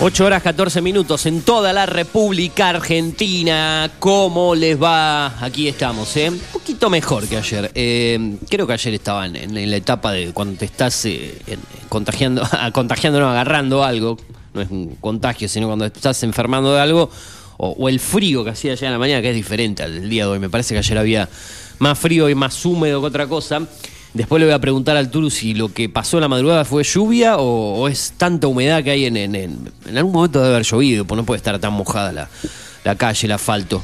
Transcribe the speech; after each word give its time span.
8 0.00 0.26
horas 0.26 0.44
14 0.44 0.80
minutos 0.80 1.26
en 1.26 1.42
toda 1.42 1.72
la 1.72 1.84
República 1.84 2.68
Argentina. 2.68 3.90
¿Cómo 3.98 4.54
les 4.54 4.80
va? 4.80 5.44
Aquí 5.44 5.66
estamos, 5.66 6.16
¿eh? 6.16 6.30
Un 6.30 6.38
poquito 6.52 6.88
mejor 6.88 7.26
que 7.26 7.36
ayer. 7.36 7.72
Eh, 7.74 8.36
creo 8.48 8.64
que 8.64 8.74
ayer 8.74 8.94
estaban 8.94 9.34
en, 9.34 9.68
la 9.68 9.76
etapa 9.76 10.12
de 10.12 10.32
cuando 10.32 10.56
te 10.56 10.66
estás 10.66 11.04
eh, 11.06 11.36
contagiando, 11.88 12.42
contagiando, 12.72 13.18
no, 13.18 13.28
agarrando 13.28 13.82
algo. 13.82 14.16
No 14.54 14.60
es 14.60 14.70
un 14.70 14.94
contagio, 15.00 15.48
sino 15.48 15.66
cuando 15.66 15.86
estás 15.86 16.22
enfermando 16.22 16.72
de 16.72 16.80
algo. 16.80 17.10
O, 17.56 17.70
o 17.70 17.88
el 17.88 17.98
frío 17.98 18.44
que 18.44 18.50
hacía 18.50 18.72
ayer 18.74 18.84
en 18.84 18.92
la 18.92 19.00
mañana, 19.00 19.20
que 19.20 19.30
es 19.30 19.36
diferente 19.36 19.82
al 19.82 20.08
día 20.08 20.26
de 20.26 20.30
hoy. 20.30 20.38
Me 20.38 20.48
parece 20.48 20.74
que 20.74 20.78
ayer 20.78 20.96
había 20.96 21.28
más 21.80 21.98
frío 21.98 22.28
y 22.28 22.36
más 22.36 22.64
húmedo 22.64 23.00
que 23.00 23.06
otra 23.08 23.26
cosa. 23.26 23.66
Después 24.18 24.40
le 24.40 24.46
voy 24.46 24.54
a 24.54 24.58
preguntar 24.58 24.96
al 24.96 25.12
Turu 25.12 25.30
si 25.30 25.54
lo 25.54 25.72
que 25.72 25.88
pasó 25.88 26.16
en 26.16 26.22
la 26.22 26.28
madrugada 26.28 26.64
fue 26.64 26.82
lluvia 26.82 27.36
o, 27.38 27.86
es 27.86 28.14
tanta 28.16 28.48
humedad 28.48 28.82
que 28.82 28.90
hay 28.90 29.04
en, 29.04 29.16
en, 29.16 29.70
algún 29.96 30.12
momento 30.12 30.42
de 30.42 30.48
haber 30.48 30.64
llovido, 30.64 31.04
pues 31.04 31.16
no 31.16 31.24
puede 31.24 31.36
estar 31.36 31.56
tan 31.60 31.72
mojada 31.72 32.28
la, 32.82 32.96
calle, 32.96 33.26
el 33.28 33.32
asfalto. 33.32 33.80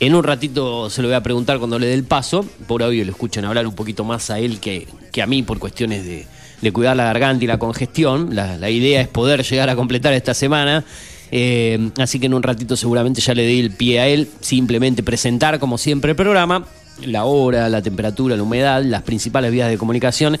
En 0.00 0.14
un 0.14 0.24
ratito 0.24 0.88
se 0.88 1.02
lo 1.02 1.08
voy 1.08 1.14
a 1.14 1.22
preguntar 1.22 1.58
cuando 1.58 1.78
le 1.78 1.88
dé 1.88 1.92
el 1.92 2.04
paso. 2.04 2.46
Por 2.66 2.82
obvio, 2.82 3.04
le 3.04 3.10
escuchan 3.10 3.44
hablar 3.44 3.66
un 3.66 3.74
poquito 3.74 4.04
más 4.04 4.30
a 4.30 4.38
él 4.38 4.58
que, 4.58 4.88
a 5.22 5.26
mí 5.26 5.42
por 5.42 5.58
cuestiones 5.58 6.06
de, 6.06 6.26
de, 6.62 6.72
cuidar 6.72 6.96
la 6.96 7.04
garganta 7.04 7.44
y 7.44 7.46
la 7.46 7.58
congestión. 7.58 8.34
La, 8.34 8.56
la, 8.56 8.70
idea 8.70 9.02
es 9.02 9.08
poder 9.08 9.42
llegar 9.44 9.68
a 9.68 9.76
completar 9.76 10.14
esta 10.14 10.32
semana. 10.32 10.82
Eh, 11.30 11.90
así 11.98 12.18
que 12.18 12.24
en 12.24 12.32
un 12.32 12.42
ratito 12.42 12.74
seguramente 12.74 13.20
ya 13.20 13.34
le 13.34 13.46
di 13.46 13.60
el 13.60 13.70
pie 13.70 14.00
a 14.00 14.08
él. 14.08 14.30
Simplemente 14.40 15.02
presentar, 15.02 15.58
como 15.58 15.76
siempre, 15.76 16.12
el 16.12 16.16
programa 16.16 16.64
la 17.02 17.24
hora, 17.24 17.68
la 17.68 17.82
temperatura, 17.82 18.36
la 18.36 18.42
humedad, 18.42 18.82
las 18.82 19.02
principales 19.02 19.50
vías 19.50 19.68
de 19.68 19.78
comunicación 19.78 20.38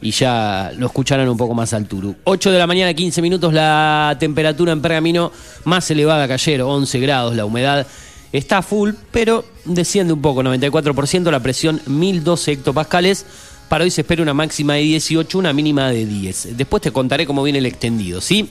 y 0.00 0.12
ya 0.12 0.72
lo 0.76 0.86
escucharán 0.86 1.28
un 1.28 1.36
poco 1.36 1.54
más 1.54 1.72
al 1.72 1.86
Turu. 1.86 2.14
8 2.24 2.52
de 2.52 2.58
la 2.58 2.66
mañana, 2.66 2.94
15 2.94 3.20
minutos, 3.20 3.52
la 3.52 4.16
temperatura 4.18 4.72
en 4.72 4.80
Pergamino 4.80 5.32
más 5.64 5.90
elevada 5.90 6.26
que 6.26 6.34
ayer, 6.34 6.62
11 6.62 7.00
grados, 7.00 7.36
la 7.36 7.44
humedad 7.44 7.86
está 8.32 8.62
full, 8.62 8.92
pero 9.10 9.44
desciende 9.64 10.12
un 10.12 10.22
poco, 10.22 10.42
94%, 10.42 11.30
la 11.30 11.40
presión 11.40 11.80
1012 11.86 12.52
hectopascales. 12.52 13.26
Para 13.68 13.84
hoy 13.84 13.90
se 13.90 14.00
espera 14.00 14.22
una 14.22 14.32
máxima 14.32 14.74
de 14.74 14.80
18, 14.80 15.38
una 15.38 15.52
mínima 15.52 15.90
de 15.90 16.06
10. 16.06 16.56
Después 16.56 16.82
te 16.82 16.90
contaré 16.90 17.26
cómo 17.26 17.42
viene 17.42 17.58
el 17.58 17.66
extendido, 17.66 18.20
¿sí? 18.20 18.50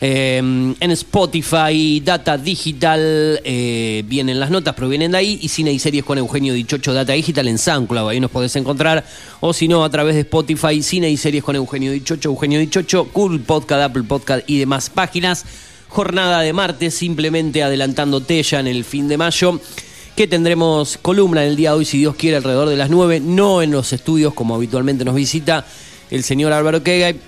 Em, 0.00 0.74
en 0.80 0.90
Spotify, 0.90 2.02
Data 2.04 2.36
Digital, 2.36 3.40
eh, 3.44 4.02
vienen 4.06 4.38
las 4.38 4.50
notas, 4.50 4.74
provienen 4.74 5.12
de 5.12 5.18
ahí, 5.18 5.38
y 5.40 5.48
Cine 5.48 5.72
y 5.72 5.78
Series 5.78 6.04
con 6.04 6.18
Eugenio 6.18 6.52
Dichocho, 6.52 6.92
Data 6.92 7.12
Digital 7.12 7.48
en 7.48 7.58
SoundCloud, 7.58 8.10
ahí 8.10 8.20
nos 8.20 8.30
podés 8.30 8.54
encontrar, 8.56 9.04
o 9.40 9.52
si 9.52 9.66
no, 9.66 9.82
a 9.84 9.90
través 9.90 10.14
de 10.14 10.22
Spotify, 10.22 10.82
Cine 10.82 11.08
y 11.10 11.16
Series 11.16 11.42
con 11.42 11.56
Eugenio 11.56 11.92
Dichocho, 11.92 12.28
Eugenio 12.28 12.60
Dichocho, 12.60 13.06
Cool 13.12 13.40
Podcast, 13.40 13.82
Apple 13.82 14.02
Podcast 14.02 14.48
y 14.48 14.58
demás 14.58 14.90
páginas. 14.90 15.46
Jornada 15.88 16.40
de 16.40 16.52
martes, 16.52 16.92
simplemente 16.92 17.62
adelantándote 17.62 18.42
ya 18.42 18.58
en 18.58 18.66
el 18.66 18.84
fin 18.84 19.06
de 19.06 19.16
mayo 19.16 19.60
que 20.16 20.28
tendremos 20.28 20.98
columna 20.98 21.42
en 21.42 21.50
el 21.50 21.56
día 21.56 21.70
de 21.70 21.78
hoy, 21.78 21.84
si 21.84 21.98
Dios 21.98 22.14
quiere, 22.14 22.36
alrededor 22.36 22.68
de 22.68 22.76
las 22.76 22.90
9, 22.90 23.20
no 23.20 23.62
en 23.62 23.72
los 23.72 23.92
estudios 23.92 24.34
como 24.34 24.54
habitualmente 24.54 25.04
nos 25.04 25.14
visita 25.14 25.64
el 26.10 26.22
señor 26.22 26.52
Álvaro 26.52 26.82
Kegay. 26.82 27.18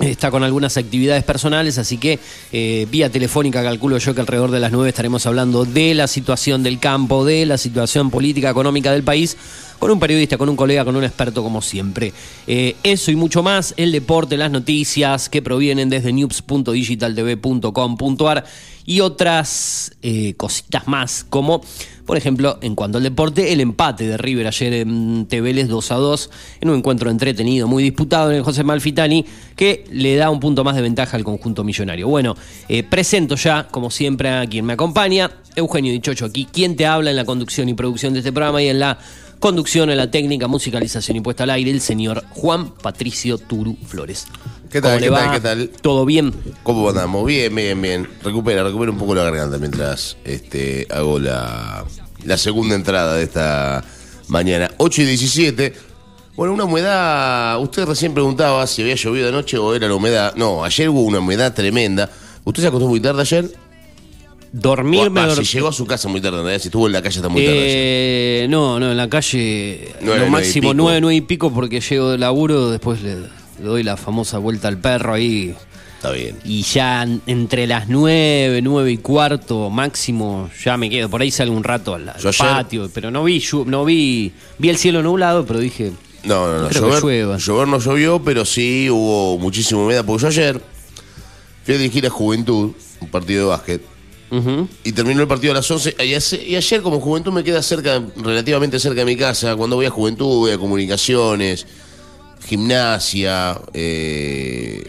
Está 0.00 0.30
con 0.30 0.42
algunas 0.42 0.76
actividades 0.78 1.22
personales, 1.22 1.78
así 1.78 1.98
que 1.98 2.18
eh, 2.52 2.86
vía 2.90 3.10
telefónica 3.10 3.62
calculo 3.62 3.98
yo 3.98 4.14
que 4.14 4.20
alrededor 4.20 4.50
de 4.50 4.58
las 4.58 4.72
9 4.72 4.88
estaremos 4.88 5.26
hablando 5.26 5.64
de 5.64 5.94
la 5.94 6.08
situación 6.08 6.62
del 6.62 6.80
campo, 6.80 7.24
de 7.24 7.46
la 7.46 7.58
situación 7.58 8.10
política, 8.10 8.50
económica 8.50 8.90
del 8.90 9.04
país, 9.04 9.36
con 9.78 9.90
un 9.90 10.00
periodista, 10.00 10.38
con 10.38 10.48
un 10.48 10.56
colega, 10.56 10.84
con 10.84 10.96
un 10.96 11.04
experto 11.04 11.42
como 11.42 11.60
siempre. 11.60 12.12
Eh, 12.46 12.76
eso 12.82 13.10
y 13.10 13.16
mucho 13.16 13.42
más, 13.42 13.74
el 13.76 13.92
deporte, 13.92 14.36
las 14.36 14.50
noticias 14.50 15.28
que 15.28 15.42
provienen 15.42 15.90
desde 15.90 16.12
news.digitaltv.com.ar 16.12 18.44
y 18.84 19.00
otras 19.00 19.92
eh, 20.02 20.34
cositas 20.34 20.86
más, 20.86 21.24
como 21.28 21.62
por 22.06 22.16
ejemplo, 22.16 22.58
en 22.62 22.74
cuanto 22.74 22.98
al 22.98 23.04
deporte, 23.04 23.52
el 23.52 23.60
empate 23.60 24.06
de 24.06 24.16
River 24.16 24.46
ayer 24.48 24.72
en 24.74 25.26
Teveles 25.26 25.68
2 25.68 25.92
a 25.92 25.94
2, 25.94 26.30
en 26.60 26.70
un 26.70 26.78
encuentro 26.78 27.10
entretenido, 27.10 27.68
muy 27.68 27.82
disputado 27.82 28.30
en 28.30 28.38
el 28.38 28.42
José 28.42 28.64
Malfitani, 28.64 29.24
que 29.54 29.84
le 29.90 30.16
da 30.16 30.30
un 30.30 30.40
punto 30.40 30.64
más 30.64 30.74
de 30.74 30.82
ventaja 30.82 31.16
al 31.16 31.24
conjunto 31.24 31.62
millonario. 31.62 32.08
Bueno, 32.08 32.36
eh, 32.68 32.82
presento 32.82 33.36
ya, 33.36 33.68
como 33.68 33.90
siempre, 33.90 34.30
a 34.30 34.46
quien 34.46 34.64
me 34.64 34.72
acompaña, 34.72 35.30
Eugenio 35.54 35.92
Dichocho 35.92 36.26
aquí, 36.26 36.46
quien 36.52 36.76
te 36.76 36.86
habla 36.86 37.10
en 37.10 37.16
la 37.16 37.24
conducción 37.24 37.68
y 37.68 37.74
producción 37.74 38.12
de 38.14 38.18
este 38.18 38.32
programa 38.32 38.62
y 38.62 38.68
en 38.68 38.80
la 38.80 38.98
conducción, 39.38 39.90
en 39.90 39.96
la 39.96 40.10
técnica, 40.10 40.48
musicalización 40.48 41.16
y 41.16 41.20
puesta 41.20 41.44
al 41.44 41.50
aire, 41.50 41.70
el 41.70 41.80
señor 41.80 42.24
Juan 42.30 42.70
Patricio 42.74 43.38
Turu 43.38 43.76
Flores. 43.86 44.26
¿Qué 44.72 44.80
tal? 44.80 45.00
¿Qué 45.00 45.10
tal? 45.10 45.32
¿Qué 45.32 45.40
tal? 45.40 45.68
¿Todo 45.82 46.06
bien? 46.06 46.32
¿Cómo 46.62 46.88
andamos? 46.88 47.26
Bien, 47.26 47.54
bien, 47.54 47.80
bien. 47.82 48.08
Recupera, 48.24 48.62
recupera 48.62 48.90
un 48.90 48.96
poco 48.96 49.14
la 49.14 49.22
garganta 49.22 49.58
mientras 49.58 50.16
este, 50.24 50.86
hago 50.90 51.18
la, 51.18 51.84
la 52.24 52.38
segunda 52.38 52.74
entrada 52.74 53.16
de 53.16 53.24
esta 53.24 53.84
mañana. 54.28 54.70
8 54.78 55.02
y 55.02 55.04
17. 55.04 55.74
Bueno, 56.36 56.54
una 56.54 56.64
humedad. 56.64 57.60
Usted 57.60 57.84
recién 57.84 58.14
preguntaba 58.14 58.66
si 58.66 58.80
había 58.80 58.94
llovido 58.94 59.28
anoche 59.28 59.58
o 59.58 59.74
era 59.74 59.88
la 59.88 59.94
humedad. 59.94 60.34
No, 60.36 60.64
ayer 60.64 60.88
hubo 60.88 61.02
una 61.02 61.18
humedad 61.18 61.52
tremenda. 61.52 62.08
¿Usted 62.42 62.62
se 62.62 62.68
acostó 62.68 62.88
muy 62.88 63.00
tarde 63.00 63.20
ayer? 63.20 63.52
Dormirme. 64.52 65.34
si 65.34 65.44
llegó 65.44 65.68
a 65.68 65.72
su 65.74 65.84
casa 65.84 66.08
muy 66.08 66.22
tarde, 66.22 66.58
si 66.58 66.68
estuvo 66.68 66.86
en 66.86 66.94
la 66.94 67.02
calle 67.02 67.16
hasta 67.16 67.28
muy 67.28 67.44
tarde. 67.44 67.58
Eh, 67.60 68.46
no, 68.48 68.80
no, 68.80 68.90
en 68.90 68.96
la 68.96 69.10
calle. 69.10 69.94
lo 70.00 70.28
máximo 70.28 70.72
nueve, 70.72 71.02
nueve 71.02 71.16
y 71.16 71.20
pico 71.20 71.52
porque 71.52 71.80
llego 71.80 72.10
de 72.10 72.16
laburo, 72.16 72.70
después 72.70 73.02
le 73.02 73.41
le 73.62 73.68
doy 73.68 73.82
la 73.84 73.96
famosa 73.96 74.38
vuelta 74.38 74.68
al 74.68 74.78
perro 74.78 75.14
ahí. 75.14 75.54
Está 75.96 76.10
bien. 76.10 76.36
Y 76.44 76.62
ya 76.62 77.06
entre 77.26 77.68
las 77.68 77.88
nueve, 77.88 78.60
nueve 78.60 78.90
y 78.90 78.98
cuarto 78.98 79.70
máximo, 79.70 80.50
ya 80.64 80.76
me 80.76 80.90
quedo. 80.90 81.08
Por 81.08 81.22
ahí 81.22 81.30
salgo 81.30 81.56
un 81.56 81.62
rato 81.62 81.94
al, 81.94 82.12
patio, 82.36 82.90
pero 82.92 83.12
no 83.12 83.22
vi, 83.22 83.42
no 83.66 83.84
vi, 83.84 84.32
vi 84.58 84.68
el 84.68 84.76
cielo 84.78 85.02
nublado, 85.02 85.46
pero 85.46 85.60
dije. 85.60 85.92
No, 86.24 86.46
no, 86.46 86.62
no. 86.62 86.70
llover, 86.70 87.38
llover 87.38 87.68
no 87.68 87.78
llovió, 87.78 88.22
pero 88.22 88.44
sí 88.44 88.90
hubo 88.90 89.38
muchísima 89.38 89.82
humedad. 89.82 90.04
Porque 90.04 90.22
yo 90.22 90.28
ayer 90.28 90.60
fui 91.64 91.74
a 91.74 91.78
dirigir 91.78 92.04
a 92.06 92.10
Juventud, 92.10 92.72
un 93.00 93.08
partido 93.08 93.44
de 93.44 93.48
básquet. 93.50 93.82
Y 94.82 94.92
terminó 94.92 95.20
el 95.20 95.28
partido 95.28 95.52
a 95.52 95.56
las 95.56 95.70
11. 95.70 95.94
Y 96.00 96.56
ayer, 96.56 96.82
como 96.82 97.00
Juventud, 97.00 97.32
me 97.32 97.44
queda 97.44 97.62
cerca, 97.62 98.02
relativamente 98.16 98.80
cerca 98.80 99.00
de 99.00 99.04
mi 99.04 99.16
casa. 99.16 99.54
Cuando 99.56 99.76
voy 99.76 99.86
a 99.86 99.90
Juventud, 99.90 100.38
voy 100.38 100.52
a 100.52 100.58
Comunicaciones 100.58 101.66
gimnasia, 102.46 103.60
eh, 103.72 104.82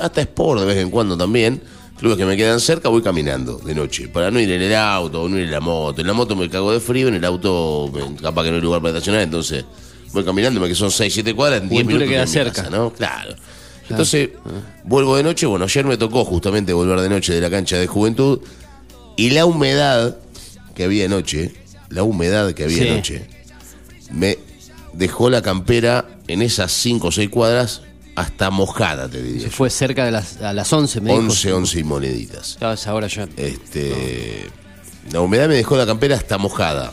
hasta 0.00 0.20
sport 0.22 0.60
de 0.60 0.66
vez 0.66 0.78
en 0.78 0.90
cuando 0.90 1.16
también. 1.16 1.60
Clubes 1.98 2.16
que 2.16 2.24
me 2.24 2.34
quedan 2.34 2.60
cerca, 2.60 2.88
voy 2.88 3.02
caminando 3.02 3.58
de 3.58 3.74
noche. 3.74 4.08
Para 4.08 4.30
no 4.30 4.40
ir 4.40 4.50
en 4.50 4.62
el 4.62 4.74
auto, 4.74 5.28
no 5.28 5.36
ir 5.36 5.44
en 5.44 5.50
la 5.50 5.60
moto. 5.60 6.00
En 6.00 6.06
la 6.06 6.14
moto 6.14 6.34
me 6.34 6.48
cago 6.48 6.72
de 6.72 6.80
frío, 6.80 7.08
en 7.08 7.14
el 7.14 7.24
auto 7.26 7.92
capaz 8.22 8.44
que 8.44 8.50
no 8.50 8.56
hay 8.56 8.62
lugar 8.62 8.80
para 8.80 8.94
estacionar, 8.94 9.20
entonces 9.20 9.66
voy 10.12 10.24
caminando, 10.24 10.66
que 10.66 10.74
son 10.74 10.90
6, 10.90 11.12
7 11.12 11.34
cuadras, 11.34 11.62
en 11.62 11.68
10 11.68 11.86
minutos. 11.86 12.08
queda 12.08 12.26
cerca. 12.26 12.70
¿no? 12.70 12.90
Claro. 12.92 13.34
Entonces, 13.90 14.30
vuelvo 14.84 15.16
de 15.16 15.24
noche. 15.24 15.46
Bueno, 15.46 15.64
ayer 15.64 15.84
me 15.84 15.96
tocó 15.96 16.24
justamente 16.24 16.72
volver 16.72 17.00
de 17.00 17.08
noche 17.08 17.34
de 17.34 17.40
la 17.40 17.50
cancha 17.50 17.76
de 17.76 17.86
juventud. 17.86 18.40
Y 19.16 19.30
la 19.30 19.44
humedad 19.44 20.16
que 20.74 20.84
había 20.84 21.04
anoche, 21.06 21.52
la 21.90 22.02
humedad 22.04 22.52
que 22.54 22.64
había 22.64 22.92
anoche, 22.92 23.26
me 24.12 24.38
dejó 24.92 25.30
la 25.30 25.42
campera 25.42 26.06
en 26.28 26.42
esas 26.42 26.72
5 26.72 27.08
o 27.08 27.12
6 27.12 27.28
cuadras 27.30 27.82
hasta 28.16 28.50
mojada, 28.50 29.08
te 29.08 29.22
diría. 29.22 29.42
Se 29.42 29.50
fue 29.50 29.70
cerca 29.70 30.04
de 30.04 30.10
las, 30.10 30.40
a 30.42 30.52
las 30.52 30.72
11, 30.72 31.00
me 31.00 31.12
11, 31.12 31.52
11 31.52 31.78
y 31.78 31.84
moneditas. 31.84 32.58
ahora 32.86 33.06
ya. 33.06 33.28
Este, 33.36 34.50
La 35.10 35.20
humedad 35.20 35.48
me 35.48 35.54
dejó 35.54 35.76
la 35.76 35.86
campera 35.86 36.16
hasta 36.16 36.38
mojada. 36.38 36.92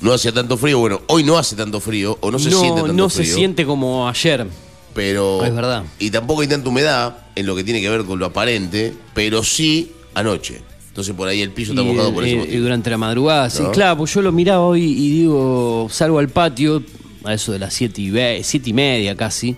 No 0.00 0.14
hacía 0.14 0.32
tanto 0.32 0.56
frío, 0.56 0.78
bueno, 0.78 1.02
hoy 1.08 1.24
no 1.24 1.36
hace 1.36 1.56
tanto 1.56 1.80
frío, 1.80 2.16
o 2.22 2.30
no 2.30 2.38
se 2.38 2.50
siente 2.50 2.68
tanto 2.68 2.84
frío. 2.84 2.94
No 2.94 3.10
se 3.10 3.24
siente 3.24 3.66
como 3.66 4.08
ayer. 4.08 4.46
Pero. 4.94 5.44
Es 5.44 5.54
verdad. 5.54 5.84
Y 5.98 6.10
tampoco 6.10 6.40
hay 6.40 6.48
tanta 6.48 6.68
humedad 6.68 7.18
en 7.34 7.46
lo 7.46 7.54
que 7.54 7.64
tiene 7.64 7.80
que 7.80 7.90
ver 7.90 8.04
con 8.04 8.18
lo 8.18 8.26
aparente, 8.26 8.94
pero 9.14 9.44
sí 9.44 9.92
anoche. 10.14 10.62
Entonces 10.90 11.14
por 11.14 11.28
ahí 11.28 11.40
el 11.40 11.52
piso 11.52 11.72
está 11.72 11.84
mojado 11.84 12.12
por 12.12 12.24
eso. 12.24 12.44
Y 12.50 12.56
durante 12.56 12.90
la 12.90 12.98
madrugada, 12.98 13.48
sí, 13.48 13.62
claro, 13.72 13.98
pues 13.98 14.12
yo 14.12 14.22
lo 14.22 14.32
miraba 14.32 14.60
hoy 14.60 14.82
y 14.82 15.10
digo, 15.20 15.86
salgo 15.88 16.18
al 16.18 16.28
patio, 16.28 16.82
a 17.24 17.32
eso 17.32 17.52
de 17.52 17.60
las 17.60 17.72
siete 17.72 18.02
y, 18.02 18.12
siete 18.42 18.70
y 18.70 18.72
media 18.72 19.14
casi, 19.14 19.56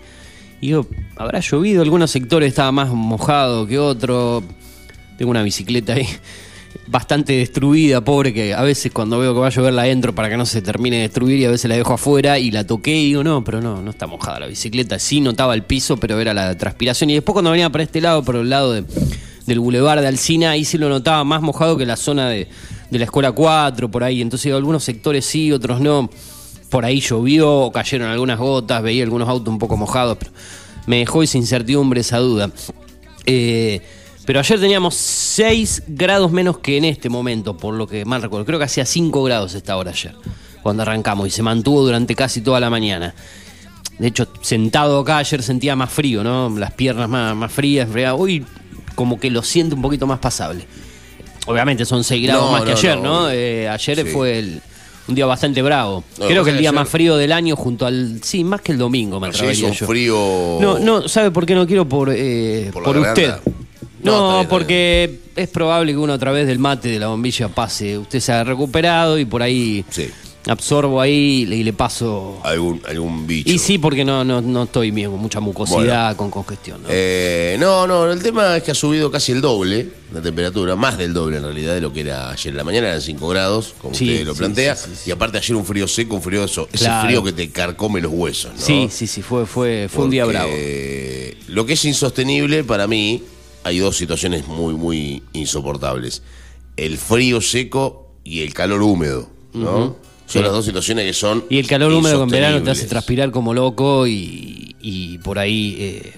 Y 0.60 0.68
digo, 0.68 0.86
habrá 1.16 1.40
llovido, 1.40 1.80
algunos 1.80 2.10
sectores 2.10 2.48
estaba 2.48 2.70
más 2.70 2.90
mojado 2.90 3.66
que 3.66 3.78
otro. 3.78 4.42
Tengo 5.16 5.30
una 5.30 5.42
bicicleta 5.42 5.94
ahí 5.94 6.06
bastante 6.86 7.32
destruida, 7.32 8.02
pobre, 8.02 8.34
que 8.34 8.52
a 8.52 8.62
veces 8.62 8.92
cuando 8.92 9.18
veo 9.18 9.32
que 9.32 9.40
va 9.40 9.46
a 9.46 9.50
llover 9.50 9.72
la 9.72 9.88
entro 9.88 10.14
para 10.14 10.28
que 10.28 10.36
no 10.36 10.44
se 10.44 10.60
termine 10.60 10.96
de 10.96 11.02
destruir 11.02 11.38
y 11.38 11.46
a 11.46 11.50
veces 11.50 11.66
la 11.70 11.76
dejo 11.76 11.94
afuera 11.94 12.38
y 12.38 12.50
la 12.50 12.66
toqué 12.66 12.94
y 12.94 13.06
digo, 13.06 13.24
no, 13.24 13.42
pero 13.42 13.62
no, 13.62 13.80
no 13.80 13.90
está 13.90 14.06
mojada 14.06 14.40
la 14.40 14.46
bicicleta. 14.48 14.98
Sí 14.98 15.22
notaba 15.22 15.54
el 15.54 15.62
piso, 15.62 15.96
pero 15.96 16.20
era 16.20 16.34
la 16.34 16.58
transpiración. 16.58 17.08
Y 17.08 17.14
después 17.14 17.32
cuando 17.32 17.52
venía 17.52 17.70
para 17.70 17.84
este 17.84 18.02
lado, 18.02 18.22
por 18.22 18.36
el 18.36 18.50
lado 18.50 18.74
del 19.46 19.60
bulevar 19.60 20.00
de 20.00 20.06
Alcina, 20.06 20.50
ahí 20.50 20.64
sí 20.64 20.78
lo 20.78 20.88
notaba 20.88 21.24
más 21.24 21.42
mojado 21.42 21.76
que 21.76 21.86
la 21.86 21.96
zona 21.96 22.28
de, 22.28 22.48
la 22.90 23.04
escuela 23.04 23.32
4, 23.32 23.90
por 23.90 24.04
ahí. 24.04 24.20
Entonces 24.20 24.52
algunos 24.52 24.84
sectores 24.84 25.24
sí, 25.24 25.52
otros 25.52 25.80
no. 25.80 26.10
Por 26.68 26.84
ahí 26.84 27.00
llovió, 27.00 27.70
cayeron 27.72 28.08
algunas 28.08 28.38
gotas, 28.38 28.82
veía 28.82 29.04
algunos 29.04 29.28
autos 29.28 29.52
un 29.52 29.58
poco 29.58 29.76
mojados, 29.76 30.16
pero 30.18 30.32
me 30.86 30.98
dejó 30.98 31.22
esa 31.22 31.36
incertidumbre, 31.36 32.00
esa 32.00 32.18
duda. 32.18 32.50
Eh, 33.26 33.80
pero 34.24 34.40
ayer 34.40 34.58
teníamos 34.58 34.94
6 34.94 35.84
grados 35.88 36.30
menos 36.32 36.58
que 36.58 36.76
en 36.76 36.84
este 36.84 37.08
momento, 37.08 37.56
por 37.56 37.74
lo 37.74 37.86
que 37.86 38.04
mal 38.04 38.22
recuerdo. 38.22 38.46
Creo 38.46 38.58
que 38.58 38.64
hacía 38.64 38.86
5 38.86 39.22
grados 39.24 39.54
esta 39.54 39.76
hora 39.76 39.90
ayer, 39.90 40.14
cuando 40.62 40.82
arrancamos, 40.82 41.26
y 41.26 41.30
se 41.30 41.42
mantuvo 41.42 41.84
durante 41.84 42.14
casi 42.14 42.40
toda 42.40 42.60
la 42.60 42.70
mañana. 42.70 43.14
De 43.98 44.08
hecho, 44.08 44.26
sentado 44.40 45.00
acá 45.00 45.18
ayer 45.18 45.42
sentía 45.42 45.76
más 45.76 45.90
frío, 45.90 46.24
¿no? 46.24 46.48
Las 46.58 46.72
piernas 46.72 47.08
más, 47.08 47.36
más 47.36 47.52
frías. 47.52 47.88
Hoy 48.16 48.44
como 48.94 49.18
que 49.18 49.30
lo 49.30 49.42
siento 49.42 49.76
un 49.76 49.82
poquito 49.82 50.06
más 50.06 50.18
pasable. 50.18 50.66
Obviamente 51.46 51.84
son 51.84 52.04
6 52.04 52.22
grados 52.22 52.52
más 52.52 52.62
que 52.62 52.72
ayer, 52.72 52.98
¿no? 52.98 53.30
Eh, 53.30 53.68
ayer 53.68 54.06
fue 54.06 54.60
un 55.08 55.14
día 55.14 55.26
bastante 55.26 55.60
bravo. 55.62 56.04
Creo 56.16 56.44
que 56.44 56.50
el 56.50 56.58
día 56.58 56.72
más 56.72 56.88
frío 56.88 57.16
del 57.16 57.32
año 57.32 57.56
junto 57.56 57.86
al... 57.86 58.20
Sí, 58.22 58.44
más 58.44 58.60
que 58.60 58.72
el 58.72 58.78
domingo, 58.78 59.18
me 59.18 59.28
atrevería 59.28 59.68
un 59.68 59.74
frío... 59.74 60.58
No, 60.60 60.78
no, 60.78 61.08
¿sabe 61.08 61.30
por 61.30 61.44
qué 61.44 61.54
no 61.54 61.66
quiero? 61.66 61.88
Por, 61.88 62.12
eh, 62.14 62.70
por 62.72 62.96
usted. 62.96 63.34
No, 64.02 64.46
porque 64.48 65.20
es 65.36 65.48
probable 65.48 65.92
que 65.92 65.98
uno 65.98 66.12
a 66.12 66.18
través 66.18 66.46
del 66.46 66.58
mate 66.58 66.88
de 66.88 66.98
la 66.98 67.08
bombilla 67.08 67.48
pase. 67.48 67.98
Usted 67.98 68.20
se 68.20 68.32
ha 68.32 68.44
recuperado 68.44 69.18
y 69.18 69.24
por 69.24 69.42
ahí 69.42 69.84
absorbo 70.46 71.00
ahí 71.00 71.46
y 71.50 71.62
le 71.62 71.72
paso. 71.72 72.40
Algún, 72.42 72.80
algún 72.86 73.26
bicho. 73.26 73.50
Y 73.50 73.58
sí, 73.58 73.78
porque 73.78 74.04
no, 74.04 74.24
no, 74.24 74.40
no 74.40 74.64
estoy 74.64 74.90
bien, 74.90 75.10
con 75.10 75.20
mucha 75.20 75.40
mucosidad, 75.40 76.16
con 76.16 76.30
congestión. 76.30 76.82
¿no? 76.82 76.88
Eh, 76.90 77.56
¿no? 77.60 77.86
no, 77.86 78.10
el 78.10 78.22
tema 78.22 78.56
es 78.56 78.62
que 78.62 78.70
ha 78.70 78.74
subido 78.74 79.10
casi 79.10 79.32
el 79.32 79.40
doble 79.40 80.02
la 80.12 80.20
temperatura, 80.20 80.76
más 80.76 80.98
del 80.98 81.14
doble 81.14 81.38
en 81.38 81.42
realidad 81.42 81.74
de 81.74 81.80
lo 81.80 81.92
que 81.92 82.02
era 82.02 82.30
ayer 82.30 82.50
en 82.50 82.56
la 82.56 82.64
mañana, 82.64 82.88
eran 82.88 83.00
5 83.00 83.28
grados, 83.28 83.74
como 83.78 83.92
usted 83.92 84.24
lo 84.24 84.34
plantea. 84.34 84.76
y 85.06 85.10
aparte 85.10 85.38
ayer 85.38 85.56
un 85.56 85.64
frío 85.64 85.88
seco, 85.88 86.16
un 86.16 86.22
frío 86.22 86.44
eso, 86.44 86.68
ese 86.70 86.90
frío 87.02 87.24
que 87.24 87.32
te 87.32 87.50
carcome 87.50 88.00
los 88.00 88.12
huesos. 88.12 88.52
¿no? 88.54 88.60
Sí, 88.60 88.88
sí, 88.90 89.06
sí, 89.06 89.22
fue, 89.22 89.46
fue, 89.46 89.88
fue 89.90 90.04
un 90.04 90.10
día 90.10 90.24
bravo. 90.24 90.52
Lo 91.48 91.66
que 91.66 91.72
es 91.72 91.84
insostenible 91.84 92.64
para 92.64 92.86
mí 92.86 93.22
hay 93.64 93.78
dos 93.78 93.96
situaciones 93.96 94.46
muy, 94.46 94.74
muy 94.74 95.22
insoportables. 95.32 96.22
El 96.76 96.98
frío 96.98 97.40
seco 97.40 98.10
y 98.24 98.42
el 98.42 98.54
calor 98.54 98.82
húmedo, 98.82 99.30
¿no? 99.52 99.96
Son 100.32 100.42
las 100.42 100.52
dos 100.52 100.64
situaciones 100.64 101.04
que 101.04 101.12
son. 101.12 101.44
Y 101.50 101.58
el 101.58 101.66
calor 101.66 101.92
húmedo 101.92 102.22
en 102.22 102.28
verano 102.28 102.62
te 102.62 102.70
hace 102.70 102.86
transpirar 102.86 103.30
como 103.30 103.54
loco 103.54 104.06
y, 104.06 105.18
por 105.22 105.38
ahí 105.38 105.76
eh, 105.78 106.12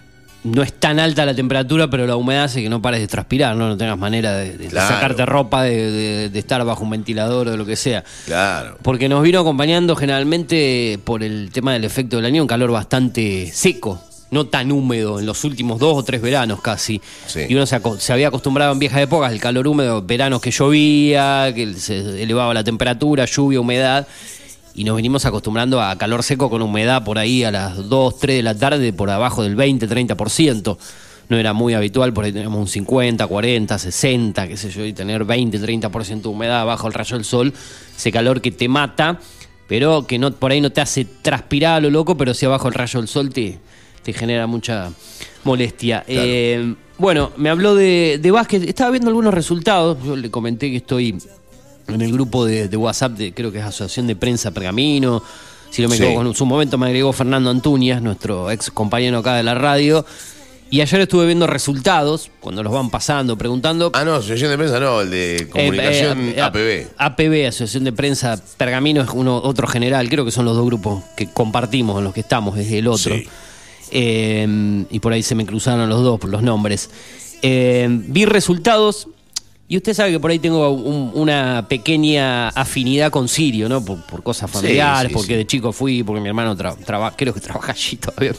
no 0.44 0.62
es 0.62 0.72
tan 0.72 0.99
alta 0.99 1.25
la 1.25 1.34
temperatura, 1.34 1.88
pero 1.88 2.06
la 2.06 2.16
humedad 2.16 2.44
hace 2.44 2.62
que 2.62 2.69
no 2.69 2.81
pares 2.81 3.00
de 3.00 3.08
transpirar, 3.08 3.56
¿no? 3.56 3.69
No 3.69 3.76
tengas 3.76 3.99
manera 3.99 4.34
de, 4.37 4.70
sacarte 4.70 5.26
ropa, 5.26 5.62
de, 5.62 6.31
de, 6.31 6.38
estar 6.38 6.64
bajo 6.64 6.84
un 6.84 6.90
ventilador 6.90 7.49
o 7.49 7.50
de 7.50 7.56
lo 7.56 7.66
que 7.66 7.76
sea. 7.76 8.05
Claro. 8.26 8.78
Porque 8.82 9.08
nos 9.08 9.22
vino 9.22 9.40
acompañando 9.40 9.96
generalmente 9.96 10.99
por 11.05 11.22
el 11.22 11.50
tema 11.52 11.72
del 11.72 11.84
efecto 11.84 12.17
del 12.17 12.26
año 12.26 12.43
un 12.43 12.49
calor 12.49 12.70
bastante 12.70 13.50
seco 13.52 14.02
no 14.34 14.46
tan 14.46 14.72
húmedo 14.72 15.20
en 15.20 15.26
los 15.26 15.44
últimos 15.44 15.78
dos 15.78 15.96
o 15.96 16.02
tres 16.02 16.20
veranos 16.20 16.60
casi. 16.60 17.00
Y 17.48 17.54
uno 17.54 17.64
se, 17.66 18.12
había 18.12 18.28
acostumbrado 18.28 18.72
en 18.72 18.81
viejas 18.81 19.00
épocas 19.00 19.31
al 19.31 19.40
calor 19.40 19.66
húmedo, 19.69 20.02
veranos 20.02 20.40
que 20.40 20.50
llovía, 20.50 21.52
que 21.54 21.72
se 21.75 22.22
elevaba 22.22 22.52
la 22.52 22.64
temperatura, 22.64 23.25
lluvia, 23.25 23.60
humedad. 23.60 24.06
Y 24.75 24.82
nos 24.82 24.96
venimos 24.96 25.25
acostumbrando 25.25 25.81
a 25.81 25.96
calor 25.96 26.25
seco 26.25 26.50
con 26.50 26.60
humedad 26.60 27.04
por 27.04 27.16
ahí 27.16 27.44
a 27.44 27.52
las 27.52 27.88
2, 27.88 28.19
3 28.19 28.36
de 28.38 28.42
la 28.42 28.56
tarde, 28.56 28.92
por 28.92 29.08
abajo 29.08 29.44
del 29.44 29.54
20, 29.54 29.88
30%. 29.88 30.76
No 31.28 31.38
era 31.38 31.52
muy 31.52 31.72
habitual, 31.72 32.12
por 32.12 32.25
ahí 32.25 32.32
teníamos 32.32 32.58
un 32.58 32.66
50, 32.66 33.26
40, 33.26 33.78
60, 33.78 34.48
qué 34.48 34.56
sé 34.56 34.70
yo, 34.70 34.84
y 34.84 34.92
tener 34.92 35.25
20, 35.25 35.58
30% 35.60 36.22
de 36.22 36.28
humedad 36.28 36.66
bajo 36.66 36.88
el 36.88 36.92
rayo 36.92 37.16
del 37.16 37.25
sol, 37.25 37.54
ese 37.96 38.12
calor 38.12 38.42
que 38.42 38.50
te 38.50 38.69
mata, 38.69 39.20
pero 39.69 40.06
que 40.06 40.19
no, 40.19 40.32
por 40.32 40.50
ahí 40.50 40.60
no 40.60 40.70
te 40.70 40.81
hace 40.81 41.04
transpirar 41.04 41.76
a 41.76 41.81
lo 41.81 41.90
loco, 41.90 42.16
pero 42.16 42.34
si 42.34 42.44
abajo 42.44 42.69
el 42.69 42.75
rayo 42.75 43.00
del 43.00 43.08
sol 43.08 43.31
te, 43.31 43.58
te 44.04 44.12
genera 44.12 44.46
mucha 44.46 44.92
molestia. 45.42 46.04
Eh, 46.06 46.74
bueno, 46.98 47.32
me 47.36 47.50
habló 47.50 47.74
de, 47.74 48.18
de 48.22 48.30
básquet, 48.30 48.62
estaba 48.62 48.90
viendo 48.90 49.08
algunos 49.08 49.34
resultados, 49.34 49.98
yo 50.04 50.14
le 50.14 50.30
comenté 50.30 50.70
que 50.70 50.76
estoy 50.76 51.18
en 51.88 52.00
el 52.00 52.12
grupo 52.12 52.44
de, 52.44 52.68
WhatsApp 52.76 53.12
de 53.12 53.34
creo 53.34 53.50
que 53.50 53.58
es 53.58 53.64
Asociación 53.64 54.06
de 54.06 54.16
Prensa 54.16 54.52
Pergamino, 54.52 55.22
si 55.70 55.82
no 55.82 55.88
me 55.88 55.96
equivoco, 55.96 56.22
en 56.22 56.34
su 56.34 56.46
momento 56.46 56.78
me 56.78 56.86
agregó 56.86 57.12
Fernando 57.12 57.50
Antuñas, 57.50 58.00
nuestro 58.00 58.50
ex 58.50 58.70
compañero 58.70 59.18
acá 59.18 59.34
de 59.34 59.42
la 59.42 59.54
radio. 59.54 60.06
Y 60.70 60.80
ayer 60.80 61.02
estuve 61.02 61.26
viendo 61.26 61.46
resultados, 61.46 62.30
cuando 62.40 62.62
los 62.62 62.72
van 62.72 62.90
pasando, 62.90 63.36
preguntando. 63.36 63.92
Ah, 63.94 64.04
no, 64.04 64.14
Asociación 64.14 64.50
de 64.50 64.56
Prensa 64.56 64.80
no, 64.80 65.02
el 65.02 65.10
de 65.10 65.36
eh, 65.36 65.48
Comunicación 65.48 66.34
APB. 66.40 66.56
Eh, 66.56 66.88
APB, 66.96 67.48
Asociación 67.48 67.84
de 67.84 67.92
Prensa 67.92 68.42
Pergamino, 68.56 69.02
es 69.02 69.10
uno, 69.10 69.36
otro 69.36 69.66
general, 69.66 70.08
creo 70.08 70.24
que 70.24 70.30
son 70.30 70.46
los 70.46 70.56
dos 70.56 70.66
grupos 70.66 71.04
que 71.16 71.28
compartimos 71.28 71.98
en 71.98 72.04
los 72.04 72.14
que 72.14 72.20
estamos, 72.20 72.58
es 72.58 72.72
el 72.72 72.88
otro. 72.88 73.14
Eh, 73.90 74.84
y 74.90 75.00
por 75.00 75.12
ahí 75.12 75.22
se 75.22 75.34
me 75.34 75.46
cruzaron 75.46 75.88
los 75.88 76.02
dos, 76.02 76.22
los 76.25 76.42
nombres. 76.42 76.90
Eh, 77.42 77.86
vi 77.90 78.25
resultados 78.25 79.08
y 79.66 79.76
usted 79.76 79.94
sabe 79.94 80.12
que 80.12 80.20
por 80.20 80.31
ahí 80.31 80.38
tengo 80.38 80.70
una 80.70 81.66
pequeña 81.69 82.48
afinidad 82.50 83.10
con 83.10 83.28
Sirio, 83.28 83.69
¿no? 83.69 83.84
Por, 83.84 84.22
cosas 84.22 84.50
familiares, 84.50 85.10
porque 85.12 85.36
de 85.36 85.46
chico 85.46 85.72
fui, 85.72 86.02
porque 86.02 86.20
mi 86.20 86.28
hermano 86.28 86.54
trabaja, 86.56 87.16
creo 87.16 87.32
que 87.32 87.40
trabaja 87.40 87.72
allí 87.72 87.96
todavía. 88.00 88.32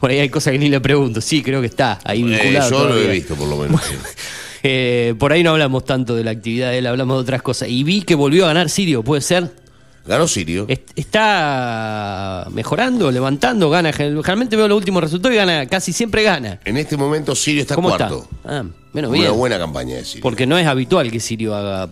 Por 0.00 0.10
ahí 0.10 0.18
hay 0.18 0.28
cosas 0.28 0.52
que 0.52 0.58
ni 0.58 0.68
le 0.68 0.80
pregunto. 0.80 1.20
Sí, 1.20 1.42
creo 1.42 1.60
que 1.60 1.68
está 1.68 2.00
ahí 2.04 2.22
eh, 2.22 2.24
vinculado. 2.24 2.70
yo 2.70 2.88
lo 2.88 2.98
he 2.98 3.10
visto, 3.12 3.36
por 3.36 3.48
lo 3.48 3.56
menos. 3.56 3.80
por 5.18 5.32
ahí 5.32 5.42
no 5.42 5.50
hablamos 5.50 5.84
tanto 5.84 6.16
de 6.16 6.24
la 6.24 6.32
actividad 6.32 6.70
de 6.70 6.78
él, 6.78 6.86
hablamos 6.86 7.16
de 7.16 7.22
otras 7.22 7.42
cosas. 7.42 7.68
Y 7.68 7.84
vi 7.84 8.02
que 8.02 8.16
volvió 8.16 8.44
a 8.44 8.48
ganar 8.48 8.68
Sirio, 8.68 9.04
¿puede 9.04 9.22
ser? 9.22 9.61
Ganó 10.04 10.26
Sirio. 10.26 10.66
Está 10.96 12.48
mejorando, 12.50 13.10
levantando, 13.10 13.70
gana. 13.70 13.92
Generalmente 13.92 14.56
veo 14.56 14.66
los 14.66 14.76
últimos 14.76 15.02
resultados 15.02 15.34
y 15.34 15.36
gana, 15.36 15.66
casi 15.66 15.92
siempre 15.92 16.22
gana. 16.24 16.60
En 16.64 16.76
este 16.76 16.96
momento 16.96 17.36
Sirio 17.36 17.62
está 17.62 17.76
cuarto. 17.76 18.28
Está? 18.42 18.58
Ah, 18.58 18.64
Una 18.94 19.30
buena 19.30 19.58
campaña 19.58 19.96
de 19.96 20.04
Sirio. 20.04 20.22
Porque 20.22 20.46
no 20.46 20.58
es 20.58 20.66
habitual 20.66 21.10
que 21.10 21.20
Sirio 21.20 21.54
haga. 21.54 21.88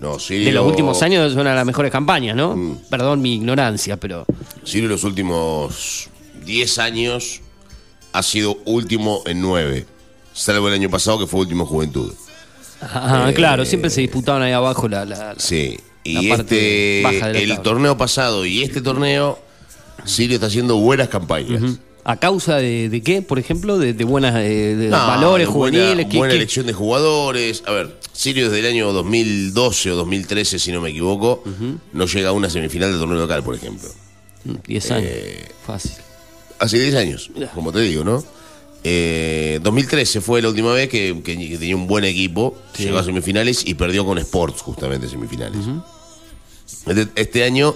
No, 0.00 0.18
Sirio. 0.18 0.46
De 0.46 0.52
los 0.52 0.66
últimos 0.66 1.02
años 1.02 1.30
es 1.30 1.36
una 1.36 1.50
de 1.50 1.56
las 1.56 1.66
mejores 1.66 1.92
campañas, 1.92 2.34
¿no? 2.34 2.56
Mm. 2.56 2.78
Perdón 2.88 3.20
mi 3.20 3.34
ignorancia, 3.34 3.98
pero. 3.98 4.24
Sirio 4.64 4.86
en 4.86 4.92
los 4.92 5.04
últimos 5.04 6.08
10 6.46 6.78
años 6.78 7.40
ha 8.12 8.22
sido 8.22 8.58
último 8.64 9.22
en 9.26 9.42
9. 9.42 9.86
Salvo 10.32 10.68
el 10.68 10.74
año 10.74 10.88
pasado 10.88 11.18
que 11.18 11.26
fue 11.26 11.40
último 11.40 11.66
Juventud. 11.66 12.12
Ah, 12.80 13.30
claro, 13.34 13.64
siempre 13.64 13.90
se 13.90 14.00
disputaban 14.00 14.42
ahí 14.42 14.52
abajo 14.52 14.88
la. 14.88 15.04
la, 15.04 15.34
sí. 15.36 15.78
Y 16.04 16.30
este, 16.30 17.02
el 17.42 17.60
torneo 17.60 17.96
pasado 17.96 18.44
y 18.44 18.62
este 18.62 18.80
torneo, 18.80 19.38
Sirio 20.04 20.34
está 20.34 20.46
haciendo 20.48 20.76
buenas 20.76 21.08
campañas. 21.08 21.78
¿A 22.04 22.16
causa 22.16 22.56
de, 22.56 23.02
qué, 23.04 23.22
por 23.22 23.38
ejemplo? 23.38 23.78
¿De, 23.78 23.92
buenas 24.04 24.34
de 24.34 24.88
valores 24.90 25.48
juveniles? 25.48 26.08
Buena, 26.12 26.34
elección 26.34 26.66
de 26.66 26.72
jugadores. 26.72 27.62
A 27.66 27.72
ver, 27.72 27.96
Sirio 28.12 28.46
desde 28.50 28.60
el 28.60 28.66
año 28.66 28.92
2012 28.92 29.92
o 29.92 29.96
2013, 29.96 30.58
si 30.58 30.72
no 30.72 30.80
me 30.80 30.90
equivoco, 30.90 31.44
no 31.92 32.06
llega 32.06 32.30
a 32.30 32.32
una 32.32 32.50
semifinal 32.50 32.90
del 32.90 33.00
torneo 33.00 33.18
local, 33.18 33.42
por 33.44 33.54
ejemplo. 33.54 33.88
10 34.66 34.90
años. 34.90 35.10
Eh, 35.12 35.48
Fácil. 35.64 35.92
Hace 36.58 36.78
10 36.80 36.94
años, 36.96 37.30
como 37.54 37.72
te 37.72 37.80
digo, 37.80 38.02
¿no? 38.04 38.24
2013 38.84 40.18
eh, 40.18 40.20
fue 40.20 40.42
la 40.42 40.48
última 40.48 40.72
vez 40.72 40.88
que, 40.88 41.14
tenía 41.24 41.76
un 41.76 41.86
buen 41.86 42.04
equipo, 42.04 42.56
llegó 42.76 42.98
a 42.98 43.04
semifinales 43.04 43.62
y 43.64 43.74
perdió 43.74 44.04
con 44.04 44.18
Sports 44.18 44.60
justamente 44.62 45.08
semifinales. 45.08 45.64
este, 46.86 47.08
este, 47.14 47.44
año 47.44 47.74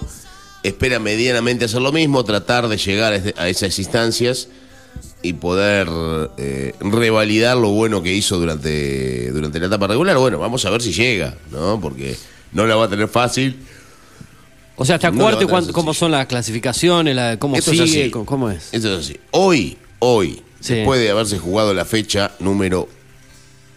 espera 0.63 0.99
medianamente 0.99 1.65
hacer 1.65 1.81
lo 1.81 1.91
mismo, 1.91 2.25
tratar 2.25 2.67
de 2.67 2.77
llegar 2.77 3.13
a, 3.13 3.15
este, 3.15 3.49
esas 3.49 3.79
instancias 3.79 4.49
y 5.21 5.33
poder 5.33 5.87
eh, 6.37 6.73
revalidar 6.79 7.55
lo 7.55 7.69
bueno 7.69 8.03
que 8.03 8.13
hizo 8.13 8.37
durante, 8.37 9.31
durante 9.31 9.59
la 9.59 9.67
etapa 9.67 9.87
regular. 9.87 10.17
Bueno, 10.17 10.39
vamos 10.39 10.65
a 10.65 10.69
ver 10.69 10.81
si 10.81 10.91
llega, 10.91 11.37
¿no? 11.51 11.79
Porque 11.79 12.17
no 12.51 12.67
la 12.67 12.75
va 12.75 12.85
a 12.85 12.89
tener 12.89 13.07
fácil. 13.07 13.57
O 14.75 14.85
sea, 14.85 14.95
hasta 14.95 15.11
cuarto, 15.11 15.47
¿cómo 15.73 15.93
son 15.93 16.11
las 16.11 16.27
clasificaciones? 16.27 17.37
¿Cómo 17.37 17.59
sigue? 17.61 18.11
¿Cómo 18.11 18.49
es? 18.49 18.69
Esto 18.73 18.93
es 18.93 19.05
así. 19.05 19.19
Hoy, 19.31 19.77
hoy, 19.99 20.43
Después 20.61 20.99
de 20.99 21.09
haberse 21.09 21.37
jugado 21.37 21.73
la 21.73 21.85
fecha 21.85 22.31
número 22.39 22.89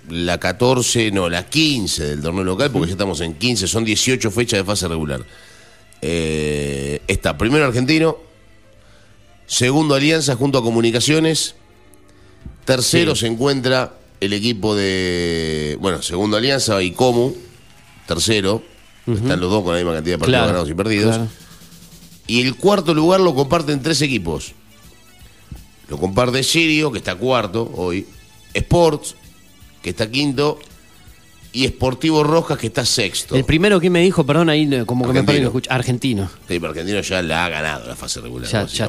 la 0.08 0.38
14, 0.38 1.10
no, 1.12 1.28
la 1.28 1.46
15 1.46 2.04
del 2.04 2.22
torneo 2.22 2.42
local, 2.42 2.70
porque 2.70 2.88
ya 2.88 2.92
estamos 2.92 3.20
en 3.20 3.34
15, 3.34 3.66
son 3.68 3.84
18 3.84 4.30
fechas 4.30 4.58
de 4.58 4.64
fase 4.64 4.88
regular. 4.88 5.24
Eh, 6.02 7.02
está 7.06 7.36
primero 7.36 7.66
argentino, 7.66 8.16
Segundo, 9.50 9.96
Alianza 9.96 10.36
junto 10.36 10.58
a 10.58 10.62
Comunicaciones. 10.62 11.56
Tercero 12.64 13.16
se 13.16 13.26
encuentra 13.26 13.94
el 14.20 14.32
equipo 14.32 14.76
de. 14.76 15.76
Bueno, 15.80 16.02
segundo 16.02 16.36
Alianza 16.36 16.80
y 16.80 16.92
Comu. 16.92 17.34
Tercero. 18.06 18.62
Están 19.08 19.40
los 19.40 19.50
dos 19.50 19.64
con 19.64 19.72
la 19.72 19.80
misma 19.80 19.94
cantidad 19.94 20.14
de 20.14 20.18
partidos 20.20 20.46
ganados 20.46 20.70
y 20.70 20.74
perdidos. 20.74 21.20
Y 22.28 22.42
el 22.42 22.54
cuarto 22.54 22.94
lugar 22.94 23.18
lo 23.18 23.34
comparten 23.34 23.82
tres 23.82 24.00
equipos. 24.02 24.52
Lo 25.90 25.98
comparte 25.98 26.42
Sirio, 26.42 26.92
que 26.92 26.98
está 26.98 27.16
cuarto 27.16 27.70
hoy. 27.76 28.06
Sports, 28.54 29.16
que 29.82 29.90
está 29.90 30.10
quinto. 30.10 30.58
Y 31.52 31.66
Sportivo 31.66 32.22
Rojas, 32.22 32.58
que 32.58 32.68
está 32.68 32.86
sexto. 32.86 33.34
El 33.34 33.44
primero 33.44 33.80
que 33.80 33.90
me 33.90 34.00
dijo, 34.00 34.24
perdón, 34.24 34.50
ahí 34.50 34.84
como 34.86 35.04
que 35.04 35.12
me 35.12 35.24
perdí, 35.24 35.40
escucha, 35.40 35.74
argentino. 35.74 36.30
Sí, 36.48 36.60
Argentino 36.62 37.00
ya 37.00 37.22
la 37.22 37.44
ha 37.44 37.48
ganado 37.48 37.88
la 37.88 37.96
fase 37.96 38.20
regular. 38.20 38.48
Ya, 38.48 38.66
ya, 38.66 38.88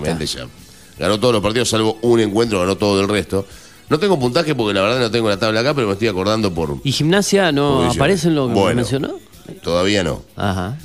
Ganó 1.00 1.20
todos 1.20 1.34
los 1.34 1.42
partidos, 1.42 1.70
salvo 1.70 1.98
un 2.04 2.20
encuentro, 2.20 2.60
ganó 2.60 2.78
todo 2.78 3.02
el 3.02 3.10
resto. 3.10 3.48
No 3.90 3.98
tengo 3.98 4.20
puntaje 4.20 4.54
porque 4.54 4.76
la 4.76 4.82
verdad 4.82 5.00
no 5.00 5.10
tengo 5.10 5.28
la 5.28 5.40
tabla 5.40 5.62
acá, 5.62 5.74
pero 5.74 5.88
me 5.88 5.94
estoy 5.94 6.08
acordando 6.08 6.54
por. 6.54 6.78
¿Y 6.84 6.92
gimnasia 6.92 7.52
no 7.52 7.90
aparece 7.90 8.28
en 8.28 8.36
lo 8.36 8.54
que 8.54 8.76
mencionó? 8.76 9.16
Todavía 9.64 10.04
no. 10.04 10.24
Ajá. 10.36 10.78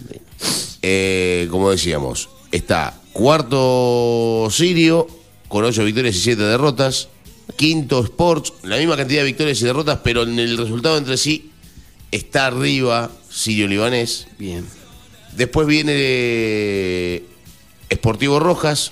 Eh, 0.81 1.47
como 1.51 1.71
decíamos, 1.71 2.31
está 2.51 2.95
cuarto 3.13 4.49
Sirio, 4.51 5.07
con 5.49 5.65
ocho 5.65 5.85
victorias 5.85 6.17
y 6.17 6.21
siete 6.21 6.43
derrotas. 6.43 7.09
Quinto 7.57 8.03
Sports, 8.03 8.53
la 8.65 8.77
misma 8.77 8.97
cantidad 8.97 9.21
de 9.21 9.27
victorias 9.27 9.61
y 9.61 9.65
derrotas, 9.65 10.01
pero 10.03 10.25
en 10.25 10.39
el 10.39 10.59
resultado 10.59 10.99
entre 10.99 11.17
sí 11.17 11.53
está 12.11 12.47
arriba 12.47 13.11
Sirio 13.31 13.69
Libanés. 13.69 14.27
Bien. 14.39 14.67
Después 15.37 15.67
viene 15.67 17.23
Esportivo 17.89 18.41
Rojas. 18.41 18.91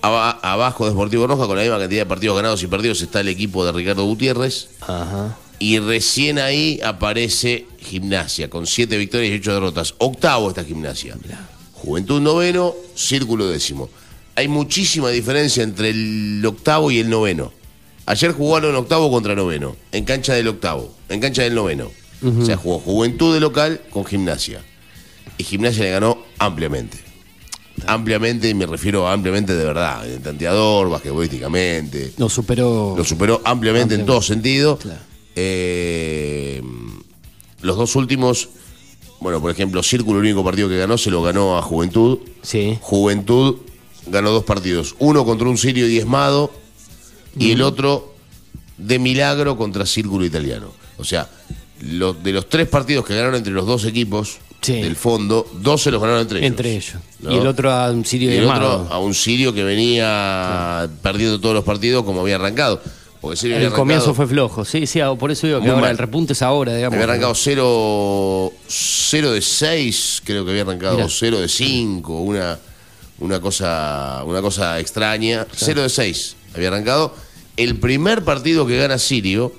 Abajo 0.00 0.84
de 0.84 0.90
Esportivo 0.90 1.28
Rojas, 1.28 1.46
con 1.46 1.56
la 1.56 1.62
misma 1.62 1.78
cantidad 1.78 2.00
de 2.00 2.06
partidos 2.06 2.36
ganados 2.36 2.62
y 2.64 2.66
perdidos, 2.66 3.00
está 3.02 3.20
el 3.20 3.28
equipo 3.28 3.64
de 3.64 3.70
Ricardo 3.70 4.04
Gutiérrez. 4.04 4.70
Ajá. 4.80 5.38
Y 5.60 5.78
recién 5.78 6.40
ahí 6.40 6.80
aparece 6.82 7.66
Gimnasia, 7.78 8.50
con 8.50 8.66
siete 8.66 8.98
victorias 8.98 9.32
y 9.32 9.36
ocho 9.36 9.54
derrotas. 9.54 9.94
Octavo 9.98 10.48
está 10.48 10.64
Gimnasia. 10.64 11.16
Juventud 11.74 12.20
noveno, 12.20 12.74
Círculo 12.96 13.46
décimo 13.46 13.88
hay 14.34 14.48
muchísima 14.48 15.10
diferencia 15.10 15.62
entre 15.62 15.90
el 15.90 16.42
octavo 16.46 16.90
y 16.90 16.98
el 16.98 17.10
noveno. 17.10 17.52
Ayer 18.06 18.32
jugaron 18.32 18.74
octavo 18.74 19.10
contra 19.10 19.34
noveno, 19.34 19.76
en 19.92 20.04
cancha 20.04 20.34
del 20.34 20.48
octavo, 20.48 20.92
en 21.08 21.20
cancha 21.20 21.42
del 21.42 21.54
noveno. 21.54 21.90
O 22.24 22.44
sea, 22.44 22.56
jugó 22.56 22.78
Juventud 22.78 23.34
de 23.34 23.40
local 23.40 23.80
con 23.90 24.04
Gimnasia. 24.04 24.62
Y 25.38 25.44
Gimnasia 25.44 25.84
le 25.84 25.90
ganó 25.90 26.18
ampliamente. 26.38 26.98
Ampliamente, 27.86 28.48
y 28.48 28.54
me 28.54 28.66
refiero 28.66 29.08
ampliamente 29.08 29.56
de 29.56 29.64
verdad, 29.64 30.08
en 30.08 30.22
tanteador, 30.22 30.88
basquetbolísticamente. 30.88 32.12
Lo 32.18 32.28
superó. 32.28 32.94
Lo 32.96 33.04
superó 33.04 33.40
ampliamente, 33.44 33.96
en 33.96 34.06
todo 34.06 34.22
sentido. 34.22 34.78
Eh, 35.34 36.62
los 37.60 37.76
dos 37.76 37.96
últimos, 37.96 38.50
bueno, 39.20 39.40
por 39.40 39.50
ejemplo, 39.50 39.82
Círculo, 39.82 40.20
el 40.20 40.26
único 40.26 40.44
partido 40.44 40.68
que 40.68 40.76
ganó, 40.76 40.98
se 40.98 41.10
lo 41.10 41.22
ganó 41.22 41.58
a 41.58 41.62
Juventud. 41.62 42.18
Sí. 42.42 42.78
Juventud 42.80 43.56
ganó 44.06 44.30
dos 44.30 44.44
partidos. 44.44 44.94
Uno 44.98 45.24
contra 45.24 45.48
un 45.48 45.58
sirio 45.58 45.86
diezmado 45.86 46.52
y 47.38 47.52
el 47.52 47.62
otro 47.62 48.14
de 48.78 48.98
milagro 48.98 49.56
contra 49.56 49.86
Círculo 49.86 50.24
Italiano. 50.24 50.72
O 50.98 51.04
sea, 51.04 51.28
de 51.80 52.32
los 52.32 52.48
tres 52.48 52.68
partidos 52.68 53.04
que 53.06 53.14
ganaron 53.14 53.36
entre 53.36 53.52
los 53.52 53.66
dos 53.66 53.84
equipos 53.84 54.38
del 54.66 54.94
fondo, 54.94 55.46
dos 55.54 55.82
se 55.82 55.90
los 55.90 56.00
ganaron 56.00 56.22
entre 56.22 56.38
ellos. 56.38 56.50
Entre 56.50 56.76
ellos. 56.76 56.94
Y 57.22 57.36
el 57.36 57.46
otro 57.46 57.70
a 57.72 57.90
un 57.90 58.04
sirio 58.04 58.32
y 58.32 58.36
el 58.36 58.44
otro 58.44 58.88
a 58.90 58.98
un 58.98 59.14
sirio 59.14 59.52
que 59.52 59.64
venía 59.64 60.88
perdiendo 61.02 61.40
todos 61.40 61.54
los 61.54 61.64
partidos 61.64 62.04
como 62.04 62.20
había 62.20 62.36
arrancado. 62.36 62.80
Porque 63.20 63.46
el 63.54 63.72
comienzo 63.72 64.14
fue 64.14 64.26
flojo, 64.26 64.64
sí, 64.64 64.84
sí, 64.84 65.00
por 65.16 65.30
eso 65.30 65.46
digo 65.46 65.60
que 65.60 65.70
ahora 65.70 65.90
el 65.90 65.98
repunte 65.98 66.32
es 66.32 66.42
ahora, 66.42 66.74
digamos. 66.74 66.94
Había 66.94 67.04
arrancado 67.04 67.34
0 67.36 68.50
de 69.32 69.40
6, 69.40 70.22
creo 70.24 70.44
que 70.44 70.50
había 70.50 70.62
arrancado 70.62 71.08
0 71.08 71.40
de 71.40 71.48
5, 71.48 72.20
una 72.20 72.58
una 73.22 73.40
cosa, 73.40 74.22
una 74.26 74.42
cosa 74.42 74.80
extraña. 74.80 75.46
0 75.54 75.82
de 75.82 75.88
6 75.88 76.36
había 76.54 76.68
arrancado. 76.68 77.14
El 77.56 77.76
primer 77.76 78.24
partido 78.24 78.66
que 78.66 78.76
gana 78.78 78.98
Sirio 78.98 79.52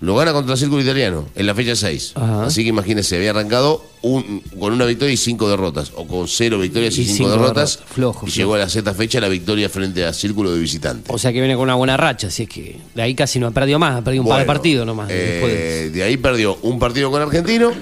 lo 0.00 0.16
gana 0.16 0.32
contra 0.32 0.54
el 0.54 0.58
Círculo 0.58 0.82
Italiano 0.82 1.28
en 1.36 1.46
la 1.46 1.54
fecha 1.54 1.76
6. 1.76 2.14
Así 2.16 2.64
que 2.64 2.70
imagínense, 2.70 3.16
había 3.16 3.30
arrancado 3.30 3.84
un, 4.02 4.42
con 4.58 4.72
una 4.72 4.84
victoria 4.84 5.14
y 5.14 5.16
cinco 5.16 5.48
derrotas, 5.48 5.92
o 5.94 6.08
con 6.08 6.26
cero 6.26 6.58
victorias 6.58 6.98
y, 6.98 7.04
cinco, 7.04 7.30
derrotas. 7.30 7.78
Flojo, 7.86 8.26
y 8.26 8.30
llegó 8.30 8.54
a 8.54 8.58
la 8.58 8.68
sexta 8.68 8.94
fecha 8.94 9.20
la 9.20 9.28
victoria 9.28 9.68
frente 9.68 10.04
a 10.04 10.12
Círculo 10.12 10.52
de 10.52 10.58
Visitantes. 10.58 11.14
O 11.14 11.18
sea 11.18 11.32
que 11.32 11.38
viene 11.38 11.54
con 11.54 11.62
una 11.62 11.76
buena 11.76 11.96
racha, 11.96 12.26
así 12.26 12.44
es 12.44 12.48
que 12.48 12.80
de 12.96 13.02
ahí 13.02 13.14
casi 13.14 13.38
no 13.38 13.46
ha 13.46 13.50
perdido 13.52 13.78
más, 13.78 13.96
ha 13.96 14.02
perdido 14.02 14.24
un 14.24 14.28
par 14.28 14.40
de 14.40 14.46
partidos 14.46 14.84
nomás. 14.84 15.08
Eh, 15.08 15.90
de... 15.94 16.02
ahí 16.02 16.16
perdió 16.16 16.58
un 16.62 16.80
partido 16.80 17.08
con 17.12 17.22
Argentino 17.22 17.72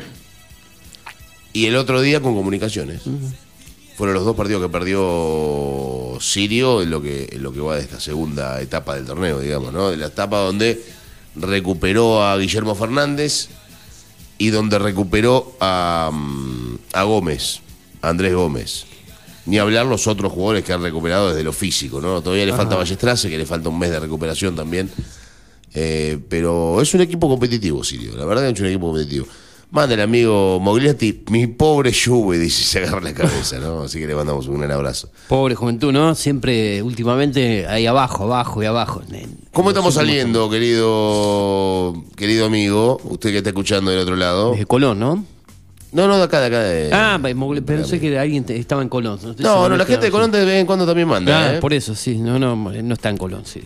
y 1.54 1.66
el 1.66 1.76
otro 1.76 2.02
día 2.02 2.20
con 2.20 2.34
Comunicaciones 2.34 3.00
fueron 4.00 4.14
los 4.14 4.24
dos 4.24 4.34
partidos 4.34 4.62
que 4.62 4.70
perdió 4.70 6.16
Sirio 6.20 6.80
en 6.80 6.88
lo 6.88 7.02
que, 7.02 7.28
en 7.32 7.42
lo 7.42 7.52
que 7.52 7.60
va 7.60 7.76
de 7.76 7.82
esta 7.82 8.00
segunda 8.00 8.58
etapa 8.62 8.94
del 8.94 9.04
torneo, 9.04 9.38
digamos, 9.40 9.74
¿no? 9.74 9.90
De 9.90 9.98
la 9.98 10.06
etapa 10.06 10.38
donde 10.38 10.82
recuperó 11.36 12.24
a 12.24 12.38
Guillermo 12.38 12.74
Fernández 12.74 13.48
y 14.38 14.48
donde 14.48 14.78
recuperó 14.78 15.54
a, 15.60 16.10
mm, 16.10 16.78
a 16.94 17.02
Gómez, 17.02 17.60
a 18.00 18.08
Andrés 18.08 18.34
Gómez. 18.34 18.86
Ni 19.44 19.58
hablar 19.58 19.84
los 19.84 20.06
otros 20.06 20.32
jugadores 20.32 20.64
que 20.64 20.72
han 20.72 20.80
recuperado 20.80 21.28
desde 21.28 21.42
lo 21.42 21.52
físico, 21.52 22.00
¿no? 22.00 22.22
Todavía 22.22 22.46
le 22.46 22.54
falta 22.54 22.76
Ballestrase, 22.76 23.28
que 23.28 23.36
le 23.36 23.44
falta 23.44 23.68
un 23.68 23.78
mes 23.78 23.90
de 23.90 24.00
recuperación 24.00 24.56
también. 24.56 24.90
Eh, 25.74 26.18
pero 26.26 26.80
es 26.80 26.94
un 26.94 27.02
equipo 27.02 27.28
competitivo, 27.28 27.84
Sirio. 27.84 28.16
La 28.16 28.24
verdad 28.24 28.46
es 28.46 28.54
que 28.54 28.54
es 28.54 28.60
un 28.62 28.66
equipo 28.68 28.86
competitivo. 28.86 29.26
Manda 29.72 29.94
el 29.94 30.00
amigo 30.00 30.58
Mogliati, 30.58 31.22
mi 31.30 31.46
pobre 31.46 31.92
Juve, 31.92 32.38
dice, 32.38 32.64
se 32.64 32.78
agarra 32.80 33.00
la 33.00 33.14
cabeza, 33.14 33.60
¿no? 33.60 33.82
Así 33.82 34.00
que 34.00 34.06
le 34.08 34.16
mandamos 34.16 34.48
un 34.48 34.58
gran 34.58 34.72
abrazo. 34.72 35.10
Pobre 35.28 35.54
juventud, 35.54 35.92
¿no? 35.92 36.16
Siempre, 36.16 36.82
últimamente, 36.82 37.68
ahí 37.68 37.86
abajo, 37.86 38.24
abajo 38.24 38.60
y 38.64 38.66
abajo. 38.66 39.00
¿Cómo 39.52 39.70
estamos 39.70 39.94
saliendo, 39.94 40.50
querido 40.50 41.94
querido 42.16 42.46
amigo? 42.46 43.00
Usted 43.04 43.30
que 43.30 43.38
está 43.38 43.50
escuchando 43.50 43.92
del 43.92 44.00
otro 44.00 44.16
lado. 44.16 44.50
Desde 44.50 44.66
Colón, 44.66 44.98
¿no? 44.98 45.24
No, 45.92 46.08
no, 46.08 46.18
de 46.18 46.24
acá, 46.24 46.40
de 46.40 46.46
acá. 46.46 46.62
De, 46.62 46.90
ah, 46.92 47.20
pensé 47.64 48.00
que 48.00 48.18
alguien 48.18 48.44
estaba 48.48 48.82
en 48.82 48.88
Colón. 48.88 49.20
No, 49.38 49.68
no, 49.68 49.76
la 49.76 49.84
gente 49.84 50.06
de 50.06 50.10
Colón 50.10 50.32
de 50.32 50.44
vez 50.44 50.60
en 50.60 50.66
cuando 50.66 50.84
también 50.84 51.06
manda. 51.06 51.50
Ah, 51.50 51.54
¿eh? 51.54 51.60
por 51.60 51.72
eso, 51.72 51.94
sí. 51.94 52.18
No, 52.18 52.40
no, 52.40 52.56
no 52.56 52.94
está 52.94 53.08
en 53.08 53.16
Colón, 53.16 53.42
sí. 53.44 53.62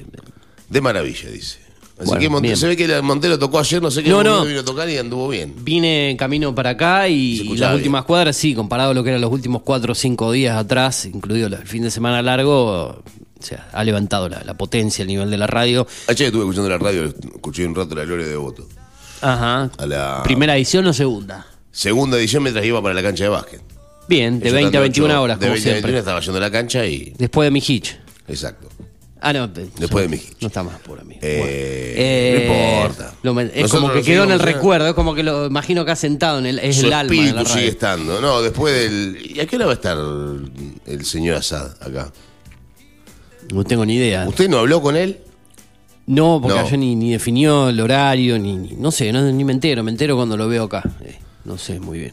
De 0.69 0.81
maravilla, 0.83 1.31
dice. 1.31 1.64
Así 1.99 2.17
que 2.19 2.57
se 2.57 2.67
ve 2.67 2.77
que 2.77 3.03
Montero 3.03 3.39
tocó 3.39 3.61
ayer, 3.61 3.81
no 3.81 3.91
sé 3.91 4.03
qué 4.03 4.11
no, 4.11 4.45
vino 4.45 4.61
a 4.61 4.65
tocar 4.65 4.89
y 4.89 4.99
anduvo 4.99 5.29
bien. 5.29 5.55
Vine 5.63 6.11
en 6.11 6.17
camino 6.17 6.55
para 6.55 6.71
acá 6.71 7.09
y, 7.09 7.57
las 7.57 7.75
últimas 7.75 8.05
cuadras, 8.05 8.37
sí, 8.37 8.55
comparado 8.55 8.91
a 8.91 8.95
lo 8.95 9.05
que 9.05 9.11
eran 9.11 9.21
los 9.21 9.31
últimos 9.31 9.63
cuatro 9.63 9.93
o 9.93 9.95
cinco 9.95 10.33
días 10.33 10.57
atrás, 10.57 11.07
incluido 11.07 11.47
el 11.47 11.57
fin 11.59 11.85
de 11.85 11.91
semana 11.93 12.21
largo, 12.21 12.87
o 12.87 13.03
sea, 13.39 13.69
ha 13.73 13.85
levantado 13.85 14.29
la, 14.29 14.55
potencia, 14.55 15.03
el 15.03 15.09
nivel 15.09 15.31
de 15.31 15.37
la 15.37 15.47
radio. 15.47 15.87
Ayer 16.09 16.27
estuve 16.27 16.43
escuchando 16.43 16.69
la 16.69 16.79
radio, 16.79 17.05
escuché 17.05 17.65
un 17.65 17.77
rato 17.77 17.95
la 17.95 18.05
gloria 18.05 18.27
de 18.27 18.37
Voto. 18.37 18.67
Ajá. 19.21 19.71
¿Primera 20.25 20.57
edición 20.57 20.87
o 20.89 20.93
segunda? 20.93 21.47
Segunda 21.71 22.19
edición 22.19 22.43
mientras 22.43 22.65
iba 22.67 22.83
para 22.83 22.95
la 22.95 23.03
cancha 23.03 23.25
de 23.25 23.31
básquet. 23.31 23.63
Bien, 24.09 24.41
de 24.41 24.51
20 24.51 24.77
a 24.77 24.81
21 24.81 25.23
horas, 25.23 25.39
de 25.39 25.49
20 25.49 25.71
a 25.71 25.73
21 25.75 25.99
estaba 25.99 26.21
yendo 26.21 26.39
a 26.39 26.41
la 26.41 26.51
cancha 26.51 26.85
y... 26.87 27.15
Después 27.17 27.47
de 27.47 27.51
mi 27.53 27.63
hitch. 27.67 27.97
Exacto. 28.29 28.69
Ah, 29.27 29.33
no. 29.33 29.49
Después 29.49 30.05
de 30.05 30.09
mi 30.09 30.23
No 30.43 30.49
está 30.49 30.63
más 30.63 30.79
por 30.81 31.03
mí. 31.03 31.17
Eh, 31.23 32.47
no 33.23 33.31
importa. 33.33 33.51
es 33.55 33.71
como 33.71 33.91
que 33.91 34.03
quedó 34.03 34.25
en 34.25 34.33
el 34.33 34.39
recuerdo, 34.39 34.89
es 34.89 34.95
como 34.95 35.15
que 35.15 35.23
lo 35.23 35.47
imagino 35.47 35.83
que 35.87 35.93
ha 35.93 35.97
sentado 35.97 36.39
en 36.41 36.47
el, 36.47 36.59
es 36.59 36.83
el 36.83 36.93
alma. 36.93 37.15
de 37.15 37.33
la 37.33 37.45
sigue 37.47 37.69
estando. 37.69 38.21
No, 38.21 38.43
después 38.43 38.75
del. 38.75 39.33
¿Y 39.35 39.41
a 39.41 39.47
qué 39.47 39.57
hora 39.57 39.65
va 39.65 39.73
a 39.73 39.77
estar 39.77 39.97
el 39.97 41.05
señor 41.07 41.37
Assad 41.37 41.71
acá? 41.81 42.13
No 43.51 43.65
tengo 43.65 43.87
ni 43.87 43.95
idea. 43.95 44.29
¿Usted 44.29 44.49
no 44.49 44.59
habló 44.59 44.83
con 44.83 44.95
él? 44.95 45.21
No, 46.07 46.39
porque 46.43 46.71
yo 46.71 46.77
ni, 46.77 46.95
ni, 46.95 47.13
definió 47.13 47.71
el 47.71 47.81
horario, 47.81 48.39
ni, 48.39 48.57
no 48.77 48.91
sé, 48.91 49.11
no, 49.11 49.23
ni 49.23 49.43
me 49.43 49.55
entero, 49.55 49.83
me 49.83 49.91
entero 49.91 50.17
cuando 50.17 50.37
lo 50.37 50.49
veo 50.49 50.65
acá. 50.65 50.83
Eh, 51.03 51.19
no 51.47 51.57
sé 51.57 51.81
muy 51.81 51.99
bien. 51.99 52.13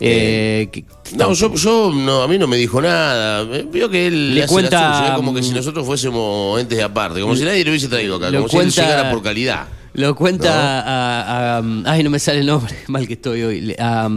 Eh, 0.00 0.84
no, 1.16 1.32
yo, 1.32 1.92
no, 1.92 2.22
a 2.22 2.28
mí 2.28 2.38
no 2.38 2.46
me 2.46 2.56
dijo 2.56 2.82
nada. 2.82 3.44
Vio 3.44 3.88
que 3.88 4.08
él 4.08 4.34
le 4.34 4.46
cuenta 4.46 5.12
como 5.16 5.34
que 5.34 5.42
si 5.42 5.52
mm, 5.52 5.54
nosotros 5.54 5.86
fuésemos 5.86 6.60
entes 6.60 6.82
aparte, 6.82 7.20
como 7.20 7.36
si 7.36 7.44
nadie 7.44 7.64
lo 7.64 7.70
hubiese 7.70 7.88
traído 7.88 8.16
acá, 8.16 8.32
como 8.32 8.48
si 8.48 8.56
él 8.56 8.70
llegara 8.70 9.10
por 9.10 9.22
calidad. 9.22 9.68
Lo 9.94 10.16
cuenta 10.16 11.58
a, 11.58 11.62
Ay, 11.84 12.02
no 12.02 12.10
me 12.10 12.18
sale 12.18 12.40
el 12.40 12.46
nombre, 12.46 12.74
mal 12.88 13.06
que 13.06 13.14
estoy 13.14 13.42
hoy. 13.42 13.76
A, 13.78 14.08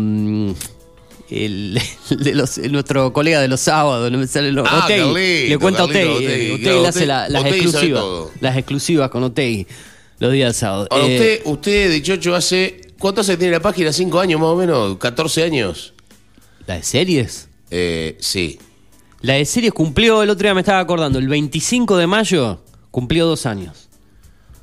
el, 1.29 1.79
de 2.09 2.33
los, 2.33 2.57
nuestro 2.57 3.13
colega 3.13 3.41
de 3.41 3.47
los 3.47 3.59
sábados, 3.59 4.11
no 4.11 4.17
me 4.17 4.27
sale 4.27 4.49
el 4.49 4.55
nombre. 4.55 4.73
Ah, 4.73 4.87
le 4.89 5.57
cuenta 5.59 5.81
a 5.81 5.85
Otei. 5.85 6.57
le 6.57 6.87
hace 6.87 7.05
las 7.05 7.29
exclusivas. 7.29 8.03
Las 8.39 8.57
exclusivas 8.57 9.09
con 9.09 9.23
Otei 9.23 9.67
los 10.19 10.31
días 10.31 10.55
sábados. 10.55 10.87
Ahora, 10.89 11.05
eh, 11.05 11.13
usted, 11.13 11.41
usted, 11.45 11.91
dichocho, 11.91 12.35
hace 12.35 12.81
¿Cuánto 12.99 13.23
se 13.23 13.37
tiene 13.37 13.53
la 13.53 13.59
página? 13.59 13.93
¿Cinco 13.93 14.19
años 14.19 14.39
más 14.39 14.49
o 14.49 14.55
menos? 14.55 14.97
¿14 14.97 15.43
años? 15.43 15.93
¿La 16.65 16.75
de 16.75 16.83
series? 16.83 17.47
Eh, 17.69 18.17
sí. 18.19 18.59
La 19.21 19.33
de 19.33 19.45
series 19.45 19.73
cumplió, 19.73 20.23
el 20.23 20.29
otro 20.29 20.43
día 20.43 20.53
me 20.53 20.61
estaba 20.61 20.79
acordando, 20.79 21.19
el 21.19 21.27
25 21.27 21.97
de 21.97 22.07
mayo 22.07 22.59
cumplió 22.91 23.27
dos 23.27 23.45
años. 23.45 23.87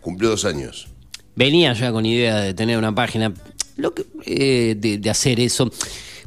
Cumplió 0.00 0.30
dos 0.30 0.44
años. 0.44 0.88
Venía 1.36 1.72
ya 1.72 1.92
con 1.92 2.06
idea 2.06 2.40
de 2.40 2.54
tener 2.54 2.78
una 2.78 2.94
página, 2.94 3.32
lo 3.76 3.94
que, 3.94 4.06
eh, 4.26 4.74
de, 4.76 5.10
hacer 5.10 5.40
eso. 5.40 5.70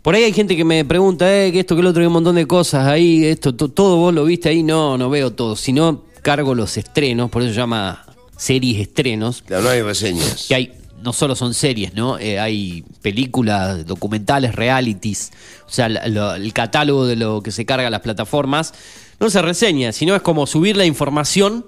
Por 0.02 0.16
ahí 0.16 0.24
hay 0.24 0.34
gente 0.34 0.56
que 0.56 0.64
me 0.64 0.84
pregunta, 0.86 1.26
eh, 1.30 1.52
que 1.52 1.62
esto, 1.62 1.76
que 1.76 1.82
el 1.82 1.88
otro, 1.88 2.02
hay 2.02 2.08
un 2.08 2.14
montón 2.14 2.36
de 2.36 2.46
cosas 2.46 2.88
ahí, 2.88 3.26
esto, 3.26 3.54
todo 3.54 3.98
vos 3.98 4.14
lo 4.14 4.26
viste 4.26 4.50
ahí. 4.50 4.64
No, 4.64 4.98
no 4.98 5.10
veo 5.10 5.32
todo. 5.32 5.56
Si 5.56 5.74
no, 5.74 6.06
cargo 6.22 6.56
los 6.56 6.78
estrenos, 6.78 7.30
por 7.30 7.42
eso 7.42 7.52
se 7.52 7.58
llama 7.58 8.06
series 8.38 8.82
estrenos. 8.82 9.42
Claro, 9.44 9.64
no 9.64 9.70
hay 9.70 9.82
reseñas. 9.82 10.46
Que 10.48 10.56
hay, 10.56 10.74
no 11.08 11.14
solo 11.14 11.38
son 11.38 11.54
series, 11.54 11.94
¿no? 11.94 12.20
Eh, 12.20 12.38
hay 12.38 12.84
películas, 13.02 13.86
documentales, 13.86 14.54
realities. 14.54 15.32
O 15.66 15.70
sea, 15.70 15.86
el 15.86 16.52
catálogo 16.52 17.06
de 17.06 17.16
lo 17.16 17.42
que 17.42 17.52
se 17.52 17.66
carga 17.66 17.90
las 17.90 18.02
plataformas 18.02 18.74
no 19.18 19.30
se 19.30 19.42
reseña, 19.42 19.94
sino 19.94 20.16
es 20.16 20.22
como 20.22 20.46
subir 20.46 20.76
la 20.76 20.84
información, 20.84 21.66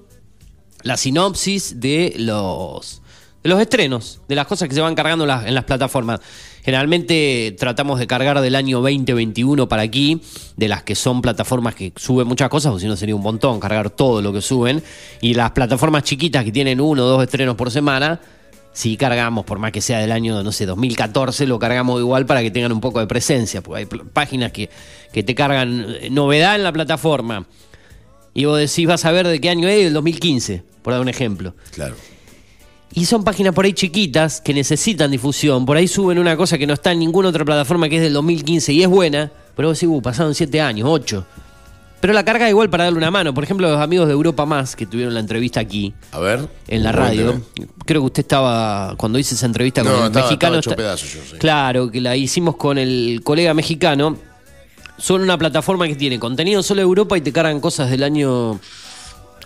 la 0.84 0.98
sinopsis 0.98 1.80
de 1.80 2.16
los, 2.18 3.02
de 3.42 3.50
los 3.50 3.62
estrenos, 3.62 4.20
de 4.28 4.36
las 4.36 4.46
cosas 4.46 4.68
que 4.68 4.76
se 4.76 4.82
van 4.82 4.94
cargando 4.94 5.24
en 5.24 5.56
las 5.56 5.64
plataformas. 5.64 6.20
Generalmente 6.62 7.56
tratamos 7.58 7.98
de 7.98 8.08
cargar 8.08 8.42
del 8.42 8.56
año 8.56 8.82
2021 8.82 9.70
para 9.70 9.84
aquí, 9.84 10.22
de 10.58 10.68
las 10.68 10.84
que 10.84 10.96
son 10.96 11.22
plataformas 11.22 11.76
que 11.76 11.94
suben 11.96 12.28
muchas 12.28 12.50
cosas, 12.50 12.74
o 12.74 12.80
si 12.80 12.88
no 12.88 12.98
sería 12.98 13.16
un 13.16 13.24
montón 13.24 13.62
cargar 13.62 13.90
todo 13.90 14.22
lo 14.22 14.34
que 14.34 14.42
suben. 14.42 14.84
Y 15.22 15.34
las 15.34 15.52
plataformas 15.52 16.04
chiquitas 16.04 16.44
que 16.44 16.52
tienen 16.52 16.82
uno 16.82 17.06
o 17.06 17.08
dos 17.08 17.24
estrenos 17.24 17.56
por 17.56 17.72
semana, 17.72 18.20
si 18.80 18.96
cargamos, 18.96 19.44
por 19.44 19.60
más 19.60 19.74
que 19.74 19.82
sea 19.82 20.00
del 20.00 20.14
año, 20.14 20.42
no 20.42 20.54
sé, 20.54 20.66
2014, 20.66 21.46
lo 21.48 21.60
cargamos 21.60 22.00
igual 22.00 22.26
para 22.26 22.42
que 22.42 22.50
tengan 22.50 22.72
un 22.72 22.80
poco 22.80 23.02
de 23.02 23.08
presencia, 23.08 23.62
porque 23.62 23.80
hay 23.80 23.86
páginas 24.14 24.54
que, 24.54 24.70
que 25.12 25.22
te 25.22 25.36
cargan 25.36 25.86
eh, 26.00 26.10
novedad 26.10 26.56
en 26.56 26.64
la 26.64 26.72
plataforma. 26.72 27.46
Y 28.34 28.46
vos 28.46 28.58
decís, 28.58 28.88
vas 28.88 29.04
a 29.04 29.12
ver 29.12 29.28
de 29.28 29.42
qué 29.42 29.50
año 29.50 29.68
es, 29.68 29.88
el 29.88 29.92
2015, 29.92 30.64
por 30.82 30.94
dar 30.94 31.02
un 31.02 31.10
ejemplo. 31.10 31.54
Claro. 31.72 31.94
Y 32.94 33.04
son 33.04 33.26
páginas 33.26 33.54
por 33.54 33.66
ahí 33.66 33.74
chiquitas 33.74 34.40
que 34.40 34.54
necesitan 34.54 35.12
difusión. 35.12 35.66
Por 35.66 35.76
ahí 35.76 35.90
suben 35.90 36.18
una 36.18 36.38
cosa 36.38 36.58
que 36.58 36.66
no 36.66 36.74
está 36.74 36.94
en 36.94 37.00
ninguna 37.00 37.28
otra 37.28 37.44
plataforma 37.44 37.90
que 37.90 37.98
es 37.98 38.02
del 38.02 38.14
2015 38.14 38.72
y 38.72 38.84
es 38.84 38.88
buena, 38.88 39.30
pero 39.58 39.68
vos 39.68 39.78
decís, 39.78 39.94
uh, 39.94 40.02
pasaron 40.02 40.34
7 40.34 40.62
años, 40.62 40.88
8. 40.90 41.26
Pero 42.00 42.14
la 42.14 42.24
carga 42.24 42.50
igual 42.50 42.70
para 42.70 42.86
darle 42.86 42.98
una 42.98 43.12
mano. 43.12 43.34
Por 43.34 43.44
ejemplo, 43.44 43.70
los 43.70 43.82
amigos 43.82 44.08
de 44.08 44.14
Europa 44.14 44.46
Más 44.46 44.76
que 44.76 44.86
tuvieron 44.86 45.14
la 45.14 45.20
entrevista 45.20 45.60
aquí. 45.60 45.94
A 46.12 46.20
ver. 46.20 46.48
En 46.68 46.84
la 46.84 46.92
radio. 46.92 47.42
Creo 47.86 48.02
que 48.02 48.06
usted 48.06 48.22
estaba, 48.22 48.96
cuando 48.98 49.20
hice 49.20 49.36
esa 49.36 49.46
entrevista 49.46 49.84
con 49.84 50.06
el 50.06 50.12
mexicano. 50.12 50.60
Claro, 51.40 51.92
que 51.92 52.02
la 52.02 52.16
hicimos 52.16 52.56
con 52.56 52.78
el 52.78 53.22
colega 53.24 53.54
mexicano. 53.54 54.18
Son 54.98 55.22
una 55.22 55.38
plataforma 55.38 55.88
que 55.88 55.96
tiene 55.96 56.20
contenido 56.20 56.62
solo 56.62 56.80
de 56.80 56.84
Europa 56.84 57.18
y 57.18 57.22
te 57.22 57.32
cargan 57.32 57.60
cosas 57.60 57.90
del 57.90 58.04
año. 58.04 58.60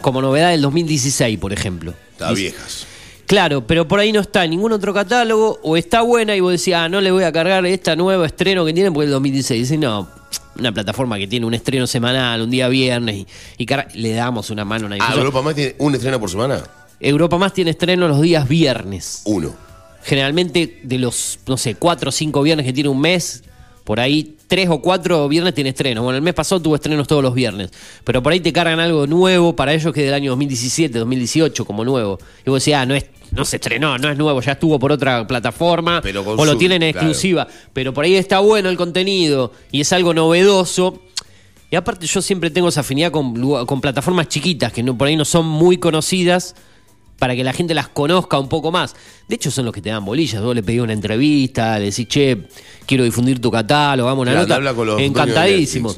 Como 0.02 0.22
novedad 0.22 0.52
del 0.52 0.62
2016, 0.62 1.40
por 1.40 1.54
ejemplo. 1.54 1.94
Está 2.12 2.32
viejas. 2.34 2.88
Claro, 3.26 3.66
pero 3.66 3.88
por 3.88 4.00
ahí 4.00 4.12
no 4.12 4.20
está 4.20 4.46
ningún 4.46 4.74
otro 4.74 4.94
catálogo, 4.94 5.60
o 5.64 5.78
está 5.78 6.02
buena 6.02 6.36
y 6.36 6.42
vos 6.42 6.52
decís, 6.52 6.74
ah, 6.74 6.90
no 6.90 7.00
le 7.00 7.10
voy 7.10 7.24
a 7.24 7.32
cargar 7.32 7.66
esta 7.66 7.96
nueva 7.96 8.26
estreno 8.26 8.66
que 8.66 8.74
tienen 8.74 8.94
porque 8.94 9.06
es 9.06 9.10
el 9.10 9.14
2016. 9.14 9.62
Dice, 9.62 9.78
no, 9.78 10.10
una 10.58 10.72
plataforma 10.72 11.18
que 11.18 11.28
tiene 11.28 11.46
un 11.46 11.54
estreno 11.54 11.88
semanal, 11.88 12.42
un 12.42 12.50
día 12.50 12.68
viernes, 12.68 13.26
y, 13.58 13.68
le 13.96 14.14
damos 14.14 14.50
una 14.50 14.66
mano. 14.66 14.86
Una 14.86 14.98
ah, 15.00 15.14
¿Europa 15.16 15.42
Más 15.42 15.56
tiene 15.56 15.76
un 15.80 15.96
estreno 15.96 16.20
por 16.20 16.30
semana? 16.30 16.64
Europa 17.00 17.38
Más 17.38 17.54
tiene 17.54 17.72
estreno 17.72 18.08
los 18.08 18.22
días 18.22 18.48
viernes. 18.48 19.22
Uno. 19.26 19.54
Generalmente 20.04 20.80
de 20.84 20.98
los, 20.98 21.40
no 21.48 21.58
sé, 21.58 21.76
cuatro 21.76 22.10
o 22.10 22.12
cinco 22.12 22.42
viernes 22.42 22.66
que 22.66 22.74
tiene 22.74 22.90
un 22.90 23.00
mes, 23.00 23.44
por 23.84 24.00
ahí 24.00 24.36
tres 24.48 24.70
o 24.70 24.82
cuatro 24.82 25.28
viernes 25.28 25.54
tiene 25.54 25.72
estreno. 25.72 26.04
Bueno, 26.04 26.18
el 26.18 26.24
mes 26.24 26.34
pasado 26.34 26.62
tuvo 26.62 26.76
estrenos 26.76 27.08
todos 27.08 27.22
los 27.22 27.34
viernes. 27.34 27.72
Pero 28.04 28.24
por 28.24 28.32
ahí 28.32 28.40
te 28.40 28.54
cargan 28.54 28.80
algo 28.80 29.08
nuevo 29.08 29.56
para 29.56 29.74
ellos 29.74 29.94
que 29.94 30.02
es 30.02 30.06
del 30.06 30.14
año 30.14 30.32
2017, 30.32 31.00
2018 31.00 31.66
como 31.66 31.84
nuevo. 31.84 32.20
Y 32.46 32.50
vos 32.50 32.64
decís, 32.64 32.76
ah, 32.76 32.86
no 32.86 32.96
es 32.96 33.06
no 33.32 33.46
se 33.46 33.56
estrenó, 33.56 33.98
no 33.98 34.12
es 34.12 34.18
nuevo, 34.18 34.42
ya 34.42 34.52
estuvo 34.52 34.78
por 34.78 34.92
otra 34.92 35.26
plataforma 35.26 36.04
o 36.38 36.46
lo 36.46 36.56
tienen 36.56 36.84
en 36.84 36.90
exclusiva. 36.90 37.48
Pero 37.74 37.94
por 37.94 38.06
ahí 38.06 38.16
está 38.16 38.40
bueno 38.40 38.70
el 38.70 38.78
contenido 38.78 39.52
y 39.72 39.82
es 39.82 39.92
algo 39.92 40.14
novedoso. 40.14 41.02
Y 41.72 41.76
aparte 41.76 42.06
yo 42.06 42.22
siempre 42.22 42.52
tengo 42.52 42.70
esa 42.70 42.82
afinidad 42.82 43.12
con, 43.12 43.66
con 43.66 43.82
plataformas 43.82 44.28
chiquitas 44.28 44.72
que 44.72 44.84
no, 44.84 44.96
por 44.96 45.08
ahí 45.08 45.16
no 45.16 45.26
son 45.26 45.48
muy 45.48 45.78
conocidas 45.78 46.56
para 47.24 47.38
que 47.38 47.44
la 47.46 47.54
gente 47.54 47.74
las 47.74 47.88
conozca 47.88 48.38
un 48.38 48.50
poco 48.50 48.70
más. 48.70 48.98
De 49.30 49.36
hecho, 49.36 49.50
son 49.50 49.64
los 49.64 49.74
que 49.74 49.82
te 49.82 49.88
dan 49.88 50.04
bolillas. 50.04 50.44
Vos 50.44 50.54
le 50.54 50.62
pedís 50.62 50.82
una 50.82 50.92
entrevista, 50.92 51.80
le 51.80 51.86
decís, 51.86 52.06
che, 52.06 52.38
quiero 52.86 53.06
difundir 53.06 53.40
tu 53.40 53.50
catálogo, 53.50 54.08
vamos 54.08 54.24
una 54.24 54.34
nota. 54.34 54.60
Encantadísimo. 55.00 55.96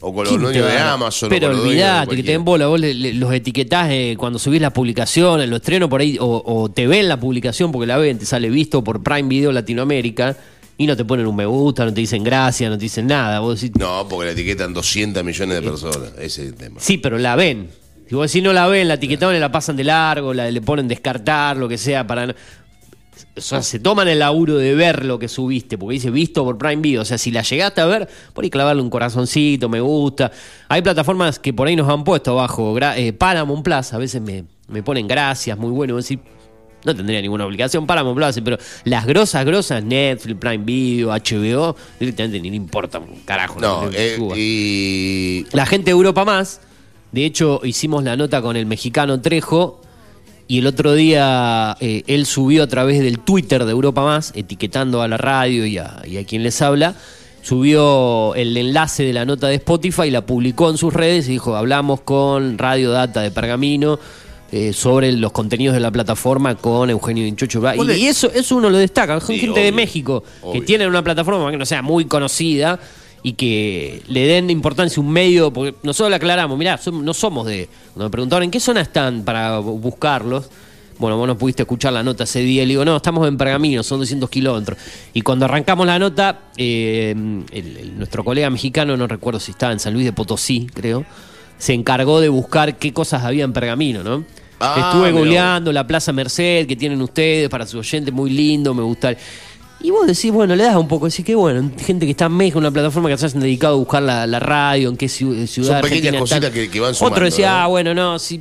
O 0.00 0.12
con 0.12 0.26
los 0.26 0.38
dueños 0.38 0.66
de 0.66 0.78
Amazon. 0.78 1.30
Pero 1.30 1.48
olvídate 1.48 2.16
que 2.16 2.22
te 2.22 2.32
den 2.32 2.44
bola, 2.44 2.66
vos 2.66 2.78
los 2.78 3.32
etiquetás 3.32 3.88
eh, 3.92 4.16
cuando 4.18 4.38
subís 4.38 4.60
la 4.60 4.74
publicación, 4.74 5.48
los 5.48 5.60
estreno 5.60 5.88
por 5.88 6.02
ahí, 6.02 6.18
o, 6.20 6.68
te 6.68 6.86
ven 6.86 7.08
la 7.08 7.18
publicación 7.18 7.72
porque 7.72 7.86
la 7.86 7.96
ven, 7.96 8.18
te 8.18 8.26
sale 8.26 8.50
visto 8.50 8.84
por 8.84 9.02
Prime 9.02 9.26
Video 9.26 9.52
Latinoamérica. 9.52 10.36
Y 10.76 10.86
no 10.86 10.98
te 10.98 11.06
ponen 11.06 11.26
un 11.26 11.36
me 11.36 11.46
gusta, 11.46 11.86
no 11.86 11.94
te 11.94 12.02
dicen 12.02 12.22
gracias, 12.22 12.68
no 12.68 12.76
te 12.76 12.82
dicen 12.82 13.06
nada. 13.06 13.40
No, 13.78 14.06
porque 14.06 14.26
la 14.26 14.32
etiquetan 14.32 14.74
200 14.74 15.24
millones 15.24 15.62
de 15.62 15.62
personas. 15.62 16.10
Ese 16.18 16.42
es 16.42 16.48
el 16.48 16.54
tema. 16.56 16.78
Sí, 16.78 16.98
pero 16.98 17.16
la 17.16 17.36
ven. 17.36 17.83
Si 18.08 18.14
vos 18.14 18.30
decís 18.30 18.42
no 18.42 18.52
la 18.52 18.66
ven, 18.66 18.88
la 18.88 18.94
etiquetaron 18.94 19.34
y 19.34 19.38
la 19.38 19.50
pasan 19.50 19.76
de 19.76 19.84
largo, 19.84 20.34
la, 20.34 20.50
le 20.50 20.60
ponen 20.60 20.88
descartar, 20.88 21.56
lo 21.56 21.68
que 21.68 21.78
sea, 21.78 22.06
para 22.06 22.34
o 23.36 23.40
sea, 23.40 23.62
se 23.62 23.80
toman 23.80 24.06
el 24.08 24.20
laburo 24.20 24.56
de 24.56 24.74
ver 24.74 25.04
lo 25.04 25.18
que 25.18 25.28
subiste, 25.28 25.76
porque 25.76 25.94
dice 25.94 26.10
visto 26.10 26.44
por 26.44 26.56
Prime 26.56 26.76
Video. 26.76 27.02
O 27.02 27.04
sea, 27.04 27.18
si 27.18 27.30
la 27.30 27.42
llegaste 27.42 27.80
a 27.80 27.86
ver, 27.86 28.08
por 28.32 28.44
ahí 28.44 28.50
clavarle 28.50 28.82
un 28.82 28.90
corazoncito, 28.90 29.68
me 29.68 29.80
gusta. 29.80 30.30
Hay 30.68 30.82
plataformas 30.82 31.38
que 31.38 31.52
por 31.52 31.66
ahí 31.66 31.74
nos 31.74 31.88
han 31.88 32.04
puesto 32.04 32.32
abajo. 32.32 32.76
Eh, 32.78 33.12
Paramount 33.12 33.64
Plus, 33.64 33.92
a 33.92 33.98
veces 33.98 34.22
me, 34.22 34.82
ponen 34.82 35.08
gracias, 35.08 35.58
muy 35.58 35.70
bueno. 35.70 35.96
Decir, 35.96 36.20
no 36.84 36.94
tendría 36.94 37.20
ninguna 37.20 37.46
obligación 37.46 37.86
Paramount 37.86 38.16
Plus, 38.16 38.40
pero 38.44 38.58
las 38.84 39.04
grosas, 39.04 39.44
grosas, 39.44 39.82
Netflix, 39.82 40.38
Prime 40.38 40.64
Video, 40.64 41.10
HBO, 41.10 41.76
directamente 41.98 42.40
ni 42.40 42.50
le 42.50 42.56
importa 42.56 43.00
un 43.00 43.20
carajo. 43.24 43.58
No, 43.60 43.90
eh, 43.92 44.18
y... 44.36 45.46
La 45.52 45.66
gente 45.66 45.86
de 45.86 45.92
Europa 45.92 46.24
más. 46.24 46.60
De 47.14 47.24
hecho, 47.24 47.60
hicimos 47.62 48.02
la 48.02 48.16
nota 48.16 48.42
con 48.42 48.56
el 48.56 48.66
mexicano 48.66 49.20
Trejo 49.20 49.80
y 50.48 50.58
el 50.58 50.66
otro 50.66 50.94
día 50.94 51.76
eh, 51.78 52.02
él 52.08 52.26
subió 52.26 52.64
a 52.64 52.66
través 52.66 52.98
del 52.98 53.20
Twitter 53.20 53.64
de 53.64 53.70
Europa 53.70 54.02
Más, 54.02 54.32
etiquetando 54.34 55.00
a 55.00 55.06
la 55.06 55.16
radio 55.16 55.64
y 55.64 55.78
a, 55.78 56.02
quien 56.26 56.42
les 56.42 56.60
habla, 56.60 56.96
subió 57.40 58.34
el 58.34 58.56
enlace 58.56 59.04
de 59.04 59.12
la 59.12 59.24
nota 59.24 59.46
de 59.46 59.54
Spotify 59.54 60.06
y 60.06 60.10
la 60.10 60.26
publicó 60.26 60.68
en 60.70 60.76
sus 60.76 60.92
redes 60.92 61.28
y 61.28 61.32
dijo, 61.32 61.54
hablamos 61.54 62.00
con 62.00 62.58
Radio 62.58 62.90
Data 62.90 63.20
de 63.20 63.30
Pergamino 63.30 64.00
eh, 64.50 64.72
sobre 64.72 65.12
los 65.12 65.30
contenidos 65.30 65.74
de 65.74 65.80
la 65.80 65.92
plataforma 65.92 66.56
con 66.56 66.90
Eugenio 66.90 67.22
Dinchocho. 67.22 67.62
Y, 67.76 67.92
y, 67.92 68.06
eso, 68.08 68.28
eso 68.34 68.56
uno 68.56 68.70
lo 68.70 68.78
destaca, 68.78 69.20
gente 69.20 69.60
de 69.60 69.70
México 69.70 70.24
que 70.52 70.62
tiene 70.62 70.88
una 70.88 71.04
plataforma 71.04 71.48
que 71.52 71.58
no 71.58 71.64
sea 71.64 71.80
muy 71.80 72.06
conocida 72.06 72.80
y 73.26 73.32
que 73.32 74.02
le 74.06 74.26
den 74.26 74.50
importancia 74.50 75.00
a 75.00 75.04
un 75.04 75.10
medio, 75.10 75.50
porque 75.50 75.74
nosotros 75.82 76.10
le 76.10 76.16
aclaramos, 76.16 76.58
mirá, 76.58 76.78
no 76.92 77.14
somos 77.14 77.46
de... 77.46 77.70
Cuando 77.94 78.04
me 78.04 78.10
preguntaron 78.10 78.44
en 78.44 78.50
qué 78.50 78.60
zona 78.60 78.82
están 78.82 79.24
para 79.24 79.58
buscarlos, 79.60 80.50
bueno, 80.98 81.16
vos 81.16 81.26
no 81.26 81.38
pudiste 81.38 81.62
escuchar 81.62 81.94
la 81.94 82.02
nota 82.02 82.24
ese 82.24 82.40
día, 82.40 82.64
le 82.64 82.68
digo, 82.68 82.84
no, 82.84 82.96
estamos 82.96 83.26
en 83.26 83.38
Pergamino, 83.38 83.82
son 83.82 84.00
200 84.00 84.28
kilómetros. 84.28 84.78
Y 85.14 85.22
cuando 85.22 85.46
arrancamos 85.46 85.86
la 85.86 85.98
nota, 85.98 86.50
eh, 86.58 87.14
nuestro 87.96 88.24
colega 88.24 88.50
mexicano, 88.50 88.94
no 88.94 89.06
recuerdo 89.06 89.40
si 89.40 89.52
estaba 89.52 89.72
en 89.72 89.80
San 89.80 89.94
Luis 89.94 90.04
de 90.04 90.12
Potosí, 90.12 90.66
creo, 90.74 91.06
se 91.56 91.72
encargó 91.72 92.20
de 92.20 92.28
buscar 92.28 92.76
qué 92.76 92.92
cosas 92.92 93.24
había 93.24 93.44
en 93.44 93.54
Pergamino, 93.54 94.04
¿no? 94.04 94.22
Ah, 94.60 94.90
Estuve 94.90 95.12
goleando 95.12 95.72
la 95.72 95.86
Plaza 95.86 96.12
Merced 96.12 96.66
que 96.66 96.76
tienen 96.76 97.00
ustedes 97.00 97.48
para 97.48 97.66
su 97.66 97.78
oyente, 97.78 98.12
muy 98.12 98.30
lindo, 98.30 98.74
me 98.74 98.82
gusta. 98.82 99.16
Y 99.84 99.90
vos 99.90 100.06
decís, 100.06 100.32
bueno, 100.32 100.56
le 100.56 100.64
das 100.64 100.76
un 100.76 100.88
poco, 100.88 101.10
decís 101.10 101.26
que 101.26 101.34
bueno, 101.34 101.70
gente 101.78 102.06
que 102.06 102.12
está 102.12 102.24
en 102.24 102.32
México, 102.32 102.58
una 102.58 102.70
plataforma 102.70 103.10
que 103.10 103.18
se 103.18 103.26
han 103.26 103.38
dedicado 103.38 103.74
a 103.74 103.76
buscar 103.76 104.02
la, 104.02 104.40
radio, 104.40 104.88
en 104.88 104.96
qué 104.96 105.10
ciudad. 105.10 105.46
Son 105.46 105.82
pequeñas 105.82 106.16
cositas 106.16 106.50
que, 106.50 106.80
van 106.80 106.94
sumando. 106.94 107.14
Otro 107.14 107.26
decía, 107.26 107.62
ah, 107.62 107.66
bueno, 107.66 107.92
no, 107.92 108.18
sí. 108.18 108.40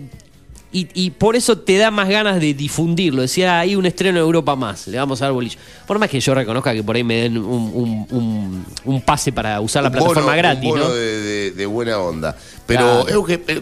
Y, 0.71 1.11
por 1.11 1.35
eso 1.35 1.57
te 1.57 1.77
da 1.77 1.91
más 1.91 2.07
ganas 2.07 2.39
de 2.39 2.53
difundirlo. 2.53 3.23
Decía, 3.23 3.59
hay 3.59 3.75
un 3.75 3.85
estreno 3.85 4.19
de 4.19 4.23
Europa 4.23 4.55
más, 4.55 4.87
le 4.87 4.97
vamos 4.97 5.21
a 5.21 5.25
dar 5.25 5.33
bolillo. 5.33 5.59
Por 5.85 5.99
más 5.99 6.09
que 6.09 6.21
yo 6.21 6.33
reconozca 6.33 6.73
que 6.73 6.81
por 6.81 6.95
ahí 6.95 7.03
me 7.03 7.23
den 7.23 7.37
un, 7.37 9.03
pase 9.05 9.33
para 9.33 9.59
usar 9.59 9.83
la 9.83 9.91
plataforma 9.91 10.37
gratis, 10.37 10.71
un 10.71 10.79
¿no? 10.79 10.89
De, 10.93 11.65
buena 11.65 11.99
onda. 11.99 12.37
Pero, 12.65 13.05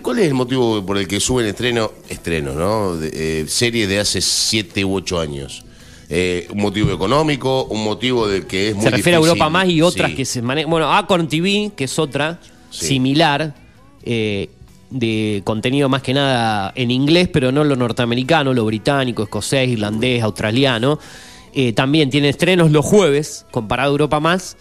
¿cuál 0.04 0.20
es 0.20 0.28
el 0.28 0.36
motivo 0.36 0.86
por 0.86 1.00
el 1.00 1.08
que 1.08 1.20
suben 1.20 1.48
estreno, 1.48 1.92
estreno, 2.08 2.54
¿no? 2.54 2.96
De, 2.96 3.42
eh, 3.42 3.46
series 3.48 3.90
de 3.90 4.00
hace 4.00 4.22
7 4.22 4.86
u 4.86 4.98
8 4.98 5.20
años? 5.20 5.66
Eh, 6.14 6.46
un 6.52 6.62
motivo 6.62 6.92
económico, 6.92 7.64
un 7.70 7.86
motivo 7.86 8.28
de 8.28 8.46
que 8.46 8.68
es 8.68 8.76
muy 8.76 8.84
Se 8.84 8.90
refiere 8.90 9.16
a 9.16 9.22
Europa 9.22 9.48
más 9.48 9.70
y 9.70 9.82
otras 9.82 10.12
que 10.12 10.26
se 10.26 10.42
manejan. 10.42 10.70
Bueno, 10.70 10.92
Acorn 10.94 11.30
TV, 11.30 11.72
que 11.74 11.86
es 11.86 11.98
otra 11.98 12.38
similar, 12.70 13.56
eh, 14.04 14.50
de 14.90 15.42
contenido 15.46 15.88
más 15.88 16.02
que 16.02 16.14
nada 16.14 16.74
en 16.76 16.92
inglés, 16.92 17.30
pero 17.32 17.54
no 17.54 17.64
lo 17.64 17.78
norteamericano, 17.78 18.54
lo 18.54 18.66
británico, 18.66 19.24
escocés, 19.24 19.70
irlandés, 19.70 20.22
australiano. 20.22 21.00
Eh, 21.54 21.72
también 21.72 22.10
tiene 22.10 22.28
estrenos 22.28 22.72
los 22.72 22.84
jueves, 22.86 23.46
comparado 23.50 23.92
a 23.92 23.94
Europa 23.94 24.20
más, 24.20 24.58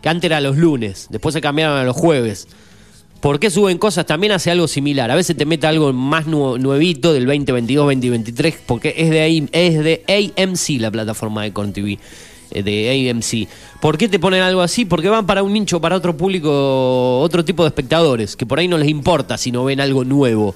que 0.00 0.08
antes 0.08 0.24
era 0.24 0.40
los 0.40 0.56
lunes, 0.56 1.08
después 1.10 1.34
se 1.34 1.42
cambiaron 1.42 1.76
a 1.76 1.84
los 1.84 1.96
jueves. 1.96 2.48
¿Por 3.24 3.40
qué 3.40 3.48
suben 3.48 3.78
cosas? 3.78 4.04
También 4.04 4.34
hace 4.34 4.50
algo 4.50 4.68
similar. 4.68 5.10
A 5.10 5.14
veces 5.14 5.34
te 5.34 5.46
mete 5.46 5.66
algo 5.66 5.94
más 5.94 6.26
nuevito 6.26 7.14
del 7.14 7.24
2022, 7.24 7.86
2023, 7.86 8.56
porque 8.66 8.92
es 8.98 9.08
de, 9.08 9.22
ahí, 9.22 9.48
es 9.50 9.82
de 9.82 10.04
AMC 10.36 10.78
la 10.78 10.90
plataforma 10.90 11.42
de 11.42 11.50
Con 11.50 11.72
TV 11.72 11.98
eh, 12.50 12.62
de 12.62 13.10
AMC. 13.10 13.48
¿Por 13.80 13.96
qué 13.96 14.10
te 14.10 14.18
ponen 14.18 14.42
algo 14.42 14.60
así? 14.60 14.84
Porque 14.84 15.08
van 15.08 15.24
para 15.24 15.42
un 15.42 15.54
nicho, 15.54 15.80
para 15.80 15.96
otro 15.96 16.14
público, 16.14 17.18
otro 17.20 17.42
tipo 17.46 17.62
de 17.62 17.68
espectadores, 17.68 18.36
que 18.36 18.44
por 18.44 18.58
ahí 18.58 18.68
no 18.68 18.76
les 18.76 18.90
importa 18.90 19.38
si 19.38 19.50
no 19.50 19.64
ven 19.64 19.80
algo 19.80 20.04
nuevo. 20.04 20.54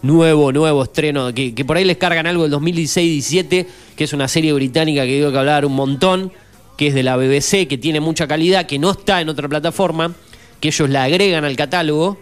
Nuevo, 0.00 0.52
nuevo 0.52 0.84
estreno, 0.84 1.34
que, 1.34 1.54
que 1.54 1.66
por 1.66 1.76
ahí 1.76 1.84
les 1.84 1.98
cargan 1.98 2.26
algo 2.26 2.48
del 2.48 2.52
2016-17, 2.52 3.66
que 3.94 4.04
es 4.04 4.14
una 4.14 4.26
serie 4.26 4.54
británica 4.54 5.04
que 5.04 5.16
digo 5.16 5.32
que 5.32 5.38
hablar 5.38 5.66
un 5.66 5.74
montón, 5.74 6.32
que 6.78 6.86
es 6.86 6.94
de 6.94 7.02
la 7.02 7.18
BBC, 7.18 7.66
que 7.68 7.76
tiene 7.76 8.00
mucha 8.00 8.26
calidad, 8.26 8.64
que 8.64 8.78
no 8.78 8.92
está 8.92 9.20
en 9.20 9.28
otra 9.28 9.48
plataforma, 9.50 10.14
que 10.60 10.68
ellos 10.68 10.88
la 10.90 11.04
agregan 11.04 11.44
al 11.44 11.56
catálogo 11.56 12.18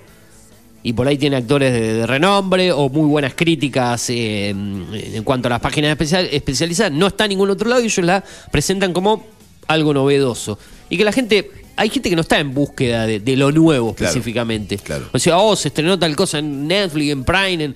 y 0.83 0.92
por 0.92 1.09
ahí 1.09 1.16
tiene 1.16 1.37
actores 1.37 1.73
de, 1.73 2.07
renombre 2.07 2.70
o 2.70 2.88
muy 2.90 3.07
buenas 3.07 3.35
críticas 3.35 4.11
eh, 4.11 4.51
en 4.51 5.25
cuanto 5.25 5.49
a 5.49 5.51
las 5.51 5.61
páginas 5.61 5.90
especial, 5.90 6.29
especializadas. 6.31 6.92
No 6.92 7.07
está 7.07 7.25
en 7.25 7.31
ningún 7.31 7.51
otro 7.51 7.68
lado 7.68 7.81
y 7.81 7.87
ellos 7.87 8.05
la 8.05 8.23
presentan 8.53 8.92
como 8.92 9.27
algo 9.66 9.94
novedoso. 9.94 10.59
Y 10.90 10.99
que 10.99 11.05
la 11.05 11.12
gente, 11.12 11.51
hay 11.77 11.88
gente 11.88 12.11
que 12.11 12.16
no 12.16 12.20
está 12.20 12.38
en 12.38 12.53
búsqueda 12.53 13.07
de, 13.07 13.37
lo 13.37 13.51
nuevo 13.51 13.90
específicamente. 13.90 14.77
Claro. 14.77 15.09
O 15.12 15.18
sea, 15.18 15.38
oh, 15.38 15.57
se 15.57 15.68
estrenó 15.68 15.99
tal 15.99 16.14
cosa 16.14 16.38
en 16.38 16.68
Netflix, 16.68 17.12
en 17.12 17.25
Prime, 17.25 17.64
en 17.64 17.75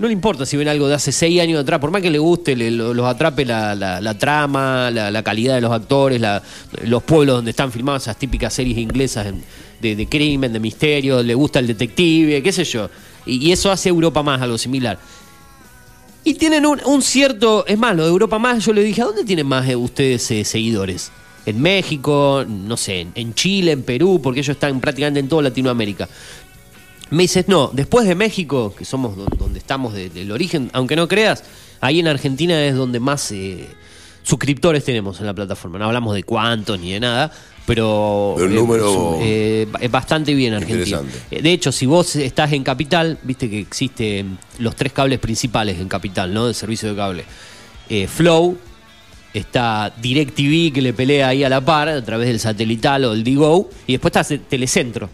no 0.00 0.06
le 0.06 0.14
importa 0.14 0.46
si 0.46 0.56
ven 0.56 0.66
algo 0.66 0.88
de 0.88 0.94
hace 0.94 1.12
seis 1.12 1.38
años 1.42 1.60
atrás, 1.60 1.78
por 1.78 1.90
más 1.90 2.00
que 2.00 2.10
le 2.10 2.18
guste, 2.18 2.56
los 2.56 3.06
atrape 3.06 3.44
la, 3.44 4.16
trama, 4.18 4.90
la, 4.90 5.22
calidad 5.22 5.56
de 5.56 5.60
los 5.60 5.70
actores, 5.70 6.22
los 6.84 7.02
pueblos 7.02 7.36
donde 7.36 7.50
están 7.50 7.70
filmadas 7.70 8.04
esas 8.04 8.16
típicas 8.16 8.54
series 8.54 8.78
inglesas 8.78 9.26
de, 9.80 10.06
crimen, 10.08 10.52
de 10.52 10.60
misterio, 10.60 11.22
le 11.22 11.34
gusta 11.34 11.58
el 11.58 11.66
detective, 11.66 12.42
qué 12.42 12.52
sé 12.52 12.64
yo. 12.64 12.90
Y, 13.26 13.50
eso 13.52 13.70
hace 13.70 13.88
Europa 13.88 14.22
más, 14.22 14.40
algo 14.40 14.58
similar. 14.58 14.98
Y 16.24 16.34
tienen 16.34 16.66
un, 16.66 17.02
cierto, 17.02 17.64
es 17.66 17.78
más, 17.78 17.96
lo 17.96 18.04
de 18.04 18.10
Europa 18.10 18.38
más, 18.38 18.64
yo 18.64 18.72
le 18.72 18.82
dije, 18.82 19.02
¿a 19.02 19.06
dónde 19.06 19.24
tienen 19.24 19.46
más 19.46 19.68
eh, 19.68 19.76
ustedes 19.76 20.30
eh, 20.30 20.44
seguidores? 20.44 21.10
En 21.46 21.60
México, 21.60 22.44
no 22.46 22.76
sé, 22.76 23.06
en 23.14 23.34
Chile, 23.34 23.72
en 23.72 23.82
Perú, 23.82 24.20
porque 24.22 24.40
ellos 24.40 24.54
están 24.54 24.80
prácticamente 24.80 25.20
en 25.20 25.28
toda 25.28 25.42
Latinoamérica. 25.42 26.08
Me 27.10 27.24
dices, 27.24 27.48
no, 27.48 27.70
después 27.72 28.06
de 28.06 28.14
México, 28.14 28.74
que 28.76 28.84
somos 28.84 29.16
donde 29.36 29.58
estamos 29.58 29.94
del 29.94 30.30
origen, 30.30 30.70
aunque 30.72 30.94
no 30.94 31.08
creas, 31.08 31.42
ahí 31.80 31.98
en 31.98 32.06
Argentina 32.06 32.64
es 32.64 32.76
donde 32.76 33.00
más 33.00 33.32
eh, 33.32 33.66
suscriptores 34.22 34.84
tenemos 34.84 35.18
en 35.18 35.26
la 35.26 35.34
plataforma. 35.34 35.78
No 35.78 35.86
hablamos 35.86 36.14
de 36.14 36.22
cuántos 36.22 36.78
ni 36.78 36.92
de 36.92 37.00
nada, 37.00 37.32
pero 37.66 38.36
el 38.38 38.54
número 38.54 39.18
eh, 39.20 39.66
es 39.80 39.90
bastante 39.90 40.34
bien 40.34 40.54
Argentina. 40.54 41.02
Eh, 41.30 41.42
de 41.42 41.52
hecho, 41.52 41.70
si 41.70 41.86
vos 41.86 42.16
estás 42.16 42.52
en 42.52 42.64
Capital, 42.64 43.18
viste 43.22 43.48
que 43.48 43.60
existen 43.60 44.38
los 44.58 44.74
tres 44.74 44.92
cables 44.92 45.18
principales 45.18 45.78
en 45.78 45.88
Capital, 45.88 46.34
¿no? 46.34 46.46
De 46.46 46.54
servicio 46.54 46.88
de 46.90 46.96
cable. 46.96 47.24
Flow, 48.06 48.56
está 49.34 49.92
DirecTV 50.00 50.72
que 50.72 50.80
le 50.80 50.92
pelea 50.92 51.28
ahí 51.28 51.42
a 51.42 51.48
la 51.48 51.60
par 51.60 51.88
a 51.88 52.04
través 52.04 52.28
del 52.28 52.38
satelital 52.38 53.04
o 53.04 53.12
el 53.12 53.24
Digo, 53.24 53.68
y 53.86 53.92
después 53.92 54.14
está 54.14 54.38
Telecentro 54.38 55.10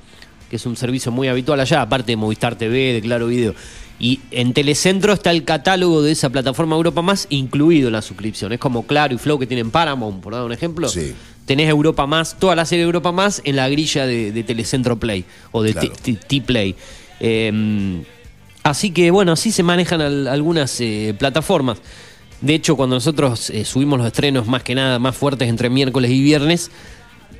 que 0.48 0.56
es 0.56 0.66
un 0.66 0.76
servicio 0.76 1.12
muy 1.12 1.28
habitual 1.28 1.60
allá, 1.60 1.82
aparte 1.82 2.12
de 2.12 2.16
Movistar 2.16 2.56
TV, 2.56 2.92
de 2.92 3.00
Claro 3.00 3.26
Video. 3.26 3.54
Y 3.98 4.20
en 4.30 4.52
Telecentro 4.52 5.12
está 5.12 5.30
el 5.30 5.44
catálogo 5.44 6.02
de 6.02 6.12
esa 6.12 6.28
plataforma 6.28 6.76
Europa 6.76 7.02
Más 7.02 7.26
incluido 7.30 7.88
en 7.88 7.94
la 7.94 8.02
suscripción. 8.02 8.52
Es 8.52 8.58
como 8.58 8.86
Claro 8.86 9.14
y 9.14 9.18
Flow 9.18 9.38
que 9.38 9.46
tienen 9.46 9.70
Paramount, 9.70 10.22
por 10.22 10.34
dar 10.34 10.44
un 10.44 10.52
ejemplo. 10.52 10.88
Sí. 10.88 11.14
Tenés 11.46 11.68
Europa 11.68 12.06
Más, 12.06 12.38
toda 12.38 12.54
la 12.54 12.66
serie 12.66 12.84
Europa 12.84 13.12
Más 13.12 13.40
en 13.44 13.56
la 13.56 13.68
grilla 13.68 14.06
de, 14.06 14.44
Telecentro 14.44 14.98
Play 14.98 15.24
o 15.52 15.62
de 15.62 15.72
T-Play. 15.74 16.74
Em, 17.20 18.04
así 18.62 18.90
que 18.90 19.10
bueno, 19.10 19.32
así 19.32 19.52
se 19.52 19.62
manejan 19.62 20.00
algunas 20.00 20.80
eh, 20.80 21.14
plataformas. 21.18 21.78
De 22.40 22.54
hecho, 22.54 22.76
cuando 22.76 22.96
nosotros 22.96 23.48
eh, 23.50 23.64
subimos 23.64 23.98
los 23.98 24.06
estrenos 24.08 24.46
más 24.46 24.62
que 24.62 24.74
nada, 24.74 24.98
más 24.98 25.16
fuertes 25.16 25.48
entre 25.48 25.70
miércoles 25.70 26.10
y 26.10 26.20
viernes, 26.20 26.70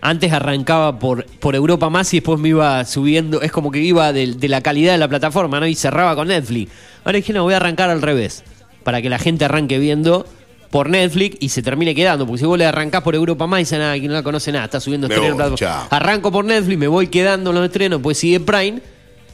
antes 0.01 0.33
arrancaba 0.33 0.99
por, 0.99 1.27
por 1.27 1.55
Europa 1.55 1.91
más 1.91 2.13
y 2.15 2.19
después 2.19 2.41
me 2.41 2.51
iba 2.51 2.85
subiendo, 2.85 3.43
es 3.43 3.53
como 3.53 3.71
que 3.71 3.81
iba 3.81 4.13
de, 4.13 4.37
la 4.49 4.61
calidad 4.61 4.93
de 4.93 4.99
la 4.99 5.09
plataforma, 5.09 5.61
¿no? 5.61 5.67
Y 5.67 5.75
cerraba 5.75 6.15
con 6.15 6.29
Netflix. 6.29 6.71
Ahora 7.05 7.17
dije, 7.17 7.33
no, 7.33 7.43
voy 7.43 7.55
a 7.55 7.57
arrancar 7.57 7.91
al 7.91 8.03
revés, 8.03 8.45
para 8.85 9.03
que 9.03 9.11
la 9.11 9.19
gente 9.19 9.45
arranque 9.45 9.79
viendo 9.79 10.27
por 10.77 10.91
Netflix 10.91 11.39
y 11.41 11.49
se 11.49 11.63
termine 11.63 11.95
quedando, 11.95 12.27
porque 12.27 12.41
si 12.41 12.45
vos 12.45 12.59
le 12.59 12.67
arrancás 12.67 13.01
por 13.01 13.15
Europa 13.15 13.47
más, 13.47 13.61
dice 13.61 13.79
nada, 13.79 13.99
que 13.99 14.07
no 14.09 14.13
la 14.13 14.23
conoce 14.23 14.53
nada, 14.53 14.67
está 14.67 14.79
subiendo 14.79 15.07
estrenos. 15.07 15.59
Arranco 15.89 16.31
por 16.31 16.45
Netflix, 16.45 16.79
me 16.79 16.87
voy 16.87 17.07
quedando 17.07 17.49
en 17.49 17.57
los 17.57 17.65
estrenos, 17.65 18.03
pues 18.03 18.19
sigue 18.19 18.41
Prime 18.41 18.83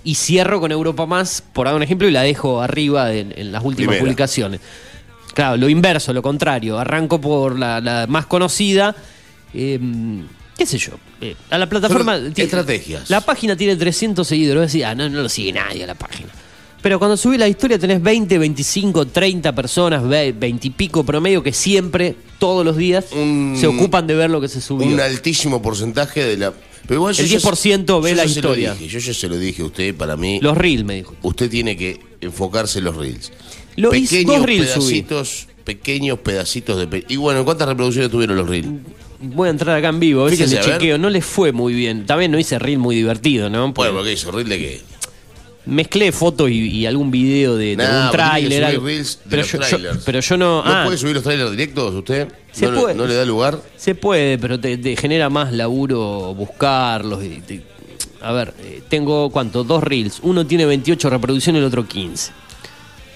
y 0.04 0.14
cierro 0.14 0.60
con 0.60 0.70
Europa 0.70 1.04
más, 1.04 1.42
por 1.52 1.66
dar 1.66 1.74
un 1.74 1.82
ejemplo, 1.82 2.06
y 2.06 2.12
la 2.12 2.22
dejo 2.22 2.62
arriba 2.62 3.12
en, 3.12 3.50
las 3.50 3.64
últimas 3.64 3.96
publicaciones. 3.96 4.60
Claro, 5.34 5.56
lo 5.56 5.68
inverso, 5.68 6.12
lo 6.12 6.22
contrario. 6.22 6.78
Arranco 6.78 7.20
por 7.20 7.58
la, 7.58 8.06
más 8.08 8.26
conocida. 8.26 8.94
Eh, 9.52 9.80
qué 10.56 10.64
sé 10.64 10.78
yo, 10.78 10.92
eh, 11.20 11.34
a 11.50 11.58
la 11.58 11.68
plataforma... 11.68 12.18
estrategias. 12.36 13.10
La 13.10 13.20
página 13.20 13.56
tiene 13.56 13.74
300 13.74 14.28
seguidores, 14.28 14.76
ah, 14.84 14.94
no, 14.94 15.08
no 15.08 15.22
lo 15.22 15.28
sigue 15.28 15.52
nadie 15.52 15.82
a 15.82 15.88
la 15.88 15.96
página. 15.96 16.28
Pero 16.82 16.98
cuando 16.98 17.16
subí 17.16 17.38
la 17.38 17.48
historia 17.48 17.78
tenés 17.78 18.02
20, 18.02 18.38
25, 18.38 19.06
30 19.06 19.54
personas, 19.54 20.06
20 20.08 20.66
y 20.66 20.70
pico 20.70 21.04
promedio 21.04 21.42
que 21.42 21.52
siempre, 21.52 22.16
todos 22.38 22.64
los 22.64 22.76
días, 22.76 23.06
se 23.54 23.66
ocupan 23.66 24.06
de 24.06 24.14
ver 24.14 24.30
lo 24.30 24.40
que 24.40 24.48
se 24.48 24.60
subió. 24.60 24.88
Un 24.88 25.00
altísimo 25.00 25.62
porcentaje 25.62 26.24
de 26.24 26.36
la... 26.36 26.52
Pero 26.86 27.08
el 27.08 27.16
10% 27.16 28.02
ve 28.02 28.14
la 28.16 28.24
historia. 28.24 28.76
yo 28.76 28.98
ya 28.98 29.14
se 29.14 29.28
lo 29.28 29.38
dije 29.38 29.62
a 29.62 29.66
usted, 29.66 29.94
para 29.94 30.16
mí... 30.16 30.40
Los 30.42 30.58
reels, 30.58 30.84
me 30.84 30.96
dijo. 30.96 31.14
Usted 31.22 31.48
tiene 31.48 31.76
que 31.76 32.00
enfocarse 32.20 32.80
en 32.80 32.86
los 32.86 32.96
reels. 32.96 33.32
Lo 33.76 33.90
pequeños 33.90 34.42
reels 34.42 34.72
pedacitos, 34.72 35.46
pequeños 35.64 36.18
pedacitos 36.18 36.90
de... 36.90 37.04
Y 37.08 37.16
bueno, 37.16 37.44
¿cuántas 37.44 37.68
reproducciones 37.68 38.10
tuvieron 38.10 38.36
los 38.36 38.48
reels? 38.48 38.68
voy 39.22 39.48
a 39.48 39.50
entrar 39.52 39.76
acá 39.76 39.88
en 39.88 40.00
vivo, 40.00 40.22
a 40.22 40.24
ver 40.24 40.36
si 40.36 40.46
le 40.46 40.60
chequeo. 40.60 40.98
No 40.98 41.08
le 41.08 41.20
fue 41.20 41.52
muy 41.52 41.72
bien. 41.74 42.06
También 42.06 42.30
no 42.30 42.38
hice 42.38 42.58
reel 42.58 42.78
muy 42.78 42.96
divertido, 42.96 43.48
¿no? 43.48 43.72
Bueno, 43.72 43.94
¿por 43.94 44.04
qué 44.04 44.12
hizo 44.12 44.30
reel 44.30 44.48
de 44.48 44.58
qué? 44.58 44.80
Mezclé 45.64 46.10
fotos 46.10 46.50
y, 46.50 46.84
algún 46.86 47.12
video 47.12 47.56
de, 47.56 47.72
un 47.74 48.10
tráiler. 48.10 48.80
Pero, 49.30 49.44
yo, 49.44 49.58
pero 50.04 50.20
yo 50.20 50.36
no. 50.36 50.64
¿No 50.64 50.72
ah, 50.72 50.82
puede 50.84 50.98
subir 50.98 51.14
los 51.14 51.22
trailers 51.22 51.52
directos 51.52 51.94
usted? 51.94 52.28
Se 52.50 52.66
¿No, 52.66 52.80
puede. 52.80 52.94
¿No 52.96 53.06
le 53.06 53.14
da 53.14 53.24
lugar? 53.24 53.60
Se 53.76 53.94
puede, 53.94 54.38
pero 54.38 54.58
te, 54.58 54.96
genera 54.96 55.30
más 55.30 55.52
laburo 55.52 56.34
buscarlos. 56.34 57.22
a 58.22 58.32
ver, 58.32 58.54
eh, 58.60 58.82
tengo 58.88 59.30
cuánto? 59.30 59.62
Dos 59.62 59.84
reels. 59.84 60.18
Uno 60.22 60.44
tiene 60.44 60.66
28 60.66 61.08
reproducciones, 61.08 61.60
el 61.60 61.66
otro 61.66 61.86
15. 61.86 62.32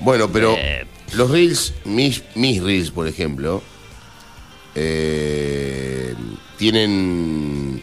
Bueno, 0.00 0.30
pero 0.30 0.54
eh. 0.56 0.86
los 1.14 1.28
reels, 1.28 1.74
mis, 1.84 2.22
mis 2.36 2.62
reels, 2.62 2.92
por 2.92 3.08
ejemplo, 3.08 3.60
eh, 4.76 6.14
tienen 6.58 7.82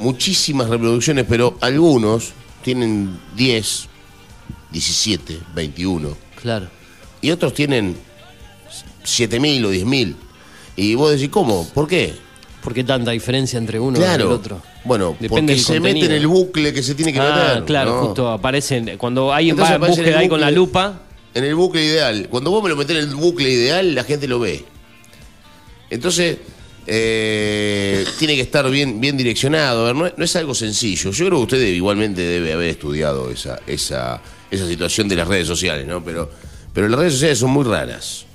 muchísimas 0.00 0.68
reproducciones, 0.68 1.24
pero 1.28 1.56
algunos 1.60 2.32
tienen 2.62 3.18
10, 3.36 3.88
17, 4.70 5.40
21. 5.54 6.16
Claro. 6.40 6.68
Y 7.20 7.30
otros 7.30 7.54
tienen 7.54 7.96
7.000 9.04 9.64
o 9.66 9.72
10.000. 9.72 10.14
Y 10.76 10.94
vos 10.94 11.12
decís, 11.12 11.28
¿cómo? 11.28 11.68
¿Por 11.68 11.88
qué? 11.88 12.14
¿Por 12.62 12.74
qué 12.74 12.84
tanta 12.84 13.10
diferencia 13.10 13.58
entre 13.58 13.80
uno 13.80 13.98
y 13.98 14.02
el 14.02 14.22
otro? 14.22 14.60
Bueno, 14.84 15.16
Depende 15.18 15.54
porque 15.54 15.58
se 15.58 15.80
mete 15.80 16.06
en 16.06 16.12
el 16.12 16.26
bucle 16.26 16.72
que 16.72 16.82
se 16.82 16.94
tiene 16.94 17.12
que 17.12 17.18
ah, 17.18 17.48
meter. 17.48 17.64
Claro, 17.64 18.06
justo 18.06 18.28
aparecen. 18.28 18.96
Cuando 18.98 19.32
hay 19.32 19.50
va 19.52 19.78
búsqueda 19.78 20.18
ahí 20.18 20.28
con 20.28 20.40
la 20.40 20.50
lupa. 20.50 21.02
En 21.32 21.44
el 21.44 21.54
bucle 21.54 21.84
ideal. 21.84 22.28
Cuando 22.30 22.50
vos 22.50 22.62
me 22.62 22.68
lo 22.68 22.76
metés 22.76 22.96
en 22.96 23.08
el 23.08 23.14
bucle 23.14 23.50
ideal, 23.50 23.94
la 23.94 24.04
gente 24.04 24.26
lo 24.26 24.40
ve. 24.40 24.64
Entonces, 25.88 26.38
eh, 26.86 28.04
tiene 28.18 28.34
que 28.34 28.42
estar 28.42 28.68
bien, 28.70 29.00
bien 29.00 29.16
direccionado. 29.16 29.92
no, 29.94 30.06
es 30.06 30.36
algo 30.36 30.54
sencillo. 30.54 31.10
Yo 31.10 31.26
creo 31.26 31.38
que 31.38 31.56
usted 31.56 31.66
igualmente 31.68 32.22
debe 32.22 32.52
haber 32.52 32.70
estudiado 32.70 33.30
esa, 33.30 33.60
esa, 33.66 34.20
esa 34.50 34.66
situación 34.66 35.08
de 35.08 35.16
las 35.16 35.28
redes 35.28 35.46
sociales, 35.46 35.86
¿no? 35.86 36.02
Pero, 36.04 36.30
pero 36.72 36.88
las 36.88 36.98
redes 36.98 37.14
sociales 37.14 37.38
son 37.38 37.50
muy 37.50 37.64
raras. 37.64 38.26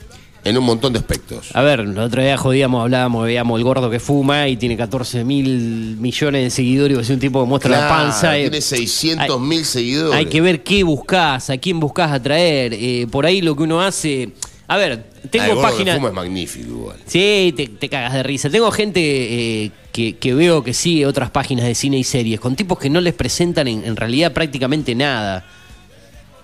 En 0.44 0.56
un 0.60 0.64
montón 0.64 0.94
de 0.94 1.00
aspectos. 1.00 1.50
A 1.56 1.64
ver, 1.64 1.80
el 1.80 1.98
otro 1.98 2.22
día 2.22 2.38
jodíamos, 2.38 2.84
hablábamos, 2.84 3.26
veíamos 3.26 3.58
el 3.58 3.64
gordo 3.64 3.90
que 3.90 4.00
fuma 4.00 4.48
y 4.48 4.58
tiene 4.58 4.78
14 4.78 5.24
mil 5.24 5.98
millones 5.98 6.44
de 6.44 6.50
seguidores, 6.52 7.00
es 7.00 7.10
un 7.10 7.20
tipo 7.20 7.42
que 7.42 7.50
muestra 7.50 7.72
la 7.72 7.90
panza. 7.90 8.36
Tiene 8.36 8.62
600 8.62 9.42
mil 9.42 9.66
seguidores. 9.66 10.16
Hay 10.16 10.28
que 10.28 10.42
ver 10.42 10.62
qué 10.62 10.84
buscas, 10.84 11.50
a 11.50 11.58
quién 11.58 11.80
buscas 11.80 12.12
atraer. 12.12 12.76
Eh, 12.76 13.08
por 13.10 13.26
ahí 13.26 13.42
lo 13.42 13.56
que 13.56 13.64
uno 13.64 13.82
hace 13.82 14.34
a 14.68 14.78
ver, 14.78 15.04
tengo 15.30 15.60
ah, 15.60 15.62
páginas. 15.62 15.98
es 16.04 16.14
magnífico 16.14 16.70
igual. 16.70 16.98
Sí, 17.06 17.54
te, 17.56 17.90
cagas 17.90 18.14
de 18.14 18.24
risa. 18.24 18.50
Tengo 18.50 18.72
gente 18.72 19.00
eh, 19.02 19.72
que, 19.92 20.34
veo 20.34 20.64
que 20.64 20.74
sigue 20.74 21.06
otras 21.06 21.30
páginas 21.30 21.66
de 21.66 21.76
cine 21.76 21.98
y 21.98 22.04
series 22.04 22.40
con 22.40 22.56
tipos 22.56 22.80
que 22.80 22.90
no 22.90 23.00
les 23.00 23.14
presentan 23.14 23.68
en, 23.68 23.96
realidad 23.96 24.34
prácticamente 24.34 24.96
nada. 24.96 25.46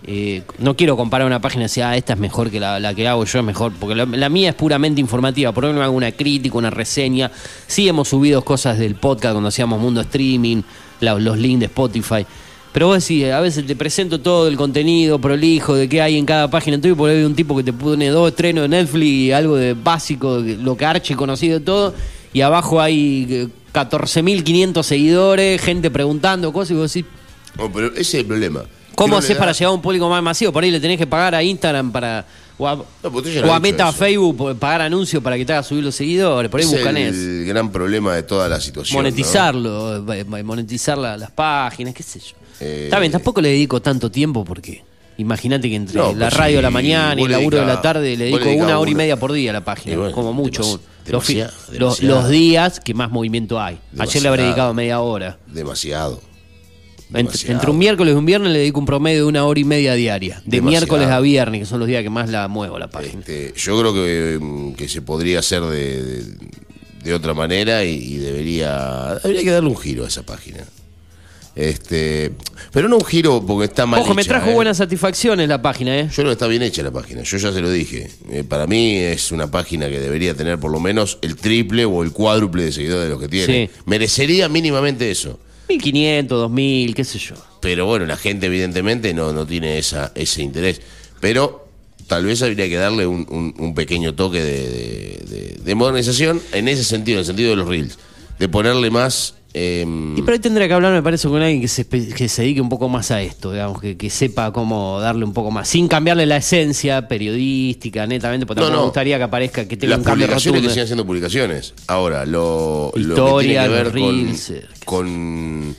Eh, 0.05 0.43
no 0.59 0.75
quiero 0.75 0.97
comparar 0.97 1.27
una 1.27 1.41
página 1.41 1.63
y 1.63 1.65
decir, 1.65 1.83
ah, 1.83 1.97
esta 1.97 2.13
es 2.13 2.19
mejor 2.19 2.51
que 2.51 2.59
la, 2.59 2.93
que 2.93 3.07
hago 3.07 3.25
yo, 3.25 3.39
es 3.39 3.45
mejor, 3.45 3.73
porque 3.79 3.95
la, 3.95 4.29
mía 4.29 4.49
es 4.49 4.55
puramente 4.55 5.01
informativa. 5.01 5.51
Por 5.51 5.63
ejemplo, 5.63 5.83
hago 5.83 5.95
una 5.95 6.11
crítica, 6.11 6.57
una 6.57 6.69
reseña. 6.69 7.31
Sí 7.65 7.87
hemos 7.87 8.09
subido 8.09 8.43
cosas 8.43 8.77
del 8.77 8.95
podcast 8.95 9.33
cuando 9.33 9.49
hacíamos 9.49 9.79
Mundo 9.79 10.01
Streaming, 10.01 10.61
los 10.99 11.37
links 11.39 11.59
de 11.59 11.65
Spotify. 11.65 12.25
Pero 12.71 12.87
vos 12.87 13.05
decís, 13.05 13.25
a 13.25 13.41
veces 13.41 13.65
te 13.65 13.75
presento 13.75 14.21
todo 14.21 14.47
el 14.47 14.55
contenido 14.55 15.19
prolijo 15.19 15.75
de 15.75 15.89
qué 15.89 16.01
hay 16.01 16.17
en 16.17 16.25
cada 16.25 16.49
página 16.49 16.79
tuya, 16.79 16.95
porque 16.95 17.17
hay 17.17 17.23
un 17.23 17.35
tipo 17.35 17.55
que 17.55 17.63
te 17.63 17.73
pone 17.73 18.07
dos 18.09 18.29
estrenos 18.29 18.63
de 18.63 18.69
Netflix 18.69 19.07
y 19.07 19.31
algo 19.31 19.57
de 19.57 19.73
básico, 19.73 20.39
lo 20.39 20.77
que 20.77 20.85
arche 20.85 21.15
conocido 21.15 21.59
de 21.59 21.65
todo, 21.65 21.93
y 22.31 22.41
abajo 22.41 22.79
hay 22.79 23.49
14.500 23.73 24.79
eh, 24.79 24.83
seguidores, 24.83 25.61
gente 25.61 25.91
preguntando 25.91 26.53
cosas, 26.53 26.71
y 26.71 26.73
vos 26.75 26.93
decís... 26.93 27.09
Oh, 27.57 27.69
pero 27.69 27.87
ese 27.87 28.01
es 28.01 28.13
el 28.15 28.25
problema. 28.25 28.63
¿Cómo 28.95 29.17
haces 29.17 29.35
para 29.35 29.51
llegar 29.51 29.71
a 29.71 29.73
un 29.73 29.81
público 29.81 30.07
más 30.09 30.23
masivo? 30.23 30.51
Por 30.51 30.63
ahí 30.63 30.71
le 30.71 30.79
tenés 30.79 30.97
que 30.97 31.07
pagar 31.07 31.35
a 31.35 31.43
Instagram 31.43 31.91
para 31.91 32.25
o 32.61 32.67
a, 32.67 33.59
Meta 33.59 33.87
a 33.87 33.91
Facebook 33.91 34.55
pagar 34.59 34.81
anuncios 34.81 35.23
para 35.23 35.35
que 35.35 35.43
te 35.43 35.53
haga 35.53 35.63
subir 35.63 35.83
los 35.83 35.95
seguidores. 35.95 36.51
Por 36.51 36.59
ahí 36.59 36.65
buscan 36.67 36.95
es 36.95 37.15
el 37.15 37.45
gran 37.45 37.71
problema 37.71 38.13
de 38.13 38.21
toda 38.21 38.47
la 38.47 38.61
situación. 38.61 38.99
Monetizarlo, 38.99 40.13
eh, 40.13 40.19
eh, 40.19 40.43
monetizar 40.43 40.97
las 40.97 41.31
páginas, 41.31 41.95
qué 41.95 42.03
sé 42.03 42.19
yo. 42.19 42.40
Eh, 42.61 42.83
Está 42.85 42.99
bien, 42.99 43.11
tampoco 43.11 43.41
le 43.41 43.49
dedico 43.49 43.81
tanto 43.81 44.11
tiempo 44.11 44.45
porque 44.45 44.83
imagínate 45.17 45.69
que 45.69 45.75
entre 45.75 45.99
la 45.99 46.13
pues 46.13 46.33
radio 46.33 46.57
de 46.57 46.61
la 46.61 46.69
mañana 46.71 47.19
y 47.19 47.25
el 47.25 47.31
laburo 47.31 47.59
de 47.59 47.65
la 47.65 47.81
tarde 47.81 48.15
le 48.15 48.25
dedico 48.25 48.49
una 48.51 48.79
hora 48.79 48.91
y 48.91 48.95
media 48.95 49.17
por 49.17 49.33
día 49.33 49.51
a 49.51 49.53
la 49.53 49.65
página, 49.65 50.11
como 50.11 50.31
mucho. 50.33 50.79
los, 51.07 52.29
días 52.29 52.79
que 52.79 52.93
más 52.93 53.11
movimiento 53.11 53.59
hay. 53.59 53.79
Ayer 53.97 54.21
le 54.21 54.29
habré 54.29 54.43
dedicado 54.43 54.73
media 54.73 54.99
hora. 55.01 55.37
Demasiado. 55.47 56.21
Entre, 57.13 57.69
un 57.69 57.77
miércoles 57.77 58.13
y 58.13 58.17
un 58.17 58.25
viernes 58.25 58.53
le 58.53 58.59
dedico 58.59 58.79
un 58.79 58.85
promedio 58.85 59.23
de 59.23 59.25
una 59.25 59.43
hora 59.43 59.59
y 59.59 59.65
media 59.65 59.95
diaria. 59.95 60.41
De 60.45 60.61
miércoles 60.61 61.09
a 61.09 61.19
viernes, 61.19 61.59
que 61.61 61.65
son 61.65 61.79
los 61.79 61.87
días 61.87 62.03
que 62.03 62.09
más 62.09 62.29
la 62.29 62.47
muevo 62.47 62.79
la 62.79 62.89
página. 62.89 63.19
Este, 63.19 63.53
yo 63.57 63.77
creo 63.79 63.93
que, 63.93 64.37
mm, 64.39 64.73
que, 64.75 64.87
se 64.87 65.01
podría 65.01 65.39
hacer 65.39 65.61
de, 65.63 66.23
de, 67.03 67.13
otra 67.13 67.33
manera 67.33 67.83
y, 67.83 68.17
debería, 68.17 69.19
debería 69.23 69.43
que 69.43 69.51
darle 69.51 69.69
un 69.69 69.77
giro 69.77 70.05
a 70.05 70.07
esa 70.07 70.23
página. 70.23 70.65
Este, 71.53 72.31
pero 72.71 72.87
no 72.87 72.95
un 72.97 73.03
giro 73.03 73.43
porque 73.45 73.65
está 73.65 73.85
mal 73.85 73.99
Ojo, 73.99 74.13
me 74.13 74.23
trajo 74.23 74.51
¿eh? 74.51 74.53
buenas 74.53 74.77
satisfacciones 74.77 75.49
la 75.49 75.61
página, 75.61 75.99
¿eh? 75.99 76.09
Yo 76.15 76.23
que 76.23 76.31
está 76.31 76.47
bien 76.47 76.61
hecha 76.61 76.81
la 76.81 76.91
página, 76.91 77.23
yo 77.23 77.37
ya 77.37 77.51
se 77.51 77.59
lo 77.59 77.69
dije. 77.69 78.09
Eh, 78.29 78.43
para 78.43 78.67
mí 78.67 78.95
es 78.95 79.31
una 79.31 79.51
página 79.51 79.89
que 79.89 79.99
debería 79.99 80.33
tener 80.33 80.59
por 80.59 80.71
lo 80.71 80.79
menos 80.79 81.19
el 81.21 81.35
triple 81.35 81.83
o 81.85 82.03
el 82.03 82.11
cuádruple 82.11 82.63
de 82.63 82.71
seguidores 82.71 83.05
de 83.05 83.09
los 83.09 83.19
que 83.19 83.27
tiene. 83.27 83.69
Merecería 83.85 84.47
mínimamente 84.47 85.11
eso. 85.11 85.39
1500, 85.69 86.39
2000, 86.39 86.95
qué 86.95 87.03
sé 87.03 87.19
yo. 87.19 87.35
Pero 87.61 87.85
bueno, 87.85 88.05
la 88.05 88.17
gente 88.17 88.47
evidentemente 88.47 89.13
no, 89.13 89.33
no 89.33 89.45
tiene 89.45 89.77
esa, 89.77 90.11
ese 90.15 90.41
interés. 90.41 90.81
Pero 91.19 91.67
tal 92.07 92.25
vez 92.25 92.41
habría 92.41 92.67
que 92.67 92.75
darle 92.75 93.07
un, 93.07 93.73
pequeño 93.75 94.13
toque 94.15 94.41
de, 94.41 95.75
modernización 95.75 96.41
en 96.51 96.67
ese 96.67 96.83
sentido, 96.83 97.17
en 97.17 97.19
el 97.19 97.25
sentido 97.25 97.51
de 97.51 97.55
los 97.55 97.67
reels. 97.67 97.97
De 98.37 98.49
ponerle 98.49 98.89
más 98.89 99.35
em, 99.53 100.17
y 100.17 100.21
por 100.21 100.33
ahí 100.33 100.39
tendría 100.39 100.67
que 100.67 100.73
hablar, 100.73 100.93
me 100.93 101.03
parece, 101.03 101.27
con 101.27 101.41
alguien 101.41 101.61
que 101.61 101.67
se, 101.67 101.87
que 101.87 102.29
se 102.29 102.41
dedique 102.41 102.61
un 102.61 102.69
poco 102.69 102.89
más 102.89 103.11
a 103.11 103.21
esto, 103.21 103.51
digamos, 103.51 103.81
que, 103.81 103.97
que, 103.97 104.09
sepa 104.09 104.51
cómo 104.51 104.99
darle 104.99 105.25
un 105.25 105.33
poco 105.33 105.51
más, 105.51 105.67
sin 105.67 105.87
cambiarle 105.87 106.25
la 106.25 106.37
esencia 106.37 107.07
periodística, 107.07 108.07
netamente, 108.07 108.45
porque 108.45 108.61
no, 108.61 108.71
me 108.71 108.77
gustaría 108.77 109.17
que 109.17 109.23
aparezca 109.23 109.67
que 109.67 109.77
tenga 109.77 109.91
Las 109.91 109.99
un 109.99 110.05
cambio 110.05 110.27
publicaciones 110.27 110.61
que 110.61 110.69
sigan 110.69 110.87
siendo 110.87 111.05
publicaciones. 111.05 111.73
Ahora, 111.87 112.25
lo, 112.25 112.91
Historia, 112.95 113.15
lo 113.15 113.37
que 113.37 113.45
tiene 113.45 113.63
que 113.63 113.69
ver 113.69 113.93
reels, 113.93 114.49
eh, 114.49 114.65
con 114.85 115.75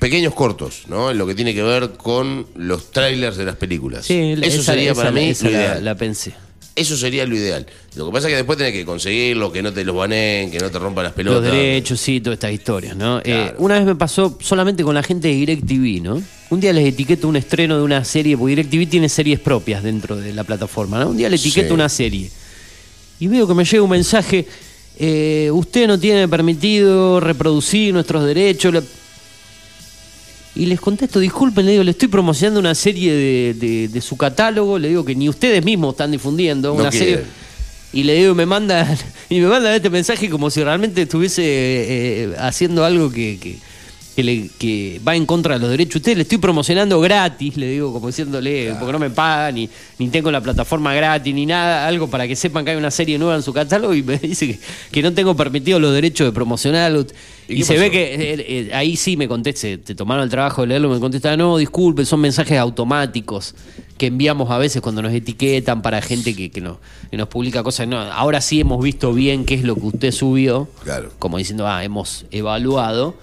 pequeños 0.00 0.34
cortos, 0.34 0.84
¿no? 0.88 1.12
En 1.12 1.18
lo 1.18 1.26
que 1.26 1.36
tiene 1.36 1.54
que 1.54 1.62
ver 1.62 1.90
con 1.90 2.46
los 2.56 2.90
trailers 2.90 3.36
de 3.36 3.44
las 3.44 3.56
películas. 3.56 4.06
Sí, 4.06 4.34
eso 4.42 4.62
sería 4.62 4.94
para 4.94 5.12
mí 5.12 5.32
La, 5.82 5.94
pensé. 5.94 6.34
Eso 6.76 6.96
sería 6.96 7.26
lo 7.26 7.34
ideal. 7.34 7.66
Lo 7.96 8.06
que 8.06 8.12
pasa 8.12 8.28
es 8.28 8.32
que 8.32 8.36
después 8.36 8.56
tenés 8.56 8.72
que 8.72 8.84
conseguirlo, 8.84 9.50
que 9.50 9.62
no 9.62 9.72
te 9.72 9.84
los 9.84 9.94
baneen, 9.94 10.50
que 10.50 10.58
no 10.58 10.70
te 10.70 10.78
rompan 10.78 11.04
las 11.04 11.12
pelotas. 11.12 11.42
Los 11.42 11.52
derechos, 11.52 12.00
sí, 12.00 12.20
todas 12.20 12.36
estas 12.36 12.52
historias, 12.52 12.96
¿no? 12.96 13.20
Eh, 13.24 13.52
una 13.58 13.74
vez 13.74 13.84
me 13.84 13.96
pasó 13.96 14.38
solamente 14.40 14.84
con 14.84 14.94
la 14.94 15.02
gente 15.02 15.28
de 15.28 15.34
DirecTV, 15.34 16.02
¿no? 16.02 16.22
Un 16.50 16.60
día 16.60 16.72
les 16.72 16.86
etiqueto 16.86 17.28
un 17.28 17.36
estreno 17.36 17.76
de 17.76 17.82
una 17.82 18.04
serie, 18.04 18.36
porque 18.36 18.54
DirecTV 18.54 18.88
tiene 18.88 19.08
series 19.08 19.40
propias 19.40 19.82
dentro 19.82 20.16
de 20.16 20.32
la 20.32 20.44
plataforma, 20.44 21.00
¿no? 21.00 21.10
Un 21.10 21.16
día 21.16 21.28
le 21.28 21.36
etiqueto 21.36 21.74
una 21.74 21.88
serie. 21.88 22.30
Y 23.18 23.26
veo 23.26 23.46
que 23.46 23.54
me 23.54 23.64
llega 23.64 23.82
un 23.82 23.90
mensaje, 23.90 24.46
eh, 24.98 25.50
usted 25.52 25.86
no 25.86 25.98
tiene 25.98 26.28
permitido 26.28 27.20
reproducir 27.20 27.92
nuestros 27.92 28.24
derechos. 28.24 28.84
Y 30.60 30.66
les 30.66 30.78
contesto, 30.78 31.20
disculpen, 31.20 31.64
le 31.64 31.72
digo, 31.72 31.84
le 31.84 31.92
estoy 31.92 32.08
promocionando 32.08 32.60
una 32.60 32.74
serie 32.74 33.14
de, 33.54 34.00
su 34.02 34.18
catálogo, 34.18 34.78
le 34.78 34.88
digo 34.88 35.06
que 35.06 35.14
ni 35.14 35.26
ustedes 35.26 35.64
mismos 35.64 35.94
están 35.94 36.10
difundiendo 36.10 36.74
una 36.74 36.92
serie. 36.92 37.22
Y 37.94 38.02
le 38.02 38.12
digo, 38.16 38.34
me 38.34 38.44
manda, 38.44 38.86
y 39.30 39.40
me 39.40 39.46
manda 39.46 39.74
este 39.74 39.88
mensaje 39.88 40.28
como 40.28 40.50
si 40.50 40.62
realmente 40.62 41.00
estuviese 41.00 41.42
eh, 41.44 42.34
haciendo 42.38 42.84
algo 42.84 43.10
que 43.10 43.38
que, 43.40 43.56
va 44.18 45.16
en 45.16 45.26
contra 45.26 45.54
de 45.54 45.60
los 45.60 45.70
derechos. 45.70 45.96
Ustedes 45.96 46.16
le 46.16 46.22
estoy 46.22 46.38
promocionando 46.38 47.00
gratis, 47.00 47.56
le 47.56 47.68
digo, 47.68 47.92
como 47.92 48.08
diciéndole, 48.08 48.74
porque 48.78 48.92
no 48.92 48.98
me 48.98 49.10
pagan, 49.10 49.54
ni, 49.54 49.68
ni 49.98 50.08
tengo 50.08 50.30
la 50.30 50.40
plataforma 50.40 50.94
gratis, 50.94 51.34
ni 51.34 51.46
nada, 51.46 51.86
algo 51.86 52.08
para 52.08 52.26
que 52.26 52.36
sepan 52.36 52.64
que 52.64 52.72
hay 52.72 52.76
una 52.76 52.90
serie 52.90 53.18
nueva 53.18 53.36
en 53.36 53.42
su 53.42 53.52
catálogo 53.52 53.94
y 53.94 54.02
me 54.02 54.18
dice 54.22 54.58
que, 54.90 55.02
no 55.02 55.12
tengo 55.12 55.34
permitido 55.36 55.78
los 55.78 55.92
derechos 55.94 56.26
de 56.26 56.32
promocionarlo. 56.32 57.06
Y, 57.48 57.64
se 57.64 57.78
ve 57.78 57.90
que 57.90 58.14
eh, 58.14 58.44
eh, 58.46 58.70
ahí 58.74 58.96
sí 58.96 59.16
me 59.16 59.26
conteste, 59.26 59.78
te 59.78 59.94
tomaron 59.94 60.24
el 60.24 60.30
trabajo 60.30 60.62
de 60.62 60.68
leerlo, 60.68 60.88
me 60.88 61.00
contesta, 61.00 61.36
no, 61.36 61.56
disculpe, 61.56 62.04
son 62.04 62.20
mensajes 62.20 62.58
automáticos 62.58 63.54
que 63.98 64.06
enviamos 64.06 64.50
a 64.50 64.56
veces 64.56 64.80
cuando 64.80 65.02
nos 65.02 65.12
etiquetan 65.12 65.82
para 65.82 66.00
gente 66.00 66.34
que, 66.34 66.50
que, 66.50 66.62
que 67.10 67.16
nos 67.16 67.28
publica 67.28 67.62
cosas. 67.62 67.88
No, 67.88 67.98
ahora 67.98 68.40
sí 68.40 68.60
hemos 68.60 68.82
visto 68.82 69.12
bien 69.12 69.44
qué 69.44 69.54
es 69.54 69.64
lo 69.64 69.74
que 69.74 69.86
usted 69.86 70.12
subió, 70.12 70.68
claro. 70.84 71.12
como 71.18 71.38
diciendo, 71.38 71.66
ah, 71.66 71.84
hemos 71.84 72.24
evaluado 72.30 73.16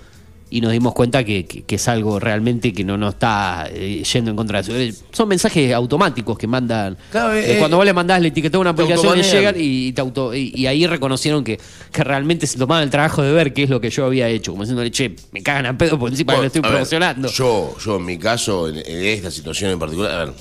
y 0.49 0.61
nos 0.61 0.71
dimos 0.71 0.93
cuenta 0.93 1.23
que, 1.25 1.45
que, 1.45 1.75
es 1.75 1.87
algo 1.87 2.19
realmente 2.19 2.71
que 2.71 2.83
no 2.83 2.97
nos 2.97 3.15
está 3.15 3.67
eh, 3.69 4.03
yendo 4.03 4.31
en 4.31 4.37
contra 4.37 4.61
de 4.61 4.87
eso. 4.87 5.03
Son 5.11 5.27
mensajes 5.27 5.73
automáticos 5.73 6.37
que 6.37 6.47
mandan. 6.47 6.93
Eh, 7.13 7.43
eh, 7.45 7.55
cuando 7.59 7.75
vos 7.77 7.85
le 7.85 7.93
mandás, 7.93 8.21
le 8.21 8.29
etiquetó 8.29 8.59
una 8.59 8.69
aplicación 8.69 9.19
y 9.19 9.23
llegan 9.23 9.55
y, 9.57 9.91
te 9.91 9.99
auto, 10.01 10.33
y, 10.33 10.65
ahí 10.65 10.87
reconocieron 10.87 11.43
que, 11.43 11.59
que 11.91 12.03
realmente 12.03 12.47
se 12.47 12.57
tomaban 12.57 12.83
el 12.83 12.89
trabajo 12.89 13.21
de 13.21 13.33
ver 13.33 13.53
qué 13.53 13.63
es 13.63 13.69
lo 13.69 13.81
que 13.81 13.89
yo 13.89 14.05
había 14.05 14.29
hecho. 14.29 14.51
Como 14.51 14.63
diciéndole, 14.63 14.89
che, 14.89 15.15
me 15.31 15.43
cagan 15.43 15.65
a 15.65 15.77
pedo 15.77 15.99
por 15.99 16.09
encima 16.09 16.33
que 16.35 16.39
lo 16.39 16.45
estoy 16.45 16.61
promocionando. 16.61 17.27
yo, 17.29 17.75
yo, 17.83 17.97
en 17.97 18.05
mi 18.05 18.17
caso, 18.17 18.69
en, 18.69 18.77
esta 18.85 19.29
situación 19.29 19.71
en 19.71 19.79
particular, 19.79 20.11
a, 20.11 20.25
ver, 20.25 20.33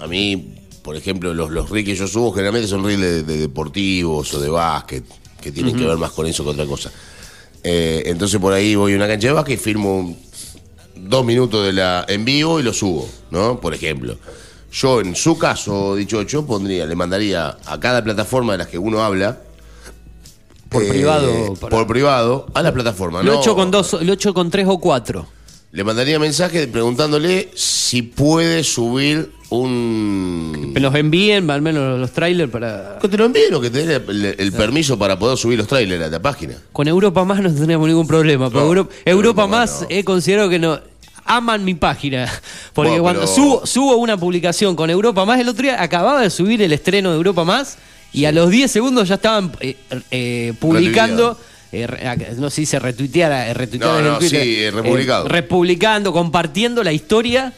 a 0.00 0.06
mí, 0.06 0.54
por 0.82 0.94
ejemplo, 0.94 1.34
los, 1.34 1.50
los 1.50 1.68
reels 1.68 1.88
que 1.88 1.96
yo 1.96 2.06
subo 2.06 2.30
generalmente 2.30 2.68
son 2.68 2.84
reels 2.84 3.26
de, 3.26 3.36
deportivos 3.36 4.32
o 4.32 4.40
de 4.40 4.48
básquet, 4.48 5.04
que 5.40 5.50
tienen 5.50 5.76
que 5.76 5.84
ver 5.84 5.96
más 5.96 6.12
con 6.12 6.26
eso 6.26 6.44
que 6.44 6.50
otra 6.50 6.66
cosa. 6.66 6.92
Eh, 7.62 8.04
entonces 8.06 8.40
por 8.40 8.52
ahí 8.52 8.74
voy 8.74 8.94
a 8.94 8.96
una 8.96 9.06
cancha 9.06 9.28
de 9.28 9.34
básquet 9.34 9.58
y 9.58 9.62
firmo 9.62 10.16
dos 10.96 11.24
minutos 11.24 11.64
de 11.64 11.72
la 11.72 12.04
en 12.08 12.24
vivo 12.24 12.60
y 12.60 12.62
lo 12.62 12.72
subo, 12.72 13.08
¿no? 13.30 13.60
Por 13.60 13.74
ejemplo. 13.74 14.16
Yo 14.72 15.00
en 15.00 15.16
su 15.16 15.36
caso, 15.36 15.96
dicho 15.96 16.22
yo, 16.22 16.46
pondría, 16.46 16.86
le 16.86 16.94
mandaría 16.94 17.56
a 17.66 17.80
cada 17.80 18.04
plataforma 18.04 18.52
de 18.52 18.58
las 18.58 18.68
que 18.68 18.78
uno 18.78 19.02
habla. 19.02 19.40
Por 20.68 20.86
privado. 20.86 21.28
Eh, 21.28 21.52
por 21.68 21.86
privado, 21.88 22.46
a 22.54 22.62
la 22.62 22.72
plataforma. 22.72 23.22
Lo, 23.22 23.40
hecho 23.40 23.56
con 23.56 23.70
dos, 23.70 24.00
lo 24.00 24.12
hecho 24.12 24.32
con 24.32 24.50
tres 24.50 24.66
o 24.68 24.78
cuatro. 24.78 25.26
Le 25.72 25.82
mandaría 25.82 26.18
mensaje 26.18 26.66
preguntándole 26.68 27.50
si 27.54 28.02
puede 28.02 28.62
subir 28.62 29.32
un. 29.50 30.72
Que 30.74 30.80
nos 30.80 30.94
envíen 30.94 31.50
al 31.50 31.62
menos 31.62 31.98
los 31.98 32.10
trailers 32.12 32.50
para. 32.50 32.98
Que 33.00 33.08
te 33.08 33.16
lo 33.16 33.26
envíen 33.26 33.52
o 33.54 33.60
que 33.60 33.70
te 33.70 33.86
den 33.86 34.02
el, 34.38 34.52
permiso 34.52 34.98
para 34.98 35.18
poder 35.18 35.36
subir 35.36 35.58
los 35.58 35.66
trailers 35.66 36.04
a 36.04 36.08
la 36.08 36.20
página. 36.20 36.54
Con 36.72 36.88
Europa 36.88 37.24
Más 37.24 37.40
no 37.40 37.52
tenemos 37.52 37.86
ningún 37.86 38.06
problema. 38.06 38.50
Europa, 39.04 39.46
Más 39.46 39.86
he 39.88 40.04
considerado 40.04 40.48
que 40.48 40.58
no. 40.58 40.80
Aman 41.24 41.64
mi 41.64 41.74
página. 41.74 42.28
Porque 42.72 42.98
cuando 42.98 43.26
subo, 43.26 43.96
una 43.96 44.16
publicación 44.16 44.74
con 44.74 44.90
Europa 44.90 45.24
Más, 45.24 45.38
el 45.38 45.48
otro 45.48 45.62
día 45.62 45.82
acababa 45.82 46.22
de 46.22 46.30
subir 46.30 46.62
el 46.62 46.72
estreno 46.72 47.10
de 47.10 47.16
Europa 47.16 47.44
Más 47.44 47.78
y 48.12 48.24
a 48.24 48.32
los 48.32 48.50
10 48.50 48.70
segundos 48.70 49.08
ya 49.08 49.14
estaban 49.16 49.52
eh, 49.60 49.76
eh, 50.10 50.54
publicando 50.58 51.36
eh, 51.72 52.34
no 52.36 52.50
sé 52.50 52.56
si 52.56 52.66
se 52.66 52.78
retuiteara, 52.80 53.48
eh, 53.48 53.54
retuiteara 53.54 54.00
no, 54.02 54.12
no, 54.12 54.20
sí, 54.20 54.36
eh, 54.36 54.72
republicado. 54.72 55.28
republicando, 55.28 56.12
compartiendo 56.12 56.82
la 56.82 56.92
historia, 56.92 57.52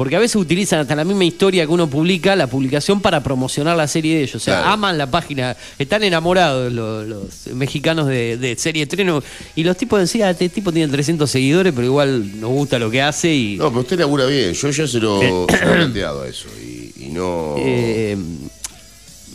porque 0.00 0.16
a 0.16 0.18
veces 0.18 0.36
utilizan 0.36 0.80
hasta 0.80 0.96
la 0.96 1.04
misma 1.04 1.26
historia 1.26 1.66
que 1.66 1.72
uno 1.72 1.86
publica, 1.86 2.34
la 2.34 2.46
publicación 2.46 3.02
para 3.02 3.22
promocionar 3.22 3.76
la 3.76 3.86
serie 3.86 4.14
de 4.14 4.22
ellos. 4.22 4.36
O 4.36 4.38
sea, 4.38 4.72
aman 4.72 4.96
la 4.96 5.10
página, 5.10 5.54
están 5.78 6.02
enamorados 6.02 6.72
los, 6.72 7.54
mexicanos 7.54 8.06
de, 8.06 8.56
serie 8.58 8.84
estreno. 8.84 9.22
Y 9.54 9.62
los 9.62 9.76
tipos 9.76 10.00
decían, 10.00 10.30
este 10.30 10.48
tipo 10.48 10.72
tiene 10.72 10.90
300 10.90 11.30
seguidores, 11.30 11.74
pero 11.74 11.86
igual 11.86 12.40
nos 12.40 12.48
gusta 12.48 12.78
lo 12.78 12.90
que 12.90 13.02
hace. 13.02 13.34
y 13.34 13.56
No, 13.58 13.68
pero 13.68 13.80
usted 13.80 13.98
labura 13.98 14.24
bien, 14.24 14.54
yo 14.54 14.70
ya 14.70 14.88
se 14.88 15.00
lo, 15.00 15.20
he 15.22 15.46
planteado 15.46 16.22
a 16.22 16.28
eso. 16.28 16.48
Y, 16.58 17.10
no... 17.10 17.56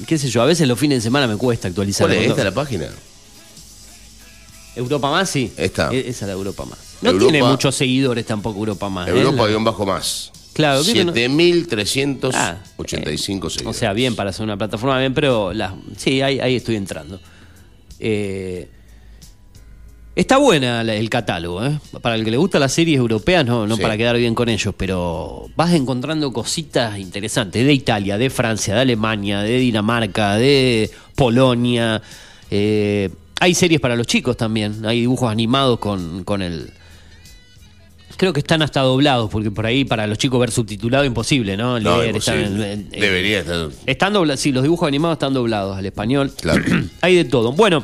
qué 0.07 0.17
sé 0.17 0.29
yo, 0.29 0.41
a 0.41 0.45
veces 0.45 0.67
los 0.67 0.79
fines 0.79 0.97
de 0.97 1.01
semana 1.03 1.27
me 1.27 1.37
cuesta 1.37 1.67
actualizar. 1.67 2.07
¿Cuál 2.07 2.17
es 2.17 2.29
esta 2.31 2.43
la 2.43 2.55
página? 2.55 2.87
Europa 4.75 5.11
Más, 5.11 5.29
sí. 5.29 5.53
Esta. 5.57 5.91
E-, 5.91 6.09
esa 6.09 6.25
es 6.25 6.27
la 6.27 6.33
Europa 6.33 6.65
Más. 6.65 6.79
No 7.03 7.15
tiene 7.19 7.43
muchos 7.43 7.75
seguidores 7.75 8.25
tampoco 8.25 8.57
Europa 8.57 8.89
Más. 8.89 9.09
¿eh? 9.09 9.11
Claro, 10.55 10.81
7.385 10.83 12.31
ah, 12.33 12.57
eh, 12.79 13.17
seguidores. 13.17 13.65
O 13.65 13.73
sea, 13.73 13.93
bien 13.93 14.15
para 14.15 14.31
hacer 14.31 14.43
una 14.43 14.57
plataforma, 14.57 14.97
bien, 14.99 15.13
pero 15.13 15.53
la, 15.53 15.75
sí, 15.97 16.21
ahí, 16.21 16.39
ahí 16.39 16.55
estoy 16.55 16.77
entrando. 16.77 17.19
Eh, 17.99 18.69
Está 20.15 20.37
buena 20.37 20.81
el 20.81 21.09
catálogo, 21.09 21.65
¿eh? 21.65 21.77
Para 22.01 22.15
el 22.15 22.23
que 22.23 22.31
le 22.31 22.37
gusta 22.37 22.57
las 22.57 22.71
series 22.71 22.97
europeas, 22.97 23.45
no, 23.45 23.67
no 23.67 23.77
para 23.77 23.97
quedar 23.97 24.15
bien 24.15 24.33
con 24.33 24.47
ellos, 24.47 24.73
pero 24.77 25.49
vas 25.57 25.73
encontrando 25.73 26.31
cositas 26.31 26.97
interesantes 26.97 27.65
de 27.65 27.73
Italia, 27.73 28.17
de 28.17 28.29
Francia, 28.29 28.75
de 28.75 28.81
Alemania, 28.81 29.41
de 29.41 29.57
Dinamarca, 29.57 30.35
de 30.37 30.89
Polonia. 31.15 32.01
Eh, 32.49 33.09
hay 33.41 33.53
series 33.53 33.81
para 33.81 33.97
los 33.97 34.07
chicos 34.07 34.37
también, 34.37 34.85
hay 34.85 35.01
dibujos 35.01 35.29
animados 35.29 35.79
con, 35.79 36.23
con 36.23 36.41
el... 36.41 36.71
Creo 38.17 38.31
que 38.33 38.39
están 38.39 38.61
hasta 38.61 38.81
doblados, 38.81 39.29
porque 39.29 39.51
por 39.51 39.65
ahí 39.65 39.83
para 39.83 40.07
los 40.07 40.17
chicos 40.17 40.39
ver 40.39 40.51
subtitulado 40.51 41.03
imposible, 41.03 41.57
¿no? 41.57 41.77
Leer, 41.79 42.19
Debería 42.89 43.39
estar. 43.39 43.69
Están 43.85 44.13
doblados, 44.13 44.39
sí, 44.39 44.51
los 44.51 44.63
dibujos 44.63 44.87
animados 44.87 45.15
están 45.15 45.33
doblados 45.33 45.77
al 45.77 45.85
español. 45.85 46.31
Claro. 46.39 46.63
hay 47.01 47.15
de 47.15 47.25
todo. 47.25 47.51
Bueno, 47.51 47.83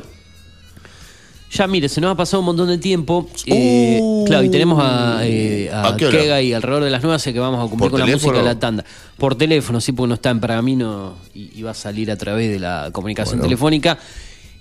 ya 1.52 1.66
mire, 1.66 1.88
se 1.90 2.00
nos 2.00 2.12
ha 2.12 2.14
pasado 2.14 2.40
un 2.40 2.46
montón 2.46 2.68
de 2.68 2.78
tiempo. 2.78 3.28
Eh, 3.44 3.98
uh. 4.00 4.24
claro, 4.24 4.42
y 4.42 4.48
tenemos 4.48 4.82
a, 4.82 5.20
eh, 5.22 5.70
Kega 5.98 6.40
y 6.40 6.54
alrededor 6.54 6.84
de 6.84 6.90
las 6.90 7.02
nueve 7.02 7.18
sé 7.18 7.34
que 7.34 7.40
vamos 7.40 7.64
a 7.64 7.68
cumplir 7.68 7.90
con 7.90 8.00
la 8.00 8.06
música 8.06 8.38
de 8.38 8.42
la 8.42 8.58
tanda. 8.58 8.84
Por 9.18 9.34
teléfono, 9.34 9.78
sí, 9.78 9.92
porque 9.92 10.08
no 10.08 10.14
está 10.14 10.30
en 10.30 10.40
pergamino 10.40 11.16
y, 11.34 11.60
va 11.62 11.72
a 11.72 11.74
salir 11.74 12.10
a 12.10 12.16
través 12.16 12.50
de 12.50 12.58
la 12.58 12.88
comunicación 12.90 13.40
telefónica. 13.40 13.98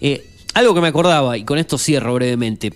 Eh, 0.01 0.27
algo 0.53 0.73
que 0.73 0.81
me 0.81 0.89
acordaba, 0.89 1.37
y 1.37 1.45
con 1.45 1.57
esto 1.57 1.77
cierro 1.77 2.13
brevemente. 2.13 2.73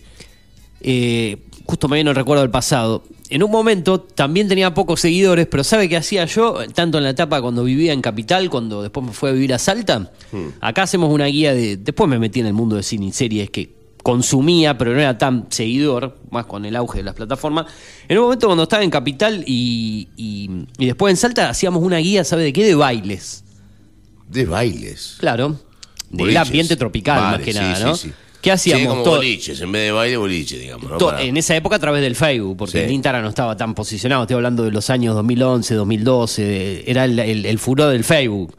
Justo 1.65 1.87
me 1.87 1.95
viene 1.95 2.11
el 2.11 2.15
recuerdo 2.15 2.41
del 2.41 2.51
pasado. 2.51 3.03
En 3.29 3.41
un 3.41 3.49
momento 3.49 3.99
también 3.99 4.47
tenía 4.47 4.73
pocos 4.73 5.01
seguidores, 5.01 5.47
pero 5.47 5.63
¿sabe 5.63 5.89
qué 5.89 5.97
hacía 5.97 6.25
yo? 6.25 6.59
Tanto 6.73 6.99
en 6.99 7.03
la 7.03 7.09
etapa 7.09 7.41
cuando 7.41 7.63
vivía 7.63 7.91
en 7.91 8.01
Capital, 8.01 8.49
cuando 8.49 8.83
después 8.83 9.05
me 9.05 9.13
fui 9.13 9.29
a 9.29 9.33
vivir 9.33 9.53
a 9.53 9.59
Salta. 9.59 10.11
Hmm. 10.31 10.49
Acá 10.61 10.83
hacemos 10.83 11.11
una 11.11 11.25
guía 11.25 11.53
de. 11.53 11.77
Después 11.77 12.07
me 12.09 12.19
metí 12.19 12.39
en 12.39 12.45
el 12.45 12.53
mundo 12.53 12.75
de 12.75 12.83
cine 12.83 13.07
y 13.07 13.11
series 13.11 13.49
que 13.49 13.73
consumía, 14.03 14.77
pero 14.77 14.93
no 14.93 14.99
era 14.99 15.17
tan 15.17 15.47
seguidor, 15.49 16.15
más 16.29 16.45
con 16.45 16.63
el 16.65 16.75
auge 16.75 16.99
de 16.99 17.03
las 17.05 17.15
plataformas. 17.15 17.65
En 18.07 18.19
un 18.19 18.25
momento 18.25 18.45
cuando 18.45 18.63
estaba 18.63 18.83
en 18.83 18.91
Capital 18.91 19.43
y, 19.47 20.07
y, 20.15 20.47
después 20.77 21.11
en 21.11 21.17
Salta 21.17 21.49
hacíamos 21.49 21.81
una 21.81 21.97
guía, 21.97 22.23
¿sabe 22.23 22.43
de 22.43 22.53
qué? 22.53 22.63
De 22.63 22.75
bailes. 22.75 23.43
De 24.29 24.45
bailes. 24.45 25.15
Claro. 25.19 25.59
Del 26.11 26.37
ambiente 26.37 26.75
tropical, 26.75 27.19
más 27.19 27.41
que 27.41 27.53
nada, 27.53 27.79
¿no? 27.79 27.95
¿Qué 28.45 28.51
hacíamos? 28.51 28.83
Sí, 28.83 28.87
como 28.87 29.03
boliches, 29.03 29.59
en 29.59 29.71
vez 29.71 29.85
de 29.85 29.91
baile, 29.91 30.17
boliche, 30.17 30.59
digamos. 30.59 30.91
En 31.19 31.35
esa 31.35 31.55
época 31.55 31.77
a 31.77 31.79
través 31.79 32.03
del 32.03 32.15
Facebook, 32.15 32.55
porque 32.57 32.85
el 32.85 32.91
Instagram 32.91 33.23
no 33.23 33.29
estaba 33.29 33.57
tan 33.57 33.73
posicionado. 33.73 34.21
Estoy 34.21 34.35
hablando 34.35 34.63
de 34.63 34.69
los 34.69 34.91
años 34.91 35.15
2011, 35.15 35.73
2012. 35.73 36.83
Era 36.85 37.05
el, 37.05 37.17
el, 37.19 37.57
furor 37.57 37.91
del 37.91 38.03
Facebook. 38.03 38.55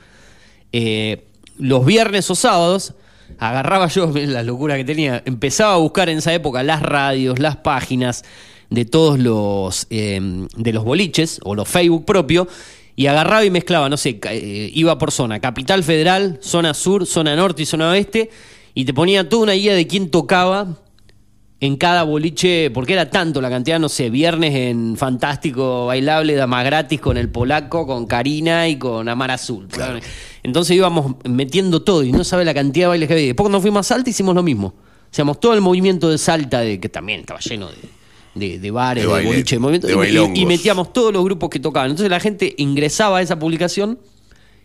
Eh, 0.72 1.28
los 1.58 1.86
viernes 1.86 2.28
o 2.32 2.34
sábados 2.34 2.94
agarraba 3.38 3.86
yo 3.86 4.10
la 4.14 4.42
locura 4.42 4.76
que 4.76 4.84
tenía, 4.84 5.22
empezaba 5.24 5.74
a 5.74 5.76
buscar 5.76 6.08
en 6.08 6.18
esa 6.18 6.34
época 6.34 6.64
las 6.64 6.82
radios, 6.82 7.38
las 7.38 7.54
páginas 7.54 8.24
de 8.70 8.86
todos 8.86 9.20
los 9.20 9.86
eh, 9.90 10.48
de 10.56 10.72
los 10.72 10.82
boliches 10.82 11.38
o 11.44 11.54
los 11.54 11.68
Facebook 11.68 12.04
propios 12.04 12.48
y 12.96 13.06
agarraba 13.06 13.44
y 13.44 13.50
mezclaba, 13.50 13.88
no 13.88 13.96
sé, 13.96 14.18
eh, 14.30 14.70
iba 14.74 14.98
por 14.98 15.12
zona, 15.12 15.38
Capital 15.38 15.84
Federal, 15.84 16.40
zona 16.42 16.74
sur, 16.74 17.06
zona 17.06 17.36
norte 17.36 17.62
y 17.62 17.66
zona 17.66 17.90
oeste 17.90 18.30
y 18.76 18.84
te 18.84 18.92
ponía 18.92 19.26
toda 19.26 19.44
una 19.44 19.52
guía 19.54 19.74
de 19.74 19.86
quién 19.86 20.10
tocaba 20.10 20.68
en 21.60 21.76
cada 21.78 22.02
boliche, 22.02 22.70
porque 22.70 22.92
era 22.92 23.08
tanto 23.08 23.40
la 23.40 23.48
cantidad, 23.48 23.80
no 23.80 23.88
sé, 23.88 24.10
viernes 24.10 24.54
en 24.54 24.98
Fantástico 24.98 25.86
Bailable, 25.86 26.34
Dama 26.34 26.62
Gratis 26.62 27.00
con 27.00 27.16
el 27.16 27.30
Polaco, 27.30 27.86
con 27.86 28.06
Karina 28.06 28.68
y 28.68 28.76
con 28.76 29.08
Amar 29.08 29.30
Azul. 29.30 29.66
Entonces 30.42 30.76
íbamos 30.76 31.14
metiendo 31.24 31.80
todo 31.84 32.04
y 32.04 32.12
no 32.12 32.22
sabe 32.22 32.44
la 32.44 32.52
cantidad 32.52 32.84
de 32.84 32.88
bailes 32.88 33.08
que 33.08 33.14
había. 33.14 33.26
Después 33.28 33.44
cuando 33.44 33.62
fuimos 33.62 33.80
a 33.80 33.94
Salta 33.94 34.10
hicimos 34.10 34.34
lo 34.34 34.42
mismo. 34.42 34.74
Hacíamos 35.10 35.40
todo 35.40 35.54
el 35.54 35.62
movimiento 35.62 36.10
de 36.10 36.18
Salta, 36.18 36.60
de, 36.60 36.78
que 36.78 36.90
también 36.90 37.20
estaba 37.20 37.40
lleno 37.40 37.70
de, 38.34 38.58
de, 38.58 38.70
bares, 38.70 39.04
de, 39.04 39.08
boliche, 39.08 39.58
de 39.58 40.34
y, 40.34 40.42
y, 40.42 40.44
metíamos 40.44 40.92
todos 40.92 41.14
los 41.14 41.24
grupos 41.24 41.48
que 41.48 41.60
tocaban. 41.60 41.92
Entonces 41.92 42.10
la 42.10 42.20
gente 42.20 42.54
ingresaba 42.58 43.16
a 43.18 43.22
esa 43.22 43.38
publicación 43.38 43.98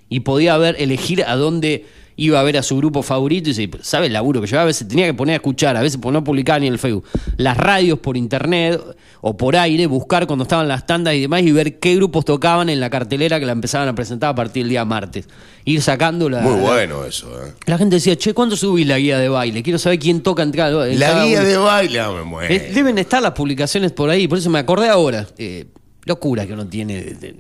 y 0.10 0.20
podía 0.20 0.58
ver, 0.58 0.76
elegir 0.80 1.24
a 1.24 1.38
dónde 1.38 1.86
iba 2.22 2.40
a 2.40 2.44
ver 2.44 2.56
a 2.58 2.62
su 2.62 2.78
grupo 2.78 3.02
favorito 3.02 3.50
y 3.50 3.54
se 3.56 3.68
¿sabe 3.82 4.06
el 4.06 4.14
laburo 4.14 4.42
que 4.42 4.48
yo 4.48 4.60
a 4.60 4.64
veces 4.64 4.88
tenía 4.88 5.08
que 5.08 5.14
poner 5.16 5.34
a 5.34 5.36
escuchar, 5.38 5.76
a 5.76 5.82
veces 5.82 6.00
no 6.00 6.24
publicaba 6.24 6.60
ni 6.60 6.68
en 6.68 6.74
el 6.74 6.80
Facebook, 6.80 7.04
las 7.38 7.58
radios 7.58 7.98
por 7.98 8.16
internet 8.16 8.80
o 9.22 9.36
por 9.36 9.56
aire, 9.56 9.88
buscar 9.88 10.28
cuando 10.28 10.44
estaban 10.44 10.68
las 10.68 10.86
tandas 10.86 11.16
y 11.16 11.22
demás 11.22 11.42
y 11.42 11.52
ver 11.52 11.80
qué 11.80 11.96
grupos 11.96 12.24
tocaban 12.24 12.70
en 12.70 12.80
la 12.80 12.92
cartelera 12.92 13.40
que 13.40 13.48
la 13.48 13.54
empezaban 13.54 13.88
a 13.88 13.96
presentar 13.96 14.30
a 14.30 14.36
partir 14.36 14.64
del 14.64 14.70
día 14.70 14.86
martes. 14.86 15.28
Ir 15.66 15.82
sacando 15.82 16.30
la... 16.30 16.42
Muy 16.42 16.60
bueno 16.62 17.06
eso, 17.06 17.28
¿eh? 17.44 17.54
La 17.66 17.80
gente 17.80 17.96
decía, 17.96 18.16
che, 18.16 18.36
¿cuándo 18.36 18.56
subís 18.56 18.86
la 18.86 19.00
guía 19.00 19.18
de 19.18 19.28
baile? 19.28 19.64
Quiero 19.64 19.80
saber 19.80 19.98
quién 19.98 20.22
toca 20.22 20.44
en 20.44 20.52
cada... 20.52 20.86
la 20.86 21.26
guía 21.26 21.42
de 21.42 21.58
baile, 21.58 22.00
ah, 22.00 22.12
me 22.12 22.24
muero. 22.24 22.54
deben 22.72 23.00
estar 23.00 23.22
las 23.22 23.32
publicaciones 23.32 23.92
por 23.92 24.12
ahí, 24.12 24.28
por 24.28 24.38
eso 24.38 24.52
me 24.52 24.60
acordé 24.60 24.90
ahora. 24.90 25.26
Eh, 25.40 25.66
locura 26.06 26.46
que 26.46 26.54
uno 26.54 26.68
tiene 26.68 27.02
de, 27.02 27.36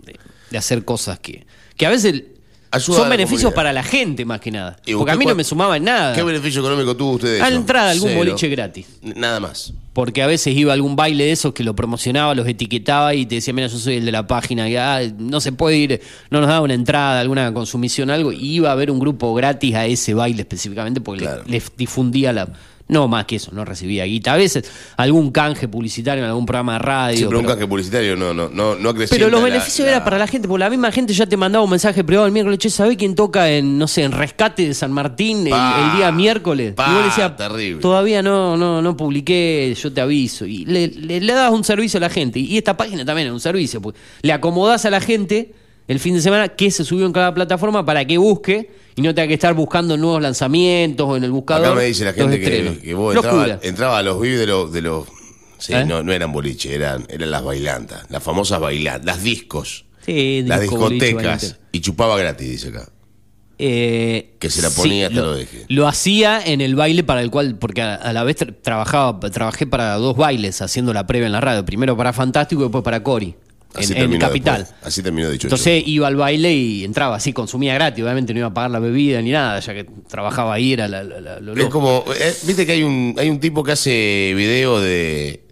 de 0.50 0.58
hacer 0.58 0.84
cosas 0.86 1.20
que, 1.20 1.46
que 1.78 1.86
a 1.86 1.90
veces 1.90 2.24
son 2.80 3.10
beneficios 3.10 3.54
para 3.54 3.74
la 3.74 3.84
gente 3.84 4.26
más 4.26 4.40
que 4.40 4.52
nada. 4.52 4.78
Porque 4.98 5.12
a 5.12 5.16
mí 5.16 5.26
no 5.26 5.36
me 5.36 5.44
sumaba 5.44 5.78
en 5.78 5.86
nada. 5.86 6.16
¿Qué 6.16 6.24
beneficio 6.24 6.62
económico 6.62 6.96
tuvo 6.96 7.12
usted 7.14 7.42
A 7.42 7.50
la 7.50 7.56
entrada 7.56 7.92
algún 7.92 8.16
boliche 8.16 8.48
gratis. 8.50 8.88
Nada 9.02 9.40
más. 9.40 9.74
Porque 9.94 10.24
a 10.24 10.28
veces 10.28 10.56
iba 10.56 10.72
a 10.72 10.76
algún 10.76 10.96
baile 10.96 11.26
de 11.26 11.32
esos 11.34 11.54
que 11.54 11.66
lo 11.66 11.76
promocionaba, 11.76 12.34
los 12.34 12.48
etiquetaba 12.48 13.14
y 13.14 13.26
te 13.26 13.36
decía, 13.36 13.54
mira, 13.54 13.68
yo 13.68 13.78
soy 13.78 13.98
el 13.98 14.06
de 14.06 14.14
la 14.14 14.26
página, 14.26 14.70
y, 14.70 14.78
ah, 14.78 15.02
no 15.18 15.42
se 15.42 15.52
puede 15.52 15.76
ir, 15.76 16.02
no 16.30 16.40
nos 16.40 16.48
daba 16.48 16.62
una 16.62 16.76
entrada, 16.76 17.20
alguna 17.20 17.54
consumición, 17.54 18.10
algo, 18.10 18.32
y 18.32 18.56
iba 18.56 18.70
a 18.70 18.72
haber 18.72 18.90
un 18.90 19.00
grupo 19.00 19.34
gratis 19.34 19.76
a 19.76 19.86
ese 19.86 20.14
baile 20.14 20.44
específicamente 20.44 21.02
porque 21.02 21.28
le 21.46 21.62
difundía 21.76 22.32
la, 22.32 22.48
no, 22.92 23.08
más 23.08 23.24
que 23.24 23.38
eso, 23.38 23.52
no 23.54 23.64
recibía 23.64 24.04
guita. 24.04 24.34
A 24.34 24.36
veces 24.36 24.70
algún 24.98 25.32
canje 25.32 25.70
publicitario 25.70 26.26
en 26.26 26.30
algún 26.30 26.46
programa 26.46 26.74
de 26.74 26.80
radio. 26.80 27.18
Sí, 27.18 27.26
pero, 27.26 27.40
un 27.40 27.46
canje 27.46 27.66
publicitario 27.66 28.18
no, 28.18 28.34
no, 28.34 28.50
no, 28.50 28.76
no 28.76 28.94
Pero 29.10 29.30
los 29.30 29.42
beneficios 29.42 29.88
eran 29.88 30.04
para 30.04 30.18
la 30.18 30.28
gente, 30.28 30.46
porque 30.46 30.60
la 30.60 30.70
misma 30.70 30.92
gente 30.92 31.14
ya 31.14 31.26
te 31.26 31.38
mandaba 31.38 31.64
un 31.64 31.72
mensaje 31.72 32.04
privado 32.04 32.28
el 32.28 32.34
miércoles, 32.34 32.60
che, 32.60 32.70
¿sabés 32.70 32.98
quién 32.98 33.16
toca 33.16 33.50
en, 33.50 33.78
no 33.78 33.88
sé, 33.88 34.04
en 34.04 34.12
Rescate 34.12 34.68
de 34.68 34.74
San 34.74 34.92
Martín 34.92 35.48
el, 35.48 35.96
día 35.96 36.12
miércoles? 36.14 36.74
y 36.78 36.94
vos 36.94 37.06
decías, 37.06 37.38
terrible. 37.38 37.80
todavía 37.82 38.22
no, 38.22 38.58
no, 38.58 38.82
no 38.82 38.98
publiqué, 38.98 39.74
yo 39.82 39.94
te 39.94 40.02
aviso. 40.02 40.46
Y 40.46 40.66
le, 40.66 40.90
le, 40.90 41.34
das 41.34 41.50
un 41.50 41.64
servicio 41.64 41.98
a 41.98 42.02
la 42.02 42.10
gente. 42.10 42.40
Y 42.40 42.58
esta 42.58 42.76
página 42.76 43.06
también 43.06 43.30
es 43.30 43.34
un 43.34 43.40
servicio, 43.40 43.82
pues 43.82 43.96
le 44.22 44.34
acomodás 44.34 44.84
a 44.84 44.90
la 44.90 45.00
gente 45.00 45.54
el 45.92 46.00
fin 46.00 46.16
de 46.16 46.22
semana 46.22 46.48
qué 46.48 46.72
se 46.72 46.86
subió 46.86 47.06
en 47.06 47.12
cada 47.12 47.34
plataforma 47.34 47.86
para 47.86 48.06
que 48.06 48.18
busque 48.18 48.72
y 48.96 49.02
no 49.02 49.14
tenga 49.14 49.28
que 49.28 49.34
estar 49.34 49.54
buscando 49.54 49.98
nuevos 49.98 50.22
lanzamientos 50.22 51.06
o 51.06 51.18
en 51.18 51.26
el 51.26 51.32
buscador. 51.32 51.66
Acá 51.68 51.76
me 51.76 51.84
dice 51.84 52.06
la 52.06 52.14
gente 52.14 52.40
que, 52.40 52.94
vos 52.94 53.14
entraba, 53.62 53.98
a 53.98 54.02
los 54.02 54.22
vives 54.22 54.40
de 54.40 54.48
los... 54.48 54.72
De 54.72 54.82
los 54.82 55.06
sí, 55.58 55.74
¿Eh? 55.74 55.84
no, 55.84 56.02
no 56.02 56.14
eran 56.14 56.32
boliche, 56.32 56.74
eran, 56.74 57.06
eran 57.10 57.30
las 57.30 57.44
bailantas, 57.44 58.06
las 58.10 58.24
famosas 58.24 58.62
bailantas, 58.62 59.06
las 59.06 59.22
discos. 59.22 59.84
Sí, 60.06 60.44
las 60.46 60.62
discotecas. 60.62 61.60
y 61.74 61.82
chupaba 61.82 62.18
gratis, 62.18 62.50
dice 62.50 62.70
acá. 62.70 62.88
Eh, 63.60 64.38
que 64.40 64.50
se 64.50 64.62
la 64.62 64.70
ponía 64.70 65.08
hasta 65.08 65.20
lo, 65.20 65.36
deje. 65.36 65.66
Lo 65.68 65.90
hacía 65.90 66.42
en 66.44 66.62
el 66.62 66.76
baile 66.76 67.04
para 67.04 67.22
el 67.22 67.30
cual, 67.30 67.58
porque 67.60 67.82
a, 67.82 68.14
la 68.14 68.24
vez 68.24 68.38
trabajaba, 68.62 69.20
trabajé 69.20 69.68
para 69.68 69.96
dos 69.96 70.16
bailes 70.16 70.62
haciendo 70.62 70.94
la 70.94 71.06
previa 71.06 71.26
en 71.26 71.34
la 71.34 71.42
radio. 71.42 71.66
Primero 71.66 71.98
para 71.98 72.14
Fantástico 72.14 72.62
y 72.62 72.64
después 72.66 72.82
para 72.82 73.04
Cori 73.04 73.36
en, 73.78 74.20
Capital. 74.20 74.68
Así 74.82 75.02
terminó 75.02 75.30
dicho. 75.30 75.48
Entonces 75.48 75.84
iba 75.86 76.08
al 76.08 76.16
baile 76.16 76.54
y 76.54 76.84
entraba 76.84 77.16
así, 77.16 77.34
consumía 77.34 77.74
gratis, 77.74 78.04
obviamente 78.04 78.34
no 78.34 78.40
iba 78.40 78.48
a 78.50 78.54
pagar 78.54 78.72
la 78.72 78.80
bebida 78.80 79.22
ni 79.22 79.32
nada, 79.32 79.60
ya 79.60 79.74
que 79.74 79.86
trabajaba 80.08 80.54
ahí, 80.54 80.74
era 80.74 80.88
la, 80.88 81.02
Es 81.56 81.66
como, 81.68 82.04
eh, 82.20 82.36
viste 82.44 82.66
que 82.66 82.74
hay 82.74 82.84
un, 82.84 83.16
hay 83.18 83.30
un 83.30 83.40
tipo 83.40 83.64
que 83.64 83.72
hace 83.72 84.34
video 84.36 84.80
de 84.80 85.46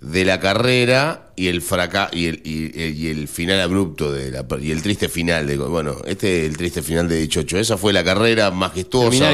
de 0.00 0.24
la 0.24 0.40
carrera 0.40 1.30
y 1.36 1.48
el 1.48 1.60
fraca 1.60 2.08
y 2.10 2.26
el, 2.26 2.40
y, 2.42 3.08
el 3.08 3.28
final 3.28 3.60
abrupto 3.60 4.10
de 4.10 4.30
la, 4.30 4.46
y 4.58 4.70
el 4.70 4.82
triste 4.82 5.10
final 5.10 5.46
de 5.46 5.58
bueno 5.58 5.96
este 6.06 6.40
es 6.40 6.48
el 6.48 6.56
triste 6.56 6.80
final 6.80 7.06
de 7.06 7.18
18 7.18 7.58
esa 7.58 7.76
fue 7.76 7.92
la 7.92 8.02
carrera 8.02 8.50
majestuosa 8.50 9.32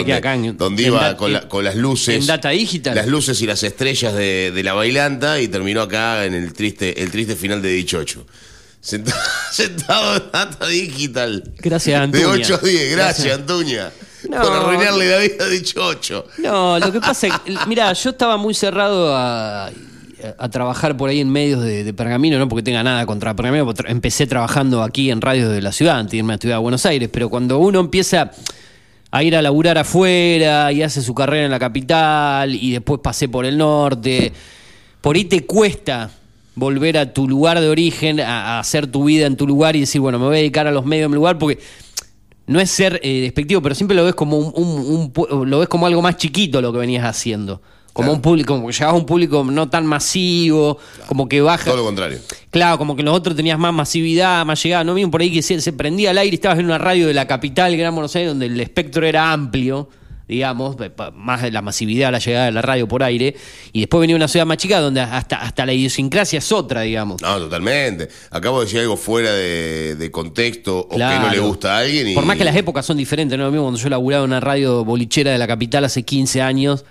donde, 0.57 0.83
iba 0.83 1.17
con, 1.17 1.39
con, 1.49 1.65
las 1.65 1.77
luces 1.77 2.17
en 2.17 2.27
data 2.27 2.51
digital. 2.51 2.97
las 2.97 3.07
luces 3.07 3.41
y 3.43 3.47
las 3.47 3.63
estrellas 3.63 4.13
de, 4.15 4.51
de, 4.53 4.63
la 4.65 4.75
bailanta 4.75 5.41
y 5.41 5.47
terminó 5.47 5.83
acá 5.83 6.25
en 6.25 6.35
el 6.35 6.53
triste 6.53 7.01
el 7.01 7.13
triste 7.13 7.37
final 7.37 7.63
de 7.63 7.71
18 7.71 8.27
sentado, 8.81 10.17
en 10.17 10.31
data 10.31 10.67
digital. 10.69 11.43
Gracias 11.59 12.01
Antuña. 12.01 12.25
de 12.25 12.27
8 12.27 12.55
a 12.55 12.59
10 12.67 12.93
gracias, 12.93 13.35
Antuña 13.39 13.93
por 14.29 14.53
arruinarle 14.53 15.09
la 15.09 15.19
vida 15.19 15.45
a 15.45 15.49
18 15.49 16.27
no 16.39 16.79
lo 16.81 16.91
que 16.91 17.01
pasa 17.01 17.29
es 17.29 17.67
mira 17.69 17.93
yo 17.93 18.11
estaba 18.11 18.37
muy 18.37 18.55
cerrado 18.55 19.15
a 19.15 19.71
a 20.39 20.49
trabajar 20.49 20.97
por 20.97 21.11
ahí 21.11 21.21
en 21.21 21.31
medios 21.31 21.63
de, 21.63 21.93
Pergamino, 21.93 22.39
no 22.39 22.49
porque 22.49 22.63
tenga 22.63 22.83
nada 22.83 23.07
contra 23.07 23.35
Pergamino, 23.35 23.73
empecé 23.87 24.27
trabajando 24.27 24.83
aquí 24.83 25.11
en 25.11 25.21
radios 25.21 25.53
de 25.53 25.61
la 25.63 25.73
ciudad 25.73 25.99
antes 25.99 26.13
de 26.13 26.19
irme 26.19 26.33
a 26.33 26.37
estudiar 26.37 26.57
a 26.57 26.61
Buenos 26.61 26.87
Aires, 26.87 27.09
pero 27.13 27.29
cuando 27.29 27.59
uno 27.59 27.81
empieza 27.81 28.31
a 29.11 29.23
ir 29.23 29.37
a 29.37 29.43
laburar 29.43 29.79
afuera 29.79 30.73
y 30.73 30.83
hace 30.83 31.03
su 31.03 31.15
carrera 31.15 31.45
en 31.45 31.51
la 31.51 31.59
capital 31.59 32.55
y 32.55 32.73
después 32.73 33.01
pasé 33.03 33.29
por 33.29 33.47
el 33.47 33.57
norte, 33.57 34.33
por 35.01 35.17
ahí 35.17 35.25
te 35.25 35.47
cuesta 35.47 36.11
volver 36.55 36.99
a 36.99 37.13
tu 37.13 37.29
lugar 37.29 37.61
de 37.61 37.69
origen, 37.69 38.21
a, 38.21 38.59
hacer 38.59 38.87
tu 38.87 39.05
vida 39.05 39.27
en 39.27 39.37
tu 39.37 39.47
lugar 39.47 39.77
y 39.77 39.81
decir, 39.81 40.01
bueno, 40.01 40.19
me 40.19 40.27
voy 40.27 40.37
a 40.37 40.39
dedicar 40.39 40.67
a 40.67 40.71
los 40.71 40.85
medios 40.85 41.05
de 41.05 41.09
mi 41.11 41.15
lugar 41.17 41.39
porque 41.39 41.61
no 42.47 42.61
es 42.61 42.71
ser 42.71 43.01
eh, 43.03 43.21
despectivo, 43.21 43.61
pero 43.61 43.75
siempre 43.75 43.97
lo 43.97 44.05
ves 44.05 44.15
como 44.15 44.39
un, 44.39 45.13
lo 45.49 45.59
ves 45.59 45.69
como 45.69 45.87
algo 45.87 46.01
más 46.03 46.17
chiquito 46.17 46.61
lo 46.61 46.73
que 46.73 46.79
venías 46.79 47.05
haciendo 47.05 47.61
como 47.97 48.13
un 48.13 48.21
público, 48.21 48.55
como 48.55 48.67
que 48.67 48.75
llegabas 48.75 48.95
a 48.95 48.99
un 48.99 49.07
público 49.07 49.43
no 49.43 49.71
tan 49.71 49.87
masivo, 49.87 50.79
como 51.07 51.27
que 51.29 51.41
baja. 51.41 51.65
Todo 51.65 51.79
lo 51.79 51.85
contrario. 51.85 52.19
Claro, 52.51 52.77
como 52.77 52.95
que 52.95 53.01
en 53.01 53.07
los 53.07 53.17
otros 53.17 53.35
tenías 53.35 53.59
más 53.59 53.73
masividad, 53.73 54.45
más 54.45 54.63
llegada. 54.63 54.85
No 54.85 54.93
mismo 54.93 55.11
por 55.11 55.23
ahí 55.23 55.33
que 55.33 55.41
se, 55.41 55.59
se 55.63 55.73
prendía 55.73 56.11
al 56.11 56.19
aire 56.19 56.35
y 56.35 56.35
estabas 56.35 56.59
en 56.59 56.67
una 56.67 56.77
radio 56.77 57.07
de 57.07 57.15
la 57.15 57.27
capital, 57.27 57.75
Gran 57.75 57.95
Buenos 57.95 58.15
Aires, 58.15 58.31
donde 58.31 58.47
el 58.47 58.61
espectro 58.61 59.07
era 59.07 59.33
amplio 59.33 59.89
digamos, 60.29 60.77
más 61.15 61.43
de 61.43 61.53
la 61.53 61.63
masividad, 61.63 62.11
la 62.11 62.19
llegada 62.19 62.47
de 62.47 62.53
la 62.53 62.63
radio 62.63 62.89
por 62.89 63.03
aire, 63.03 63.37
y 63.73 63.81
después 63.81 64.01
venía 64.01 64.17
una 64.17 64.29
ciudad 64.29 64.45
más 64.45 64.57
chica 64.57 64.81
donde 64.81 65.01
hasta, 65.01 65.37
hasta 65.37 65.65
la 65.65 65.73
idiosincrasia 65.73 66.39
es 66.39 66.53
otra, 66.53 66.81
digamos. 66.81 67.23
No, 67.23 67.39
totalmente. 67.39 68.09
Acabo 68.31 68.61
de 68.61 68.67
decir 68.67 68.81
algo 68.81 68.97
fuera 68.97 69.33
de, 69.33 70.11
contexto 70.11 70.81
o 70.81 70.89
que 70.89 70.99
no 70.99 71.31
le 71.31 71.39
gusta 71.39 71.77
a 71.77 71.79
alguien. 71.81 72.15
Por 72.15 72.25
más 72.25 72.37
que 72.37 72.45
las 72.45 72.57
épocas 72.57 72.87
son 72.87 72.97
diferentes, 72.97 73.37
¿no? 73.39 73.45
Lo 73.45 73.51
mismo 73.51 73.65
cuando 73.65 73.81
yo 73.81 73.89
laburaba 73.89 74.25
en 74.25 74.31
una 74.31 74.41
radio 74.41 74.85
bolichera 74.85 75.31
de 75.31 75.39
la 75.39 75.47
capital 75.47 75.85
hace 75.85 76.03
15 76.03 76.43
años, 76.43 76.85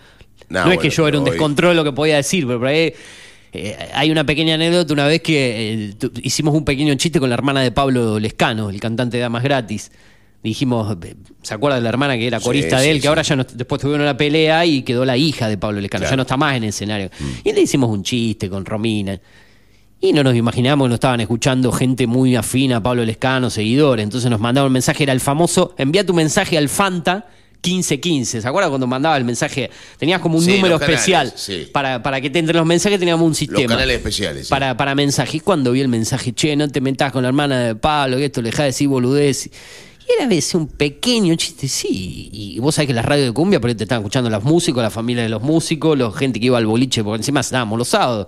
no, 0.50 0.72
es 0.72 0.80
que 0.80 0.90
yo 0.90 1.08
era 1.08 1.20
un 1.20 1.26
descontrol 1.26 1.76
lo 1.76 1.84
que 1.84 1.92
podía 1.92 2.18
decir, 2.18 2.46
pero 2.46 2.60
por 2.60 2.68
ahí... 2.68 2.94
Eh, 3.58 3.78
hay 3.94 4.12
una 4.12 4.26
pequeña 4.26 4.56
anécdota 4.56 4.92
una 4.92 5.08
vez 5.08 5.22
que 5.22 5.94
eh, 6.02 6.10
hicimos 6.24 6.54
un 6.54 6.66
pequeño 6.66 6.94
chiste 6.96 7.22
con 7.22 7.30
la 7.30 7.36
hermana 7.36 7.62
de 7.62 7.72
Pablo 7.72 8.20
Lescano, 8.20 8.70
el 8.70 8.82
cantante 8.82 9.16
de 9.16 9.22
Damas 9.22 9.44
Gratis 9.44 9.92
dijimos, 10.50 10.96
¿se 11.42 11.54
acuerda 11.54 11.78
de 11.78 11.82
la 11.82 11.90
hermana 11.90 12.16
que 12.16 12.28
era 12.28 12.40
corista 12.40 12.80
de 12.80 12.92
él? 12.92 13.02
que 13.02 13.08
ahora 13.08 13.24
ya 13.24 13.36
después 13.36 13.82
tuvieron 13.82 14.02
una 14.02 14.16
pelea 14.16 14.66
y 14.66 14.84
quedó 14.84 15.04
la 15.04 15.18
hija 15.18 15.50
de 15.50 15.58
Pablo 15.58 15.82
Lescano, 15.82 16.06
ya 16.06 16.16
no 16.16 16.22
está 16.22 16.38
más 16.38 16.56
en 16.56 16.64
el 16.64 16.70
escenario. 16.70 17.10
Mm. 17.20 17.26
Y 17.44 17.54
le 17.54 17.62
hicimos 17.62 17.90
un 17.90 18.04
chiste 18.04 18.50
con 18.50 18.64
Romina. 18.66 19.20
Y 20.00 20.14
no 20.14 20.24
nos 20.24 20.36
imaginábamos 20.36 20.86
que 20.86 20.90
nos 20.90 20.96
estaban 20.98 21.22
escuchando 21.22 21.72
gente 21.72 22.06
muy 22.06 22.36
afina 22.36 22.78
a 22.78 22.84
Pablo 22.84 23.04
Lescano, 23.04 23.50
seguidores. 23.50 24.04
Entonces 24.04 24.30
nos 24.30 24.40
mandaban 24.40 24.68
un 24.68 24.74
mensaje, 24.74 25.04
era 25.04 25.14
el 25.14 25.20
famoso, 25.20 25.74
envía 25.78 26.06
tu 26.06 26.14
mensaje 26.14 26.58
al 26.58 26.70
Fanta 26.70 27.28
1515. 27.66 28.42
¿Se 28.42 28.48
acuerda 28.48 28.70
cuando 28.70 28.88
mandaba 28.88 29.18
el 29.18 29.26
mensaje? 29.26 29.70
Tenías 29.98 30.20
como 30.20 30.38
un 30.38 30.46
número 30.46 30.76
especial. 30.76 31.34
Para, 31.72 32.02
para 32.04 32.22
que 32.22 32.30
te 32.30 32.40
entren 32.40 32.58
los 32.58 32.66
mensajes 32.66 33.00
teníamos 33.00 33.26
un 33.26 33.36
sistema. 33.36 33.62
Los 33.62 33.72
canales 33.72 33.98
especiales. 33.98 34.48
Para, 34.48 34.78
para 34.78 34.96
mensaje. 34.96 35.38
Y 35.38 35.40
cuando 35.40 35.72
vi 35.72 35.82
el 35.82 35.88
mensaje, 35.88 36.34
che, 36.34 36.56
no 36.56 36.70
te 36.70 36.82
metas 36.82 37.12
con 37.12 37.24
la 37.24 37.30
hermana 37.30 37.60
de 37.60 37.76
Pablo, 37.76 38.18
que 38.18 38.26
esto 38.26 38.42
le 38.42 38.52
deja 38.52 38.64
de 38.64 38.70
decir 38.70 38.88
boludez. 38.88 39.50
Y 40.08 40.14
era 40.14 40.26
a 40.26 40.28
veces 40.28 40.54
un 40.54 40.68
pequeño 40.68 41.36
chiste, 41.36 41.68
sí. 41.68 42.30
Y 42.32 42.60
vos 42.60 42.76
sabés 42.76 42.88
que 42.88 42.94
las 42.94 43.06
radios 43.06 43.28
de 43.28 43.34
cumbia, 43.34 43.60
por 43.60 43.70
ahí 43.70 43.76
te 43.76 43.86
estaban 43.86 44.04
escuchando 44.04 44.30
los 44.30 44.44
músicos, 44.44 44.84
la 44.84 44.92
familia 44.92 45.24
de 45.24 45.30
los 45.30 45.42
músicos, 45.42 45.98
la 45.98 46.12
gente 46.12 46.40
que 46.40 46.46
iba 46.46 46.58
al 46.58 46.68
boliche, 46.68 47.04
porque 47.04 47.18
encima 47.18 47.40
estábamos 47.40 47.80
los 47.80 47.88
sábados. 47.88 48.28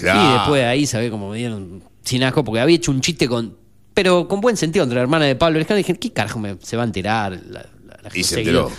Y 0.00 0.04
después 0.04 0.62
de 0.62 0.64
ahí, 0.64 0.86
¿sabés 0.86 1.10
cómo 1.10 1.30
me 1.30 1.38
dieron 1.38 1.82
sin 2.02 2.22
asco? 2.22 2.44
Porque 2.44 2.60
había 2.60 2.76
hecho 2.76 2.90
un 2.90 3.00
chiste 3.00 3.28
con. 3.28 3.56
Pero 3.92 4.28
con 4.28 4.40
buen 4.40 4.56
sentido 4.56 4.84
entre 4.84 4.96
la 4.96 5.02
hermana 5.02 5.24
de 5.24 5.34
Pablo. 5.34 5.58
Y 5.60 5.64
dije, 5.64 5.96
¿qué 5.96 6.12
carajo 6.12 6.38
me, 6.38 6.56
se 6.62 6.76
va 6.76 6.84
a 6.84 6.86
enterar? 6.86 7.38
La, 7.50 7.66
y 8.14 8.24
se 8.24 8.40
enteró. 8.40 8.70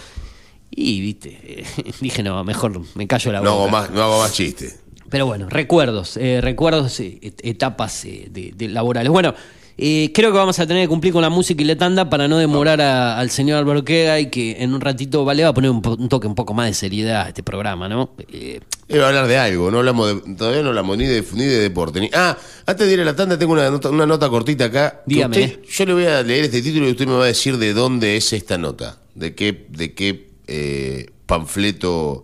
Y, 0.72 1.02
viste, 1.02 1.66
dije, 2.02 2.24
no, 2.24 2.44
mejor 2.44 2.82
me 2.96 3.08
callo 3.08 3.32
la 3.32 3.40
boca. 3.40 3.50
No 3.50 3.58
hago 3.58 3.70
más, 3.70 3.92
no 3.92 4.04
hago 4.04 4.20
más 4.20 4.34
chiste. 4.34 4.78
Pero 5.10 5.26
bueno, 5.26 5.50
recuerdos, 5.50 6.18
eh, 6.18 6.40
recuerdos, 6.42 7.00
eh, 7.00 7.20
etapas 7.42 8.06
eh, 8.06 8.28
de, 8.30 8.68
laborales. 8.68 9.12
Bueno, 9.12 9.34
eh, 9.82 10.12
creo 10.14 10.34
que 10.34 10.38
vamos 10.38 10.60
a 10.60 10.68
tener 10.68 10.84
que 10.84 10.90
cumplir 10.90 11.14
con 11.14 11.22
la 11.22 11.30
música 11.30 11.62
y 11.62 11.66
la 11.66 11.78
tanda 11.78 12.10
para 12.10 12.28
no 12.28 12.38
demorar 12.38 12.82
al 12.82 13.30
señor 13.30 13.60
Álvaro 13.60 13.86
Quega 13.86 14.20
y 14.20 14.30
que 14.30 14.62
en 14.62 14.74
un 14.74 14.82
ratito 14.82 15.24
vale 15.24 15.44
va 15.44 15.50
a 15.50 15.54
poner 15.54 15.72
un, 15.72 15.82
toque 16.10 16.28
un 16.28 16.36
poco 16.36 16.54
más 16.54 16.68
de 16.68 16.74
seriedad 16.74 17.22
a 17.22 17.28
este 17.30 17.44
programa, 17.44 17.88
¿no? 17.88 18.12
Eh, 18.30 18.60
a 18.90 19.08
hablar 19.08 19.28
de 19.28 19.38
algo, 19.38 19.72
no 19.72 19.78
hablamos 19.78 20.08
de, 20.08 20.36
todavía 20.36 20.64
no 20.64 20.70
hablamos 20.70 20.98
ni 20.98 21.06
de, 21.06 21.24
ni 21.34 21.46
de 21.46 21.60
deporte. 21.60 22.10
ah, 22.14 22.38
antes 22.66 22.88
de 22.88 22.94
ir 22.94 23.00
a 23.00 23.06
la 23.06 23.16
tanda 23.16 23.40
tengo 23.40 23.54
una 23.54 23.70
nota, 23.70 23.90
una 23.90 24.06
nota 24.06 24.28
cortita 24.28 24.66
acá. 24.66 25.02
Dígame. 25.06 25.60
yo 25.66 25.86
le 25.86 25.94
voy 25.94 26.06
a 26.08 26.24
leer 26.24 26.44
este 26.44 26.62
título 26.62 26.86
y 26.86 26.92
usted 26.92 27.08
me 27.08 27.14
va 27.14 27.24
a 27.24 27.28
decir 27.28 27.58
de 27.58 27.74
dónde 27.74 28.18
es 28.18 28.34
esta 28.34 28.58
nota, 28.58 28.98
de 29.16 29.34
qué, 29.34 29.66
de 29.70 29.94
qué 29.94 30.28
eh, 30.48 31.06
panfleto 31.26 32.24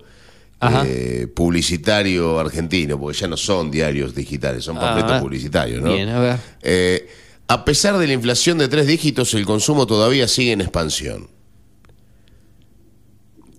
eh, 0.62 1.28
publicitario 1.34 2.38
argentino, 2.38 3.00
porque 3.00 3.18
ya 3.18 3.28
no 3.28 3.38
son 3.38 3.72
diarios 3.72 4.14
digitales, 4.14 4.64
son 4.66 4.78
panfletos 4.78 5.14
ah, 5.14 5.22
publicitarios, 5.22 5.82
¿no? 5.82 5.94
Bien, 5.94 6.10
a 6.10 6.20
ver. 6.20 6.38
Eh, 6.62 7.08
a 7.48 7.66
pesar 7.66 7.98
de 7.98 8.08
la 8.08 8.14
inflación 8.14 8.58
de 8.58 8.68
tres 8.68 8.88
dígitos, 8.88 9.34
el 9.34 9.46
consumo 9.46 9.86
todavía 9.88 10.28
sigue 10.28 10.52
en 10.52 10.62
expansión. 10.62 11.30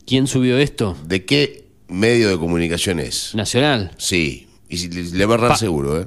¿Quién 0.07 0.27
subió 0.27 0.59
esto? 0.59 0.97
¿De 1.05 1.25
qué 1.25 1.69
medio 1.89 2.29
de 2.29 2.39
comunicación 2.39 3.01
es? 3.01 3.35
Nacional. 3.35 3.93
Sí, 3.99 4.49
y 4.69 4.89
le 4.89 5.27
va 5.27 5.35
a 5.35 5.39
errar 5.39 5.59
seguro, 5.59 6.01
¿eh? 6.01 6.07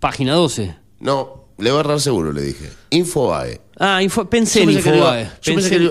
Página 0.00 0.34
12. 0.34 0.76
No, 1.00 1.46
le 1.58 1.70
va 1.70 1.78
a 1.78 1.80
errar 1.80 2.00
seguro, 2.00 2.32
le 2.32 2.42
dije. 2.42 2.68
Infobae. 2.90 3.60
Ah, 3.78 4.00
pensé 4.28 4.62
en 4.62 4.70
Infobae. 4.70 5.30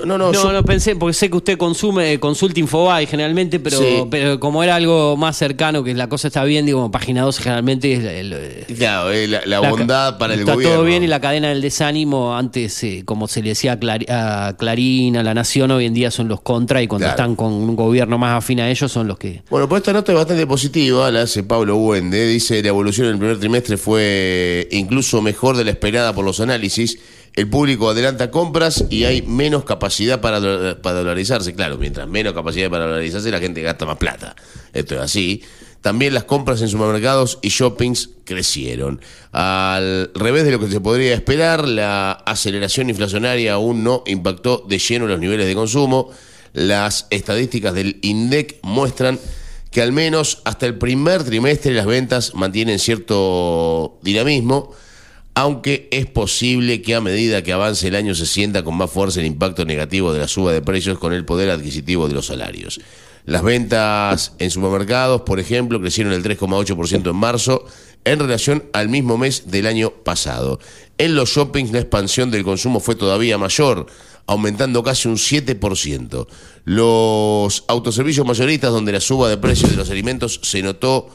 no, 0.05 0.17
no, 0.17 0.31
no, 0.31 0.63
pensé, 0.63 0.95
porque 0.95 1.13
sé 1.13 1.29
que 1.29 1.37
usted 1.37 1.57
consume, 1.57 2.19
consulta 2.19 2.59
Infobae 2.59 3.07
generalmente, 3.07 3.59
pero, 3.59 4.07
pero 4.09 4.39
como 4.39 4.63
era 4.63 4.75
algo 4.75 5.17
más 5.17 5.37
cercano, 5.37 5.83
que 5.83 5.93
la 5.93 6.07
cosa 6.07 6.27
está 6.27 6.43
bien, 6.43 6.65
digo, 6.65 6.89
página 6.91 7.23
12 7.23 7.41
generalmente 7.41 7.93
es 7.93 8.03
el, 8.03 8.75
claro, 8.77 9.09
la, 9.45 9.59
bondad 9.59 10.17
para 10.17 10.35
el 10.35 10.41
gobierno. 10.41 10.61
Está 10.61 10.75
todo 10.75 10.85
bien 10.85 11.03
y 11.03 11.07
la 11.07 11.19
cadena 11.19 11.49
del 11.49 11.61
desánimo, 11.61 12.35
antes, 12.35 12.83
eh, 12.83 13.01
como 13.03 13.27
se 13.27 13.41
le 13.41 13.49
decía 13.49 13.79
a, 14.09 14.53
Clarín, 14.57 15.17
a 15.17 15.23
La 15.23 15.33
Nación, 15.33 15.71
hoy 15.71 15.85
en 15.85 15.93
día 15.93 16.11
son 16.11 16.27
los 16.27 16.41
contra 16.41 16.81
y 16.83 16.87
cuando 16.87 17.07
están 17.07 17.35
con 17.35 17.51
un 17.51 17.75
gobierno 17.75 18.17
más 18.17 18.37
afín 18.37 18.59
a 18.59 18.69
ellos 18.69 18.91
son 18.91 19.07
los 19.07 19.17
que... 19.17 19.41
Bueno, 19.49 19.67
pues 19.67 19.81
esta 19.81 19.93
nota 19.93 20.11
es 20.11 20.17
bastante 20.17 20.45
positiva, 20.45 21.09
la 21.09 21.23
hace 21.23 21.43
Pablo 21.43 21.77
Buende, 21.77 22.27
dice 22.27 22.61
la 22.61 22.69
evolución 22.69 23.07
en 23.07 23.13
el 23.13 23.19
primer 23.19 23.39
trimestre 23.39 23.77
fue 23.77 24.67
incluso 24.71 25.21
mejor 25.21 25.57
de 25.57 25.65
la 25.65 25.71
esperada 25.71 26.13
por 26.13 26.23
los 26.23 26.39
análisis 26.39 26.99
el 27.35 27.49
público 27.49 27.89
adelanta 27.89 28.29
compras 28.29 28.85
y 28.89 29.05
hay 29.05 29.21
menos 29.21 29.63
capacidad 29.63 30.19
para, 30.19 30.81
para 30.81 30.99
dolarizarse. 30.99 31.53
Claro, 31.53 31.77
mientras 31.77 32.07
menos 32.07 32.33
capacidad 32.33 32.69
para 32.69 32.85
dolarizarse, 32.85 33.31
la 33.31 33.39
gente 33.39 33.61
gasta 33.61 33.85
más 33.85 33.97
plata. 33.97 34.35
Esto 34.73 34.95
es 34.95 35.01
así. 35.01 35.43
También 35.81 36.13
las 36.13 36.25
compras 36.25 36.61
en 36.61 36.67
supermercados 36.67 37.39
y 37.41 37.49
shoppings 37.49 38.11
crecieron. 38.23 39.01
Al 39.31 40.11
revés 40.13 40.43
de 40.45 40.51
lo 40.51 40.59
que 40.59 40.69
se 40.69 40.79
podría 40.79 41.13
esperar, 41.13 41.67
la 41.67 42.11
aceleración 42.11 42.89
inflacionaria 42.89 43.53
aún 43.53 43.83
no 43.83 44.03
impactó 44.05 44.63
de 44.67 44.77
lleno 44.77 45.07
los 45.07 45.19
niveles 45.19 45.47
de 45.47 45.55
consumo. 45.55 46.11
Las 46.53 47.07
estadísticas 47.09 47.73
del 47.73 47.97
INDEC 48.03 48.59
muestran 48.61 49.19
que 49.71 49.81
al 49.81 49.91
menos 49.91 50.41
hasta 50.43 50.67
el 50.67 50.77
primer 50.77 51.23
trimestre 51.23 51.73
las 51.73 51.85
ventas 51.85 52.35
mantienen 52.35 52.77
cierto 52.77 53.97
dinamismo 54.03 54.75
aunque 55.33 55.87
es 55.91 56.05
posible 56.07 56.81
que 56.81 56.95
a 56.95 57.01
medida 57.01 57.43
que 57.43 57.53
avance 57.53 57.87
el 57.87 57.95
año 57.95 58.15
se 58.15 58.25
sienta 58.25 58.63
con 58.63 58.75
más 58.75 58.91
fuerza 58.91 59.19
el 59.19 59.25
impacto 59.25 59.65
negativo 59.65 60.13
de 60.13 60.19
la 60.19 60.27
suba 60.27 60.51
de 60.51 60.61
precios 60.61 60.99
con 60.99 61.13
el 61.13 61.25
poder 61.25 61.49
adquisitivo 61.49 62.07
de 62.07 62.13
los 62.13 62.27
salarios. 62.27 62.81
Las 63.25 63.43
ventas 63.43 64.33
en 64.39 64.49
supermercados, 64.49 65.21
por 65.21 65.39
ejemplo, 65.39 65.79
crecieron 65.79 66.11
el 66.13 66.23
3,8% 66.23 67.09
en 67.09 67.15
marzo 67.15 67.65
en 68.03 68.19
relación 68.19 68.63
al 68.73 68.89
mismo 68.89 69.17
mes 69.17 69.51
del 69.51 69.67
año 69.67 69.91
pasado. 69.91 70.59
En 70.97 71.15
los 71.15 71.29
shoppings 71.29 71.71
la 71.71 71.79
expansión 71.79 72.31
del 72.31 72.43
consumo 72.43 72.79
fue 72.79 72.95
todavía 72.95 73.37
mayor, 73.37 73.85
aumentando 74.25 74.83
casi 74.83 75.07
un 75.07 75.17
7%. 75.17 76.27
Los 76.65 77.63
autoservicios 77.67 78.25
mayoristas, 78.25 78.71
donde 78.71 78.91
la 78.91 78.99
suba 78.99 79.29
de 79.29 79.37
precios 79.37 79.69
de 79.69 79.77
los 79.77 79.89
alimentos 79.89 80.39
se 80.43 80.63
notó 80.63 81.09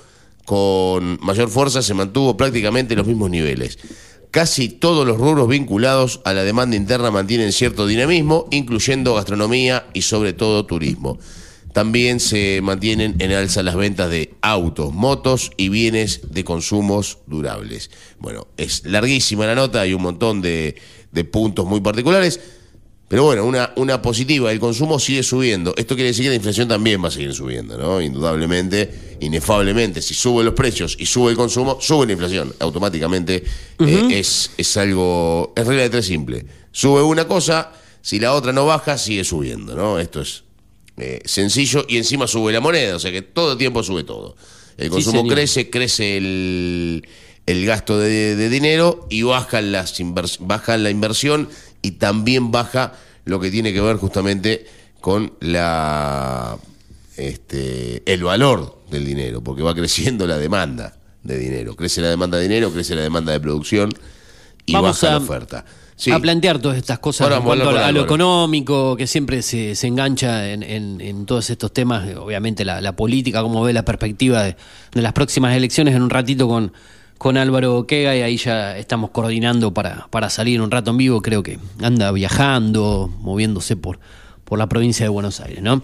con 0.47 1.19
mayor 1.21 1.51
fuerza, 1.51 1.83
se 1.83 1.93
mantuvo 1.93 2.37
prácticamente 2.37 2.95
en 2.95 2.99
los 2.99 3.07
mismos 3.07 3.29
niveles. 3.29 3.79
Casi 4.31 4.69
todos 4.69 5.07
los 5.07 5.19
rubros 5.19 5.49
vinculados 5.49 6.21
a 6.25 6.33
la 6.33 6.45
demanda 6.45 6.77
interna 6.77 7.11
mantienen 7.11 7.53
cierto 7.53 7.87
dinamismo, 7.87 8.47
incluyendo 8.51 9.15
gastronomía 9.15 9.87
y 9.93 10.03
sobre 10.03 10.33
todo 10.33 10.65
turismo. 10.65 11.19
También 11.73 12.21
se 12.21 12.61
mantienen 12.63 13.17
en 13.19 13.33
alza 13.33 13.63
las 13.63 13.77
ventas 13.77 14.09
de 14.09 14.35
autos, 14.41 14.95
motos 14.95 15.51
y 15.57 15.69
bienes 15.69 16.33
de 16.33 16.45
consumos 16.45 17.19
durables. 17.27 17.91
Bueno, 18.19 18.47
es 18.57 18.85
larguísima 18.87 19.47
la 19.47 19.55
nota, 19.55 19.83
hay 19.83 19.93
un 19.95 20.03
montón 20.03 20.41
de, 20.41 20.77
de 21.13 21.25
puntos 21.25 21.67
muy 21.67 21.81
particulares. 21.81 22.41
Pero 23.09 23.23
bueno, 23.23 23.45
una, 23.45 23.73
una 23.77 24.03
positiva, 24.03 24.51
el 24.51 24.59
consumo 24.59 24.99
sigue 24.99 25.23
subiendo. 25.23 25.73
Esto 25.77 25.95
quiere 25.95 26.09
decir 26.09 26.25
que 26.25 26.31
la 26.31 26.35
inflación 26.35 26.67
también 26.67 27.03
va 27.03 27.09
a 27.09 27.13
seguir 27.13 27.33
subiendo, 27.33 27.79
¿no? 27.79 28.01
Indudablemente, 28.01 29.17
inefablemente, 29.21 30.03
si 30.03 30.13
suben 30.13 30.45
los 30.45 30.55
precios 30.55 30.97
y 30.99 31.07
sube 31.07 31.31
el 31.31 31.37
consumo, 31.37 31.79
sube 31.81 32.07
la 32.07 32.13
inflación. 32.13 32.53
Automáticamente 32.59 33.45
eh, 33.79 34.09
es, 34.11 34.51
es 34.57 34.77
algo, 34.77 35.53
es 35.55 35.65
regla 35.65 35.85
de 35.85 35.91
tres 35.91 36.07
simple. 36.07 36.47
Sube 36.73 37.01
una 37.03 37.29
cosa, 37.29 37.73
si 38.03 38.19
la 38.19 38.35
otra 38.35 38.53
no 38.53 38.67
baja, 38.67 38.99
sigue 38.99 39.23
subiendo, 39.23 39.77
¿no? 39.77 40.01
Esto 40.01 40.21
es 40.21 40.43
eh, 40.97 41.21
sencillo 41.25 41.87
y 41.89 41.99
encima 41.99 42.27
sube 42.27 42.53
la 42.53 42.61
moneda, 42.61 42.97
o 42.97 42.99
sea 42.99 43.13
que 43.13 43.23
todo 43.23 43.53
el 43.53 43.59
tiempo 43.59 43.85
sube 43.85 44.03
todo. 44.03 44.35
El 44.77 44.91
consumo 44.91 45.27
crece, 45.27 45.71
crece 45.71 46.17
el, 46.17 47.07
el 47.47 47.65
gasto 47.65 47.99
de, 47.99 48.49
dinero 48.49 49.07
y 49.09 49.23
baja, 49.23 49.61
las 49.61 49.95
baja 50.41 50.77
la 50.77 50.91
inversión 50.91 51.49
y 51.83 51.93
también 51.93 52.51
baja 52.51 52.93
lo 53.25 53.41
que 53.41 53.51
tiene 53.51 53.73
que 53.73 53.81
ver 53.81 53.97
justamente 53.97 54.67
con 55.01 55.35
la 55.41 56.59
este, 57.17 58.03
el 58.13 58.25
valor 58.25 58.83
del 58.91 59.05
dinero, 59.05 59.43
porque 59.43 59.63
va 59.63 59.75
creciendo 59.75 60.27
la 60.27 60.39
demanda 60.39 60.97
de 61.23 61.39
dinero. 61.39 61.75
Crece 61.75 62.01
la 62.01 62.09
demanda 62.09 62.39
de 62.39 62.45
dinero, 62.45 62.71
crece 62.73 62.95
la 62.95 63.03
demanda 63.03 63.33
de 63.33 63.41
producción 63.41 63.91
y 64.65 64.75
baja 64.75 65.11
la 65.11 65.17
oferta. 65.19 65.65
A 66.13 66.19
plantear 66.19 66.59
todas 66.59 66.77
estas 66.77 66.99
cosas 66.99 67.33
en 67.33 67.43
cuanto 67.43 67.71
a, 67.71 67.91
lo 67.91 68.03
económico, 68.03 68.97
que 68.97 69.07
siempre 69.07 69.41
se, 69.41 69.75
engancha 69.87 70.51
en, 70.51 71.25
todos 71.25 71.49
estos 71.49 71.73
temas, 71.73 72.07
obviamente 72.17 72.67
la, 72.67 72.93
política, 72.95 73.41
cómo 73.41 73.63
ve 73.63 73.73
la 73.73 73.85
perspectiva 73.85 74.43
de, 74.43 74.57
las 74.93 75.15
próximas 75.15 75.57
elecciones 75.57 75.95
en 75.95 76.03
un 76.03 76.11
ratito 76.11 76.49
con, 76.49 76.73
con 77.19 77.37
Álvaro 77.37 77.87
Quega 77.87 78.15
y 78.17 78.23
ahí 78.23 78.37
ya 78.37 78.77
estamos 78.77 79.11
coordinando 79.11 79.73
para, 79.73 80.09
para 80.11 80.31
salir 80.31 80.61
un 80.61 80.71
rato 80.71 80.91
en 80.91 80.97
vivo, 80.99 81.23
creo 81.23 81.43
que 81.43 81.59
anda 81.83 82.13
viajando, 82.13 83.11
moviéndose 83.21 83.77
por, 83.77 83.99
por 84.45 84.59
la 84.59 84.69
provincia 84.69 85.05
de 85.05 85.11
Buenos 85.11 85.41
Aires, 85.41 85.63
¿no? 85.63 85.83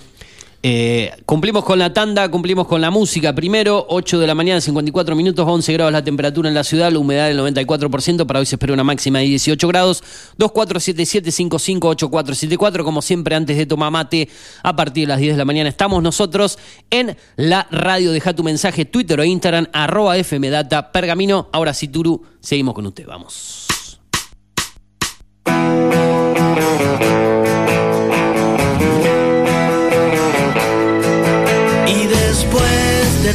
Eh, 0.65 1.11
cumplimos 1.27 1.65
con 1.65 1.81
la 1.81 1.93
tanda, 1.93 2.31
cumplimos 2.31 2.69
con 2.69 2.81
la 2.81 2.93
música. 2.93 3.35
Primero, 3.35 3.85
8 3.89 4.21
de 4.21 4.29
la 4.29 4.37
mañana, 4.37 4.61
54 4.61 5.17
minutos, 5.17 5.45
11 5.47 5.73
grados 5.73 5.93
la 5.93 6.05
temperatura 6.05 6.49
en 6.49 6.55
la 6.55 6.63
ciudad, 6.63 6.93
la 6.93 7.01
humedad 7.01 7.27
del 7.27 7.41
94%. 7.41 8.27
Para 8.27 8.39
hoy 8.39 8.47
se 8.47 8.55
espera 8.55 8.73
una 8.73 8.85
máxima 8.85 9.19
de 9.19 9.25
18 9.25 9.67
grados. 9.67 10.05
2477-558474. 10.39 12.85
Como 12.85 13.03
siempre, 13.03 13.35
antes 13.35 13.57
de 13.57 13.67
tomar 13.67 13.91
mate, 13.91 14.29
a 14.63 14.77
partir 14.77 15.09
de 15.09 15.09
las 15.09 15.19
10 15.19 15.35
de 15.35 15.39
la 15.39 15.45
mañana, 15.45 15.69
estamos 15.69 16.01
nosotros 16.01 16.61
en 16.91 17.17
la 17.37 17.67
radio. 17.73 18.13
Deja 18.13 18.33
tu 18.33 18.45
mensaje, 18.45 18.85
Twitter 18.85 19.19
o 19.19 19.25
Instagram, 19.25 19.67
arroba 19.73 20.15
FMData 20.23 20.93
Pergamino. 20.93 21.49
Ahora 21.53 21.75
sí, 21.75 21.89
Turu, 21.89 22.23
seguimos 22.41 22.75
con 22.75 22.87
usted. 22.87 23.05
Vamos. 23.07 23.67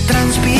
Transpirar 0.05 0.56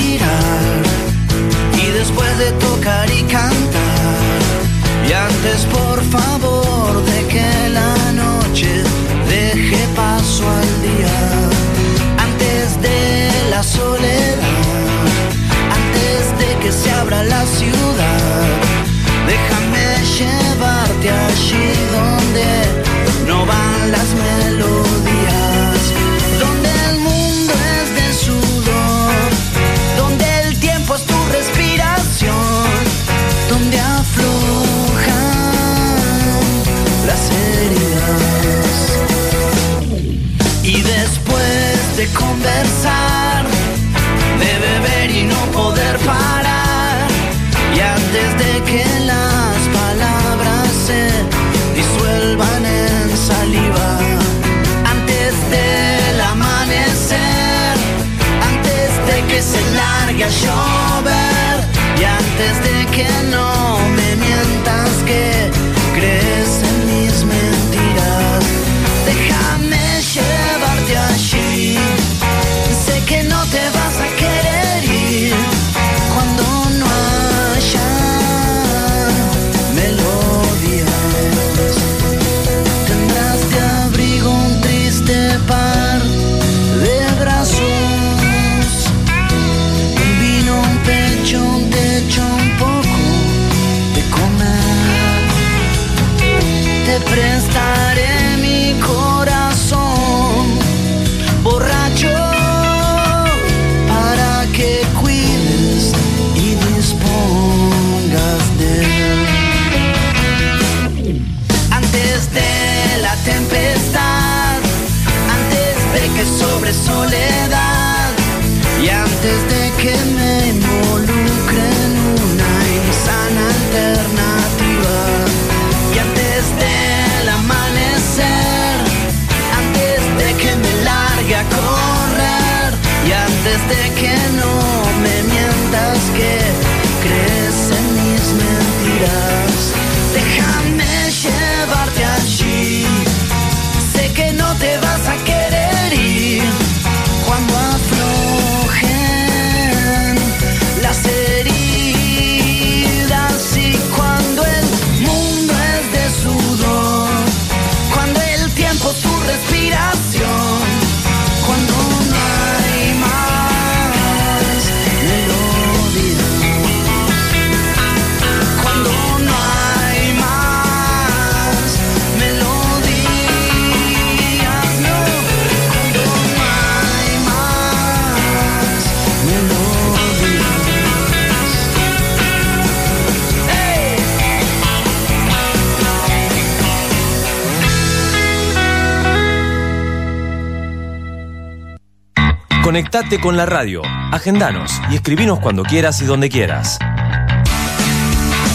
Conectate 192.98 193.22
con 193.22 193.38
la 193.38 193.46
radio, 193.46 193.84
agendanos 194.12 194.82
y 194.90 194.96
escribinos 194.96 195.40
cuando 195.40 195.62
quieras 195.62 196.02
y 196.02 196.06
donde 196.06 196.30
quieras. 196.30 196.80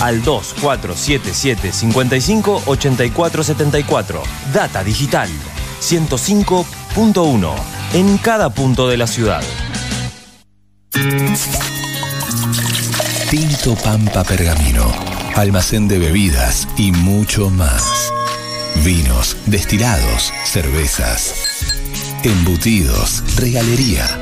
Al 0.01 0.24
2477 0.24 1.70
55 1.70 2.64
Data 4.53 4.82
Digital 4.82 5.28
105.1 5.80 7.55
en 7.93 8.18
cada 8.18 8.51
punto 8.51 8.88
de 8.88 8.97
la 8.97 9.07
ciudad. 9.07 9.45
Tinto 13.30 13.76
Pampa 13.76 14.24
Pergamino, 14.24 14.93
almacén 15.36 15.86
de 15.86 16.01
bebidas 16.01 16.66
y 16.76 16.90
mucho 16.90 17.49
más. 17.49 18.12
Vinos, 18.82 19.36
destilados, 19.47 20.32
cervezas 20.45 21.53
Embutidos, 22.24 23.24
regalería. 23.36 24.21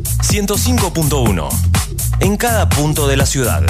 105.1 0.31 1.49
en 2.21 2.37
cada 2.37 2.69
punto 2.69 3.05
de 3.05 3.17
la 3.17 3.25
ciudad. 3.25 3.63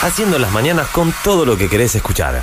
Haciendo 0.00 0.38
las 0.38 0.52
mañanas 0.52 0.86
con 0.88 1.12
todo 1.22 1.44
lo 1.44 1.58
que 1.58 1.68
querés 1.68 1.94
escuchar. 1.96 2.42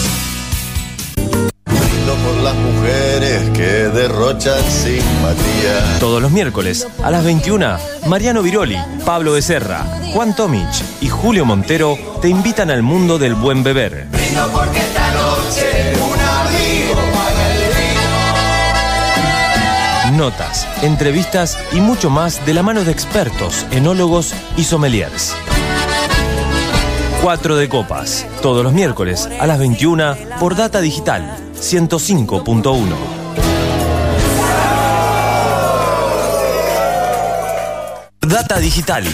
que 3.71 3.87
derrochan 3.87 4.61
simpatía. 4.69 5.97
Todos 5.99 6.21
los 6.21 6.29
miércoles 6.29 6.85
a 7.01 7.09
las 7.09 7.23
21, 7.23 7.77
Mariano 8.05 8.43
Viroli, 8.43 8.77
Pablo 9.05 9.31
Becerra, 9.31 9.85
Juan 10.13 10.35
Tomich 10.35 10.83
y 10.99 11.07
Julio 11.07 11.45
Montero 11.45 11.97
te 12.21 12.27
invitan 12.27 12.69
al 12.69 12.83
mundo 12.83 13.17
del 13.17 13.33
buen 13.33 13.63
beber. 13.63 14.07
porque 14.51 14.79
esta 14.79 15.13
noche 15.13 15.93
un 15.95 16.19
amigo 16.19 17.01
Notas, 20.17 20.67
entrevistas 20.81 21.57
y 21.71 21.79
mucho 21.79 22.09
más 22.09 22.45
de 22.45 22.53
la 22.53 22.63
mano 22.63 22.83
de 22.83 22.91
expertos, 22.91 23.65
enólogos 23.71 24.33
y 24.57 24.65
sommeliers. 24.65 25.33
4 27.21 27.55
de 27.55 27.69
copas, 27.69 28.25
todos 28.41 28.65
los 28.65 28.73
miércoles 28.73 29.29
a 29.39 29.47
las 29.47 29.59
21 29.59 30.17
por 30.41 30.57
Data 30.57 30.81
Digital 30.81 31.37
105.1. 31.55 33.20
Data 38.31 38.59
digital 38.59 39.05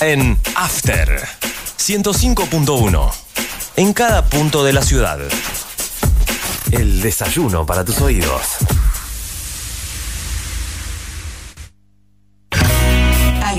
en 0.00 0.36
After 0.56 1.24
105.1. 1.78 3.12
En 3.76 3.92
cada 3.92 4.24
punto 4.24 4.64
de 4.64 4.72
la 4.72 4.82
ciudad. 4.82 5.20
El 6.72 7.00
desayuno 7.00 7.64
para 7.66 7.84
tus 7.84 8.00
oídos. 8.00 8.42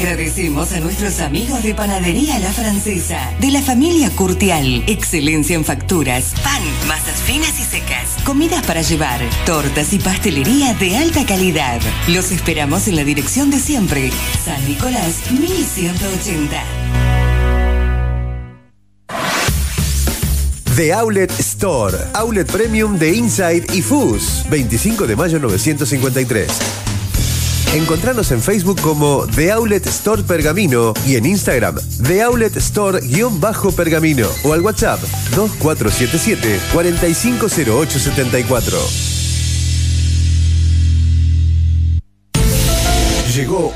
Agradecemos 0.06 0.72
a 0.72 0.80
nuestros 0.82 1.20
amigos 1.20 1.64
de 1.64 1.74
Panadería 1.74 2.38
La 2.38 2.54
Francesa, 2.54 3.34
de 3.42 3.50
la 3.50 3.64
familia 3.64 4.12
Curtial. 4.12 4.84
Excelencia 4.86 5.56
en 5.56 5.66
facturas, 5.66 6.36
pan, 6.44 6.62
masas 6.88 7.20
finas 7.24 7.60
y 7.60 7.64
secas, 7.64 8.24
comidas 8.24 8.64
para 8.68 8.84
llevar, 8.84 9.20
tortas 9.48 9.94
y 9.94 9.98
pastelería 9.98 10.76
de 10.76 10.96
alta 10.98 11.26
calidad. 11.26 11.82
Los 12.08 12.32
esperamos 12.32 12.88
en 12.88 12.98
la 12.98 13.04
dirección 13.04 13.50
de 13.50 13.58
siempre, 13.58 14.12
San 14.46 14.64
Nicolás 14.68 15.24
1180. 15.32 16.64
The 20.76 20.94
Outlet 20.94 21.32
Store, 21.40 21.98
Outlet 22.14 22.52
Premium 22.52 23.00
de 23.00 23.16
Inside 23.16 23.66
y 23.74 23.82
Fus, 23.82 24.46
25 24.52 25.08
de 25.08 25.16
mayo 25.16 25.40
953. 25.40 26.95
Encontranos 27.76 28.32
en 28.32 28.42
Facebook 28.42 28.80
como 28.80 29.28
The 29.36 29.52
Outlet 29.52 29.86
Store 29.88 30.24
Pergamino 30.24 30.94
y 31.06 31.18
en 31.18 31.26
Instagram 31.26 31.76
The 32.08 32.22
Outlet 32.22 32.56
Store-Pergamino 32.56 34.30
o 34.46 34.54
al 34.54 34.62
WhatsApp 34.62 35.02
2477 35.36 36.58
450874. 36.72 39.15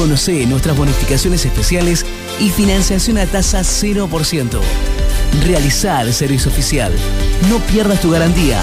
Conoce 0.00 0.46
nuestras 0.46 0.78
bonificaciones 0.78 1.44
especiales 1.44 2.06
y 2.38 2.48
financiación 2.48 3.18
a 3.18 3.26
tasa 3.26 3.60
0%. 3.60 4.60
Realizar 5.44 6.06
el 6.06 6.14
servicio 6.14 6.50
oficial. 6.50 6.90
No 7.50 7.58
pierdas 7.58 8.00
tu 8.00 8.10
garantía. 8.10 8.62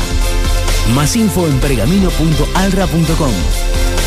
Más 0.95 1.15
info 1.15 1.45
en 1.45 1.59
pergamino.alra.com. 1.59 3.31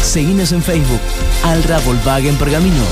Seguinos 0.03 0.51
en 0.51 0.61
Facebook. 0.61 0.99
Alra 1.45 1.79
Volkswagen 1.79 2.35
Pergamino. 2.35 2.83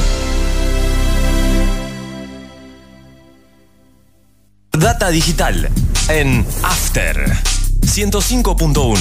Data 4.71 5.11
digital 5.11 5.69
en 6.09 6.47
After 6.63 7.33
105.1. 7.81 8.99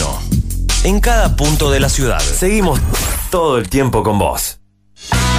En 0.83 0.99
cada 0.99 1.35
punto 1.35 1.69
de 1.69 1.79
la 1.79 1.89
ciudad. 1.89 2.21
Seguimos 2.21 2.79
todo 3.29 3.59
el 3.59 3.69
tiempo 3.69 4.01
con 4.01 4.17
vos. 4.17 4.57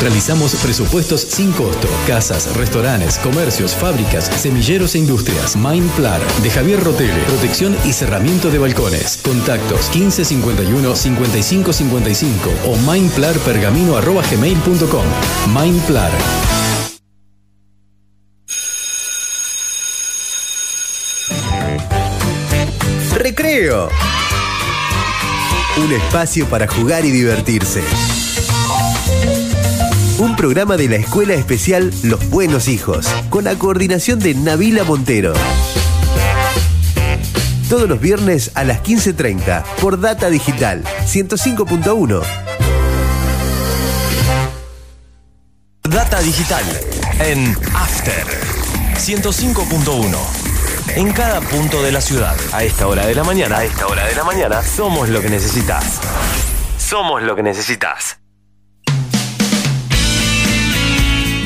Realizamos 0.00 0.54
presupuestos 0.56 1.22
sin 1.22 1.52
costo. 1.52 1.88
Casas, 2.06 2.54
restaurantes, 2.56 3.18
comercios, 3.18 3.74
fábricas, 3.74 4.26
semilleros 4.26 4.94
e 4.94 4.98
industrias. 4.98 5.56
Mindplar 5.56 6.20
de 6.42 6.50
Javier 6.50 6.82
Rotele. 6.82 7.22
Protección 7.24 7.76
y 7.84 7.92
cerramiento 7.92 8.50
de 8.50 8.58
balcones. 8.58 9.20
Contactos 9.24 9.90
1551 9.94 10.94
5555 10.94 12.50
o 12.66 12.76
mindplarpergamino.gmail.com. 12.76 15.04
Mindplar. 15.52 16.12
Recreo. 23.16 23.88
Un 25.76 25.92
espacio 25.92 26.48
para 26.48 26.66
jugar 26.66 27.04
y 27.04 27.10
divertirse. 27.10 27.82
Un 30.28 30.36
programa 30.36 30.76
de 30.76 30.90
la 30.90 30.96
Escuela 30.96 31.32
Especial 31.32 31.90
Los 32.02 32.28
Buenos 32.28 32.68
Hijos, 32.68 33.08
con 33.30 33.44
la 33.44 33.54
coordinación 33.54 34.18
de 34.18 34.34
Navila 34.34 34.84
Montero. 34.84 35.32
Todos 37.70 37.88
los 37.88 37.98
viernes 37.98 38.50
a 38.54 38.64
las 38.64 38.82
15.30 38.82 39.64
por 39.80 39.98
Data 39.98 40.28
Digital 40.28 40.84
105.1. 41.06 42.22
Data 45.84 46.20
digital 46.20 46.64
en 47.20 47.56
After 47.74 48.26
105.1. 48.96 50.18
En 50.96 51.10
cada 51.14 51.40
punto 51.40 51.82
de 51.82 51.90
la 51.90 52.02
ciudad. 52.02 52.36
A 52.52 52.64
esta 52.64 52.86
hora 52.86 53.06
de 53.06 53.14
la 53.14 53.24
mañana. 53.24 53.56
A 53.56 53.64
esta 53.64 53.86
hora 53.86 54.04
de 54.06 54.14
la 54.14 54.24
mañana. 54.24 54.62
Somos 54.62 55.08
lo 55.08 55.22
que 55.22 55.30
necesitas. 55.30 56.00
Somos 56.76 57.22
lo 57.22 57.34
que 57.34 57.42
necesitas. 57.42 58.18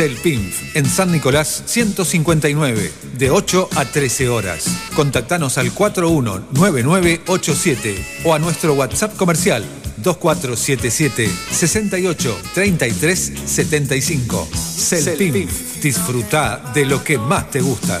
Celpinf, 0.00 0.76
en 0.76 0.88
San 0.88 1.12
Nicolás 1.12 1.64
159, 1.66 2.90
de 3.18 3.30
8 3.30 3.68
a 3.76 3.84
13 3.84 4.30
horas. 4.30 4.64
Contactanos 4.96 5.58
al 5.58 5.72
419987 5.72 8.22
o 8.24 8.32
a 8.32 8.38
nuestro 8.38 8.72
WhatsApp 8.72 9.14
comercial 9.16 9.62
2477 9.98 11.28
68 11.50 12.40
33 12.54 13.32
75. 13.44 14.48
Celpinf, 14.54 15.82
disfruta 15.82 16.72
de 16.72 16.86
lo 16.86 17.04
que 17.04 17.18
más 17.18 17.50
te 17.50 17.60
gusta. 17.60 18.00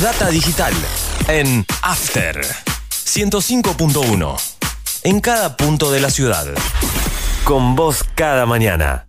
Data 0.00 0.28
digital 0.28 0.72
en 1.26 1.66
After 1.82 2.40
105.1. 3.04 4.36
En 5.02 5.20
cada 5.20 5.56
punto 5.56 5.90
de 5.90 5.98
la 5.98 6.10
ciudad. 6.10 6.46
Con 7.42 7.74
vos 7.74 8.04
cada 8.14 8.46
mañana. 8.46 9.08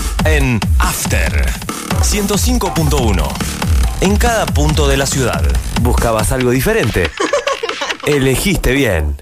en 0.25 0.59
After 0.79 1.45
105.1. 2.01 3.27
En 4.01 4.17
cada 4.17 4.45
punto 4.45 4.87
de 4.87 4.97
la 4.97 5.05
ciudad. 5.05 5.43
¿Buscabas 5.81 6.31
algo 6.31 6.51
diferente? 6.51 7.09
Elegiste 8.05 8.71
bien. 8.71 9.21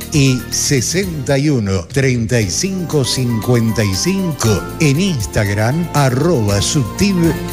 y 0.13 0.41
61 0.49 1.85
35 1.85 3.05
55 3.05 4.63
en 4.79 4.99
Instagram 4.99 5.87
arroba 5.93 6.59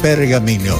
pergamino. 0.01 0.75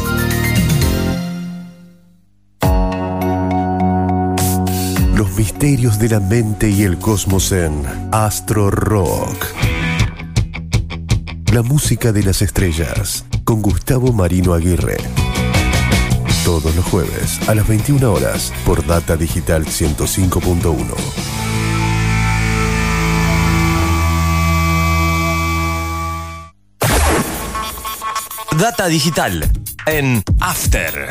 Los 5.16 5.32
misterios 5.38 6.00
de 6.00 6.10
la 6.10 6.20
mente 6.20 6.70
y 6.70 6.84
el 6.84 6.98
cosmos 6.98 7.52
en 7.52 7.84
Astro 8.12 8.72
Rock. 8.72 9.46
La 11.54 11.64
música 11.64 12.12
de 12.12 12.24
las 12.24 12.42
estrellas 12.42 13.26
con 13.44 13.62
Gustavo 13.62 14.14
Marino 14.14 14.54
Aguirre. 14.54 14.98
Todos 16.46 16.76
los 16.76 16.86
jueves 16.86 17.40
a 17.48 17.56
las 17.56 17.68
21 17.68 18.12
horas 18.12 18.54
por 18.66 18.86
Data 18.86 19.18
Digital 19.18 19.66
105.1. 19.66 21.39
Data 28.60 28.88
digital 28.88 29.50
en 29.86 30.22
After 30.42 31.10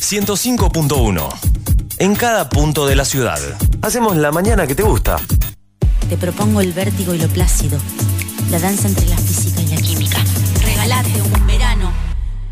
105.1. 0.00 1.28
En 1.98 2.14
cada 2.14 2.48
punto 2.48 2.86
de 2.86 2.96
la 2.96 3.04
ciudad. 3.04 3.38
Hacemos 3.82 4.16
la 4.16 4.32
mañana 4.32 4.66
que 4.66 4.74
te 4.74 4.82
gusta. 4.82 5.18
Te 6.08 6.16
propongo 6.16 6.62
el 6.62 6.72
vértigo 6.72 7.12
y 7.12 7.18
lo 7.18 7.28
plácido, 7.28 7.78
la 8.50 8.58
danza 8.58 8.88
entre 8.88 9.06
la 9.08 9.18
física 9.18 9.60
y 9.60 9.66
la 9.68 9.76
química. 9.76 10.18
Regalate 10.62 11.20
un 11.20 11.46
verano 11.46 11.92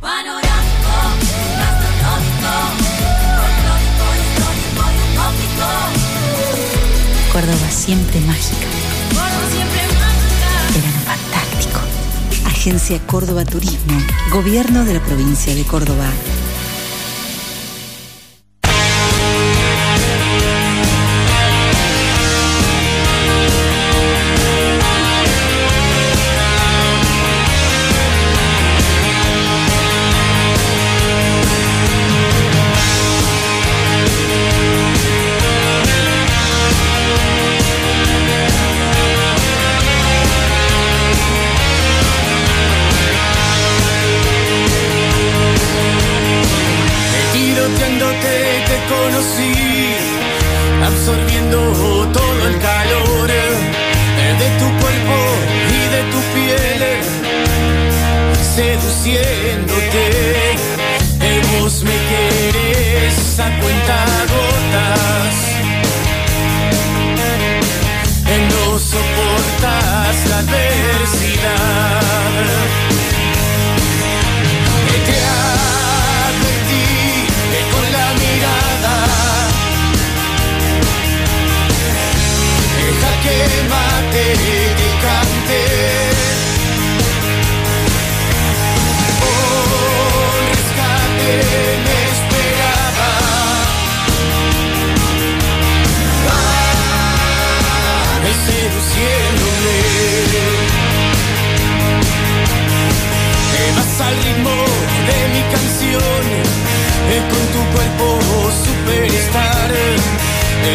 panorámico, 0.03 0.91
y. 7.27 7.33
Córdoba 7.33 7.71
siempre 7.71 8.21
mágica. 8.21 8.84
Agencia 12.65 12.99
Córdoba 13.07 13.45
Turismo, 13.45 13.93
Gobierno 14.33 14.87
de 14.87 14.95
la 14.95 15.01
provincia 15.01 15.55
de 15.55 15.65
Córdoba. 15.65 16.11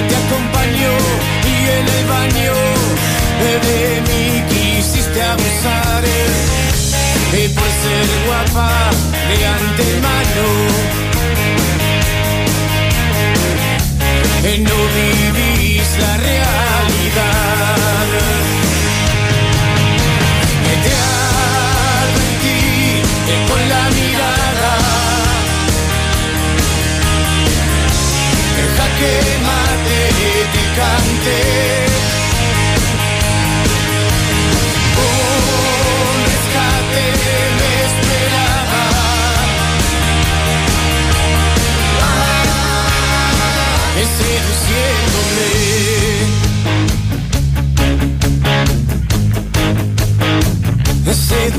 Te 0.07 0.15
acompañó 0.15 0.93
y 1.43 1.55
en 1.77 1.85
el 1.97 2.05
baño 2.07 2.53
de 3.43 4.01
mí 4.07 4.43
quisiste 4.49 5.21
abusar. 5.21 6.03
eh, 7.33 7.49
por 7.55 7.69
ser 7.81 8.07
guapa 8.25 8.89
de 9.29 9.45
antemano. 9.45 10.48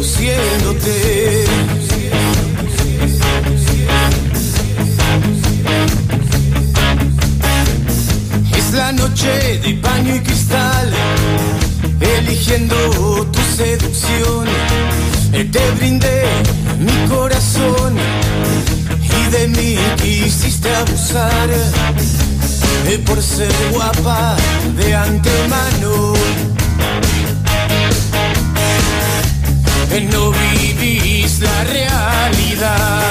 Seduciéndote. 0.02 1.44
Es 8.56 8.72
la 8.72 8.92
noche 8.92 9.58
de 9.62 9.74
paño 9.74 10.16
y 10.16 10.20
cristal, 10.20 10.90
eligiendo 12.00 12.76
tu 13.30 13.40
seducción. 13.56 14.46
Eh, 15.32 15.44
Te 15.50 15.70
brindé 15.72 16.22
mi 16.78 17.08
corazón 17.08 17.96
y 19.02 19.30
de 19.30 19.48
mí 19.48 19.76
quisiste 19.96 20.74
abusar. 20.74 21.50
Eh, 22.86 22.98
Por 23.06 23.22
ser 23.22 23.52
guapa 23.72 24.36
de 24.76 24.94
antemano. 24.94 26.14
No 29.98 30.30
vivís 30.30 31.40
la 31.40 31.64
realidad. 31.64 33.10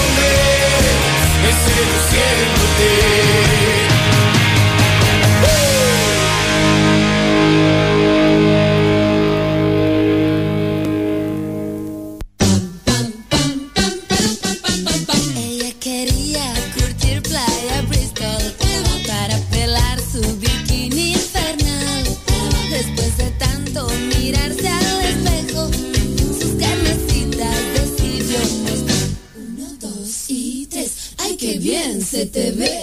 C'était 32.11 32.51
vrai 32.51 32.80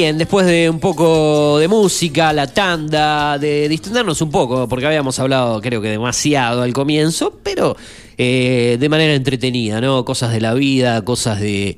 Bien, 0.00 0.16
después 0.16 0.46
de 0.46 0.70
un 0.70 0.80
poco 0.80 1.58
de 1.58 1.68
música, 1.68 2.32
la 2.32 2.46
tanda, 2.46 3.36
de 3.38 3.68
distendernos 3.68 4.22
un 4.22 4.30
poco, 4.30 4.66
porque 4.66 4.86
habíamos 4.86 5.18
hablado 5.18 5.60
creo 5.60 5.82
que 5.82 5.88
demasiado 5.90 6.62
al 6.62 6.72
comienzo, 6.72 7.38
pero 7.42 7.76
eh, 8.16 8.78
de 8.80 8.88
manera 8.88 9.12
entretenida, 9.12 9.78
¿no? 9.82 10.02
Cosas 10.06 10.32
de 10.32 10.40
la 10.40 10.54
vida, 10.54 11.04
cosas 11.04 11.38
de, 11.38 11.76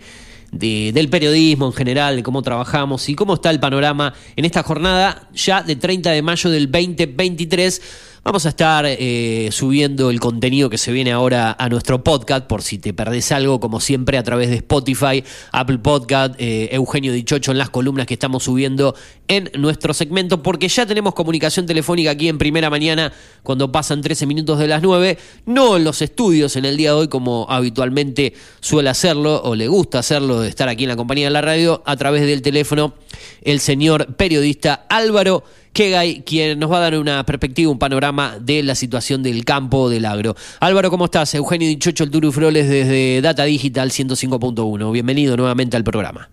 de- 0.52 0.92
del 0.94 1.08
periodismo 1.08 1.66
en 1.66 1.72
general, 1.72 2.14
de 2.14 2.22
cómo 2.22 2.42
trabajamos 2.42 3.08
y 3.08 3.16
cómo 3.16 3.34
está 3.34 3.50
el 3.50 3.58
panorama 3.58 4.14
en 4.36 4.44
esta 4.44 4.62
jornada 4.62 5.28
ya 5.34 5.64
de 5.64 5.74
30 5.74 6.12
de 6.12 6.22
mayo 6.22 6.48
del 6.48 6.70
2023 6.70 7.82
Vamos 8.24 8.46
a 8.46 8.50
estar 8.50 8.84
eh, 8.86 9.48
subiendo 9.50 10.08
el 10.08 10.20
contenido 10.20 10.70
que 10.70 10.78
se 10.78 10.92
viene 10.92 11.10
ahora 11.10 11.56
a 11.58 11.68
nuestro 11.68 12.04
podcast, 12.04 12.46
por 12.46 12.62
si 12.62 12.78
te 12.78 12.94
perdés 12.94 13.32
algo, 13.32 13.58
como 13.58 13.80
siempre, 13.80 14.16
a 14.16 14.22
través 14.22 14.48
de 14.48 14.56
Spotify, 14.56 15.24
Apple 15.50 15.78
Podcast, 15.78 16.36
eh, 16.38 16.68
Eugenio 16.70 17.12
Dichocho 17.12 17.50
en 17.50 17.58
las 17.58 17.70
columnas 17.70 18.06
que 18.06 18.14
estamos 18.14 18.44
subiendo 18.44 18.94
en 19.26 19.50
nuestro 19.58 19.92
segmento, 19.92 20.40
porque 20.40 20.68
ya 20.68 20.86
tenemos 20.86 21.14
comunicación 21.14 21.66
telefónica 21.66 22.12
aquí 22.12 22.28
en 22.28 22.38
primera 22.38 22.70
mañana 22.70 23.12
cuando 23.42 23.72
pasan 23.72 24.02
13 24.02 24.26
minutos 24.26 24.60
de 24.60 24.68
las 24.68 24.82
9, 24.82 25.18
no 25.46 25.76
en 25.76 25.82
los 25.82 26.00
estudios 26.00 26.54
en 26.54 26.64
el 26.64 26.76
día 26.76 26.90
de 26.90 26.98
hoy 26.98 27.08
como 27.08 27.46
habitualmente 27.50 28.34
suele 28.60 28.88
hacerlo 28.88 29.42
o 29.42 29.56
le 29.56 29.66
gusta 29.66 29.98
hacerlo 29.98 30.40
de 30.40 30.48
estar 30.48 30.68
aquí 30.68 30.84
en 30.84 30.90
la 30.90 30.96
compañía 30.96 31.26
de 31.26 31.32
la 31.32 31.40
radio, 31.40 31.82
a 31.86 31.96
través 31.96 32.24
del 32.24 32.40
teléfono 32.40 32.94
el 33.42 33.60
señor 33.60 34.14
periodista 34.16 34.86
Álvaro 34.88 35.44
Kegay, 35.72 36.22
quien 36.22 36.58
nos 36.58 36.70
va 36.70 36.78
a 36.78 36.80
dar 36.80 36.98
una 36.98 37.24
perspectiva, 37.24 37.70
un 37.70 37.78
panorama 37.78 38.36
de 38.38 38.62
la 38.62 38.74
situación 38.74 39.22
del 39.22 39.44
campo 39.44 39.88
del 39.88 40.04
agro. 40.04 40.36
Álvaro, 40.60 40.90
¿cómo 40.90 41.06
estás? 41.06 41.34
Eugenio 41.34 41.68
Dichocho, 41.68 42.04
el 42.04 42.10
Turu 42.10 42.30
Froles 42.30 42.68
desde 42.68 43.22
Data 43.22 43.44
Digital 43.44 43.90
105.1. 43.90 44.92
Bienvenido 44.92 45.36
nuevamente 45.36 45.76
al 45.76 45.84
programa. 45.84 46.28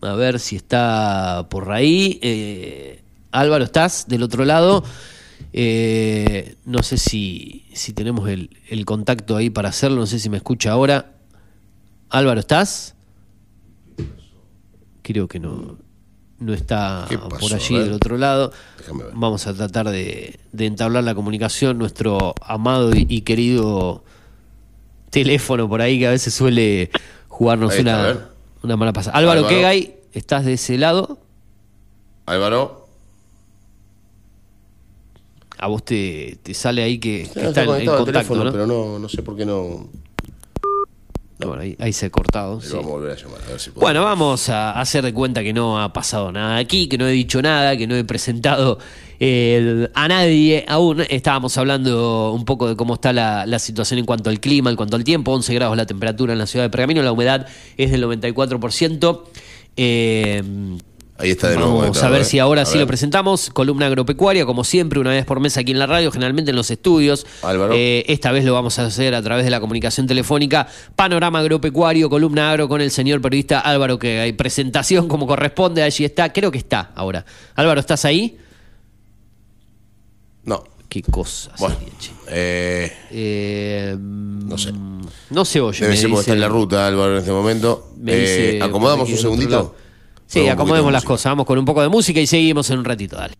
A 0.00 0.14
ver 0.14 0.40
si 0.40 0.56
está 0.56 1.46
por 1.50 1.70
ahí. 1.70 2.18
Eh, 2.22 3.02
Álvaro, 3.30 3.64
¿estás 3.64 4.06
del 4.08 4.22
otro 4.22 4.44
lado? 4.44 4.84
Eh, 5.52 6.56
no 6.64 6.82
sé 6.82 6.96
si, 6.96 7.66
si 7.74 7.92
tenemos 7.92 8.28
el, 8.28 8.50
el 8.68 8.84
contacto 8.84 9.36
ahí 9.36 9.50
para 9.50 9.68
hacerlo, 9.68 9.98
no 10.00 10.06
sé 10.06 10.18
si 10.18 10.30
me 10.30 10.38
escucha 10.38 10.72
ahora. 10.72 11.12
Álvaro, 12.08 12.40
¿estás? 12.40 12.93
Creo 15.04 15.28
que 15.28 15.38
no, 15.38 15.76
no 16.38 16.54
está 16.54 17.06
por 17.38 17.52
allí 17.52 17.78
del 17.78 17.92
otro 17.92 18.16
lado. 18.16 18.52
Déjame 18.78 19.04
ver. 19.04 19.12
Vamos 19.14 19.46
a 19.46 19.52
tratar 19.52 19.90
de, 19.90 20.40
de 20.50 20.66
entablar 20.66 21.04
la 21.04 21.14
comunicación. 21.14 21.76
Nuestro 21.76 22.34
amado 22.40 22.94
y, 22.94 23.06
y 23.08 23.20
querido 23.20 24.02
teléfono 25.10 25.68
por 25.68 25.82
ahí 25.82 25.98
que 25.98 26.06
a 26.06 26.10
veces 26.10 26.32
suele 26.32 26.90
jugarnos 27.28 27.74
está, 27.74 28.12
una, 28.12 28.28
una 28.62 28.76
mala 28.76 28.92
pasada. 28.94 29.18
Álvaro, 29.18 29.40
Álvaro. 29.40 29.54
Kegay, 29.54 29.94
¿estás 30.14 30.46
de 30.46 30.54
ese 30.54 30.78
lado? 30.78 31.18
Álvaro. 32.24 32.88
A 35.58 35.68
vos 35.68 35.84
te, 35.84 36.38
te 36.42 36.54
sale 36.54 36.82
ahí 36.82 36.98
que, 36.98 37.22
está 37.22 37.48
está 37.48 37.62
en, 37.62 37.86
contacto, 37.86 38.04
teléfono, 38.06 38.44
¿no? 38.44 38.52
pero 38.52 38.66
no, 38.66 38.98
no 38.98 39.08
sé 39.08 39.22
por 39.22 39.36
qué 39.36 39.46
no. 39.46 39.88
No, 41.44 41.48
bueno, 41.50 41.62
ahí, 41.62 41.76
ahí 41.78 41.92
se 41.92 42.06
ha 42.06 42.10
cortado. 42.10 42.54
Lo 42.54 42.60
sí. 42.60 42.68
vamos 42.72 42.86
a 42.86 42.90
volver 42.90 43.10
a 43.12 43.14
llamar. 43.16 43.40
A 43.46 43.50
ver 43.50 43.60
si 43.60 43.70
podemos. 43.70 43.80
Bueno, 43.82 44.04
vamos 44.04 44.48
a 44.48 44.72
hacer 44.80 45.04
de 45.04 45.12
cuenta 45.12 45.42
que 45.42 45.52
no 45.52 45.80
ha 45.80 45.92
pasado 45.92 46.32
nada 46.32 46.56
aquí, 46.56 46.88
que 46.88 46.98
no 46.98 47.06
he 47.06 47.12
dicho 47.12 47.40
nada, 47.42 47.76
que 47.76 47.86
no 47.86 47.94
he 47.94 48.04
presentado 48.04 48.78
eh, 49.20 49.88
a 49.94 50.08
nadie 50.08 50.64
aún. 50.68 51.02
Estábamos 51.08 51.56
hablando 51.58 52.32
un 52.32 52.44
poco 52.44 52.68
de 52.68 52.76
cómo 52.76 52.94
está 52.94 53.12
la, 53.12 53.46
la 53.46 53.58
situación 53.58 53.98
en 53.98 54.06
cuanto 54.06 54.30
al 54.30 54.40
clima, 54.40 54.70
en 54.70 54.76
cuanto 54.76 54.96
al 54.96 55.04
tiempo. 55.04 55.32
11 55.32 55.54
grados 55.54 55.76
la 55.76 55.86
temperatura 55.86 56.32
en 56.32 56.38
la 56.38 56.46
ciudad 56.46 56.64
de 56.64 56.70
Pergamino, 56.70 57.02
la 57.02 57.12
humedad 57.12 57.46
es 57.76 57.90
del 57.90 58.04
94%. 58.04 59.22
Eh, 59.76 60.42
Ahí 61.16 61.30
está 61.30 61.48
de 61.48 61.56
nuevo. 61.56 61.78
Vamos 61.78 62.02
a 62.02 62.08
ver 62.10 62.22
¿eh? 62.22 62.24
si 62.24 62.40
ahora 62.40 62.62
A 62.62 62.64
sí 62.64 62.72
ver. 62.72 62.80
lo 62.80 62.86
presentamos. 62.88 63.50
Columna 63.50 63.86
agropecuaria, 63.86 64.44
como 64.46 64.64
siempre, 64.64 64.98
una 64.98 65.10
vez 65.10 65.24
por 65.24 65.38
mes 65.38 65.56
aquí 65.56 65.70
en 65.70 65.78
la 65.78 65.86
radio, 65.86 66.10
generalmente 66.10 66.50
en 66.50 66.56
los 66.56 66.72
estudios. 66.72 67.24
Álvaro. 67.42 67.72
Eh, 67.76 68.04
esta 68.08 68.32
vez 68.32 68.44
lo 68.44 68.52
vamos 68.52 68.80
a 68.80 68.86
hacer 68.86 69.14
a 69.14 69.22
través 69.22 69.44
de 69.44 69.50
la 69.50 69.60
comunicación 69.60 70.08
telefónica. 70.08 70.66
Panorama 70.96 71.38
agropecuario, 71.38 72.10
columna 72.10 72.50
agro 72.50 72.68
con 72.68 72.80
el 72.80 72.90
señor 72.90 73.20
periodista 73.20 73.60
Álvaro, 73.60 73.96
que 73.98 74.18
hay 74.18 74.32
presentación 74.32 75.06
como 75.06 75.26
corresponde. 75.28 75.84
Allí 75.84 76.04
está, 76.04 76.32
creo 76.32 76.50
que 76.50 76.58
está 76.58 76.90
ahora. 76.96 77.24
Álvaro, 77.54 77.78
¿estás 77.78 78.04
ahí? 78.04 78.36
No. 80.44 80.64
Qué 80.88 81.02
cosa. 81.02 81.52
Bueno, 81.58 81.76
eh, 82.28 82.92
Eh, 83.10 83.96
no 83.98 84.58
sé. 84.58 84.72
no 85.30 85.44
se 85.44 85.60
oye. 85.60 85.78
Debe 85.80 85.90
me 85.92 85.96
ser 85.96 86.10
porque 86.10 86.20
está 86.22 86.32
en 86.34 86.40
la 86.40 86.48
ruta, 86.48 86.86
Álvaro, 86.86 87.12
en 87.12 87.18
este 87.18 87.32
momento. 87.32 87.92
me 87.98 88.12
Eh, 88.14 88.20
dice 88.20 88.58
por 88.58 88.68
acomodamos 88.68 89.08
un 89.10 89.16
segundito. 89.16 89.74
Sí, 90.34 90.48
acomodemos 90.48 90.90
las 90.90 91.04
cosas. 91.04 91.30
Vamos 91.30 91.46
con 91.46 91.56
un 91.60 91.64
poco 91.64 91.80
de 91.80 91.88
música 91.88 92.20
y 92.20 92.26
seguimos 92.26 92.68
en 92.70 92.80
un 92.80 92.84
ratito. 92.84 93.14
Dale. 93.14 93.34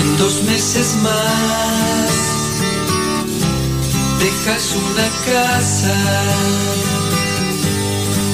En 0.00 0.18
dos 0.18 0.42
meses 0.42 0.96
más 1.02 2.10
dejas 4.20 4.76
una 4.76 5.08
casa 5.32 5.96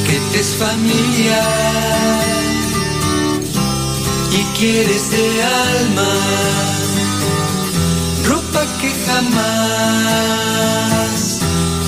que 0.09 0.19
te 0.33 0.41
es 0.41 0.57
familiar 0.57 2.32
y 4.39 4.43
quieres 4.59 5.11
de 5.11 5.43
alma 5.43 6.13
ropa 8.25 8.63
que 8.81 8.91
jamás 9.07 10.21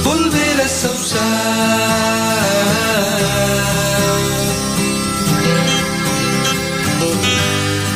volverás 0.05 0.85
a 0.85 0.91
usar. 0.91 2.35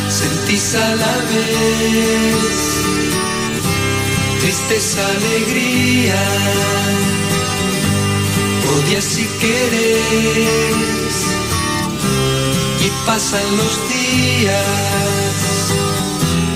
Sentís 0.08 0.74
a 0.74 0.96
la 0.96 1.16
vez 1.30 2.58
tristeza, 4.40 5.00
alegría, 5.06 6.22
odias 8.76 9.18
y 9.18 9.26
querés, 9.40 10.97
pasan 13.06 13.56
los 13.56 13.80
días, 13.88 14.64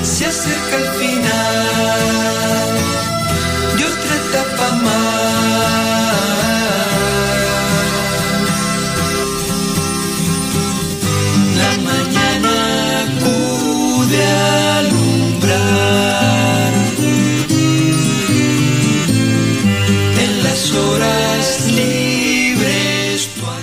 se 0.03 0.27
acerca 0.27 0.77
el 0.77 0.89
final 1.01 2.77
de 3.77 3.85
otra 3.85 4.15
etapa 4.17 4.73
más. 4.83 5.92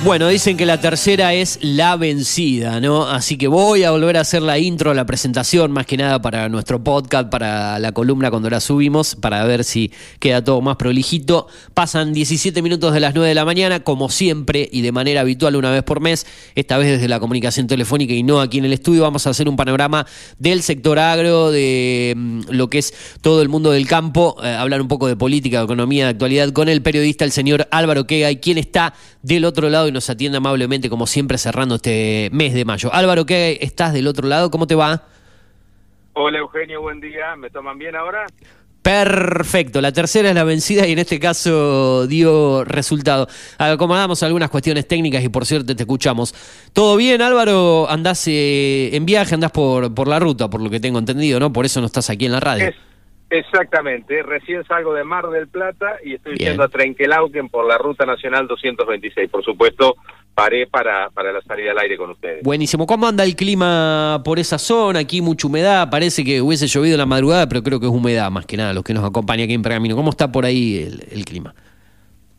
Bueno, 0.10 0.28
dicen 0.28 0.58
que 0.58 0.66
la 0.66 0.82
tercera 0.82 1.36
es 1.36 1.60
la 1.62 1.96
vencida, 1.96 2.82
¿no? 2.82 3.08
Así 3.08 3.38
que 3.38 3.48
voy 3.48 3.84
a 3.84 3.92
volver 3.92 4.18
a 4.18 4.22
hacer 4.22 4.42
la 4.42 4.58
intro, 4.58 4.92
la 4.96 5.06
presentación, 5.06 5.72
más 5.72 5.86
que 5.86 5.98
nada 5.98 6.20
para 6.20 6.50
nuestro 6.50 6.84
podcast, 6.84 7.30
para 7.30 7.78
la 7.78 7.92
columna 7.92 8.32
cuando 8.32 8.50
la 8.50 8.60
subimos, 8.60 9.16
para 9.16 9.44
ver 9.44 9.64
si 9.64 9.92
queda 10.18 10.44
todo 10.44 10.62
más 10.62 10.78
prolijito. 10.78 11.46
Pasan 11.76 12.12
17 12.12 12.64
minutos 12.64 12.92
de 12.92 13.02
las 13.02 13.14
9 13.14 13.30
de 13.30 13.36
la 13.36 13.46
mañana, 13.46 13.82
como 13.82 14.10
siempre 14.10 14.68
y 14.72 14.82
de 14.82 14.92
manera 14.92 15.22
habitual 15.22 15.56
una 15.56 15.70
vez 15.70 15.84
por 15.84 16.00
mes, 16.00 16.26
esta 16.56 16.80
vez 16.80 16.88
desde 16.88 17.08
la 17.08 17.20
comunicación 17.20 17.68
telefónica 17.68 18.12
y 18.12 18.24
no 18.24 18.42
aquí 18.42 18.58
en 18.58 18.66
el 18.66 18.74
estudio, 18.74 19.04
vamos 19.04 19.28
a 19.28 19.30
hacer 19.30 19.48
un 19.48 19.58
panorama 19.58 20.08
del 20.40 20.64
sector 20.64 20.98
agro, 20.98 21.52
de 21.52 22.16
mm, 22.18 22.42
lo 22.50 22.68
que 22.68 22.80
es 22.80 22.96
todo 23.22 23.44
el 23.44 23.50
mundo 23.50 23.70
del 23.70 23.86
campo, 23.86 24.38
eh, 24.44 24.56
hablar 24.56 24.82
un 24.82 24.88
poco 24.88 25.06
de 25.06 25.16
política, 25.16 25.60
de 25.60 25.66
economía, 25.66 26.06
de 26.06 26.10
actualidad 26.10 26.50
con 26.50 26.68
el 26.68 26.82
periodista, 26.82 27.26
el 27.26 27.32
señor 27.32 27.68
Álvaro 27.70 28.08
Quegay, 28.08 28.38
quien 28.38 28.58
está 28.58 28.96
del 29.22 29.46
otro 29.46 29.70
lado 29.70 29.88
y 29.88 29.92
nos 29.92 29.99
atiende 30.08 30.38
amablemente, 30.38 30.90
como 30.90 31.08
siempre, 31.08 31.38
cerrando 31.40 31.76
este 31.76 32.30
mes 32.32 32.54
de 32.54 32.64
mayo. 32.64 32.94
Álvaro 32.94 33.26
Quegay, 33.26 33.58
estás 33.62 33.92
del 33.94 34.06
otro 34.08 34.28
lado, 34.28 34.52
¿cómo 34.52 34.68
te 34.68 34.76
va? 34.76 35.04
Hola 36.14 36.38
Eugenio, 36.38 36.82
buen 36.82 37.00
día. 37.02 37.36
¿Me 37.38 37.50
toman 37.50 37.78
bien 37.80 37.96
ahora? 37.96 38.26
Perfecto, 38.82 39.82
la 39.82 39.92
tercera 39.92 40.30
es 40.30 40.36
la 40.36 40.44
vencida 40.46 40.88
y 40.88 40.94
en 40.94 41.00
este 41.00 41.20
caso 41.20 42.08
dio 42.08 42.64
resultado. 42.64 43.28
Acomodamos 43.58 44.24
algunas 44.24 44.50
cuestiones 44.50 44.88
técnicas 44.88 45.24
y 45.24 45.30
por 45.30 45.46
cierto 45.46 45.76
te 45.76 45.84
escuchamos. 45.84 46.34
¿Todo 46.74 46.96
bien 46.96 47.22
Álvaro? 47.22 47.90
¿Andás 47.90 48.24
eh, 48.28 48.90
en 48.94 49.06
viaje? 49.06 49.36
¿Andás 49.36 49.52
por, 49.52 49.94
por 49.94 50.08
la 50.08 50.18
ruta, 50.20 50.50
por 50.50 50.62
lo 50.62 50.70
que 50.70 50.80
tengo 50.80 50.98
entendido, 50.98 51.40
no? 51.40 51.52
Por 51.52 51.66
eso 51.66 51.82
no 51.82 51.88
estás 51.88 52.10
aquí 52.10 52.26
en 52.26 52.32
la 52.32 52.40
radio. 52.40 52.70
Es- 52.70 52.76
exactamente. 53.30 54.24
Recién 54.24 54.64
salgo 54.66 54.94
de 54.94 55.04
Mar 55.04 55.30
del 55.30 55.48
Plata 55.48 55.98
y 56.04 56.16
estoy 56.16 56.36
Bien. 56.36 56.50
yendo 56.52 56.64
a 56.64 56.68
Trenquelauquen 56.68 57.50
por 57.50 57.66
la 57.66 57.78
Ruta 57.78 58.06
Nacional 58.06 58.48
226. 58.48 59.30
Por 59.30 59.44
supuesto, 59.44 59.96
paré 60.34 60.68
para, 60.68 61.10
para 61.10 61.32
la 61.32 61.42
salida 61.42 61.72
al 61.72 61.80
aire 61.80 61.98
con 61.98 62.10
ustedes. 62.12 62.44
Buenísimo. 62.44 62.86
¿Cómo 62.86 63.08
anda 63.08 63.24
el 63.24 63.36
clima 63.36 64.22
por 64.24 64.40
esa 64.40 64.58
zona? 64.58 65.00
Aquí 65.00 65.22
mucha 65.22 65.48
humedad. 65.48 65.90
Parece 65.90 66.24
que 66.24 66.42
hubiese 66.42 66.68
llovido 66.68 66.96
en 66.96 67.00
la 67.00 67.06
madrugada, 67.06 67.48
pero 67.48 67.64
creo 67.64 67.80
que 67.80 67.86
es 67.86 67.92
humedad 67.92 68.32
más 68.32 68.46
que 68.46 68.58
nada, 68.58 68.74
los 68.74 68.84
que 68.84 68.94
nos 68.94 69.04
acompañan 69.04 69.46
aquí 69.46 69.54
en 69.54 69.62
Pergamino. 69.62 69.96
¿Cómo 69.96 70.10
está 70.10 70.32
por 70.32 70.46
ahí 70.46 70.84
el, 70.84 71.04
el 71.12 71.26
clima? 71.26 71.54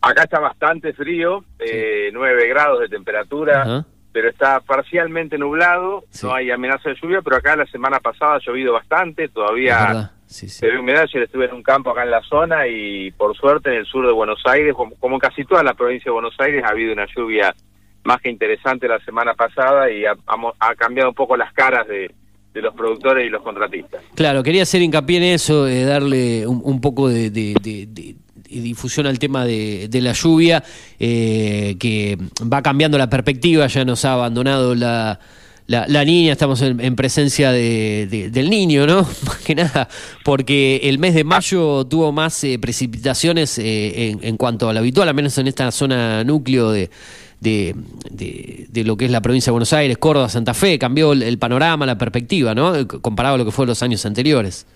Acá 0.03 0.22
está 0.22 0.41
bastante 0.41 0.95
frío, 0.95 1.45
eh, 1.59 2.09
9 2.12 2.49
grados 2.49 2.80
de 2.80 2.88
temperatura, 2.88 3.84
pero 4.12 4.30
está 4.30 4.61
parcialmente 4.61 5.36
nublado, 5.36 6.05
no 6.22 6.34
hay 6.34 6.51
amenaza 6.51 6.88
de 6.88 6.97
lluvia, 7.01 7.20
pero 7.20 7.36
acá 7.36 7.55
la 7.55 7.66
semana 7.66 8.01
pasada 8.01 8.36
ha 8.36 8.41
llovido 8.41 8.72
bastante, 8.72 9.28
todavía 9.28 10.11
sí, 10.30 10.48
sí. 10.48 10.58
se 10.60 10.66
ve 10.68 10.78
humedad. 10.78 11.02
Ayer 11.02 11.24
estuve 11.24 11.46
en 11.46 11.54
un 11.54 11.62
campo 11.62 11.90
acá 11.90 12.04
en 12.04 12.10
la 12.10 12.22
zona 12.22 12.66
y 12.66 13.10
por 13.12 13.36
suerte 13.36 13.70
en 13.70 13.76
el 13.76 13.86
sur 13.86 14.06
de 14.06 14.12
Buenos 14.12 14.40
Aires, 14.46 14.74
como, 14.74 14.94
como 14.96 15.16
en 15.16 15.20
casi 15.20 15.44
toda 15.44 15.62
la 15.62 15.74
provincia 15.74 16.04
de 16.10 16.12
Buenos 16.12 16.34
Aires, 16.38 16.62
ha 16.64 16.68
habido 16.70 16.92
una 16.92 17.06
lluvia 17.14 17.54
más 18.04 18.18
que 18.22 18.30
interesante 18.30 18.88
la 18.88 18.98
semana 19.04 19.34
pasada 19.34 19.90
y 19.90 20.04
ha, 20.06 20.14
cambiado 20.76 21.10
un 21.10 21.14
poco 21.14 21.36
las 21.36 21.52
caras 21.52 21.86
de, 21.86 22.10
de 22.54 22.62
los 22.62 22.74
productores 22.74 23.26
y 23.26 23.28
los 23.28 23.42
contratistas. 23.42 24.02
Claro, 24.14 24.42
quería 24.42 24.62
hacer 24.62 24.80
hincapié 24.80 25.18
en 25.18 25.22
eso, 25.24 25.68
eh, 25.68 25.84
darle 25.84 26.46
un, 26.46 26.62
un 26.64 26.80
poco 26.80 27.08
de, 27.08 27.30
de- 27.30 27.54
de- 27.62 27.86
de- 27.86 28.14
de 28.50 28.60
difusión 28.62 29.06
al 29.06 29.18
tema 29.20 29.44
de, 29.44 29.86
de 29.88 30.00
la 30.00 30.12
lluvia, 30.12 30.64
eh, 30.98 31.76
que 31.78 32.18
va 32.52 32.62
cambiando 32.62 32.98
la 32.98 33.08
perspectiva, 33.08 33.66
ya 33.68 33.84
nos 33.84 34.04
ha 34.04 34.14
abandonado 34.14 34.74
la, 34.74 35.20
la, 35.70 35.86
la 35.86 36.04
niña, 36.04 36.32
estamos 36.32 36.60
en, 36.62 36.80
en 36.80 36.96
presencia 36.96 37.52
de- 37.52 38.08
de- 38.10 38.28
del 38.30 38.50
niño, 38.50 38.86
¿no? 38.88 39.02
Más 39.26 39.38
que 39.38 39.54
nada, 39.54 39.88
porque 40.24 40.80
el 40.82 40.98
mes 40.98 41.14
de 41.14 41.22
mayo 41.22 41.84
tuvo 41.86 42.10
más 42.10 42.42
eh, 42.42 42.58
precipitaciones 42.58 43.56
eh, 43.58 44.10
en, 44.10 44.18
en 44.22 44.36
cuanto 44.36 44.68
a 44.68 44.72
lo 44.72 44.80
habitual, 44.80 45.08
al 45.08 45.14
menos 45.14 45.38
en 45.38 45.46
esta 45.46 45.70
zona 45.70 46.24
núcleo 46.24 46.72
de, 46.72 46.90
de, 47.38 47.76
de- 48.10 48.84
lo 48.84 48.96
que 48.96 49.04
es 49.04 49.10
la 49.12 49.20
provincia 49.20 49.50
de 49.50 49.52
Buenos 49.52 49.72
Aires, 49.72 49.96
Córdoba, 49.98 50.28
Santa 50.28 50.54
Fe, 50.54 50.76
cambió 50.76 51.12
el, 51.12 51.22
el 51.22 51.38
panorama, 51.38 51.86
la 51.86 51.96
perspectiva, 51.96 52.52
¿no? 52.52 52.74
Eh, 52.74 52.86
Comparado 52.88 53.36
a 53.36 53.38
lo 53.38 53.44
que 53.44 53.52
fue 53.52 53.64
los 53.64 53.80
años 53.84 54.04
anteriores. 54.04 54.66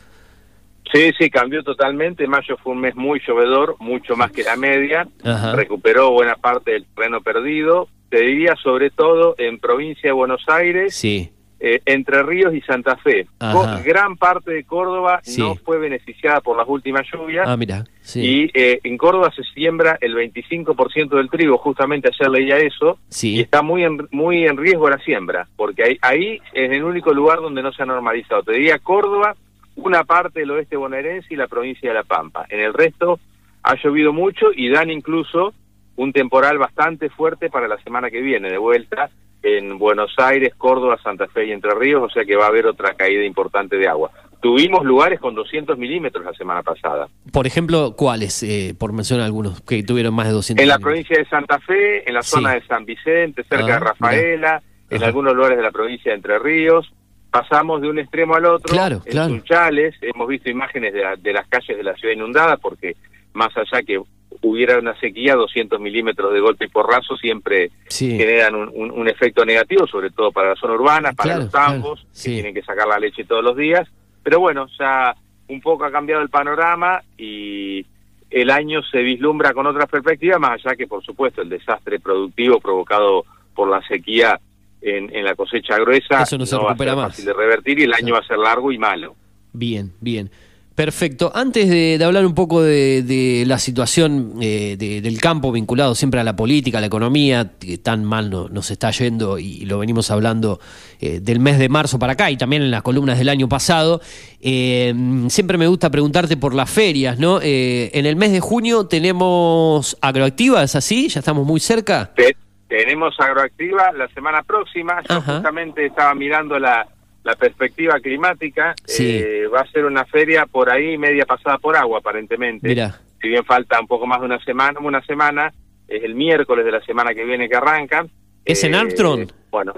Sí, 0.93 1.11
sí, 1.19 1.29
cambió 1.29 1.65
totalmente. 1.65 2.25
Mayo 2.29 2.57
fue 2.63 2.73
un 2.73 2.81
mes 2.83 2.95
muy 2.95 3.21
llovedor, 3.27 3.75
mucho 3.81 4.15
más 4.15 4.31
que 4.31 4.45
la 4.45 4.55
media. 4.55 5.09
Ajá. 5.25 5.57
Recuperó 5.57 6.13
buena 6.13 6.37
parte 6.37 6.71
del 6.71 6.85
terreno 6.95 7.21
perdido. 7.21 7.89
Te 8.11 8.21
diría 8.21 8.55
sobre 8.63 8.91
todo 8.91 9.35
en 9.39 9.59
provincia 9.59 10.09
de 10.09 10.13
Buenos 10.13 10.43
Aires, 10.49 10.95
Sí. 10.95 11.31
eh, 11.61 11.81
Entre 11.87 12.23
Ríos 12.23 12.55
y 12.55 12.61
Santa 12.61 12.97
Fe. 12.97 13.27
Ajá. 13.41 13.81
Gran 13.83 14.17
parte 14.17 14.53
de 14.53 14.65
Córdoba 14.65 15.21
Sí. 15.23 15.41
no 15.41 15.55
fue 15.57 15.79
beneficiada 15.79 16.41
por 16.43 16.57
las 16.59 16.69
últimas 16.69 17.07
lluvias. 17.11 17.47
Ah, 17.49 17.57
mira. 17.57 17.85
Sí. 18.03 18.21
Y 18.21 18.51
eh, 18.55 18.81
en 18.85 18.99
Córdoba 18.99 19.33
se 19.35 19.43
siembra 19.45 19.97
el 20.01 20.15
25% 20.15 21.17
del 21.17 21.31
trigo, 21.31 21.57
justamente 21.59 22.09
ayer 22.13 22.31
leía 22.31 22.59
eso, 22.59 22.99
Sí. 23.09 23.37
y 23.37 23.41
está 23.41 23.63
muy 23.63 23.83
en, 23.85 24.07
muy 24.11 24.45
en 24.47 24.57
riesgo 24.59 24.91
la 24.91 24.99
siembra, 24.99 25.49
porque 25.57 25.83
ahí, 25.85 25.99
ahí 26.03 26.41
es 26.53 26.71
el 26.71 26.85
único 26.85 27.13
lugar 27.15 27.39
donde 27.41 27.63
no 27.63 27.73
se 27.73 27.83
ha 27.83 27.87
normalizado. 27.87 28.43
Te 28.43 28.53
diría 28.53 28.79
Córdoba, 28.79 29.35
una 29.77 30.05
parte 30.05 30.41
del 30.41 30.51
oeste 30.53 30.77
bonaerense 30.77 31.33
y 31.33 31.37
la 31.37 31.49
provincia 31.49 31.89
de 31.89 31.95
La 31.95 32.05
Pampa. 32.05 32.45
En 32.51 32.61
el 32.61 32.75
resto 32.75 33.19
ha 33.63 33.75
llovido 33.83 34.13
mucho 34.13 34.49
y 34.55 34.69
dan 34.69 34.91
incluso 34.91 35.55
un 35.97 36.13
temporal 36.13 36.59
bastante 36.59 37.09
fuerte 37.11 37.51
para 37.51 37.69
la 37.69 37.79
semana 37.83 38.11
que 38.11 38.21
viene, 38.21 38.51
de 38.51 38.59
vuelta 38.59 39.11
en 39.43 39.79
Buenos 39.79 40.15
Aires, 40.19 40.55
Córdoba, 40.57 40.99
Santa 41.03 41.27
Fe 41.29 41.47
y 41.47 41.53
Entre 41.53 41.75
Ríos, 41.75 42.03
o 42.03 42.09
sea 42.09 42.25
que 42.25 42.35
va 42.37 42.47
a 42.47 42.49
haber 42.49 42.67
otra 42.67 42.95
caída 42.95 43.23
importante 43.25 43.77
de 43.77 43.87
agua. 43.87 44.11
Tuvimos 44.41 44.85
lugares 44.85 45.21
con 45.21 45.35
200 45.35 45.79
milímetros 45.79 46.25
la 46.25 46.33
semana 46.35 46.63
pasada. 46.63 47.09
Por 47.33 47.47
ejemplo, 47.47 47.95
¿cuáles? 47.97 48.43
Eh, 48.43 48.75
por 48.79 48.93
mencionar 48.93 49.25
algunos 49.27 49.61
que 49.63 49.83
tuvieron 49.83 50.15
más 50.15 50.27
de 50.27 50.33
200. 50.33 50.63
En 50.63 50.69
la 50.69 50.77
milímetros. 50.79 50.93
provincia 51.07 51.17
de 51.19 51.29
Santa 51.31 51.59
Fe, 51.61 52.09
en 52.09 52.15
la 52.15 52.23
Sí. 52.23 52.31
zona 52.33 52.53
de 52.55 52.63
San 52.67 52.85
Vicente, 52.85 53.43
cerca 53.45 53.65
Ah, 53.65 53.69
de 53.69 53.79
Rafaela, 53.81 54.63
en 54.91 55.03
algunos 55.03 55.35
lugares 55.35 55.57
de 55.59 55.63
la 55.63 55.71
provincia 55.73 56.11
de 56.13 56.17
Entre 56.17 56.39
Ríos. 56.39 56.91
Pasamos 57.31 57.81
de 57.83 57.89
un 57.89 57.99
extremo 57.99 58.35
al 58.37 58.45
otro. 58.47 58.73
Claro, 58.73 58.97
en 59.07 59.11
claro. 59.13 59.29
Sunchales, 59.31 59.95
hemos 60.03 60.29
visto 60.29 60.51
imágenes 60.51 60.93
de, 60.95 61.01
la- 61.03 61.17
de 61.17 61.33
las 61.33 61.49
calles 61.49 61.77
de 61.77 61.83
la 61.83 61.95
ciudad 61.97 62.15
inundada, 62.15 62.57
porque 62.59 62.95
más 63.33 63.51
allá 63.57 63.83
que 63.83 64.01
hubiera 64.47 64.79
una 64.79 64.95
sequía, 65.01 65.35
200 65.35 65.81
milímetros 65.81 66.33
de 66.33 66.41
golpe 66.41 66.67
y 66.67 66.69
porrazo 66.69 67.17
siempre 67.17 67.71
Sí. 67.89 68.17
generan 68.17 68.55
un, 68.55 68.71
un- 68.75 68.91
un 68.91 69.09
efecto 69.09 69.45
negativo, 69.45 69.87
sobre 69.87 70.11
todo 70.11 70.31
para 70.33 70.51
la 70.51 70.57
zona 70.57 70.75
urbana, 70.75 71.13
para 71.13 71.31
Claro, 71.31 71.43
los 71.45 71.51
tambos, 71.53 72.01
claro, 72.01 72.15
que 72.23 72.31
tienen 72.31 72.55
que 72.55 72.63
sacar 72.63 72.87
la 72.87 72.99
leche 72.99 73.25
todos 73.25 73.43
los 73.43 73.57
días. 73.57 73.89
Pero 74.23 74.41
bueno, 74.41 74.67
ya 74.79 75.15
un 75.49 75.61
poco 75.61 75.85
ha 75.85 75.91
cambiado 75.91 76.23
el 76.23 76.29
panorama 76.31 77.03
y 77.19 77.85
el 78.31 78.51
año 78.51 78.83
se 78.83 78.99
vislumbra 79.03 79.53
con 79.53 79.67
otra 79.67 79.87
perspectiva, 79.87 80.39
más 80.39 80.53
allá 80.65 80.75
que, 80.77 80.87
por 80.87 81.05
supuesto, 81.05 81.43
el 81.43 81.49
desastre 81.49 82.01
productivo 82.01 82.59
provocado 82.61 83.25
por 83.55 83.69
la 83.71 83.81
sequía 83.87 84.41
en, 84.83 85.15
en 85.15 85.25
la 85.25 85.35
cosecha 85.35 85.79
gruesa 85.79 86.23
Eso 86.23 86.37
no 86.37 86.45
se 86.45 86.57
va 86.57 86.63
a 86.63 86.67
recupera 86.69 86.91
ser 86.93 86.97
más. 86.99 87.07
fácil 87.13 87.25
de 87.27 87.33
revertir 87.33 87.79
y 87.79 87.83
el 87.85 87.95
año 87.95 88.15
va 88.15 88.21
a 88.21 88.27
ser 88.27 88.39
largo 88.39 88.73
y 88.73 88.79
malo. 88.79 89.15
Bien, 89.53 89.93
bien. 90.01 90.31
Perfecto. 90.75 91.31
Antes 91.33 91.69
de, 91.69 91.99
de 91.99 92.05
hablar 92.05 92.27
un 92.27 92.35
poco 92.35 92.61
de, 92.61 93.03
de 93.05 93.45
la 93.47 93.59
situación 93.59 94.35
eh, 94.41 94.75
de- 94.77 95.01
del 95.01 95.21
campo 95.21 95.53
vinculado 95.53 95.95
siempre 95.95 96.19
a 96.19 96.25
la 96.25 96.35
política, 96.35 96.79
a 96.79 96.81
la 96.81 96.89
economía, 96.89 97.53
que 97.61 97.79
tan 97.79 98.05
mal 98.05 98.29
no- 98.29 98.49
nos 98.49 98.73
está 98.73 98.91
yendo 98.91 99.39
y 99.39 99.67
lo 99.67 99.79
venimos 99.79 100.11
hablando 100.11 100.59
eh, 101.01 101.21
del 101.21 101.39
mes 101.39 101.61
de 101.61 101.69
marzo 101.69 102.01
para 102.01 102.15
acá 102.15 102.29
y 102.33 102.37
también 102.37 102.63
en 102.63 102.73
las 102.73 102.83
columnas 102.83 103.19
del 103.19 103.29
año 103.29 103.49
pasado, 103.49 104.01
eh, 104.41 104.93
siempre 105.29 105.59
me 105.59 105.69
gusta 105.69 105.91
preguntarte 105.91 106.37
por 106.37 106.55
las 106.55 106.69
ferias, 106.69 107.21
¿no? 107.21 107.39
Eh, 107.41 107.93
en 107.95 108.05
el 108.07 108.17
mes 108.17 108.33
de 108.33 108.41
junio 108.41 108.87
tenemos 108.87 109.97
agroactiva, 110.01 110.65
¿es 110.65 110.75
así? 110.75 111.09
¿Ya 111.09 111.21
estamos 111.21 111.47
muy 111.47 111.61
cerca? 111.61 112.11
Te- 112.17 112.37
tenemos 112.67 113.15
agroactiva 113.21 113.93
la 113.93 114.09
semana 114.09 114.43
próxima. 114.43 115.01
Yo 115.09 115.17
Ajá. 115.19 115.35
justamente 115.35 115.87
estaba 115.87 116.13
mirando 116.17 116.59
la, 116.59 116.85
la 117.25 117.35
perspectiva 117.35 117.99
climática. 118.01 118.75
Sí. 118.85 119.19
Eh, 119.23 119.47
va 119.49 119.61
a 119.63 119.71
ser 119.71 119.85
una 119.87 120.05
feria 120.05 120.47
por 120.47 120.71
ahí 120.71 120.97
media 120.97 121.25
pasada 121.27 121.59
por 121.59 121.77
agua, 121.77 121.99
aparentemente. 121.99 122.69
Mira. 122.69 123.01
Si 123.21 123.29
bien 123.29 123.45
falta 123.45 123.81
un 123.81 123.87
poco 123.87 124.07
más 124.07 124.21
de 124.21 124.27
una 124.27 124.45
semana, 124.45 124.79
una 124.81 125.03
semana, 125.05 125.53
es 125.89 126.05
el 126.05 126.15
miércoles 126.15 126.65
de 126.65 126.71
la 126.73 126.85
semana 126.85 127.13
que 127.15 127.25
viene 127.25 127.49
que 127.49 127.57
arranca. 127.57 128.07
¿Es 128.45 128.63
en 128.65 128.75
Eh, 128.75 128.77
Armstrong? 128.79 129.29
Bueno, 129.51 129.73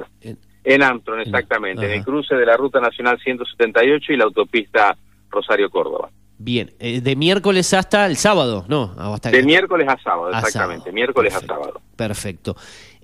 en 0.64 0.82
Armstrong, 0.82 1.20
exactamente, 1.20 1.84
en 1.86 1.92
el 1.92 2.04
cruce 2.04 2.34
de 2.34 2.44
la 2.44 2.56
Ruta 2.56 2.80
Nacional 2.80 3.18
178 3.22 4.12
y 4.12 4.16
la 4.16 4.24
autopista 4.24 4.96
Rosario-Córdoba. 5.30 6.10
Bien, 6.38 6.70
eh, 6.80 7.00
de 7.00 7.16
miércoles 7.16 7.72
hasta 7.72 8.04
el 8.06 8.16
sábado, 8.16 8.64
¿no? 8.68 8.94
Ah, 8.98 9.14
hasta- 9.14 9.30
De 9.30 9.42
miércoles 9.42 9.86
a 9.88 9.96
sábado, 10.02 10.34
A 10.34 10.38
exactamente, 10.40 10.80
sábado, 10.80 10.92
miércoles 10.94 11.34
a 11.34 11.40
sábado. 11.40 11.80
Perfecto. 11.96 12.56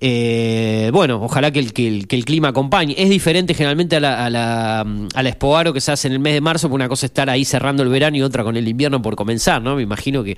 Eh, 0.04 0.90
bueno, 0.92 1.22
ojalá 1.22 1.52
que 1.52 1.60
el, 1.60 1.72
que, 1.72 1.86
el, 1.86 2.08
que 2.08 2.16
el 2.16 2.24
clima 2.24 2.48
acompañe. 2.48 2.92
Es 2.98 3.08
diferente 3.08 3.54
generalmente 3.54 3.94
a 3.94 4.00
la, 4.00 4.26
a, 4.26 4.30
la, 4.30 4.82
mm, 4.84 5.08
a 5.14 5.22
la 5.22 5.32
que 5.72 5.80
se 5.80 5.92
hace 5.92 6.08
en 6.08 6.14
el 6.14 6.18
mes 6.18 6.34
de 6.34 6.40
marzo, 6.40 6.68
porque 6.68 6.74
una 6.82 6.88
cosa 6.88 7.06
es 7.06 7.10
estar 7.10 7.30
ahí 7.30 7.44
cerrando 7.44 7.84
el 7.84 7.88
verano 7.88 8.16
y 8.16 8.22
otra 8.22 8.42
con 8.42 8.56
el 8.56 8.66
invierno 8.66 9.00
por 9.00 9.14
comenzar, 9.14 9.62
¿no? 9.62 9.76
Me 9.76 9.82
imagino 9.82 10.24
que, 10.24 10.36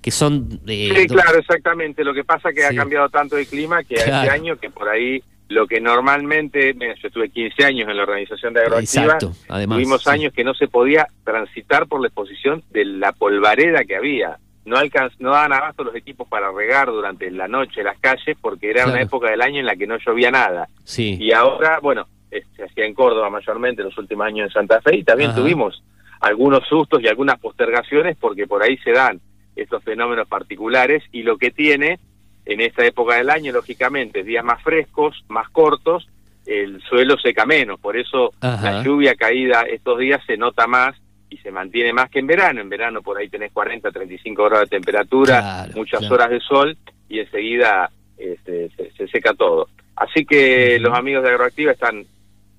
que 0.00 0.10
son... 0.12 0.60
eh, 0.68 0.92
Sí, 0.96 1.06
claro, 1.08 1.40
exactamente. 1.40 2.04
Lo 2.04 2.14
que 2.14 2.22
pasa 2.22 2.50
es 2.50 2.54
que 2.54 2.60
Sí. 2.60 2.66
ha 2.68 2.74
cambiado 2.76 3.08
tanto 3.08 3.36
el 3.36 3.48
clima 3.48 3.82
que 3.82 3.96
Claro. 3.96 4.14
este 4.18 4.30
año 4.30 4.56
que 4.56 4.70
por 4.70 4.88
ahí 4.88 5.20
lo 5.48 5.66
que 5.66 5.80
normalmente, 5.80 6.72
mira, 6.74 6.94
yo 7.02 7.08
estuve 7.08 7.30
15 7.30 7.64
años 7.64 7.88
en 7.88 7.96
la 7.96 8.04
organización 8.04 8.54
de 8.54 8.60
Agroactiva, 8.60 9.02
Exacto, 9.06 9.32
además, 9.48 9.76
tuvimos 9.78 10.02
sí. 10.04 10.10
años 10.10 10.32
que 10.32 10.44
no 10.44 10.54
se 10.54 10.68
podía 10.68 11.08
transitar 11.24 11.88
por 11.88 12.00
la 12.00 12.06
exposición 12.06 12.62
de 12.70 12.84
la 12.84 13.10
polvareda 13.10 13.82
que 13.84 13.96
había. 13.96 14.38
No 14.64 14.76
alcanz 14.76 15.12
no 15.18 15.30
daban 15.30 15.52
abasto 15.52 15.84
los 15.84 15.94
equipos 15.94 16.28
para 16.28 16.52
regar 16.52 16.88
durante 16.88 17.30
la 17.30 17.48
noche 17.48 17.82
las 17.82 17.98
calles 17.98 18.36
porque 18.40 18.70
era 18.70 18.86
una 18.86 19.00
época 19.00 19.30
del 19.30 19.40
año 19.40 19.60
en 19.60 19.66
la 19.66 19.76
que 19.76 19.86
no 19.86 19.96
llovía 19.96 20.30
nada. 20.30 20.68
Sí. 20.84 21.16
Y 21.18 21.32
ahora, 21.32 21.78
bueno, 21.80 22.06
eh, 22.30 22.44
se 22.56 22.64
hacía 22.64 22.84
en 22.84 22.94
Córdoba 22.94 23.30
mayormente 23.30 23.82
en 23.82 23.88
los 23.88 23.98
últimos 23.98 24.26
años 24.26 24.48
en 24.48 24.52
Santa 24.52 24.80
Fe 24.80 24.96
y 24.96 25.04
también 25.04 25.30
Ajá. 25.30 25.40
tuvimos 25.40 25.82
algunos 26.20 26.66
sustos 26.68 27.02
y 27.02 27.08
algunas 27.08 27.40
postergaciones 27.40 28.16
porque 28.18 28.46
por 28.46 28.62
ahí 28.62 28.76
se 28.78 28.92
dan 28.92 29.20
estos 29.56 29.82
fenómenos 29.82 30.28
particulares 30.28 31.02
y 31.10 31.22
lo 31.22 31.38
que 31.38 31.50
tiene 31.50 31.98
en 32.44 32.60
esta 32.60 32.84
época 32.84 33.16
del 33.16 33.30
año, 33.30 33.52
lógicamente, 33.52 34.22
días 34.22 34.44
más 34.44 34.62
frescos, 34.62 35.24
más 35.28 35.48
cortos, 35.50 36.08
el 36.46 36.80
suelo 36.82 37.16
seca 37.18 37.46
menos, 37.46 37.78
por 37.78 37.96
eso 37.96 38.32
Ajá. 38.40 38.70
la 38.70 38.82
lluvia 38.82 39.14
caída 39.14 39.62
estos 39.62 39.98
días 39.98 40.20
se 40.26 40.36
nota 40.36 40.66
más 40.66 40.96
y 41.30 41.38
se 41.38 41.50
mantiene 41.50 41.92
más 41.92 42.10
que 42.10 42.18
en 42.18 42.26
verano. 42.26 42.60
En 42.60 42.68
verano 42.68 43.00
por 43.02 43.16
ahí 43.16 43.28
tenés 43.28 43.52
40, 43.52 43.90
35 43.90 44.44
grados 44.44 44.68
de 44.68 44.76
temperatura, 44.76 45.38
Claro, 45.40 45.72
muchas 45.76 46.00
claro. 46.00 46.14
horas 46.16 46.30
de 46.30 46.40
sol 46.40 46.76
y 47.08 47.20
enseguida 47.20 47.90
este, 48.18 48.68
se, 48.76 48.90
se 48.92 49.08
seca 49.08 49.32
todo. 49.34 49.68
Así 49.96 50.24
que 50.24 50.78
los 50.80 50.96
amigos 50.96 51.22
de 51.22 51.30
Agroactiva 51.30 51.72
están 51.72 52.04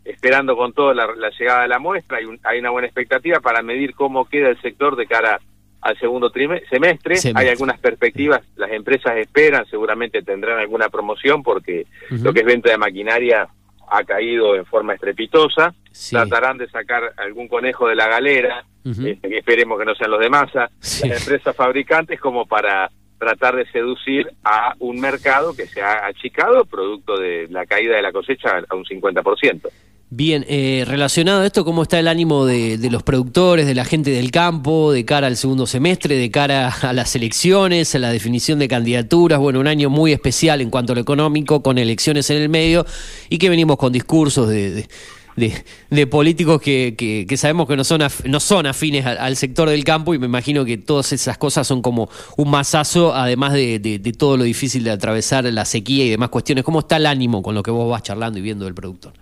esperando 0.06 0.56
con 0.57 0.73
todo 0.73 0.93
la, 0.93 1.07
la 1.15 1.30
llegada 1.30 1.61
de 1.64 1.68
la 1.68 1.80
muestra, 1.80 2.18
hay, 2.18 2.26
un- 2.26 2.39
hay 2.43 2.60
una 2.60 2.69
buena 2.72 2.88
expectativa 2.88 3.39
para 3.39 3.61
medir 3.61 3.93
cómo 3.93 4.26
queda 4.26 4.49
el 4.49 4.60
sector 4.61 4.95
de 4.95 5.06
cara 5.06 5.39
al 5.81 5.98
segundo 5.99 6.30
trime- 6.31 6.61
semestre. 6.69 7.15
Semestre. 7.18 7.34
Hay 7.43 7.49
algunas 7.49 7.80
perspectivas, 7.80 8.41
las 8.56 8.72
empresas 8.72 9.18
esperan, 9.18 9.65
seguramente 9.68 10.22
tendrán 10.22 10.60
alguna 10.60 10.89
promoción 10.89 11.43
porque 11.43 11.85
lo 12.10 12.34
que 12.34 12.39
es 12.41 12.45
venta 12.45 12.69
de 12.72 12.77
maquinaria 12.77 13.48
ha 13.89 14.03
caído 14.03 14.56
en 14.56 14.65
forma 14.65 14.93
estrepitosa. 14.93 15.73
Sí. 15.91 16.15
Tratarán 16.15 16.57
de 16.57 16.69
sacar 16.69 17.13
algún 17.18 17.47
conejo 17.47 17.88
de 17.88 17.95
la 17.95 18.07
galera, 18.07 18.65
este, 18.85 19.19
que 19.30 19.38
esperemos 19.38 19.77
que 19.77 19.85
no 19.85 19.93
sean 19.95 20.11
los 20.11 20.19
de 20.19 20.30
masa, 20.30 20.69
Sí. 20.80 21.07
las 21.07 21.22
empresas 21.22 21.55
fabricantes 21.55 22.19
como 22.19 22.45
para 22.45 22.89
tratar 23.19 23.55
de 23.55 23.69
seducir 23.72 24.27
a 24.43 24.73
un 24.80 24.99
mercado 24.99 25.53
que 25.53 25.68
se 25.68 25.81
ha 25.81 26.05
achicado 26.07 26.65
producto 26.65 27.18
de 27.19 27.47
la 27.51 27.65
caída 27.68 27.95
de 27.95 28.01
la 28.01 28.11
cosecha 28.11 28.63
a 28.68 28.76
un 28.76 28.84
50%. 28.85 29.69
Bien, 30.13 30.43
eh, 30.49 30.84
relacionado 30.88 31.41
a 31.41 31.45
esto, 31.45 31.63
¿cómo 31.63 31.84
está 31.84 31.97
el 31.97 32.09
ánimo 32.09 32.45
de, 32.45 32.77
de 32.77 32.89
los 32.91 33.01
productores, 33.01 33.65
de 33.65 33.76
la 33.76 33.85
gente 33.85 34.09
del 34.11 34.30
campo, 34.31 34.91
de 34.91 35.05
cara 35.05 35.27
al 35.27 35.38
segundo 35.38 35.65
semestre, 35.68 36.15
de 36.15 36.30
cara 36.30 36.68
a 36.81 36.91
las 36.91 37.15
elecciones, 37.15 37.95
a 37.95 37.99
la 37.99 38.11
definición 38.11 38.59
de 38.59 38.68
candidaturas? 38.68 39.39
Bueno, 39.39 39.61
un 39.61 39.68
año 39.68 39.89
muy 39.89 40.11
especial 40.11 40.59
en 40.59 40.69
cuanto 40.69 40.91
a 40.91 40.95
lo 40.95 41.01
económico, 41.01 41.63
con 41.63 41.77
elecciones 41.77 42.30
en 42.30 42.41
el 42.41 42.49
medio 42.49 42.85
y 43.30 43.38
que 43.38 43.49
venimos 43.49 43.77
con 43.77 43.93
discursos 43.93 44.49
de, 44.49 44.72
de- 44.72 44.88
de, 45.36 45.53
de 45.90 46.08
políticos 46.08 46.62
que, 46.62 46.95
que, 46.98 47.26
que 47.28 47.38
sabemos 47.38 47.68
que 47.68 47.76
no 47.78 47.84
son, 47.84 48.02
af- 48.02 48.26
no 48.26 48.40
son 48.40 48.66
afines 48.66 49.06
al, 49.06 49.18
al 49.18 49.36
sector 49.36 49.70
del 49.70 49.84
campo 49.84 50.14
y 50.14 50.20
me 50.20 50.26
imagino 50.26 50.66
que 50.66 50.78
todas 50.78 51.14
esas 51.14 51.38
cosas 51.38 51.66
son 51.68 51.82
como 51.82 52.10
un 52.38 52.49
masazo, 52.52 53.14
además 53.14 53.53
de, 53.53 53.80
de- 53.80 53.99
de 53.99 54.14
todo 54.14 54.38
lo 54.38 54.44
difícil 54.44 54.84
de 54.84 54.91
atravesar 54.91 55.44
la 55.45 55.66
sequía 55.66 56.06
y 56.06 56.10
demás 56.10 56.30
cuestiones. 56.30 56.64
¿Cómo 56.64 56.80
está 56.80 56.98
el 56.98 57.06
ánimo 57.06 57.41
con 57.41 57.56
lo 57.56 57.64
que 57.64 57.72
vos 57.72 57.90
vas 57.90 58.03
charlando 58.03 58.40
y 58.40 58.41
viendo 58.41 58.66
del 58.66 58.74
productor? 58.74 59.14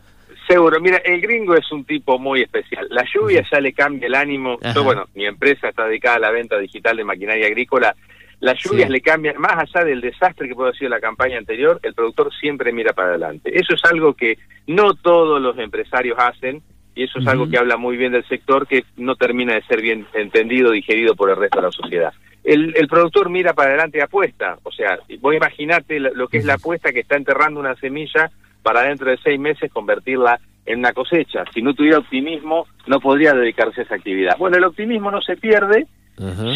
Seguro, 0.47 0.79
mira, 0.81 0.97
el 1.05 1.21
gringo 1.21 1.53
es 1.55 1.71
un 1.71 1.85
tipo 1.85 2.17
muy 2.17 2.41
especial. 2.41 2.87
La 2.89 3.05
lluvia 3.13 3.45
ya 3.51 3.61
le 3.61 3.71
cambia 3.71 4.07
el 4.07 4.15
ánimo. 4.15 4.57
Ajá. 4.63 4.73
Yo, 4.73 4.83
bueno, 4.83 5.05
mi 5.13 5.25
empresa 5.25 5.69
está 5.69 5.85
dedicada 5.85 6.15
a 6.15 6.19
la 6.19 6.31
venta 6.31 6.57
digital 6.57 6.97
de 6.97 7.03
maquinaria 7.03 7.45
agrícola. 7.45 7.95
Las 8.39 8.57
lluvias 8.63 8.87
Sí. 8.87 8.93
le 8.93 9.01
cambian, 9.01 9.37
más 9.37 9.57
allá 9.57 9.83
del 9.85 10.01
desastre 10.01 10.47
que 10.47 10.55
puede 10.55 10.69
haber 10.69 10.77
sido 10.79 10.89
la 10.89 10.99
campaña 11.01 11.37
anterior, 11.37 11.79
el 11.83 11.93
productor 11.93 12.33
siempre 12.39 12.71
mira 12.71 12.93
para 12.93 13.09
adelante. 13.09 13.51
Eso 13.57 13.73
es 13.73 13.83
algo 13.85 14.13
que 14.13 14.37
no 14.67 14.93
todos 14.93 15.41
los 15.41 15.57
empresarios 15.57 16.17
hacen 16.17 16.61
y 16.95 17.03
eso 17.03 17.19
es 17.19 17.27
algo 17.27 17.49
que 17.49 17.57
habla 17.57 17.77
muy 17.77 17.97
bien 17.97 18.11
del 18.11 18.25
sector 18.27 18.67
que 18.67 18.83
no 18.97 19.15
termina 19.15 19.53
de 19.55 19.61
ser 19.63 19.81
bien 19.81 20.05
entendido, 20.13 20.71
digerido 20.71 21.15
por 21.15 21.29
el 21.29 21.35
resto 21.37 21.57
de 21.59 21.63
la 21.67 21.71
sociedad. 21.71 22.13
El, 22.43 22.73
el 22.77 22.87
productor 22.87 23.29
mira 23.29 23.53
para 23.53 23.69
adelante 23.69 23.97
y 23.97 24.01
apuesta. 24.01 24.57
O 24.63 24.71
sea, 24.71 24.99
vos 25.19 25.35
imaginate 25.35 25.99
lo 25.99 26.27
que 26.27 26.37
es 26.37 26.45
la 26.45 26.55
apuesta 26.55 26.91
que 26.91 27.01
está 27.01 27.15
enterrando 27.17 27.59
una 27.59 27.75
semilla 27.75 28.31
para 28.63 28.83
dentro 28.83 29.09
de 29.09 29.17
seis 29.17 29.39
meses 29.39 29.71
convertirla 29.71 30.39
en 30.65 30.79
una 30.79 30.93
cosecha. 30.93 31.43
Si 31.53 31.61
no 31.61 31.73
tuviera 31.73 31.99
optimismo, 31.99 32.67
no 32.87 32.99
podría 32.99 33.33
dedicarse 33.33 33.81
a 33.81 33.83
esa 33.83 33.95
actividad. 33.95 34.37
Bueno, 34.37 34.57
el 34.57 34.63
optimismo 34.65 35.09
no 35.11 35.21
se 35.21 35.35
pierde. 35.37 35.87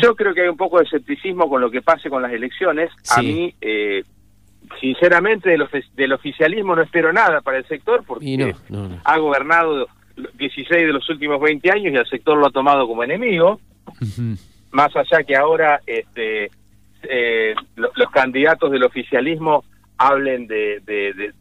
Yo 0.01 0.15
creo 0.15 0.33
que 0.33 0.41
hay 0.41 0.47
un 0.49 0.57
poco 0.57 0.77
de 0.79 0.85
escepticismo 0.85 1.49
con 1.49 1.61
lo 1.61 1.71
que 1.71 1.81
pase 1.81 2.09
con 2.09 2.21
las 2.21 2.31
elecciones. 2.33 2.89
A 3.15 3.21
mí, 3.21 3.53
eh, 3.61 4.03
sinceramente, 4.81 5.49
del, 5.49 5.61
ofi- 5.61 5.89
del 5.95 6.13
oficialismo 6.13 6.75
no 6.75 6.81
espero 6.81 7.11
nada 7.13 7.41
para 7.41 7.57
el 7.57 7.65
sector 7.67 8.03
porque 8.05 8.25
Y 8.25 8.37
no, 8.37 8.47
no, 8.69 8.89
no. 8.89 8.97
ha 9.03 9.17
gobernado 9.17 9.87
16 10.35 10.69
de 10.87 10.93
los 10.93 11.09
últimos 11.09 11.39
20 11.41 11.71
años 11.71 11.93
y 11.93 11.95
el 11.97 12.07
sector 12.07 12.37
lo 12.37 12.47
ha 12.47 12.51
tomado 12.51 12.87
como 12.87 13.03
enemigo 13.03 13.59
más 14.71 14.95
allá 14.95 15.23
que 15.23 15.35
ahora 15.35 15.81
este, 15.85 16.49
eh, 17.03 17.55
lo- 17.75 17.91
los 17.95 18.09
candidatos 18.11 18.71
del 18.71 18.83
oficialismo 18.83 19.63
hablen 19.97 20.47
de, 20.47 20.79
de- 20.85 21.13
de- 21.13 21.33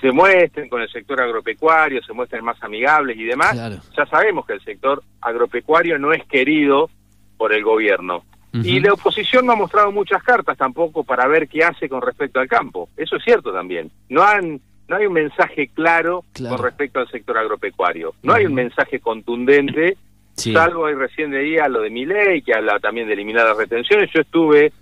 se 0.00 0.12
muestren 0.12 0.68
con 0.68 0.80
el 0.82 0.88
sector 0.88 1.20
agropecuario, 1.20 2.00
se 2.02 2.12
muestren 2.12 2.44
más 2.44 2.62
amigables 2.62 3.16
y 3.16 3.24
demás, 3.24 3.52
Claro. 3.52 3.76
ya 3.96 4.06
sabemos 4.06 4.46
que 4.46 4.52
el 4.54 4.60
sector 4.62 5.02
agropecuario 5.20 5.98
no 5.98 6.12
es 6.12 6.24
querido 6.26 6.88
por 7.36 7.52
el 7.52 7.62
gobierno. 7.62 8.24
Y 8.52 8.78
la 8.78 8.92
oposición 8.92 9.46
no 9.46 9.52
ha 9.52 9.56
mostrado 9.56 9.90
muchas 9.90 10.22
cartas 10.22 10.56
tampoco 10.56 11.02
para 11.02 11.26
ver 11.26 11.48
qué 11.48 11.64
hace 11.64 11.88
con 11.88 12.00
respecto 12.00 12.38
al 12.38 12.46
campo. 12.46 12.88
Eso 12.96 13.16
es 13.16 13.24
cierto 13.24 13.52
también. 13.52 13.90
No 14.08 14.22
han 14.22 14.60
no 14.86 14.96
hay 14.96 15.06
un 15.06 15.14
mensaje 15.14 15.68
claro, 15.74 16.24
Claro. 16.34 16.56
con 16.56 16.64
respecto 16.64 17.00
al 17.00 17.08
sector 17.08 17.36
agropecuario. 17.38 18.14
No 18.22 18.32
hay 18.34 18.46
un 18.46 18.54
mensaje 18.54 19.00
contundente 19.00 19.96
Sí. 20.36 20.52
Salvo 20.52 20.82
hoy 20.82 20.94
recién 20.94 21.30
leía 21.30 21.68
lo 21.68 21.80
de 21.80 21.90
mi 21.90 22.04
ley, 22.06 22.42
que 22.42 22.52
habla 22.54 22.80
también 22.80 23.06
de 23.06 23.12
eliminar 23.12 23.46
las 23.46 23.56
retenciones. 23.56 24.10
Yo 24.12 24.20
estuve, 24.20 24.66
eh, 24.66 24.72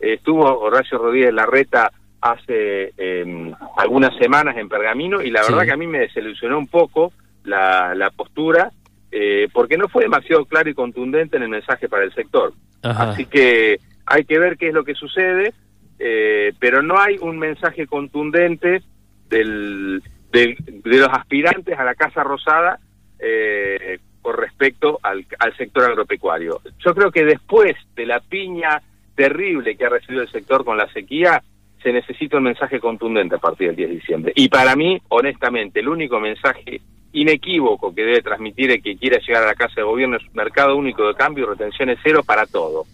estuvo 0.00 0.42
Horacio 0.58 0.96
Rodríguez 0.96 1.34
Larreta 1.34 1.92
hace 2.22 2.92
eh, 2.96 3.52
algunas 3.76 4.16
semanas 4.16 4.56
en 4.56 4.68
Pergamino 4.70 5.20
y 5.20 5.30
la 5.30 5.42
Sí. 5.42 5.52
verdad 5.52 5.66
que 5.66 5.72
a 5.72 5.76
mí 5.76 5.86
me 5.86 5.98
desilusionó 5.98 6.56
un 6.58 6.66
poco 6.66 7.12
la, 7.44 7.94
la 7.94 8.10
postura 8.10 8.70
eh, 9.12 9.46
porque 9.52 9.76
no 9.76 9.88
fue 9.88 10.02
demasiado 10.04 10.44
claro 10.46 10.68
y 10.70 10.74
contundente 10.74 11.36
en 11.36 11.44
el 11.44 11.48
mensaje 11.50 11.88
para 11.88 12.04
el 12.04 12.12
sector. 12.14 12.52
Ajá. 12.82 13.10
Así 13.10 13.26
que 13.26 13.78
hay 14.06 14.24
que 14.24 14.38
ver 14.38 14.56
qué 14.56 14.68
es 14.68 14.74
lo 14.74 14.84
que 14.84 14.94
sucede, 14.94 15.52
eh, 15.98 16.52
pero 16.58 16.82
no 16.82 16.98
hay 16.98 17.18
un 17.20 17.38
mensaje 17.38 17.86
contundente 17.86 18.82
del, 19.28 20.02
del- 20.32 20.56
de 20.58 20.98
los 20.98 21.08
aspirantes 21.10 21.78
a 21.78 21.84
la 21.84 21.94
Casa 21.94 22.24
Rosada 22.24 22.78
eh, 23.18 23.98
con 24.20 24.36
respecto 24.36 24.98
al, 25.02 25.24
al 25.38 25.56
sector 25.56 25.84
agropecuario. 25.84 26.60
Yo 26.84 26.94
creo 26.94 27.10
que 27.10 27.24
después 27.24 27.74
de 27.94 28.06
la 28.06 28.20
piña 28.20 28.82
terrible 29.14 29.76
que 29.76 29.84
ha 29.84 29.88
recibido 29.90 30.22
el 30.22 30.30
sector 30.30 30.64
con 30.64 30.76
la 30.76 30.90
sequía, 30.92 31.42
se 31.82 31.92
necesita 31.92 32.36
un 32.38 32.44
mensaje 32.44 32.80
contundente 32.80 33.34
a 33.34 33.38
partir 33.38 33.68
del 33.68 33.76
10 33.76 33.88
de 33.88 33.94
diciembre. 33.96 34.32
Y 34.36 34.48
para 34.48 34.74
mí, 34.76 35.00
honestamente, 35.08 35.80
el 35.80 35.88
único 35.88 36.18
mensaje 36.20 36.80
inequívoco 37.12 37.94
que 37.94 38.04
debe 38.04 38.22
transmitir 38.22 38.70
el 38.70 38.82
que 38.82 38.96
quiera 38.96 39.18
llegar 39.18 39.42
a 39.42 39.46
la 39.46 39.54
Casa 39.54 39.74
de 39.76 39.82
Gobierno 39.82 40.16
es 40.16 40.34
mercado 40.34 40.76
único 40.76 41.06
de 41.06 41.14
cambio 41.14 41.44
y 41.44 41.48
retenciones 41.48 41.98
cero 42.02 42.22
para 42.24 42.46
todo. 42.46 42.84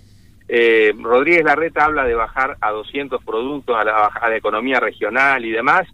Eh, 0.49 0.93
Rodríguez 0.99 1.45
Larreta 1.45 1.85
habla 1.85 2.05
de 2.05 2.15
bajar 2.15 2.57
a 2.61 2.71
200 2.71 3.23
productos 3.23 3.77
a 3.77 3.85
la, 3.85 4.07
a 4.07 4.29
la 4.29 4.37
economía 4.37 4.81
regional 4.81 5.45
y 5.45 5.51
demás, 5.51 5.87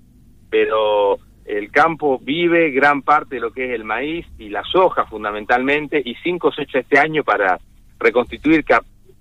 pero 0.48 1.18
el 1.44 1.70
campo 1.70 2.18
vive 2.18 2.70
gran 2.70 3.02
parte 3.02 3.36
de 3.36 3.40
lo 3.40 3.52
que 3.52 3.66
es 3.66 3.70
el 3.72 3.84
maíz 3.84 4.26
y 4.38 4.48
la 4.48 4.62
soja 4.64 5.04
fundamentalmente 5.06 6.00
y 6.02 6.14
sin 6.16 6.38
cosecha 6.38 6.78
este 6.78 6.98
año 6.98 7.22
para 7.22 7.58
reconstituir 7.98 8.64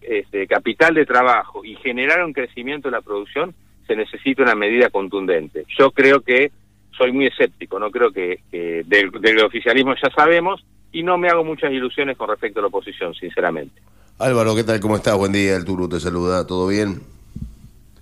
este, 0.01 0.47
capital 0.47 0.93
de 0.93 1.05
trabajo 1.05 1.65
y 1.65 1.75
generar 1.75 2.23
un 2.23 2.33
crecimiento 2.33 2.89
de 2.89 2.93
la 2.93 3.01
producción 3.01 3.53
se 3.87 3.95
necesita 3.95 4.43
una 4.43 4.55
medida 4.55 4.89
contundente. 4.89 5.65
Yo 5.77 5.91
creo 5.91 6.21
que 6.21 6.51
soy 6.97 7.11
muy 7.11 7.27
escéptico, 7.27 7.79
no 7.79 7.91
creo 7.91 8.11
que, 8.11 8.39
que 8.51 8.83
del, 8.85 9.11
del 9.11 9.39
oficialismo 9.39 9.93
ya 9.95 10.09
sabemos 10.15 10.63
y 10.91 11.03
no 11.03 11.17
me 11.17 11.27
hago 11.27 11.43
muchas 11.43 11.71
ilusiones 11.71 12.15
con 12.17 12.29
respecto 12.29 12.59
a 12.59 12.61
la 12.61 12.67
oposición, 12.67 13.13
sinceramente. 13.15 13.81
Álvaro, 14.19 14.55
¿qué 14.55 14.63
tal? 14.63 14.79
¿Cómo 14.79 14.95
estás? 14.95 15.17
Buen 15.17 15.31
día, 15.31 15.55
el 15.55 15.65
Turu 15.65 15.89
te 15.89 15.99
saluda, 15.99 16.45
¿todo 16.45 16.67
bien? 16.67 17.01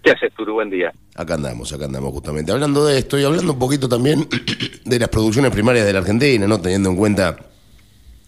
¿Qué 0.03 0.11
haces, 0.11 0.33
Turu? 0.33 0.55
Buen 0.55 0.69
día. 0.69 0.91
Acá 1.15 1.35
andamos, 1.35 1.71
acá 1.71 1.85
andamos 1.85 2.11
justamente. 2.11 2.51
Hablando 2.51 2.85
de 2.85 2.99
esto 2.99 3.17
y 3.17 3.23
hablando 3.23 3.53
un 3.53 3.59
poquito 3.59 3.87
también 3.87 4.27
de 4.85 4.99
las 4.99 5.09
producciones 5.09 5.51
primarias 5.51 5.85
de 5.85 5.93
la 5.93 5.99
Argentina, 5.99 6.47
¿no? 6.47 6.59
Teniendo 6.59 6.89
en 6.89 6.95
cuenta 6.97 7.37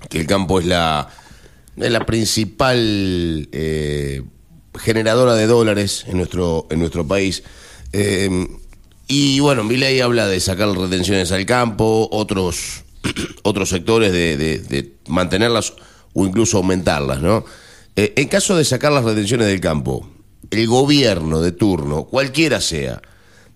que 0.09 0.21
el 0.21 0.27
campo 0.27 0.59
es 0.59 0.65
la, 0.65 1.09
es 1.75 1.91
la 1.91 2.05
principal 2.05 3.49
eh, 3.51 4.21
generadora 4.79 5.33
de 5.33 5.47
dólares 5.47 6.05
en 6.07 6.17
nuestro, 6.17 6.67
en 6.69 6.79
nuestro 6.79 7.05
país. 7.05 7.43
Eh, 7.91 8.29
y 9.07 9.39
bueno, 9.39 9.63
Milei 9.63 9.99
habla 10.01 10.27
de 10.27 10.39
sacar 10.39 10.69
retenciones 10.69 11.31
al 11.31 11.45
campo, 11.45 12.07
otros, 12.11 12.83
otros 13.43 13.69
sectores 13.69 14.11
de, 14.11 14.37
de- 14.37 14.59
de 14.59 14.93
mantenerlas 15.07 15.73
o 16.13 16.25
incluso 16.25 16.57
aumentarlas, 16.57 17.21
¿no? 17.21 17.43
Eh, 17.95 18.13
en 18.15 18.27
caso 18.27 18.55
de 18.55 18.63
sacar 18.65 18.91
las 18.91 19.03
retenciones 19.03 19.47
del 19.47 19.59
campo, 19.59 20.07
el 20.51 20.67
gobierno 20.67 21.41
de 21.41 21.51
turno, 21.51 22.05
cualquiera 22.05 22.59
sea, 22.61 23.01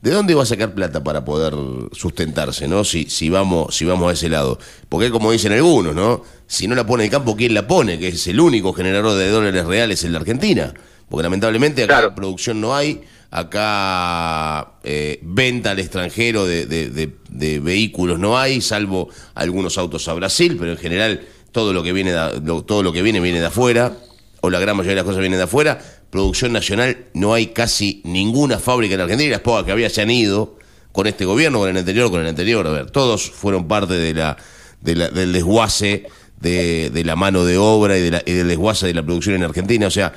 ¿de 0.01 0.11
dónde 0.11 0.35
va 0.35 0.43
a 0.43 0.45
sacar 0.45 0.73
plata 0.75 1.03
para 1.03 1.25
poder 1.25 1.53
sustentarse, 1.93 2.67
no? 2.67 2.83
Si, 2.83 3.05
si 3.09 3.29
vamos, 3.29 3.75
si 3.75 3.85
vamos 3.85 4.09
a 4.09 4.13
ese 4.13 4.29
lado. 4.29 4.59
Porque 4.89 5.09
como 5.11 5.31
dicen 5.31 5.53
algunos, 5.53 5.95
¿no? 5.95 6.23
Si 6.45 6.67
no 6.67 6.75
la 6.75 6.85
pone 6.85 7.05
el 7.05 7.09
campo, 7.09 7.35
¿quién 7.35 7.53
la 7.53 7.67
pone? 7.67 7.97
Que 7.99 8.09
es 8.09 8.27
el 8.27 8.39
único 8.39 8.73
generador 8.73 9.17
de 9.17 9.29
dólares 9.29 9.65
reales 9.65 10.03
en 10.03 10.13
la 10.13 10.19
Argentina. 10.19 10.73
Porque 11.09 11.23
lamentablemente 11.23 11.83
acá 11.83 12.13
producción 12.15 12.59
no 12.61 12.75
hay, 12.75 13.01
acá 13.31 14.73
eh, 14.83 15.19
venta 15.21 15.71
al 15.71 15.79
extranjero 15.79 16.45
de, 16.45 16.65
de- 16.65 17.59
vehículos 17.59 18.19
no 18.19 18.37
hay, 18.37 18.61
salvo 18.61 19.09
algunos 19.35 19.77
autos 19.77 20.07
a 20.07 20.13
Brasil, 20.13 20.55
pero 20.59 20.71
en 20.71 20.77
general 20.77 21.21
todo 21.51 21.73
lo 21.73 21.83
que 21.83 21.93
viene 21.93 22.11
de, 22.11 22.41
lo- 22.43 22.63
todo 22.63 22.83
lo 22.83 22.91
que 22.93 23.01
viene 23.01 23.19
viene 23.19 23.39
de 23.39 23.45
afuera, 23.47 23.93
o 24.41 24.49
la 24.49 24.59
gran 24.59 24.75
mayoría 24.77 24.91
de 24.91 24.95
las 24.97 25.05
cosas 25.05 25.19
vienen 25.19 25.39
de 25.39 25.43
afuera. 25.45 25.79
Producción 26.09 26.53
nacional 26.53 27.05
no 27.13 27.33
hay 27.33 27.47
casi 27.47 28.01
ninguna 28.05 28.59
fábrica 28.59 28.95
en 28.95 29.01
Argentina, 29.01 29.27
y 29.27 29.31
las 29.31 29.41
pocas 29.41 29.65
que 29.65 29.71
había 29.71 29.89
se 29.89 30.01
han 30.01 30.09
ido 30.11 30.57
con 30.91 31.05
este 31.07 31.25
gobierno, 31.25 31.59
con 31.59 31.69
el 31.69 31.77
anterior, 31.77 32.09
con 32.09 32.21
el 32.21 32.27
anterior. 32.27 32.65
A 32.65 32.71
ver, 32.71 32.91
todos 32.91 33.29
fueron 33.29 33.67
parte 33.67 33.93
de 33.95 34.13
la, 34.13 34.37
de 34.81 34.95
la- 34.95 35.09
del 35.09 35.33
desguace 35.33 36.05
de, 36.39 37.01
la 37.03 37.15
mano 37.15 37.43
de 37.45 37.57
obra 37.57 37.97
y, 37.97 38.09
la- 38.09 38.21
y 38.25 38.31
del 38.33 38.47
desguace 38.47 38.87
de 38.87 38.93
la 38.93 39.03
producción 39.03 39.35
en 39.35 39.43
Argentina. 39.43 39.87
O 39.87 39.91
sea, 39.91 40.13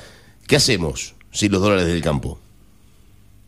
¿qué 0.46 0.56
hacemos 0.56 1.14
sin 1.32 1.50
los 1.52 1.60
dólares 1.60 1.86
del 1.86 2.00
campo? 2.02 2.38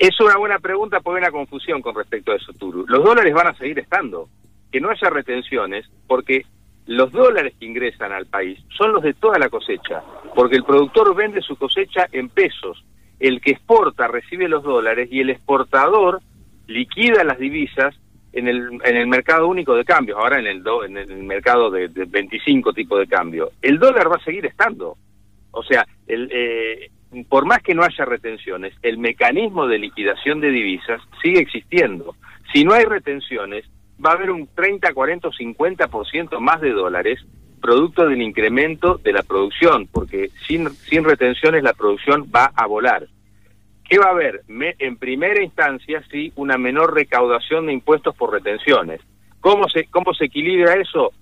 Es 0.09 0.19
una 0.21 0.37
buena 0.37 0.59
pregunta 0.59 0.99
porque 1.01 1.19
hay 1.19 1.23
una 1.29 1.31
confusión 1.31 1.81
con 1.81 1.95
respecto 1.95 2.33
a 2.33 2.37
eso, 2.37 2.53
Turu. 2.55 2.85
Los 2.89 3.05
dólares 3.05 3.33
van 3.33 3.47
a 3.47 3.55
seguir 3.55 3.79
estando. 3.79 4.29
Que 4.73 4.81
no 4.81 4.91
haya 4.91 5.11
retenciones, 5.11 5.87
porque 6.09 6.45
los 6.87 7.13
dólares 7.13 7.55
que 7.61 7.67
ingresan 7.67 8.11
al 8.11 8.27
país 8.27 8.59
son 8.77 8.93
los 8.95 9.03
de 9.05 9.15
toda 9.15 9.39
la 9.39 9.49
cosecha, 9.49 10.03
porque 10.35 10.57
el 10.57 10.65
productor 10.65 11.15
vende 11.15 11.41
su 11.41 11.55
cosecha 11.57 12.09
en 12.11 12.29
pesos, 12.31 12.83
el 13.21 13.41
que 13.41 13.53
exporta 13.53 14.09
recibe 14.09 14.49
los 14.49 14.65
dólares 14.65 15.09
y 15.13 15.21
el 15.21 15.31
exportador 15.31 16.21
liquida 16.67 17.23
las 17.23 17.39
divisas 17.39 17.95
en 18.33 18.49
el, 18.49 18.81
en 18.83 18.97
el 18.97 19.07
mercado 19.07 19.47
único 19.47 19.75
de 19.77 19.85
cambios, 19.85 20.19
ahora 20.19 20.41
en 20.41 20.47
el, 20.49 20.63
do- 20.65 20.85
en 20.85 20.97
el 20.97 21.23
mercado 21.23 21.71
de, 21.71 21.87
de 21.89 22.07
25 22.07 22.73
tipos 22.73 22.99
de 22.99 23.07
cambio. 23.07 23.51
El 23.63 23.79
dólar 23.79 24.11
va 24.11 24.17
a 24.17 24.25
seguir 24.25 24.47
estando. 24.47 24.97
O 25.53 25.63
sea, 25.63 25.87
el, 26.09 26.29
eh, 26.33 26.91
por 27.29 27.45
más 27.47 27.63
que 27.63 27.75
no 27.75 27.83
haya 27.83 28.05
retenciones, 28.05 28.75
el 28.83 28.99
mecanismo 28.99 29.67
de 29.67 29.79
liquidación 29.79 30.41
de 30.41 30.51
divisas 30.51 31.01
sigue 31.23 31.41
existiendo. 31.41 32.15
Si 32.53 32.65
no 32.65 32.73
hay 32.75 32.85
retenciones, 32.85 33.65
va 34.05 34.11
a 34.11 34.15
haber 34.15 34.31
un 34.31 34.49
30, 34.55 34.93
40 34.93 35.29
o 35.29 35.33
50% 35.33 36.41
más 36.41 36.61
de 36.61 36.71
dólares 36.71 37.21
producto 37.61 38.07
del 38.09 38.21
incremento 38.23 38.99
de 39.05 39.13
la 39.13 39.23
producción, 39.23 39.87
porque 39.93 40.31
sin, 40.49 40.69
sin 40.71 41.05
retenciones 41.05 41.63
la 41.63 41.73
producción 41.75 42.27
va 42.35 42.51
a 42.57 42.67
volar. 42.67 43.07
¿Qué 43.89 43.99
va 43.99 44.07
a 44.07 44.11
haber? 44.11 44.43
Me- 44.49 44.75
en 44.81 44.97
primera 44.97 45.43
instancia, 45.43 46.03
sí, 46.11 46.33
una 46.35 46.57
menor 46.59 46.95
recaudación 46.95 47.67
de 47.67 47.73
impuestos 47.75 48.17
por 48.17 48.33
retenciones. 48.33 49.01
¿Cómo 49.41 49.69
se, 49.69 49.85
¿Cómo 49.87 50.13
se 50.15 50.25
equilibra 50.25 50.75
eso? 50.75 51.13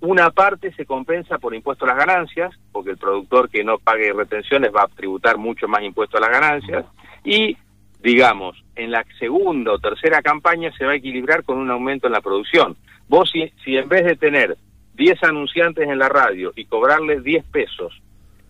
Una 0.00 0.30
parte 0.30 0.72
se 0.72 0.86
compensa 0.86 1.38
por 1.38 1.54
impuesto 1.54 1.84
a 1.84 1.88
las 1.88 1.98
ganancias, 1.98 2.54
porque 2.72 2.90
el 2.90 2.96
productor 2.96 3.50
que 3.50 3.62
no 3.62 3.78
pague 3.78 4.12
retenciones 4.12 4.70
va 4.74 4.84
a 4.84 4.88
tributar 4.88 5.36
mucho 5.36 5.68
más 5.68 5.82
impuesto 5.82 6.16
a 6.16 6.20
las 6.20 6.30
ganancias, 6.30 6.86
y 7.22 7.56
digamos, 8.02 8.56
en 8.76 8.90
la 8.90 9.04
segunda 9.18 9.72
o 9.72 9.78
tercera 9.78 10.22
campaña 10.22 10.72
se 10.72 10.86
va 10.86 10.92
a 10.92 10.96
equilibrar 10.96 11.44
con 11.44 11.58
un 11.58 11.70
aumento 11.70 12.06
en 12.06 12.14
la 12.14 12.22
producción. 12.22 12.76
Vos 13.08 13.30
si, 13.30 13.52
si 13.62 13.76
en 13.76 13.88
vez 13.88 14.06
de 14.06 14.16
tener 14.16 14.56
10 14.94 15.22
anunciantes 15.24 15.86
en 15.86 15.98
la 15.98 16.08
radio 16.08 16.52
y 16.56 16.64
cobrarles 16.64 17.22
10 17.22 17.44
pesos, 17.46 18.00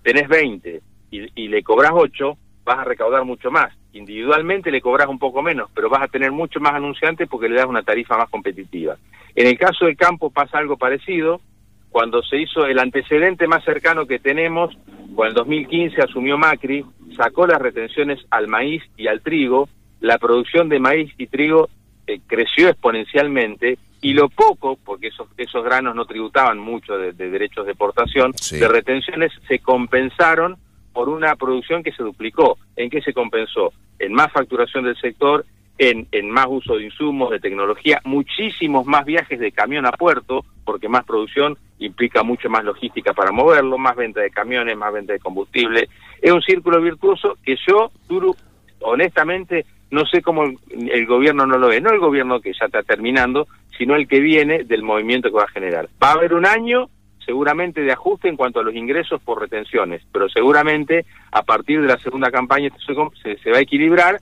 tenés 0.03 0.29
20 0.29 0.81
y, 1.11 1.43
y 1.43 1.49
le 1.49 1.63
cobras 1.65 1.93
8, 1.95 2.37
vas 2.65 2.79
a 2.79 2.85
recaudar 2.85 3.25
mucho 3.25 3.51
más. 3.51 3.75
Individualmente 3.93 4.71
le 4.71 4.81
cobras 4.81 5.09
un 5.09 5.19
poco 5.19 5.43
menos, 5.43 5.69
pero 5.75 5.89
vas 5.89 6.03
a 6.03 6.09
tener 6.09 6.31
mucho 6.31 6.61
más 6.61 6.75
anunciantes 6.75 7.29
porque 7.29 7.49
le 7.49 7.57
das 7.57 7.67
una 7.67 7.83
tarifa 7.83 8.17
más 8.17 8.31
competitiva. 8.31 8.97
En 9.35 9.47
el 9.47 9.59
caso 9.59 9.87
del 9.87 9.97
campo 9.97 10.31
pasa 10.31 10.59
algo 10.59 10.77
parecido. 10.77 11.41
Cuando 11.91 12.23
se 12.23 12.37
hizo 12.39 12.67
el 12.67 12.79
antecedente 12.79 13.49
más 13.49 13.65
cercano 13.65 14.07
que 14.07 14.19
tenemos, 14.21 14.77
cuando 15.15 15.43
en 15.43 15.47
2015 15.49 16.01
asumió 16.03 16.39
Macri, 16.39 16.85
sacó 17.17 17.47
las 17.47 17.61
retenciones 17.61 18.21
al 18.31 18.47
maíz 18.47 18.83
y 18.97 19.09
al 19.09 19.21
trigo, 19.23 19.69
la 20.01 20.19
producción 20.19 20.69
de 20.69 20.79
maíz 20.79 21.13
y 21.19 21.27
trigo 21.27 21.69
eh, 22.07 22.21
creció 22.27 22.69
exponencialmente 22.69 23.77
y 24.03 24.15
lo 24.15 24.29
poco, 24.29 24.79
porque 24.85 25.09
esos, 25.09 25.29
esos 25.37 25.63
granos 25.65 25.95
no 25.95 26.05
tributaban 26.07 26.59
mucho 26.59 26.97
de, 26.97 27.13
de 27.13 27.29
derechos 27.29 27.67
de 27.67 27.73
exportación, 27.73 28.33
Sí. 28.35 28.59
de 28.59 28.69
retenciones 28.69 29.33
se 29.49 29.59
compensaron 29.59 30.57
por 30.93 31.09
una 31.09 31.35
producción 31.37 31.83
que 31.83 31.93
se 31.93 32.03
duplicó. 32.03 32.57
¿En 32.77 32.89
qué 32.89 33.03
se 33.03 33.13
compensó? 33.13 33.73
En 33.99 34.13
más 34.13 34.33
facturación 34.33 34.85
del 34.85 34.97
sector, 34.97 35.45
en, 35.81 36.31
más 36.31 36.47
uso 36.47 36.77
de 36.77 36.85
insumos, 36.85 37.31
de 37.31 37.41
tecnología, 37.41 38.03
muchísimos 38.05 38.85
más 38.85 39.07
viajes 39.07 39.41
de 39.41 39.51
camión 39.51 39.87
a 39.87 39.93
puerto, 39.93 40.45
porque 40.63 40.91
más 40.91 41.05
producción 41.07 41.57
implica 41.79 42.23
mucho 42.23 42.51
más 42.51 42.65
logística 42.65 43.15
para 43.15 43.33
moverlo, 43.33 43.79
más 43.79 43.97
venta 43.97 44.21
de 44.21 44.31
camiones, 44.31 44.77
más 44.77 44.93
venta 44.93 45.15
de 45.15 45.19
combustible. 45.19 45.89
Es 46.21 46.31
un 46.31 46.43
círculo 46.43 46.83
virtuoso 46.83 47.39
que 47.43 47.57
yo, 47.67 47.91
Turu, 48.07 48.37
honestamente, 48.81 49.65
no 49.91 50.05
sé 50.05 50.21
cómo 50.21 50.45
el, 50.45 51.07
gobierno 51.07 51.47
no 51.47 51.57
lo 51.57 51.69
ve. 51.69 51.81
No 51.81 51.91
el 51.91 51.99
gobierno 51.99 52.41
que 52.41 52.53
ya 52.53 52.67
está 52.67 52.83
terminando, 52.83 53.49
sino 53.79 53.97
el 53.97 54.07
que 54.07 54.21
viene 54.21 54.65
del 54.65 54.83
movimiento 54.83 55.31
que 55.31 55.39
va 55.39 55.45
a 55.45 55.49
generar. 55.49 55.89
Va 56.03 56.11
a 56.11 56.15
haber 56.15 56.35
un 56.35 56.45
año 56.45 56.91
seguramente 57.25 57.81
de 57.81 57.93
ajuste 57.93 58.29
en 58.29 58.37
cuanto 58.37 58.61
a 58.61 58.65
los 58.65 58.75
ingresos 58.75 59.21
por 59.23 59.41
retenciones, 59.41 60.03
pero 60.13 60.29
seguramente 60.29 61.07
a 61.33 61.43
partir 61.43 61.81
de 61.81 61.87
la 61.87 61.99
segunda 61.99 62.31
campaña 62.31 62.71
se 63.23 63.51
va 63.51 63.59
a 63.59 63.63
equilibrar 63.63 64.21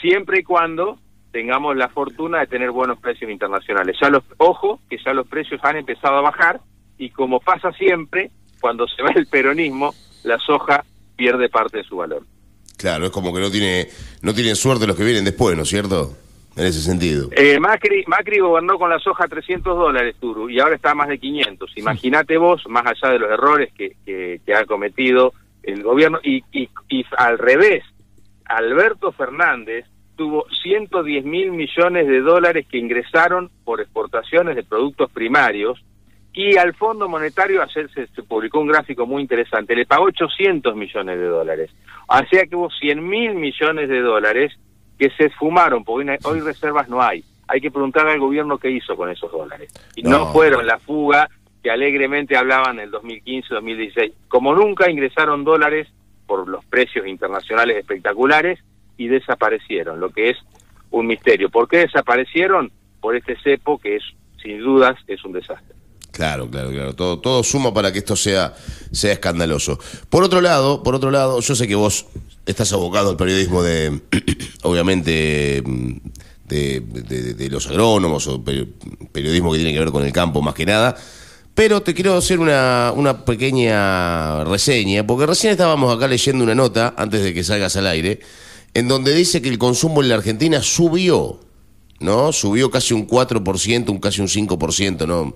siempre 0.00 0.40
y 0.40 0.42
cuando 0.42 0.98
tengamos 1.30 1.76
la 1.76 1.88
fortuna 1.88 2.40
de 2.40 2.46
tener 2.46 2.70
buenos 2.70 2.98
precios 2.98 3.30
internacionales. 3.30 3.96
Ya 4.00 4.10
los, 4.10 4.24
ojo, 4.38 4.80
que 4.88 4.98
ya 5.04 5.12
los 5.12 5.26
precios 5.26 5.60
han 5.62 5.76
empezado 5.76 6.16
a 6.16 6.22
bajar 6.22 6.60
y 6.96 7.10
como 7.10 7.40
pasa 7.40 7.72
siempre, 7.72 8.30
cuando 8.60 8.86
se 8.88 9.02
va 9.02 9.10
el 9.14 9.26
peronismo, 9.26 9.94
la 10.24 10.38
soja 10.38 10.84
pierde 11.16 11.48
parte 11.48 11.78
de 11.78 11.84
su 11.84 11.96
valor. 11.96 12.24
Claro, 12.76 13.06
es 13.06 13.10
como 13.10 13.32
que 13.34 13.40
no 13.40 13.50
tiene 13.50 13.88
no 14.22 14.34
tienen 14.34 14.56
suerte 14.56 14.86
los 14.86 14.96
que 14.96 15.04
vienen 15.04 15.24
después, 15.24 15.56
¿no 15.56 15.62
es 15.62 15.68
cierto? 15.68 16.16
En 16.56 16.64
ese 16.64 16.80
sentido. 16.80 17.28
Eh, 17.36 17.60
Macri, 17.60 18.04
Macri 18.08 18.40
gobernó 18.40 18.78
con 18.78 18.90
la 18.90 18.98
soja 18.98 19.24
a 19.24 19.28
300 19.28 19.76
dólares, 19.76 20.16
Turu, 20.18 20.50
y 20.50 20.58
ahora 20.58 20.74
está 20.74 20.90
a 20.90 20.94
más 20.94 21.08
de 21.08 21.18
500. 21.18 21.72
Imagínate 21.76 22.36
vos, 22.36 22.64
más 22.68 22.84
allá 22.84 23.12
de 23.12 23.18
los 23.20 23.30
errores 23.30 23.72
que, 23.76 23.96
que, 24.04 24.40
que 24.44 24.54
ha 24.54 24.64
cometido 24.64 25.32
el 25.62 25.84
gobierno, 25.84 26.18
y, 26.22 26.42
y, 26.50 26.68
y 26.88 27.04
al 27.16 27.38
revés, 27.38 27.84
Alberto 28.48 29.12
Fernández 29.12 29.86
tuvo 30.16 30.46
110 30.62 31.24
mil 31.24 31.52
millones 31.52 32.06
de 32.08 32.20
dólares 32.20 32.66
que 32.68 32.78
ingresaron 32.78 33.50
por 33.64 33.80
exportaciones 33.80 34.56
de 34.56 34.64
productos 34.64 35.10
primarios, 35.12 35.82
y 36.32 36.56
al 36.56 36.74
Fondo 36.74 37.08
Monetario 37.08 37.62
ayer 37.62 37.90
se, 37.92 38.06
se 38.08 38.22
publicó 38.22 38.60
un 38.60 38.68
gráfico 38.68 39.06
muy 39.06 39.22
interesante, 39.22 39.74
le 39.74 39.86
pagó 39.86 40.04
800 40.04 40.74
millones 40.76 41.18
de 41.18 41.24
dólares. 41.26 41.70
O 42.08 42.18
sea 42.30 42.46
que 42.46 42.54
hubo 42.56 42.70
100 42.70 43.06
mil 43.08 43.34
millones 43.34 43.88
de 43.88 44.00
dólares 44.00 44.52
que 44.98 45.10
se 45.10 45.26
esfumaron, 45.26 45.84
porque 45.84 46.10
hoy, 46.10 46.18
hoy 46.24 46.40
reservas 46.40 46.88
no 46.88 47.02
hay. 47.02 47.24
Hay 47.48 47.60
que 47.60 47.70
preguntarle 47.70 48.12
al 48.12 48.20
gobierno 48.20 48.58
qué 48.58 48.70
hizo 48.70 48.94
con 48.96 49.10
esos 49.10 49.32
dólares. 49.32 49.72
Y 49.96 50.02
no, 50.02 50.10
No. 50.18 50.32
fueron 50.32 50.66
la 50.66 50.78
fuga 50.78 51.28
que 51.62 51.70
alegremente 51.70 52.36
hablaban 52.36 52.78
en 52.78 52.84
el 52.84 52.90
2015-2016. 52.92 54.12
Como 54.28 54.54
nunca 54.54 54.90
ingresaron 54.90 55.44
dólares 55.44 55.88
por 56.28 56.46
los 56.46 56.64
precios 56.66 57.08
internacionales 57.08 57.76
espectaculares 57.78 58.60
y 58.96 59.08
desaparecieron, 59.08 59.98
lo 59.98 60.10
que 60.10 60.30
es 60.30 60.36
un 60.92 61.06
misterio. 61.08 61.48
¿Por 61.50 61.66
qué 61.68 61.78
desaparecieron? 61.78 62.70
Por 63.00 63.16
este 63.16 63.36
cepo 63.42 63.78
que 63.78 63.96
es, 63.96 64.02
sin 64.42 64.60
dudas, 64.60 64.96
es 65.08 65.24
un 65.24 65.32
desastre. 65.32 65.74
Claro, 66.12 66.48
claro, 66.50 66.70
claro. 66.70 66.94
Todo, 66.94 67.18
todo 67.20 67.42
suma 67.44 67.72
para 67.72 67.92
que 67.92 67.98
esto 67.98 68.16
sea, 68.16 68.54
sea 68.92 69.12
escandaloso. 69.12 69.78
Por 70.10 70.22
otro 70.24 70.40
lado, 70.40 70.82
por 70.82 70.94
otro 70.94 71.10
lado, 71.10 71.40
yo 71.40 71.54
sé 71.54 71.66
que 71.68 71.74
vos 71.76 72.06
estás 72.46 72.72
abocado 72.72 73.10
al 73.10 73.16
periodismo 73.16 73.62
de, 73.62 74.00
obviamente, 74.62 75.62
de, 76.44 76.80
de- 76.80 77.34
de 77.34 77.50
los 77.50 77.66
agrónomos 77.68 78.26
o 78.26 78.42
pe- 78.42 78.66
periodismo 79.12 79.52
que 79.52 79.58
tiene 79.58 79.72
que 79.72 79.78
ver 79.80 79.92
con 79.92 80.04
el 80.04 80.12
campo 80.12 80.42
más 80.42 80.54
que 80.54 80.66
nada. 80.66 80.96
Pero 81.58 81.82
te 81.82 81.92
quiero 81.92 82.16
hacer 82.16 82.38
una, 82.38 82.92
una 82.94 83.24
pequeña 83.24 84.44
reseña, 84.44 85.04
porque 85.04 85.26
recién 85.26 85.50
estábamos 85.50 85.92
acá 85.92 86.06
leyendo 86.06 86.44
una 86.44 86.54
nota, 86.54 86.94
antes 86.96 87.20
de 87.24 87.34
que 87.34 87.42
salgas 87.42 87.74
al 87.74 87.88
aire, 87.88 88.20
en 88.74 88.86
donde 88.86 89.12
dice 89.12 89.42
que 89.42 89.48
el 89.48 89.58
consumo 89.58 90.00
en 90.00 90.08
la 90.08 90.14
Argentina 90.14 90.62
subió, 90.62 91.40
¿no? 91.98 92.32
Subió 92.32 92.70
casi 92.70 92.94
un 92.94 93.08
4%, 93.08 93.88
un 93.88 93.98
casi 93.98 94.20
un 94.20 94.28
5%, 94.28 95.04
¿no? 95.08 95.34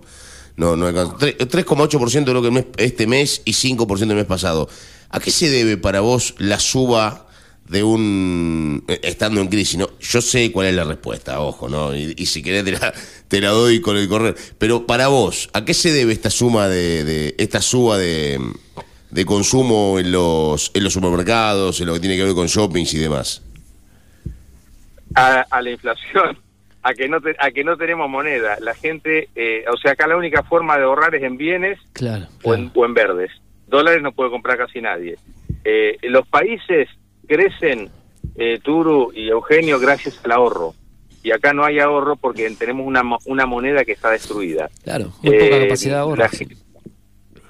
No, 0.55 0.77
no 0.77 0.87
alcanzó. 0.87 1.19
Tre- 1.19 1.37
3,8% 1.39 2.25
creo 2.25 2.41
que 2.41 2.67
este 2.77 3.09
mes 3.09 3.43
y 3.45 3.55
5% 3.55 4.03
el 4.03 4.15
mes 4.15 4.27
pasado. 4.27 4.69
¿A 5.11 5.19
qué 5.19 5.33
se 5.33 5.51
debe 5.51 5.77
para 5.77 6.03
vos 6.03 6.37
la 6.39 6.61
suba 6.61 7.27
de 7.73 7.83
un... 7.83 8.85
eh, 8.87 9.01
estando 9.03 9.41
en 9.41 9.49
crisis? 9.49 9.79
No, 9.79 9.89
yo 9.99 10.21
sé 10.21 10.53
cuál 10.53 10.69
es 10.69 10.75
la 10.75 10.85
respuesta, 10.85 11.41
ojo, 11.41 11.69
¿no? 11.69 11.97
Y, 11.97 12.15
y 12.17 12.27
si 12.27 12.43
querés 12.43 12.65
te 12.65 12.73
la, 12.73 12.93
te 13.29 13.41
la 13.41 13.49
doy 13.49 13.81
con 13.81 13.97
el 13.97 14.09
correr. 14.09 14.37
Pero 14.59 14.87
para 14.87 15.09
vos, 15.09 15.49
¿a 15.53 15.65
qué 15.65 15.75
se 15.75 15.91
debe 15.93 16.13
esta 16.13 16.31
suma 16.31 16.69
de... 16.69 17.03
de- 17.05 17.35
esta 17.39 17.61
suba 17.63 17.99
de, 17.99 18.39
de 19.11 19.25
consumo 19.27 19.99
en 19.99 20.13
los, 20.13 20.71
en 20.75 20.85
los 20.85 20.93
supermercados, 20.93 21.81
en 21.81 21.87
lo 21.87 21.95
que 21.95 22.01
tiene 22.01 22.17
que 22.17 22.25
ver 22.25 22.35
con 22.35 22.47
shoppings 22.47 22.95
y 22.95 22.99
demás? 22.99 23.43
a, 25.15 25.45
a 25.51 25.61
la 25.63 25.71
inflación, 25.71 26.39
a 26.83 26.95
que 26.95 27.09
no 27.09 27.21
te- 27.21 27.37
a 27.39 27.51
que 27.51 27.65
no 27.65 27.77
tenemos 27.77 28.09
moneda. 28.09 28.57
La 28.61 28.75
gente, 28.75 29.29
eh, 29.35 29.65
o 29.73 29.77
sea, 29.77 29.93
acá 29.93 30.07
la 30.07 30.17
única 30.17 30.43
forma 30.43 30.77
de 30.79 30.85
ahorrar 30.85 31.15
es 31.15 31.23
en 31.23 31.37
bienes 31.37 31.79
Claro. 31.93 32.29
o, 32.43 32.55
en, 32.55 32.71
o 32.75 32.85
en 32.87 32.95
verdes. 32.95 33.31
Dólares 33.67 34.03
no 34.03 34.13
puede 34.13 34.31
comprar 34.31 34.57
casi 34.59 34.81
nadie. 34.81 35.17
Eh, 35.65 35.99
los 36.03 36.27
países 36.27 36.89
crecen, 37.27 37.91
eh, 38.37 38.59
Turu 38.63 39.13
y 39.15 39.29
Eugenio, 39.29 39.79
gracias 39.79 40.19
al 40.25 40.33
ahorro. 40.33 40.75
Y 41.23 41.31
acá 41.31 41.53
no 41.53 41.65
hay 41.65 41.79
ahorro 41.79 42.17
porque 42.17 42.51
tenemos 42.59 42.87
una, 42.87 43.03
mo- 43.03 43.19
una 43.27 43.47
moneda 43.47 43.85
que 43.85 43.93
está 43.93 44.11
destruida. 44.11 44.69
Claro, 44.83 45.13
muy 45.23 45.35
poca 45.39 45.57
Eh, 45.57 45.63
capacidad 45.69 45.95
de 45.97 46.01
ahorro. 46.01 46.17
la 46.17 46.31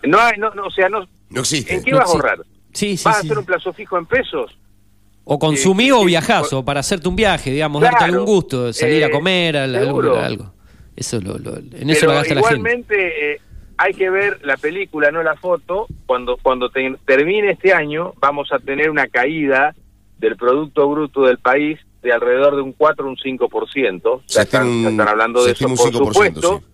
No 0.05 0.19
hay, 0.20 0.39
no, 0.39 0.51
no, 0.55 0.66
o 0.66 0.70
sea, 0.70 0.89
no, 0.89 1.07
No 1.31 1.40
existe. 1.40 1.74
¿en 1.74 1.82
qué 1.82 1.93
No 1.93 1.99
vas 1.99 2.09
a 2.11 2.12
ahorrar? 2.12 2.39
Sí, 2.73 2.97
sí, 2.97 3.05
¿Vas 3.05 3.16
sí. 3.16 3.23
a 3.23 3.24
hacer 3.27 3.39
un 3.39 3.44
plazo 3.44 3.73
fijo 3.73 3.97
en 3.99 4.07
pesos? 4.07 4.59
O 5.24 5.39
consumí 5.39 5.85
Sí, 5.85 5.90
o 5.93 6.05
viajás, 6.05 6.53
o 6.53 6.65
para 6.65 6.81
hacerte 6.81 7.09
un 7.09 7.15
viaje, 7.16 7.51
digamos, 7.53 7.81
Claro, 7.81 7.97
darte 7.99 8.12
algún 8.12 8.27
gusto, 8.27 8.73
salir 8.73 9.05
a 9.05 9.07
eh, 9.07 9.11
comer, 9.11 9.57
al- 9.57 9.77
algo. 9.77 10.53
Eso 10.97 11.20
lo, 11.20 11.39
lo- 11.39 11.57
en 11.57 11.89
eso 11.90 12.01
Pero 12.01 12.12
lo 12.12 12.19
gasta 12.19 12.35
la 12.35 12.40
gente. 12.43 12.55
igualmente 12.57 13.32
eh, 13.35 13.40
hay 13.82 13.94
que 13.94 14.10
ver 14.10 14.38
la 14.44 14.56
película, 14.56 15.10
no 15.10 15.22
la 15.22 15.34
foto. 15.36 15.86
Cuando 16.06 16.36
cuando 16.36 16.70
te- 16.70 16.96
termine 17.04 17.50
este 17.50 17.72
año 17.72 18.12
vamos 18.20 18.52
a 18.52 18.59
tener 18.59 18.90
una 18.90 19.06
caída 19.09 19.74
del 20.18 20.36
Producto 20.36 20.88
Bruto 20.88 21.22
del 21.22 21.38
país 21.38 21.78
de 22.02 22.12
alrededor 22.12 22.54
de 22.56 22.62
un 22.62 22.72
4 22.72 23.04
o 23.04 23.09
un 23.09 23.16
5%. 23.16 24.22
Se 24.26 24.36
Ya 24.36 24.42
están, 24.42 24.66
un- 24.68 24.82
ya 24.84 24.90
están 24.90 25.09
hablando 25.09 25.44
de 25.44 25.52
eso, 25.52 25.66
por 25.68 25.76
5%, 25.78 26.09
supuesto. 26.12 26.59
sí. 26.59 26.64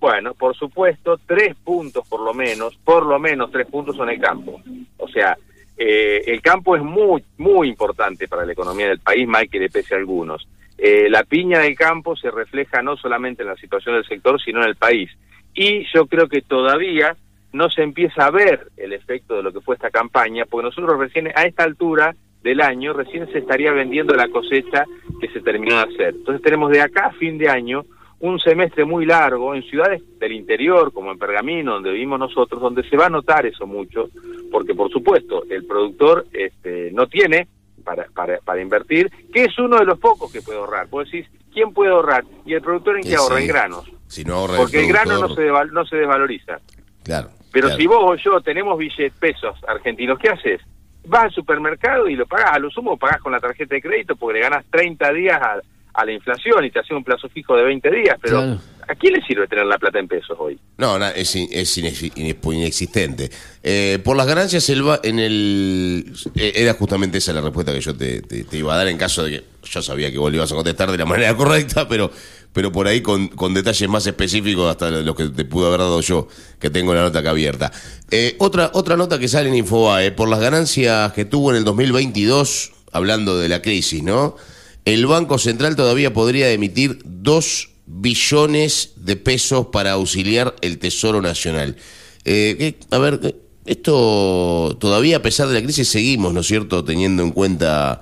Bueno, 0.00 0.34
por 0.34 0.56
supuesto, 0.56 1.18
tres 1.26 1.54
puntos 1.62 2.06
por 2.08 2.20
lo 2.20 2.34
menos, 2.34 2.76
por 2.84 3.06
lo 3.06 3.18
menos 3.18 3.50
tres 3.52 3.66
puntos 3.68 3.94
son 3.96 4.08
el 4.10 4.20
campo. 4.20 4.60
O 4.96 5.06
sea, 5.08 5.36
eh, 5.76 6.22
el 6.26 6.40
campo 6.42 6.74
es 6.76 6.82
muy, 6.82 7.22
muy 7.38 7.68
importante 7.68 8.26
para 8.26 8.44
la 8.44 8.52
economía 8.52 8.88
del 8.88 8.98
país, 8.98 9.28
más 9.28 9.44
que 9.50 9.60
le 9.60 9.70
pese 9.70 9.94
a 9.94 9.98
algunos. 9.98 10.48
Eh, 10.76 11.08
la 11.08 11.22
piña 11.22 11.60
del 11.60 11.76
campo 11.76 12.16
se 12.16 12.30
refleja 12.32 12.82
no 12.82 12.96
solamente 12.96 13.42
en 13.42 13.48
la 13.48 13.56
situación 13.56 13.94
del 13.94 14.04
sector, 14.06 14.42
sino 14.42 14.60
en 14.62 14.68
el 14.70 14.76
país. 14.76 15.08
Y 15.54 15.86
yo 15.92 16.06
creo 16.06 16.28
que 16.28 16.42
todavía 16.42 17.16
no 17.52 17.70
se 17.70 17.82
empieza 17.82 18.26
a 18.26 18.30
ver 18.30 18.68
el 18.76 18.92
efecto 18.92 19.36
de 19.36 19.42
lo 19.42 19.52
que 19.52 19.60
fue 19.60 19.74
esta 19.74 19.90
campaña, 19.90 20.44
porque 20.48 20.68
nosotros 20.68 20.98
recién 20.98 21.28
a 21.34 21.44
esta 21.44 21.64
altura 21.64 22.14
del 22.42 22.60
año 22.60 22.92
recién 22.92 23.30
se 23.30 23.38
estaría 23.38 23.72
vendiendo 23.72 24.14
la 24.14 24.28
cosecha 24.28 24.84
que 25.20 25.28
se 25.28 25.40
terminó 25.40 25.76
de 25.76 25.82
hacer. 25.82 26.14
Entonces 26.16 26.42
tenemos 26.42 26.70
de 26.70 26.80
acá 26.80 27.06
a 27.06 27.12
fin 27.12 27.38
de 27.38 27.48
año 27.48 27.84
un 28.20 28.38
semestre 28.38 28.84
muy 28.84 29.04
largo 29.04 29.54
en 29.54 29.62
ciudades 29.64 30.00
del 30.18 30.32
interior, 30.32 30.92
como 30.92 31.10
en 31.10 31.18
Pergamino, 31.18 31.74
donde 31.74 31.92
vivimos 31.92 32.20
nosotros, 32.20 32.60
donde 32.60 32.88
se 32.88 32.96
va 32.96 33.06
a 33.06 33.10
notar 33.10 33.46
eso 33.46 33.66
mucho, 33.66 34.10
porque 34.50 34.74
por 34.74 34.90
supuesto 34.90 35.44
el 35.50 35.66
productor 35.66 36.26
este, 36.32 36.90
no 36.92 37.08
tiene 37.08 37.48
para, 37.82 38.06
para, 38.14 38.38
para 38.38 38.62
invertir, 38.62 39.10
que 39.32 39.44
es 39.44 39.58
uno 39.58 39.76
de 39.76 39.84
los 39.84 39.98
pocos 39.98 40.32
que 40.32 40.40
puede 40.40 40.58
ahorrar. 40.58 40.88
Vos 40.88 41.10
decís, 41.10 41.28
¿quién 41.52 41.72
puede 41.72 41.90
ahorrar? 41.90 42.24
Y 42.46 42.54
el 42.54 42.62
productor 42.62 42.96
en 42.96 43.02
qué 43.02 43.16
ahorra, 43.16 43.40
en 43.40 43.48
granos. 43.48 43.90
Si 44.12 44.24
no 44.24 44.34
ahorra 44.34 44.56
porque 44.58 44.80
el 44.80 44.88
grano 44.88 45.18
no 45.18 45.34
se, 45.34 45.40
deval- 45.42 45.70
no 45.72 45.86
se 45.86 45.96
desvaloriza. 45.96 46.58
Claro. 47.02 47.30
Pero 47.50 47.68
claro. 47.68 47.80
si 47.80 47.86
vos 47.86 47.98
o 48.02 48.14
yo 48.16 48.40
tenemos 48.40 48.78
billetes 48.78 49.12
pesos 49.18 49.56
argentinos, 49.66 50.18
¿qué 50.18 50.28
haces? 50.28 50.60
Vas 51.06 51.24
al 51.24 51.30
supermercado 51.32 52.08
y 52.08 52.14
lo 52.16 52.26
pagás, 52.26 52.52
a 52.52 52.58
lo 52.58 52.70
sumo 52.70 52.96
pagás 52.98 53.20
con 53.20 53.32
la 53.32 53.40
tarjeta 53.40 53.74
de 53.74 53.82
crédito 53.82 54.14
porque 54.16 54.38
le 54.38 54.44
ganás 54.44 54.64
30 54.70 55.12
días 55.12 55.40
a, 55.40 55.56
a 55.94 56.04
la 56.04 56.12
inflación 56.12 56.64
y 56.64 56.70
te 56.70 56.78
hace 56.80 56.94
un 56.94 57.02
plazo 57.04 57.28
fijo 57.28 57.56
de 57.56 57.64
20 57.64 57.90
días, 57.90 58.16
pero 58.22 58.36
Claro. 58.38 58.60
¿a 58.88 58.94
quién 58.94 59.14
le 59.14 59.22
sirve 59.26 59.46
tener 59.48 59.66
la 59.66 59.78
plata 59.78 59.98
en 59.98 60.08
pesos 60.08 60.36
hoy? 60.38 60.58
No, 60.78 60.98
na- 60.98 61.10
es, 61.10 61.34
in- 61.36 61.48
es 61.50 61.76
inex- 61.78 62.14
inex- 62.14 62.54
inexistente. 62.54 63.30
Eh, 63.62 63.98
por 64.04 64.16
las 64.16 64.26
ganancias, 64.26 64.68
el 64.70 64.82
ba- 64.82 65.00
en 65.02 65.18
el 65.18 66.12
eh, 66.36 66.52
era 66.56 66.74
justamente 66.74 67.18
esa 67.18 67.32
la 67.32 67.40
respuesta 67.40 67.72
que 67.72 67.80
yo 67.80 67.96
te, 67.96 68.22
te- 68.22 68.44
te 68.44 68.56
iba 68.56 68.72
a 68.74 68.76
dar 68.76 68.88
en 68.88 68.96
caso 68.98 69.24
de 69.24 69.30
que 69.40 69.44
yo 69.64 69.82
sabía 69.82 70.10
que 70.10 70.18
vos 70.18 70.30
le 70.30 70.36
ibas 70.38 70.52
a 70.52 70.54
contestar 70.54 70.90
de 70.90 70.98
la 70.98 71.04
manera 71.04 71.34
correcta, 71.36 71.86
pero, 71.88 72.10
pero 72.52 72.70
por 72.72 72.86
ahí 72.86 73.00
con, 73.00 73.28
con 73.28 73.54
detalles 73.54 73.88
más 73.88 74.06
específicos 74.06 74.70
hasta 74.70 74.90
los 74.90 75.16
que 75.16 75.28
te 75.30 75.44
pude 75.44 75.66
haber 75.66 75.80
dado 75.80 76.00
yo, 76.00 76.28
que 76.58 76.70
tengo 76.70 76.94
la 76.94 77.02
nota 77.02 77.20
acá 77.20 77.30
abierta. 77.30 77.72
Eh, 78.10 78.36
otra, 78.38 78.70
otra 78.74 78.96
nota 78.96 79.18
que 79.18 79.28
sale 79.28 79.48
en 79.48 79.54
Infobae, 79.56 80.12
por 80.12 80.28
las 80.28 80.40
ganancias 80.40 81.12
que 81.12 81.24
tuvo 81.24 81.50
en 81.50 81.56
el 81.56 81.64
2022, 81.64 82.72
hablando 82.92 83.38
de 83.38 83.48
la 83.48 83.62
crisis, 83.62 84.02
¿no? 84.02 84.36
El 84.84 85.06
Banco 85.06 85.38
Central 85.38 85.76
todavía 85.76 86.12
podría 86.12 86.50
emitir 86.50 86.98
2 87.04 87.70
billones 87.86 88.92
de 88.96 89.16
pesos 89.16 89.68
para 89.72 89.92
auxiliar 89.92 90.54
el 90.60 90.78
Tesoro 90.78 91.22
Nacional. 91.22 91.76
Eh, 92.24 92.56
¿qué- 92.58 92.78
a 92.90 92.98
ver, 92.98 93.20
eh, 93.22 93.36
esto 93.64 94.76
todavía 94.80 95.18
a 95.18 95.22
pesar 95.22 95.48
de 95.48 95.54
la 95.54 95.62
crisis 95.62 95.88
seguimos, 95.88 96.32
¿no 96.34 96.40
es 96.40 96.46
cierto?, 96.46 96.84
teniendo 96.84 97.22
en 97.22 97.30
cuenta 97.30 98.00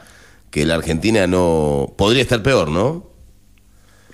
que 0.50 0.64
la 0.66 0.74
Argentina 0.74 1.26
no 1.26 1.94
podría 1.96 2.22
estar 2.22 2.42
peor, 2.42 2.70
¿no? 2.70 3.09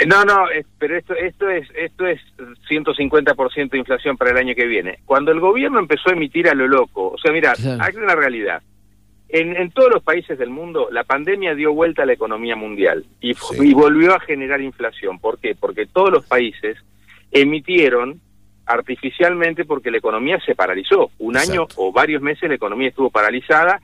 No, 0.07 0.25
no, 0.25 0.51
es- 0.51 0.67
pero 0.79 0.97
esto, 0.97 1.15
esto 1.15 1.49
es 1.49 1.69
esto 1.77 2.07
es 2.07 2.21
150% 2.69 3.71
de 3.71 3.79
inflación 3.79 4.17
para 4.17 4.33
el 4.33 4.37
año 4.37 4.55
que 4.55 4.67
viene. 4.67 4.99
Cuando 5.07 5.31
el 5.33 5.41
gobierno 5.41 5.79
empezó 5.79 6.11
a 6.11 6.13
emitir 6.13 6.49
a 6.49 6.55
lo 6.55 6.67
loco, 6.69 7.09
o 7.13 7.19
sea, 7.19 7.33
mira, 7.33 7.53
Claro. 7.55 7.83
hay 7.83 7.97
una 7.97 8.15
realidad. 8.15 8.63
En, 9.29 9.57
en 9.57 9.71
todos 9.73 9.91
los 9.93 10.03
países 10.03 10.39
del 10.39 10.51
mundo, 10.51 10.89
la 10.93 11.03
pandemia 11.05 11.55
dio 11.55 11.73
vuelta 11.73 12.03
a 12.03 12.07
la 12.07 12.13
economía 12.13 12.55
mundial 12.57 13.05
y 13.21 13.35
volvió 13.75 14.15
a 14.15 14.21
generar 14.21 14.61
inflación. 14.61 15.19
¿Por 15.19 15.39
qué? 15.41 15.55
Porque 15.55 15.87
todos 15.87 16.11
los 16.13 16.27
países 16.27 16.77
emitieron 17.33 18.21
artificialmente 18.67 19.65
porque 19.65 19.91
la 19.91 19.99
economía 19.99 20.39
se 20.45 20.55
paralizó. 20.55 21.11
Un 21.19 21.37
año 21.37 21.67
o 21.77 21.93
varios 21.93 22.21
meses 22.23 22.49
la 22.49 22.55
economía 22.57 22.89
estuvo 22.89 23.11
paralizada 23.11 23.81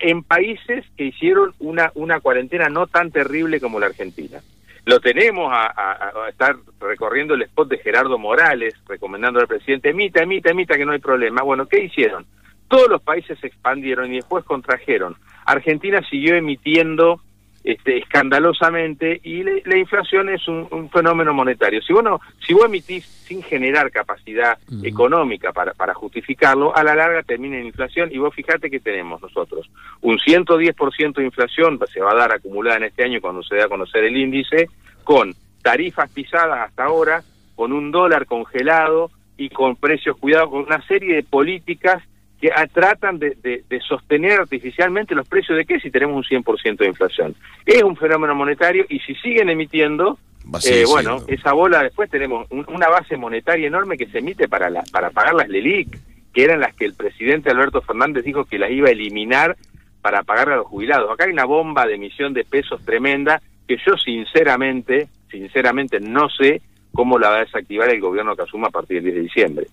en 0.00 0.22
países 0.24 0.84
que 0.96 1.04
hicieron 1.04 1.54
una, 1.58 1.92
una 1.94 2.20
cuarentena 2.20 2.68
no 2.68 2.86
tan 2.86 3.10
terrible 3.10 3.60
como 3.60 3.78
la 3.78 3.86
Argentina. 3.86 4.40
Lo 4.84 4.98
tenemos 5.00 5.52
a, 5.52 5.66
a- 5.66 6.28
estar 6.28 6.56
recorriendo 6.80 7.34
el 7.34 7.42
spot 7.42 7.68
de 7.68 7.78
Gerardo 7.78 8.18
Morales, 8.18 8.74
recomendando 8.88 9.38
al 9.40 9.46
presidente, 9.46 9.90
emita, 9.90 10.22
emita, 10.22 10.50
emita, 10.50 10.76
que 10.76 10.84
no 10.84 10.92
hay 10.92 10.98
problema. 10.98 11.42
Bueno, 11.42 11.66
¿qué 11.66 11.84
hicieron? 11.84 12.26
Todos 12.68 12.88
los 12.88 13.02
países 13.02 13.38
se 13.38 13.46
expandieron 13.46 14.12
y 14.12 14.16
después 14.16 14.44
contrajeron. 14.44 15.14
Argentina 15.44 16.00
siguió 16.08 16.34
emitiendo 16.34 17.20
este, 17.64 17.98
escandalosamente 17.98 19.20
y 19.22 19.42
le- 19.42 19.62
la 19.66 19.76
inflación 19.76 20.28
es 20.28 20.46
un, 20.48 20.66
un 20.70 20.90
fenómeno 20.90 21.32
monetario. 21.32 21.80
Si 21.82 21.92
vos, 21.92 22.02
no- 22.02 22.20
si 22.46 22.54
vos 22.54 22.64
emitís 22.66 23.04
sin 23.04 23.42
generar 23.42 23.90
capacidad 23.90 24.58
económica 24.84 25.52
para, 25.52 25.72
para 25.74 25.94
justificarlo, 25.94 26.76
a 26.76 26.82
la 26.82 26.94
larga 26.94 27.22
termina 27.22 27.58
en 27.58 27.66
inflación 27.66 28.08
y 28.12 28.18
vos 28.18 28.34
fijate 28.34 28.70
que 28.70 28.80
tenemos 28.80 29.22
nosotros 29.22 29.70
un 30.00 30.18
110% 30.18 31.14
de 31.14 31.24
inflación, 31.24 31.78
se 31.92 32.00
va 32.00 32.12
a 32.12 32.16
dar 32.16 32.32
acumulada 32.32 32.78
en 32.78 32.84
este 32.84 33.04
año 33.04 33.20
cuando 33.20 33.42
se 33.42 33.54
dé 33.56 33.62
a 33.62 33.68
conocer 33.68 34.04
el 34.04 34.16
índice, 34.16 34.68
con 35.04 35.32
tarifas 35.62 36.10
pisadas 36.10 36.68
hasta 36.68 36.84
ahora, 36.84 37.22
con 37.54 37.72
un 37.72 37.90
dólar 37.92 38.26
congelado 38.26 39.10
y 39.36 39.48
con 39.50 39.76
precios 39.76 40.16
cuidados, 40.16 40.50
con 40.50 40.62
una 40.62 40.82
serie 40.86 41.14
de 41.16 41.22
políticas 41.22 42.02
que 42.42 42.50
ah, 42.54 42.66
tratan 42.66 43.18
de, 43.20 43.36
de- 43.40 43.62
de 43.70 43.80
sostener 43.80 44.40
artificialmente 44.40 45.14
los 45.14 45.26
precios 45.28 45.56
de 45.56 45.64
qué 45.64 45.78
si 45.80 45.90
tenemos 45.92 46.16
un 46.16 46.24
100% 46.44 46.76
de 46.76 46.86
inflación. 46.88 47.34
Es 47.64 47.82
un 47.84 47.96
fenómeno 47.96 48.34
monetario 48.34 48.84
y 48.88 48.98
si 48.98 49.14
siguen 49.14 49.48
emitiendo, 49.48 50.18
eh, 50.66 50.84
bueno, 50.88 51.20
siendo. 51.20 51.32
esa 51.40 51.52
bola 51.52 51.84
después 51.84 52.10
tenemos 52.10 52.46
un- 52.50 52.66
una 52.68 52.88
base 52.88 53.16
monetaria 53.16 53.68
enorme 53.68 53.96
que 53.96 54.08
se 54.08 54.18
emite 54.18 54.48
para, 54.48 54.68
la, 54.70 54.82
para 54.90 55.10
pagar 55.10 55.34
las 55.34 55.48
LELIC, 55.48 55.96
que 56.34 56.42
eran 56.42 56.58
las 56.58 56.74
que 56.74 56.84
el 56.84 56.94
presidente 56.94 57.48
Alberto 57.50 57.80
Fernández 57.80 58.24
dijo 58.24 58.44
que 58.44 58.58
las 58.58 58.72
iba 58.72 58.88
a 58.88 58.92
eliminar 58.92 59.56
para 60.00 60.24
pagar 60.24 60.48
a 60.50 60.56
los 60.56 60.66
jubilados. 60.66 61.12
Acá 61.12 61.26
hay 61.26 61.32
una 61.32 61.44
bomba 61.44 61.86
de 61.86 61.94
emisión 61.94 62.34
de 62.34 62.44
pesos 62.44 62.84
tremenda 62.84 63.40
que 63.68 63.76
yo 63.86 63.96
sinceramente, 63.96 65.06
sinceramente 65.30 66.00
no 66.00 66.28
sé 66.28 66.60
cómo 66.92 67.20
la 67.20 67.28
va 67.30 67.36
a 67.36 67.44
desactivar 67.44 67.88
el 67.90 68.00
gobierno 68.00 68.34
que 68.34 68.42
asuma 68.42 68.66
a 68.66 68.70
partir 68.72 68.96
del 68.96 69.04
10 69.04 69.14
de 69.14 69.20
diciembre. 69.22 69.66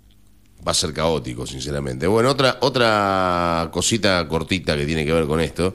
Va 0.66 0.72
a 0.72 0.76
ser 0.76 0.94
caótico, 0.94 1.48
sinceramente. 1.48 2.06
Bueno, 2.08 2.30
otra, 2.30 2.58
otra 2.62 3.70
cosita 3.72 4.28
cortita 4.28 4.76
que 4.76 4.86
tiene 4.86 5.06
que 5.06 5.14
ver 5.14 5.26
con 5.26 5.40
esto. 5.40 5.74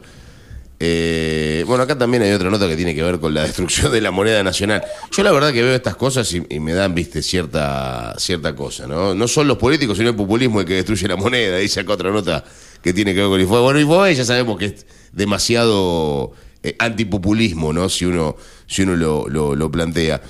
Eh, 0.79 1.65
bueno, 1.67 1.85
acá 1.85 1.97
también 1.97 2.23
hay 2.25 2.33
otra 2.33 2.51
nota 2.51 2.69
que 2.69 2.77
tiene 2.77 2.95
que 2.95 3.03
ver 3.03 3.19
con 3.19 3.33
la 3.33 3.43
destrucción 3.47 3.91
de 3.93 4.01
la 4.01 4.11
moneda 4.11 4.43
nacional. 4.43 4.83
Yo 5.11 5.23
la 5.23 5.33
verdad 5.33 5.53
que 5.53 5.63
veo 5.63 5.75
estas 5.75 5.97
cosas 5.97 6.31
y, 6.35 6.61
me 6.61 6.75
dan, 6.75 6.95
viste, 6.95 7.23
cierta, 7.23 8.15
cierta 8.19 8.55
cosa, 8.55 8.87
¿no? 8.87 9.15
No 9.15 9.27
son 9.29 9.49
los 9.49 9.57
políticos, 9.57 9.97
sino 9.97 10.11
el 10.11 10.17
populismo 10.17 10.61
el 10.61 10.67
que 10.67 10.75
destruye 10.75 11.09
la 11.09 11.17
moneda. 11.17 11.57
Dice 11.57 11.81
acá 11.81 11.95
otra 11.95 12.11
nota 12.11 12.45
que 12.83 12.93
tiene 12.93 13.15
que 13.15 13.21
ver 13.21 13.29
con 13.29 13.41
Infobae. 13.41 13.63
Bueno, 13.63 13.81
Infobae 13.81 14.15
ya 14.15 14.25
sabemos 14.25 14.59
que 14.59 14.67
es 14.67 14.87
demasiado 15.13 16.33
eh, 16.63 16.77
antipopulismo, 16.79 17.73
¿no? 17.73 17.89
Si 17.89 18.05
uno, 18.05 18.37
si 18.67 18.83
uno 18.83 18.97
lo, 18.97 19.55
lo 19.55 19.71
plantea 19.71 20.21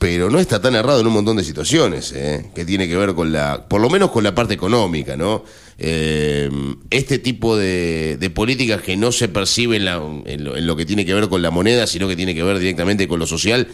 pero 0.00 0.30
no 0.30 0.38
está 0.38 0.62
tan 0.62 0.74
errado 0.74 1.02
en 1.02 1.06
un 1.06 1.12
montón 1.12 1.36
de 1.36 1.44
situaciones, 1.44 2.12
¿eh? 2.12 2.50
que 2.54 2.64
tiene 2.64 2.88
que 2.88 2.96
ver 2.96 3.14
con 3.14 3.32
la, 3.32 3.68
por 3.68 3.82
lo 3.82 3.90
menos 3.90 4.10
con 4.10 4.24
la 4.24 4.34
parte 4.34 4.54
económica, 4.54 5.14
¿no? 5.14 5.44
Eh, 5.78 6.48
este 6.90 7.18
tipo 7.18 7.54
de, 7.54 8.32
políticas 8.34 8.80
que 8.80 8.96
no 8.96 9.12
se 9.12 9.28
percibe 9.28 9.76
en, 9.76 9.86
en 10.24 10.44
lo, 10.44 10.56
en 10.56 10.66
lo 10.66 10.74
que 10.74 10.86
tiene 10.86 11.04
que 11.04 11.12
ver 11.12 11.28
con 11.28 11.42
la 11.42 11.50
moneda, 11.50 11.86
sino 11.86 12.08
que 12.08 12.16
tiene 12.16 12.34
que 12.34 12.42
ver 12.42 12.58
directamente 12.58 13.06
con 13.06 13.18
lo 13.18 13.26
social, 13.26 13.68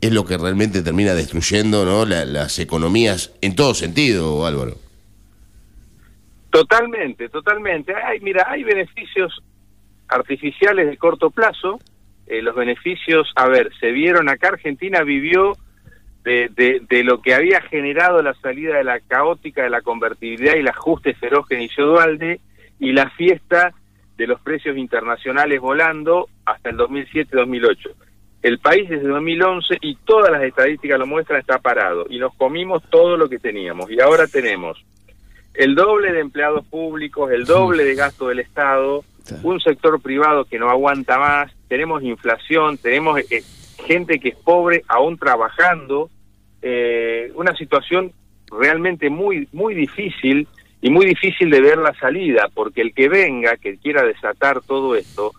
es 0.00 0.10
lo 0.12 0.24
que 0.24 0.36
realmente 0.38 0.82
termina 0.82 1.14
destruyendo, 1.14 1.84
¿no? 1.84 2.04
La- 2.04 2.24
las 2.24 2.58
economías 2.58 3.30
en 3.40 3.54
todo 3.54 3.72
sentido, 3.74 4.44
Álvaro. 4.46 4.76
Totalmente, 6.50 7.28
totalmente. 7.28 7.94
Hay, 7.94 8.18
mira, 8.20 8.44
hay 8.48 8.64
beneficios 8.64 9.40
artificiales 10.08 10.88
de 10.88 10.96
corto 10.96 11.30
plazo. 11.30 11.78
Eh, 12.30 12.42
los 12.42 12.54
beneficios, 12.54 13.32
a 13.34 13.48
ver, 13.48 13.72
se 13.80 13.90
vieron 13.90 14.28
acá, 14.28 14.50
Argentina 14.50 15.02
vivió 15.02 15.56
de, 16.22 16.48
de, 16.54 16.80
de 16.88 17.02
lo 17.02 17.20
que 17.20 17.34
había 17.34 17.60
generado 17.60 18.22
la 18.22 18.34
salida 18.34 18.76
de 18.76 18.84
la 18.84 19.00
caótica 19.00 19.64
de 19.64 19.70
la 19.70 19.82
convertibilidad 19.82 20.54
y 20.54 20.60
el 20.60 20.68
ajuste 20.68 21.12
feroz 21.14 21.48
que 21.48 21.56
inició 21.56 21.86
Dualde 21.86 22.38
y 22.78 22.92
la 22.92 23.10
fiesta 23.10 23.74
de 24.16 24.28
los 24.28 24.40
precios 24.42 24.76
internacionales 24.76 25.60
volando 25.60 26.28
hasta 26.44 26.70
el 26.70 26.76
2007-2008. 26.76 27.90
El 28.42 28.60
país 28.60 28.88
desde 28.88 29.08
2011 29.08 29.78
y 29.80 29.96
todas 29.96 30.30
las 30.30 30.44
estadísticas 30.44 31.00
lo 31.00 31.08
muestran 31.08 31.40
está 31.40 31.58
parado 31.58 32.06
y 32.08 32.20
nos 32.20 32.32
comimos 32.36 32.84
todo 32.90 33.16
lo 33.16 33.28
que 33.28 33.40
teníamos 33.40 33.90
y 33.90 34.00
ahora 34.00 34.28
tenemos 34.28 34.80
el 35.54 35.74
doble 35.74 36.12
de 36.12 36.20
empleados 36.20 36.64
públicos, 36.66 37.32
el 37.32 37.44
doble 37.44 37.82
de 37.82 37.96
gasto 37.96 38.28
del 38.28 38.38
Estado, 38.38 39.02
un 39.42 39.60
sector 39.60 40.00
privado 40.00 40.44
que 40.44 40.58
no 40.58 40.70
aguanta 40.70 41.18
más, 41.18 41.52
tenemos 41.68 42.02
inflación, 42.02 42.78
tenemos 42.78 43.20
eh, 43.30 43.42
gente 43.86 44.18
que 44.18 44.30
es 44.30 44.36
pobre 44.36 44.82
aún 44.88 45.18
trabajando, 45.18 46.10
eh, 46.62 47.32
una 47.34 47.54
situación 47.54 48.12
realmente 48.50 49.08
muy 49.10 49.48
muy 49.52 49.74
difícil 49.74 50.48
y 50.82 50.90
muy 50.90 51.06
difícil 51.06 51.50
de 51.50 51.60
ver 51.60 51.78
la 51.78 51.94
salida, 51.94 52.48
porque 52.52 52.80
el 52.80 52.94
que 52.94 53.08
venga, 53.08 53.56
que 53.56 53.76
quiera 53.78 54.02
desatar 54.02 54.62
todo 54.62 54.96
esto, 54.96 55.32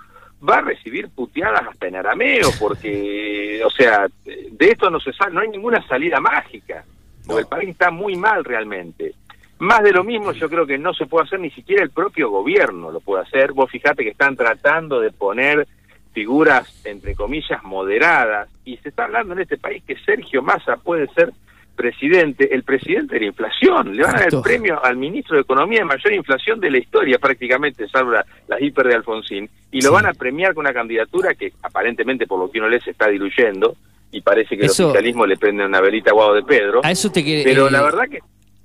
va 0.47 0.57
a 0.57 0.61
recibir 0.61 1.09
puteadas 1.09 1.63
hasta 1.67 1.87
en 1.87 1.95
arameo, 1.95 2.49
porque, 2.59 3.61
o 3.65 3.69
sea, 3.69 4.07
de 4.25 4.67
esto 4.67 4.89
no 4.89 4.99
se 4.99 5.13
sale, 5.13 5.33
no 5.33 5.41
hay 5.41 5.49
ninguna 5.49 5.85
salida 5.87 6.19
mágica, 6.19 6.83
porque 7.25 7.41
el 7.41 7.47
país 7.47 7.69
está 7.69 7.91
muy 7.91 8.15
mal 8.15 8.43
realmente. 8.43 9.13
Más 9.61 9.83
de 9.83 9.91
lo 9.91 10.03
mismo 10.03 10.31
yo 10.31 10.49
creo 10.49 10.65
que 10.65 10.79
no 10.79 10.91
se 10.91 11.05
puede 11.05 11.25
hacer, 11.25 11.39
ni 11.39 11.51
siquiera 11.51 11.83
el 11.83 11.91
propio 11.91 12.31
gobierno 12.31 12.89
lo 12.91 12.99
puede 12.99 13.21
hacer. 13.21 13.51
Vos 13.53 13.69
fijate 13.69 14.03
que 14.03 14.09
están 14.09 14.35
tratando 14.35 14.99
de 14.99 15.11
poner 15.11 15.67
figuras, 16.13 16.81
entre 16.83 17.13
comillas, 17.13 17.63
moderadas, 17.63 18.49
y 18.65 18.77
se 18.77 18.89
está 18.89 19.03
hablando 19.03 19.33
en 19.33 19.41
este 19.41 19.57
país 19.59 19.83
que 19.85 19.95
Sergio 19.97 20.41
Massa 20.41 20.77
puede 20.77 21.05
ser 21.13 21.31
presidente, 21.75 22.53
el 22.55 22.63
presidente 22.63 23.13
de 23.15 23.21
la 23.21 23.25
inflación. 23.27 23.95
Le 23.95 24.01
van 24.01 24.15
a 24.15 24.19
dar 24.21 24.33
el 24.33 24.41
premio 24.41 24.83
al 24.83 24.97
ministro 24.97 25.35
de 25.35 25.43
Economía 25.43 25.79
de 25.79 25.85
mayor 25.85 26.11
inflación 26.13 26.59
de 26.59 26.71
la 26.71 26.79
historia, 26.79 27.19
prácticamente, 27.19 27.87
salvo 27.87 28.11
la- 28.13 28.25
las 28.47 28.59
hiper 28.61 28.87
de 28.87 28.95
Alfonsín, 28.95 29.47
y 29.71 29.81
lo 29.81 29.89
Sí. 29.89 29.93
van 29.93 30.07
a 30.07 30.13
premiar 30.13 30.55
con 30.55 30.65
una 30.65 30.73
candidatura 30.73 31.35
que 31.35 31.53
aparentemente, 31.61 32.25
por 32.25 32.39
lo 32.39 32.49
que 32.51 32.57
uno 32.57 32.67
lee, 32.67 32.79
se 32.83 32.89
está 32.91 33.07
diluyendo, 33.09 33.75
y 34.11 34.21
parece 34.21 34.57
que 34.57 34.65
Eso- 34.65 34.85
el 34.85 34.89
oficialismo 34.89 35.27
le 35.27 35.37
prende 35.37 35.63
una 35.65 35.81
velita 35.81 36.09
a 36.09 36.13
Guado 36.13 36.33
de 36.33 36.41
Pedro. 36.43 36.81
A 36.83 36.89
eso 36.89 37.11
te 37.11 37.23
quería- 37.23 37.43
Pero 37.43 37.67
eh, 37.67 37.71
la 37.71 37.83
verdad 37.83 38.09
que 38.09 38.19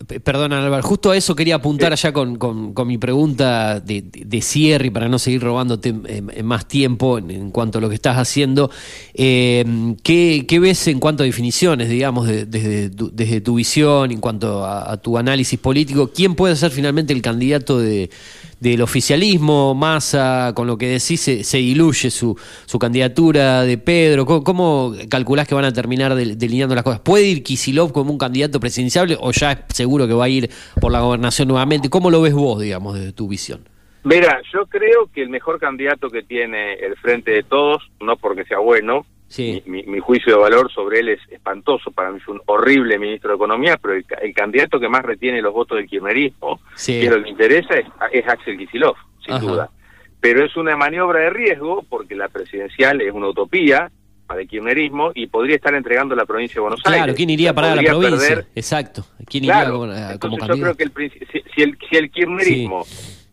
P- 0.07 0.21
Perdona, 0.21 0.65
Álvaro, 0.65 0.83
justo 0.83 1.11
a 1.11 1.17
eso 1.17 1.35
quería 1.35 1.57
apuntar 1.57 1.93
allá 1.93 2.13
con, 2.13 2.37
con- 2.37 2.73
con 2.75 2.87
mi 2.87 2.97
pregunta 2.99 3.81
de, 3.81 4.03
de- 4.03 4.25
de 4.25 4.41
cierre 4.43 4.91
para 4.91 5.09
no 5.09 5.19
seguir 5.19 5.43
robándote 5.43 5.95
eh, 6.07 6.43
más 6.43 6.67
tiempo 6.69 7.19
en, 7.19 7.31
en 7.31 7.51
cuanto 7.51 7.79
a 7.79 7.81
lo 7.81 7.89
que 7.89 7.97
estás 7.97 8.17
haciendo. 8.17 8.71
Eh, 9.15 9.65
¿qué, 10.03 10.45
qué 10.47 10.59
ves 10.61 10.87
en 10.89 11.01
cuanto 11.01 11.23
a 11.23 11.27
definiciones, 11.27 11.89
digamos, 11.89 12.27
de- 12.29 12.47
desde, 12.47 12.91
tu, 12.91 13.11
desde 13.13 13.41
tu 13.41 13.57
visión, 13.57 14.13
en 14.13 14.21
cuanto 14.21 14.65
a, 14.65 14.93
a 14.93 14.97
tu 14.99 15.19
análisis 15.19 15.59
político? 15.59 16.11
¿Quién 16.15 16.35
puede 16.35 16.55
ser 16.57 16.71
finalmente 16.71 17.13
el 17.13 17.23
candidato 17.23 17.79
de, 17.79 18.09
del 18.61 18.83
oficialismo? 18.83 19.75
Massa, 19.75 20.53
con 20.55 20.67
lo 20.67 20.79
que 20.79 20.87
decís, 20.87 21.21
se, 21.21 21.45
se 21.45 21.59
diluye 21.59 22.11
su, 22.11 22.39
su 22.67 22.79
candidatura 22.79 23.63
de 23.63 23.79
Pedro. 23.79 24.25
¿Cómo, 24.27 24.43
cómo 24.45 24.95
calculás 25.09 25.47
que 25.47 25.55
van 25.55 25.65
a 25.65 25.73
terminar 25.73 26.15
del- 26.15 26.39
delineando 26.39 26.75
las 26.75 26.85
cosas? 26.85 27.01
¿Puede 27.01 27.25
ir 27.25 27.43
Kisilov 27.43 27.93
como 27.93 28.11
un 28.11 28.19
candidato 28.19 28.59
presidencial 28.61 29.17
o 29.21 29.31
ya 29.33 29.53
es 29.53 29.59
seguro 29.75 30.07
que 30.07 30.15
va 30.15 30.25
a 30.25 30.29
ir 30.29 30.51
por 30.81 30.93
la 30.93 31.01
gobernación 31.01 31.49
nuevamente? 31.49 31.91
¿Cómo 31.91 32.11
lo 32.11 32.21
ves 32.23 32.33
vos, 32.35 32.61
digamos, 32.61 32.95
desde 32.95 33.13
tu 33.13 33.29
visión? 33.29 33.61
Mira, 34.05 34.41
yo 34.53 34.67
creo 34.67 35.11
que 35.13 35.23
el 35.23 35.31
mejor 35.31 35.59
candidato 35.59 36.09
que 36.11 36.23
tiene 36.23 36.75
el 36.75 36.97
Frente 36.97 37.33
de 37.33 37.43
Todos, 37.43 37.83
no 38.01 38.17
porque 38.17 38.45
sea 38.45 38.59
bueno, 38.61 39.05
mi, 39.39 39.63
mi- 39.67 39.83
mi 39.85 39.99
juicio 40.01 40.35
de 40.35 40.39
valor 40.41 40.71
sobre 40.73 41.01
él 41.01 41.09
es 41.11 41.21
espantoso, 41.31 41.91
para 41.91 42.11
mí 42.11 42.19
es 42.21 42.29
un 42.29 42.41
horrible 42.47 42.99
ministro 42.99 43.31
de 43.31 43.37
Economía, 43.37 43.77
pero 43.77 43.95
el, 43.95 44.05
ca- 44.05 44.19
el 44.23 44.33
candidato 44.33 44.79
que 44.79 44.89
más 44.89 45.03
retiene 45.03 45.43
los 45.43 45.53
votos 45.53 45.79
del 45.79 45.87
kirchnerismo, 45.89 46.61
Sí. 46.75 47.01
que 47.01 47.11
lo 47.11 47.23
que 47.23 47.31
interesa 47.31 47.75
es, 47.75 47.87
es 48.13 48.27
Axel 48.29 48.57
Kicillof, 48.57 48.97
sin 49.25 49.35
Ajá. 49.35 49.45
duda. 49.45 49.71
Pero 50.21 50.45
es 50.45 50.57
una 50.57 50.77
maniobra 50.77 51.21
de 51.21 51.31
riesgo 51.31 51.85
porque 51.89 52.15
la 52.15 52.29
presidencial 52.29 53.01
es 53.01 53.13
una 53.13 53.29
utopía 53.29 53.91
para 54.27 54.41
el 54.41 54.49
kirchnerismo 54.49 55.13
y 55.15 55.27
podría 55.29 55.57
estar 55.57 55.75
entregando 55.75 56.17
la 56.17 56.25
provincia 56.25 56.55
de 56.55 56.61
Buenos 56.61 56.81
Aires. 56.85 56.99
Claro, 56.99 57.15
¿quién 57.15 57.31
iría 57.31 57.53
para 57.55 57.75
la 57.77 57.83
provincia? 57.83 58.19
perder 58.29 58.47
Exacto. 58.57 59.05
¿Quién 59.29 59.45
Claro, 59.45 59.87
iría 59.87 60.19
como, 60.19 60.37
como 60.39 60.55
yo 60.55 60.61
creo 60.63 60.75
que 60.75 60.83
el, 60.85 60.93
princi- 60.95 61.27
si, 61.31 61.43
si 61.55 61.63
el, 61.63 61.79
si 61.89 61.97
el 61.97 62.11
kirchnerismo 62.11 62.85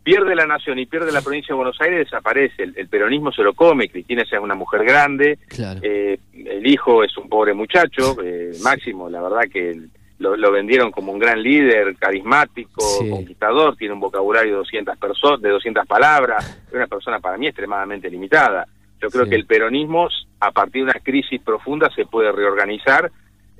pierde 0.03 0.35
la 0.35 0.45
nación 0.45 0.77
y 0.79 0.85
pierde 0.85 1.11
la 1.11 1.21
provincia 1.21 1.53
de 1.53 1.57
Buenos 1.57 1.79
Aires, 1.81 1.99
desaparece. 2.05 2.63
El, 2.63 2.73
el 2.77 2.87
peronismo 2.87 3.31
se 3.31 3.41
lo 3.43 3.53
come. 3.53 3.89
Cristina 3.89 4.23
ya 4.29 4.37
es 4.37 4.43
una 4.43 4.55
mujer 4.55 4.83
grande. 4.83 5.39
Claro. 5.47 5.79
eh, 5.83 6.19
el 6.33 6.65
hijo 6.67 7.03
es 7.03 7.15
un 7.17 7.29
pobre 7.29 7.53
muchacho. 7.53 8.17
eh, 8.23 8.51
Máximo, 8.63 9.09
la 9.09 9.21
verdad 9.21 9.43
que 9.51 9.79
lo, 10.19 10.35
lo 10.37 10.51
vendieron 10.51 10.91
como 10.91 11.11
un 11.11 11.19
gran 11.19 11.41
líder, 11.41 11.95
carismático, 11.97 12.81
Sí. 12.99 13.09
conquistador. 13.09 13.75
Tiene 13.75 13.93
un 13.93 13.99
vocabulario 13.99 14.51
de 14.51 14.57
200, 14.57 14.97
perso- 14.99 15.37
de 15.39 15.49
200 15.49 15.85
palabras. 15.87 16.61
Es 16.67 16.73
una 16.73 16.87
persona 16.87 17.19
para 17.19 17.37
mí 17.37 17.47
extremadamente 17.47 18.09
limitada. 18.09 18.67
Yo 19.01 19.09
creo 19.09 19.23
Sí. 19.25 19.31
que 19.31 19.35
el 19.35 19.45
peronismo, 19.45 20.07
a 20.39 20.51
partir 20.51 20.85
de 20.85 20.91
una 20.91 20.99
crisis 21.01 21.41
profunda, 21.41 21.89
se 21.95 22.05
puede 22.05 22.31
reorganizar 22.31 23.11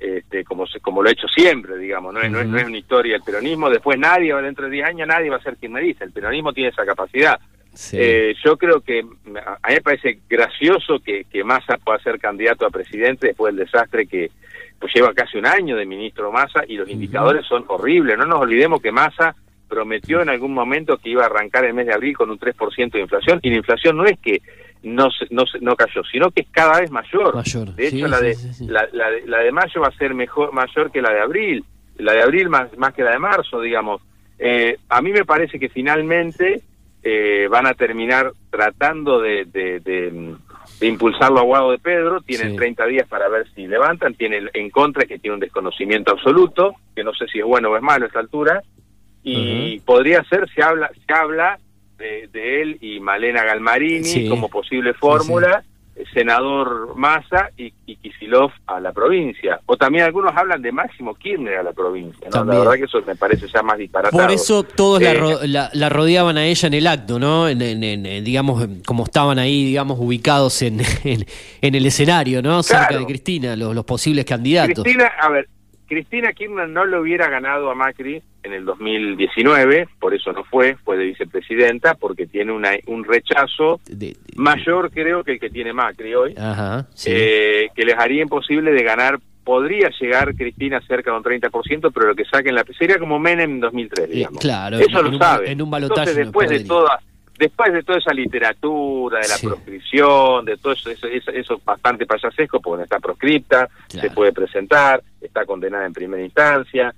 este, 0.04 0.44
como 0.44 0.66
se- 0.66 0.80
como 0.80 1.02
lo 1.02 1.08
ha 1.08 1.12
hecho 1.12 1.28
siempre, 1.28 1.76
digamos, 1.78 2.12
no 2.14 2.20
es, 2.20 2.30
no 2.30 2.40
es, 2.40 2.46
no 2.46 2.58
es 2.58 2.64
una 2.66 2.78
historia 2.78 3.14
del 3.14 3.22
peronismo, 3.22 3.70
después 3.70 3.98
nadie, 3.98 4.34
dentro 4.34 4.66
de 4.66 4.70
10 4.72 4.86
años 4.88 5.08
nadie 5.08 5.30
va 5.30 5.36
a 5.36 5.42
ser 5.42 5.56
kirchnerista, 5.56 6.04
el 6.04 6.12
peronismo 6.12 6.52
tiene 6.52 6.70
esa 6.70 6.84
capacidad. 6.84 7.38
Eh, 8.00 8.34
yo 8.44 8.56
creo 8.56 8.80
que 8.82 9.00
a 9.00 9.68
mí 9.68 9.74
me 9.74 9.80
parece 9.80 10.20
gracioso 10.28 11.00
que, 11.04 11.24
que 11.24 11.42
Massa 11.42 11.76
pueda 11.78 11.98
ser 11.98 12.18
candidato 12.20 12.64
a 12.66 12.70
presidente 12.70 13.28
después 13.28 13.54
del 13.54 13.64
desastre 13.64 14.06
que 14.06 14.30
pues 14.78 14.92
lleva 14.94 15.12
casi 15.12 15.38
un 15.38 15.46
año 15.46 15.76
de 15.76 15.84
ministro 15.86 16.30
Massa 16.30 16.62
y 16.68 16.76
los 16.76 16.88
indicadores 16.88 17.44
son 17.46 17.64
horribles. 17.68 18.16
No 18.18 18.26
nos 18.26 18.40
olvidemos 18.42 18.80
que 18.80 18.92
Massa 18.92 19.34
prometió 19.68 20.20
en 20.20 20.28
algún 20.28 20.52
momento 20.54 20.98
que 20.98 21.08
iba 21.10 21.22
a 21.24 21.26
arrancar 21.26 21.64
el 21.64 21.74
mes 21.74 21.86
de 21.86 21.94
abril 21.94 22.16
con 22.16 22.30
un 22.30 22.38
3% 22.38 22.92
de 22.92 23.00
inflación 23.00 23.40
y 23.42 23.50
la 23.50 23.56
inflación 23.56 23.96
no 23.96 24.04
es 24.04 24.18
que 24.20 24.40
no 24.84 25.10
se- 25.10 25.26
no, 25.30 25.46
se- 25.46 25.60
no 25.60 25.74
cayó, 25.76 26.02
sino 26.04 26.30
que 26.30 26.42
es 26.42 26.48
cada 26.50 26.80
vez 26.80 26.90
mayor. 26.90 27.34
De 27.74 27.88
hecho, 27.88 27.96
sí, 27.96 28.02
la, 28.02 28.20
de, 28.20 28.34
sí, 28.34 28.48
sí, 28.48 28.54
sí. 28.54 28.66
La, 28.68 28.86
la 28.92 29.10
de, 29.10 29.26
la 29.26 29.38
de 29.38 29.50
mayo 29.52 29.80
va 29.80 29.88
a 29.88 29.96
ser 29.98 30.14
mejor 30.14 30.52
mayor 30.52 30.90
que 30.92 31.02
la 31.02 31.12
de 31.12 31.20
abril, 31.20 31.64
la 31.98 32.12
de 32.12 32.22
abril 32.22 32.48
más, 32.48 32.76
más 32.78 32.94
que 32.94 33.02
la 33.02 33.10
de 33.12 33.18
marzo, 33.18 33.60
digamos. 33.60 34.02
Eh, 34.38 34.76
a 34.88 35.00
mí 35.02 35.12
me 35.12 35.24
parece 35.24 35.58
que 35.58 35.68
finalmente 35.68 36.60
eh, 37.02 37.46
van 37.50 37.66
a 37.66 37.74
terminar 37.74 38.32
tratando 38.50 39.20
de, 39.20 39.44
de, 39.44 39.80
de, 39.80 40.34
de 40.80 40.86
impulsarlo 40.86 41.38
a 41.38 41.42
Guado 41.42 41.70
de 41.70 41.78
Pedro, 41.78 42.20
tienen 42.22 42.52
Sí. 42.52 42.56
30 42.56 42.86
días 42.86 43.06
para 43.08 43.28
ver 43.28 43.46
si 43.54 43.66
levantan, 43.66 44.14
tienen 44.14 44.50
en 44.54 44.70
contra 44.70 45.04
que 45.06 45.18
tiene 45.18 45.34
un 45.34 45.40
desconocimiento 45.40 46.12
absoluto, 46.12 46.74
que 46.96 47.04
no 47.04 47.12
sé 47.14 47.26
si 47.28 47.38
es 47.40 47.44
bueno 47.44 47.70
o 47.70 47.76
es 47.76 47.82
malo 47.82 48.04
a 48.04 48.08
esta 48.08 48.20
altura, 48.20 48.62
y 49.22 49.80
podría 49.80 50.22
ser, 50.24 50.48
se 50.54 50.62
habla, 50.62 50.90
se 51.06 51.12
habla 51.12 51.58
de, 51.98 52.28
de 52.32 52.62
él 52.62 52.78
y 52.80 53.00
Malena 53.00 53.44
Galmarini 53.44 54.04
Sí. 54.04 54.28
como 54.28 54.48
posible 54.48 54.94
fórmula, 54.94 55.62
eh, 55.96 56.02
senador 56.12 56.96
Massa 56.96 57.50
y, 57.56 57.72
y 57.86 57.96
Kisilov 57.96 58.50
a 58.66 58.80
la 58.80 58.92
provincia. 58.92 59.60
O 59.66 59.76
también 59.76 60.04
algunos 60.04 60.32
hablan 60.36 60.60
de 60.60 60.72
Máximo 60.72 61.14
Kirchner 61.14 61.54
a 61.58 61.62
la 61.62 61.72
provincia. 61.72 62.28
¿no? 62.34 62.44
La 62.44 62.58
verdad 62.58 62.72
que 62.74 62.84
eso 62.84 63.00
me 63.06 63.14
parece 63.14 63.46
ya 63.46 63.62
más 63.62 63.78
disparatado. 63.78 64.20
Por 64.22 64.32
eso 64.32 64.64
todos 64.64 65.00
la, 65.00 65.12
Eh, 65.12 65.14
ro- 65.14 65.38
la- 65.46 65.70
la 65.72 65.88
rodeaban 65.88 66.36
a 66.36 66.44
ella 66.46 66.66
en 66.66 66.74
el 66.74 66.86
acto, 66.88 67.18
¿no? 67.20 67.48
En, 67.48 67.62
en- 67.62 67.84
en- 67.84 68.06
en, 68.06 68.24
digamos, 68.24 68.66
como 68.84 69.04
estaban 69.04 69.38
ahí, 69.38 69.64
digamos, 69.64 69.96
ubicados 70.00 70.60
en, 70.62 70.80
en, 71.04 71.24
en 71.60 71.74
el 71.74 71.86
escenario, 71.86 72.42
¿no? 72.42 72.62
Cerca 72.64 72.88
Claro. 72.88 73.02
de 73.02 73.06
Cristina, 73.06 73.54
los, 73.54 73.72
los 73.74 73.84
posibles 73.84 74.24
candidatos. 74.24 74.82
Cristina, 74.82 75.12
a 75.20 75.28
ver, 75.28 75.48
Cristina 75.86 76.32
Kirchner 76.32 76.68
no 76.68 76.84
le 76.86 76.98
hubiera 76.98 77.28
ganado 77.28 77.70
a 77.70 77.74
Macri 77.74 78.22
en 78.42 78.52
el 78.52 78.64
2019, 78.64 79.88
por 79.98 80.14
eso 80.14 80.32
no 80.32 80.44
fue, 80.44 80.76
fue 80.84 80.96
de 80.96 81.04
vicepresidenta, 81.04 81.94
porque 81.94 82.26
tiene 82.26 82.52
una, 82.52 82.72
un 82.86 83.04
rechazo 83.04 83.80
mayor, 84.36 84.90
creo, 84.90 85.24
que 85.24 85.32
el 85.32 85.40
que 85.40 85.50
tiene 85.50 85.72
Macri 85.72 86.14
hoy, 86.14 86.34
Ajá, 86.36 86.86
sí. 86.94 87.10
eh, 87.12 87.68
que 87.74 87.84
les 87.84 87.98
haría 87.98 88.22
imposible 88.22 88.72
de 88.72 88.82
ganar. 88.82 89.18
Podría 89.44 89.90
llegar 90.00 90.34
Cristina 90.34 90.80
cerca 90.86 91.10
de 91.10 91.18
un 91.18 91.22
30%, 91.22 91.90
pero 91.92 92.06
lo 92.06 92.14
que 92.14 92.24
saquen 92.24 92.54
la 92.54 92.64
sería 92.78 92.98
como 92.98 93.18
Menem 93.18 93.50
en 93.50 93.60
2003, 93.60 94.08
digamos. 94.08 94.40
claro, 94.40 94.78
eso 94.78 95.00
en 95.00 95.12
lo 95.12 95.18
sabe. 95.18 95.50
en 95.50 95.60
un 95.60 95.70
balotaje 95.70 96.12
Entonces, 96.12 96.16
no 96.16 96.24
después 96.24 96.48
de 96.48 96.56
perdería. 96.66 96.98
Después 97.38 97.72
de 97.72 97.82
toda 97.82 97.98
esa 97.98 98.12
literatura, 98.12 99.18
de 99.20 99.28
la 99.28 99.34
Sí. 99.36 99.46
proscripción, 99.46 100.44
de 100.44 100.56
todo 100.56 100.72
eso, 100.72 100.90
eso, 100.90 101.06
eso, 101.06 101.30
eso 101.30 101.54
es 101.54 101.64
bastante 101.64 102.06
payasesco, 102.06 102.60
porque 102.60 102.78
no 102.78 102.84
está 102.84 102.98
proscripta, 103.00 103.68
se 103.88 104.10
puede 104.10 104.32
presentar, 104.32 105.02
está 105.20 105.44
condenada 105.44 105.86
en 105.86 105.92
primera 105.92 106.22
instancia. 106.22 106.94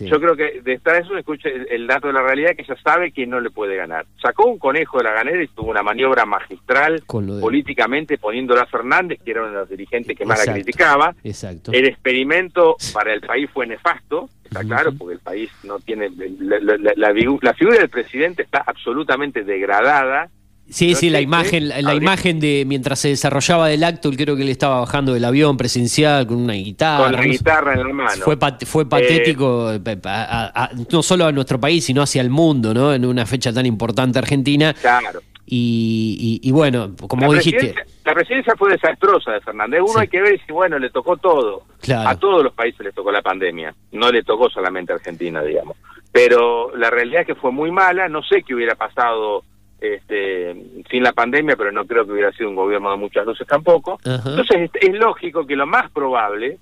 Yo 0.00 0.20
creo 0.20 0.34
que 0.34 0.60
de 0.62 0.72
estar 0.72 0.96
eso 0.96 1.16
escucha 1.16 1.48
el, 1.48 1.66
el 1.70 1.86
dato 1.86 2.06
de 2.06 2.14
la 2.14 2.22
realidad 2.22 2.56
que 2.56 2.62
ella 2.62 2.76
sabe 2.82 3.12
que 3.12 3.26
no 3.26 3.40
le 3.40 3.50
puede 3.50 3.76
ganar. 3.76 4.06
Sacó 4.20 4.46
un 4.46 4.58
conejo 4.58 4.98
de 4.98 5.04
la 5.04 5.12
ganera 5.12 5.42
y 5.42 5.48
tuvo 5.48 5.70
una 5.70 5.82
maniobra 5.82 6.24
magistral 6.24 7.02
políticamente 7.06 8.18
poniéndola 8.18 8.62
a 8.62 8.66
Fernández, 8.66 9.20
que 9.24 9.32
era 9.32 9.42
uno 9.42 9.50
de 9.50 9.56
los 9.58 9.68
dirigentes 9.68 10.16
que 10.16 10.24
más 10.24 10.46
la 10.46 10.54
criticaba. 10.54 11.14
Exacto. 11.22 11.72
El 11.72 11.86
experimento 11.86 12.76
para 12.92 13.12
el 13.12 13.20
país 13.20 13.50
fue 13.52 13.66
nefasto, 13.66 14.28
está 14.44 14.64
claro, 14.64 14.92
porque 14.96 15.14
el 15.14 15.20
país 15.20 15.50
no 15.64 15.78
tiene... 15.80 16.10
La, 16.40 17.12
la 17.12 17.54
figura 17.54 17.78
del 17.78 17.90
presidente 17.90 18.42
está 18.42 18.62
absolutamente 18.66 19.44
degradada. 19.44 20.30
Sí, 20.72 20.94
sí, 20.94 21.10
la 21.10 21.20
imagen, 21.20 21.68
la, 21.68 21.76
Habría- 21.76 21.94
imagen 21.94 22.40
de 22.40 22.64
mientras 22.66 22.98
se 22.98 23.08
desarrollaba 23.08 23.70
el 23.70 23.84
acto, 23.84 24.10
creo 24.10 24.34
que 24.36 24.42
él 24.42 24.48
estaba 24.48 24.80
bajando 24.80 25.12
del 25.14 25.24
avión 25.24 25.56
presencial 25.56 26.26
con 26.26 26.38
una 26.38 26.54
guitarra. 26.54 27.04
Con 27.04 27.12
la 27.12 27.22
guitarra 27.24 27.74
en 27.74 27.78
la 27.88 27.92
mano. 27.94 28.22
Fue, 28.24 28.36
pat- 28.36 28.64
fue 28.64 28.88
patético, 28.88 29.72
eh, 29.72 29.80
a- 30.04 30.50
a- 30.54 30.64
a- 30.64 30.70
no 30.90 31.02
solo 31.02 31.26
a 31.26 31.32
nuestro 31.32 31.60
país, 31.60 31.84
sino 31.84 32.02
hacia 32.02 32.22
el 32.22 32.30
mundo, 32.30 32.72
¿no? 32.72 32.92
En 32.94 33.04
una 33.04 33.26
fecha 33.26 33.52
tan 33.52 33.66
importante 33.66 34.18
Argentina. 34.18 34.72
Claro. 34.74 35.20
Y, 35.44 36.40
y- 36.42 36.48
y 36.48 36.52
bueno, 36.52 36.92
como 37.08 37.22
la 37.22 37.26
vos 37.28 37.36
dijiste, 37.44 37.74
la 38.04 38.14
presidencia 38.14 38.54
fue 38.56 38.70
desastrosa 38.70 39.32
de 39.32 39.40
Fernández. 39.42 39.80
Uno 39.86 39.98
hay 40.00 40.08
que 40.08 40.22
ver 40.22 40.40
si, 40.46 40.52
bueno, 40.52 40.78
le 40.78 40.88
tocó 40.88 41.16
todo. 41.18 41.64
Claro. 41.80 42.08
A 42.08 42.16
todos 42.16 42.42
los 42.42 42.54
países 42.54 42.80
les 42.80 42.94
tocó 42.94 43.12
la 43.12 43.20
pandemia. 43.20 43.74
No 43.90 44.10
le 44.10 44.22
tocó 44.22 44.48
solamente 44.48 44.92
a 44.92 44.96
Argentina, 44.96 45.42
digamos. 45.42 45.76
Pero 46.10 46.74
la 46.76 46.88
realidad 46.90 47.22
es 47.22 47.26
que 47.26 47.34
fue 47.34 47.50
muy 47.52 47.70
mala. 47.70 48.08
No 48.08 48.22
sé 48.22 48.42
qué 48.46 48.54
hubiera 48.54 48.76
pasado 48.76 49.44
este, 49.82 50.54
sin 50.88 51.02
la 51.02 51.12
pandemia, 51.12 51.56
pero 51.56 51.72
no 51.72 51.84
creo 51.84 52.06
que 52.06 52.12
hubiera 52.12 52.32
sido 52.32 52.48
un 52.48 52.56
gobierno 52.56 52.90
de 52.92 52.96
muchas 52.96 53.26
luces 53.26 53.46
tampoco. 53.46 53.98
Entonces 54.04 54.70
es, 54.70 54.70
es 54.80 54.94
lógico 54.94 55.44
que 55.44 55.56
lo 55.56 55.66
más 55.66 55.90
probable 55.90 56.58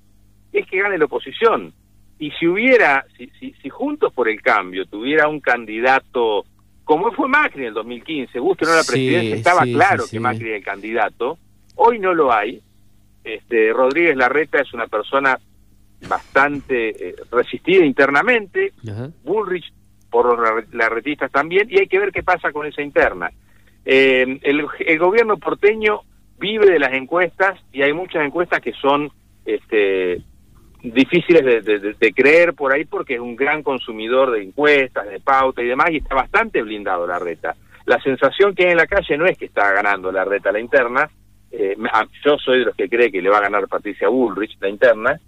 es 0.52 0.66
que 0.66 0.80
gane 0.80 0.96
la 0.98 1.04
oposición. 1.04 1.72
Y 2.18 2.30
si 2.32 2.46
hubiera, 2.46 3.04
si, 3.16 3.30
si, 3.38 3.52
si 3.62 3.68
Juntos 3.68 4.12
por 4.12 4.28
el 4.28 4.40
Cambio 4.42 4.86
tuviera 4.86 5.28
un 5.28 5.40
candidato, 5.40 6.44
como 6.84 7.12
fue 7.12 7.28
Macri 7.28 7.62
en 7.62 7.68
el 7.68 7.74
2015, 7.74 8.38
guste 8.38 8.64
o 8.64 8.68
no 8.68 8.74
la 8.76 8.82
Sí, 8.82 8.92
presidencia, 8.92 9.36
estaba 9.36 9.64
sí, 9.64 9.72
claro 9.74 10.02
sí, 10.04 10.16
que. 10.16 10.20
Macri 10.20 10.48
era 10.48 10.56
el 10.56 10.64
candidato, 10.64 11.38
hoy 11.76 11.98
no 11.98 12.14
lo 12.14 12.32
hay. 12.32 12.60
Este, 13.22 13.72
Rodríguez 13.72 14.16
Larreta 14.16 14.60
es 14.60 14.72
una 14.72 14.86
persona 14.86 15.38
bastante 16.08 17.10
eh, 17.10 17.14
resistida 17.30 17.84
internamente, 17.84 18.72
Bullrich 19.22 19.70
por 20.10 20.26
los 20.26 20.38
lar- 20.38 20.66
larretistas 20.72 21.30
también, 21.30 21.68
y 21.70 21.80
hay 21.80 21.86
que 21.86 21.98
ver 21.98 22.12
qué 22.12 22.22
pasa 22.22 22.52
con 22.52 22.66
esa 22.66 22.82
interna. 22.82 23.30
Eh, 23.84 24.38
el, 24.42 24.98
gobierno 24.98 25.38
porteño 25.38 26.02
vive 26.38 26.66
de 26.70 26.78
las 26.78 26.92
encuestas 26.92 27.58
y 27.72 27.82
hay 27.82 27.92
muchas 27.92 28.24
encuestas 28.24 28.60
que 28.60 28.72
son 28.72 29.10
este, 29.44 30.20
difíciles 30.82 31.64
de, 31.64 32.12
creer 32.12 32.54
por 32.54 32.72
ahí 32.72 32.84
porque 32.84 33.14
es 33.14 33.20
un 33.20 33.36
gran 33.36 33.62
consumidor 33.62 34.30
de 34.32 34.42
encuestas, 34.42 35.08
de 35.08 35.20
pauta 35.20 35.62
y 35.62 35.66
demás, 35.66 35.90
y 35.90 35.98
está 35.98 36.14
bastante 36.14 36.62
blindado 36.62 37.06
la 37.06 37.18
reta. 37.18 37.54
La 37.86 38.00
sensación 38.00 38.54
que 38.54 38.66
hay 38.66 38.72
en 38.72 38.76
la 38.76 38.86
calle 38.86 39.16
no 39.16 39.26
es 39.26 39.38
que 39.38 39.46
está 39.46 39.72
ganando 39.72 40.12
la 40.12 40.24
reta 40.24 40.52
la 40.52 40.60
interna, 40.60 41.10
eh, 41.50 41.76
yo 42.24 42.38
soy 42.38 42.60
de 42.60 42.64
los 42.66 42.76
que 42.76 42.88
cree 42.88 43.10
que 43.10 43.22
le 43.22 43.28
va 43.28 43.38
a 43.38 43.42
ganar 43.42 43.66
Patricia 43.66 44.08
Bullrich 44.08 44.56
la 44.60 44.68
interna, 44.68 45.20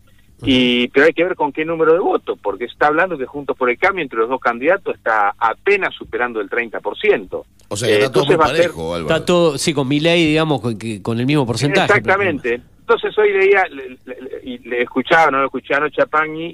Y, 0.44 0.88
pero 0.88 1.06
hay 1.06 1.12
que 1.12 1.22
ver 1.24 1.36
con 1.36 1.52
qué 1.52 1.64
número 1.64 1.92
de 1.92 2.00
votos, 2.00 2.38
porque 2.42 2.64
está 2.64 2.88
hablando 2.88 3.16
que 3.16 3.26
Juntos 3.26 3.56
por 3.56 3.70
el 3.70 3.78
Cambio 3.78 4.02
entre 4.02 4.18
los 4.18 4.28
dos 4.28 4.40
candidatos 4.40 4.96
está 4.96 5.34
apenas 5.38 5.94
superando 5.94 6.40
el 6.40 6.50
30%. 6.50 7.44
O 7.68 7.76
sea, 7.76 7.88
que 7.88 7.94
está 7.94 8.06
Eh, 8.06 8.10
todo 8.10 8.24
muy 8.24 8.34
entonces 8.34 8.38
va 8.38 8.44
a 8.44 8.48
ser- 8.48 8.56
parejo, 8.56 8.94
Álvaro. 8.94 9.14
Está 9.14 9.24
todo, 9.26 9.58
sí, 9.58 9.72
con 9.72 9.86
mi 9.88 10.00
ley, 10.00 10.26
digamos, 10.26 10.60
con, 10.60 10.76
que- 10.78 11.00
con 11.00 11.18
el 11.20 11.26
mismo 11.26 11.46
porcentaje. 11.46 11.86
Exactamente. 11.98 12.60
Entonces 12.80 13.16
hoy 13.16 13.32
leía 13.32 13.64
le, 13.70 13.90
le- 14.04 14.40
y 14.42 14.58
le 14.68 14.82
escuchaba, 14.82 15.30
no 15.30 15.38
lo 15.38 15.44
escuchaba 15.46 15.86
anoche 15.86 16.02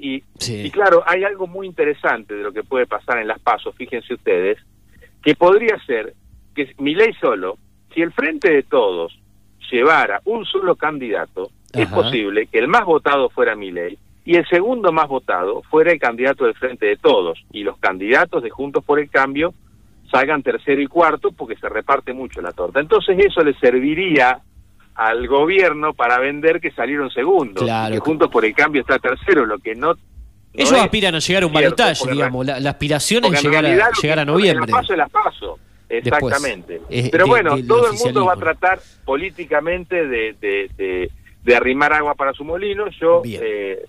y, 0.01 0.23
Sí. 0.37 0.61
y 0.67 0.69
claro, 0.69 1.03
hay 1.07 1.23
algo 1.23 1.47
muy 1.47 1.65
interesante 1.65 2.35
de 2.35 2.43
lo 2.43 2.51
que 2.53 2.63
puede 2.63 2.85
pasar 2.85 3.17
en 3.17 3.27
las 3.27 3.39
pasos, 3.39 3.73
fíjense 3.75 4.13
ustedes, 4.13 4.59
que 5.23 5.33
podría 5.35 5.77
ser 5.85 6.13
que 6.55 6.71
mi 6.77 6.93
ley 6.93 7.11
solo, 7.19 7.57
si 7.93 8.01
el 8.03 8.13
frente 8.13 8.51
de 8.53 8.61
todos 8.63 9.19
llevara 9.71 10.21
un 10.25 10.45
solo 10.45 10.75
candidato, 10.75 11.49
es 11.73 11.87
posible 11.87 12.47
que 12.47 12.59
el 12.59 12.67
más 12.67 12.85
votado 12.85 13.29
fuera 13.29 13.55
mi 13.55 13.71
ley 13.71 13.97
y 14.25 14.35
el 14.35 14.47
segundo 14.47 14.91
más 14.91 15.07
votado 15.07 15.61
fuera 15.69 15.91
el 15.91 15.99
candidato 15.99 16.45
del 16.45 16.55
frente 16.55 16.85
de 16.85 16.97
todos 16.97 17.39
y 17.51 17.63
los 17.63 17.77
candidatos 17.77 18.43
de 18.43 18.49
Juntos 18.49 18.83
por 18.83 18.99
el 18.99 19.09
Cambio 19.09 19.53
salgan 20.11 20.43
tercero 20.43 20.81
y 20.81 20.87
cuarto 20.87 21.31
porque 21.31 21.55
se 21.55 21.69
reparte 21.69 22.13
mucho 22.13 22.41
la 22.41 22.51
torta. 22.51 22.79
Entonces 22.79 23.17
eso 23.19 23.41
le 23.41 23.53
serviría 23.55 24.39
al 24.95 25.27
gobierno 25.27 25.93
para 25.93 26.19
vender 26.19 26.59
que 26.59 26.71
salieron 26.71 27.09
segundos. 27.11 27.63
Claro. 27.63 27.93
que 27.93 27.99
Juntos 27.99 28.29
por 28.29 28.43
el 28.45 28.53
Cambio 28.53 28.81
está 28.81 28.99
tercero, 28.99 29.45
lo 29.45 29.59
que 29.59 29.75
no... 29.75 29.93
no 29.93 29.99
Ellos 30.53 30.73
es 30.73 30.81
aspiran 30.81 31.15
a 31.15 31.19
llegar 31.19 31.43
a 31.43 31.47
un 31.47 31.53
balotaje, 31.53 32.11
digamos. 32.11 32.45
La, 32.45 32.59
la 32.59 32.71
aspiración 32.71 33.25
es 33.25 33.43
llegar 33.43 33.65
a, 33.65 33.91
llegar 34.01 34.27
noviembre. 34.27 34.71
Las 34.71 34.81
paso 34.81 34.95
las 34.95 35.09
paso. 35.09 35.59
Exactamente. 35.89 36.81
Pero 37.11 37.23
de- 37.23 37.29
bueno, 37.29 37.57
todo 37.67 37.91
el 37.91 37.97
mundo 37.97 38.25
va 38.25 38.33
a 38.33 38.37
tratar 38.37 38.79
políticamente 39.05 40.07
de, 40.07 40.35
de, 40.39 41.11
de, 41.49 41.55
arrimar 41.55 41.93
agua 41.93 42.15
para 42.15 42.33
su 42.33 42.43
molino. 42.43 42.87
Yo 42.99 43.21
eh, 43.25 43.83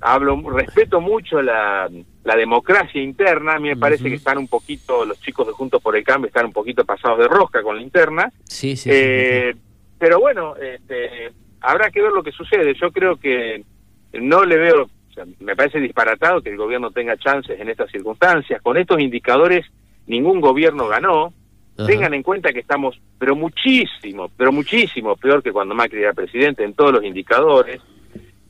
hablo, 0.00 0.40
respeto 0.50 1.00
mucho 1.00 1.40
la, 1.42 1.90
la 2.24 2.36
democracia 2.36 3.00
interna. 3.00 3.54
A 3.54 3.58
mí 3.58 3.68
me 3.68 3.76
parece 3.76 4.08
que 4.08 4.16
están 4.16 4.38
un 4.38 4.48
poquito, 4.48 5.04
los 5.04 5.20
chicos 5.20 5.46
de 5.46 5.52
Juntos 5.52 5.82
por 5.82 5.96
el 5.96 6.04
Cambio 6.04 6.26
están 6.28 6.46
un 6.46 6.52
poquito 6.52 6.84
pasados 6.84 7.18
de 7.18 7.28
rosca 7.28 7.62
con 7.62 7.76
la 7.76 7.82
interna. 7.82 8.32
Sí, 8.44 8.76
sí, 8.76 8.90
Eh, 8.92 9.54
Pero 9.98 10.20
bueno, 10.20 10.56
este, 10.56 11.32
habrá 11.60 11.90
que 11.90 12.02
ver 12.02 12.12
lo 12.12 12.22
que 12.22 12.32
sucede. 12.32 12.74
Yo 12.74 12.90
creo 12.92 13.16
que 13.16 13.64
no 14.12 14.44
le 14.44 14.56
veo, 14.56 14.82
o 14.82 15.12
sea, 15.12 15.24
me 15.40 15.56
parece 15.56 15.80
disparatado 15.80 16.42
que 16.42 16.50
el 16.50 16.56
gobierno 16.56 16.90
tenga 16.90 17.16
chances 17.16 17.58
en 17.58 17.68
estas 17.68 17.90
circunstancias. 17.90 18.60
Con 18.62 18.76
estos 18.76 19.00
indicadores, 19.00 19.66
ningún 20.06 20.40
gobierno 20.40 20.88
ganó. 20.88 21.32
Ajá. 21.78 21.86
Tengan 21.86 22.14
en 22.14 22.22
cuenta 22.22 22.52
que 22.52 22.60
estamos, 22.60 22.98
pero 23.18 23.36
muchísimo, 23.36 24.30
pero 24.36 24.50
muchísimo 24.52 25.16
peor 25.16 25.42
que 25.42 25.52
cuando 25.52 25.74
Macri 25.74 26.00
era 26.02 26.12
presidente 26.14 26.64
en 26.64 26.74
todos 26.74 26.92
los 26.92 27.04
indicadores. 27.04 27.80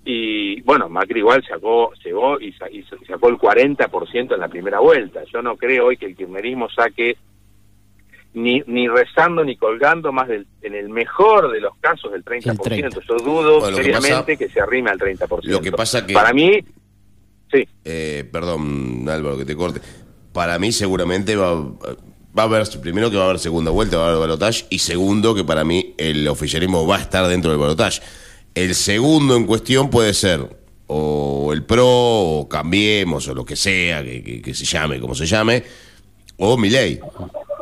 Y 0.04 0.60
bueno, 0.62 0.88
Macri 0.88 1.18
igual 1.18 1.44
sacó, 1.48 1.92
llegó 2.04 2.40
y, 2.40 2.52
sa- 2.52 2.70
y 2.70 2.82
sa- 2.84 2.96
sacó 3.08 3.28
el 3.28 3.36
40% 3.36 4.34
en 4.34 4.40
la 4.40 4.46
primera 4.48 4.78
vuelta. 4.78 5.22
Yo 5.32 5.42
no 5.42 5.56
creo 5.56 5.86
hoy 5.86 5.96
que 5.96 6.06
el 6.06 6.14
kirchnerismo 6.16 6.68
saque 6.70 7.16
ni, 8.34 8.62
ni 8.66 8.86
rezando 8.86 9.42
ni 9.44 9.56
colgando 9.56 10.12
más 10.12 10.28
del, 10.28 10.46
en 10.62 10.74
el 10.74 10.90
mejor 10.90 11.50
de 11.50 11.60
los 11.60 11.74
casos 11.80 12.12
del 12.12 12.24
30%. 12.24 13.00
Yo 13.08 13.16
dudo 13.16 13.58
Bueno, 13.60 13.70
lo 13.70 13.76
que 13.78 13.82
seriamente 13.84 14.34
pasa- 14.34 14.36
que, 14.36 14.48
se 14.48 14.60
arrime 14.60 14.90
al 14.90 14.98
30%. 14.98 15.40
Lo 15.44 15.60
que 15.60 15.72
pasa 15.72 16.06
que... 16.06 16.12
Para 16.12 16.32
mí, 16.32 16.52
sí. 17.50 17.66
Eh, 17.84 18.28
perdón, 18.30 19.08
Álvaro, 19.08 19.38
que 19.38 19.44
te 19.46 19.56
corte. 19.56 19.80
Para 20.32 20.58
mí 20.58 20.70
seguramente 20.70 21.34
va, 21.34 21.64
va 22.36 22.42
a 22.42 22.46
haber, 22.46 22.68
primero 22.80 23.10
que 23.10 23.16
va 23.16 23.22
a 23.24 23.26
haber 23.26 23.38
segunda 23.38 23.70
vuelta, 23.70 23.96
va 23.96 24.04
a 24.04 24.08
haber 24.08 24.20
balotaje, 24.20 24.64
y 24.70 24.78
segundo 24.80 25.34
que 25.34 25.44
para 25.44 25.64
mí 25.64 25.94
el 25.98 26.26
oficialismo 26.28 26.86
va 26.86 26.96
a 26.96 27.00
estar 27.00 27.26
dentro 27.28 27.50
del 27.50 27.58
balotaje. 27.60 28.00
El 28.54 28.74
segundo 28.74 29.36
en 29.36 29.46
cuestión 29.46 29.90
puede 29.90 30.12
ser 30.14 30.48
o 30.88 31.50
el 31.52 31.64
PRO, 31.64 31.86
o 32.40 32.48
Cambiemos, 32.48 33.26
o 33.28 33.34
lo 33.34 33.44
que 33.44 33.56
sea, 33.56 34.02
que, 34.04 34.22
que- 34.22 34.42
que 34.42 34.54
se 34.54 34.64
llame, 34.64 35.00
como 35.00 35.14
se 35.14 35.26
llame, 35.26 35.64
o 36.38 36.56
Milei. 36.56 37.00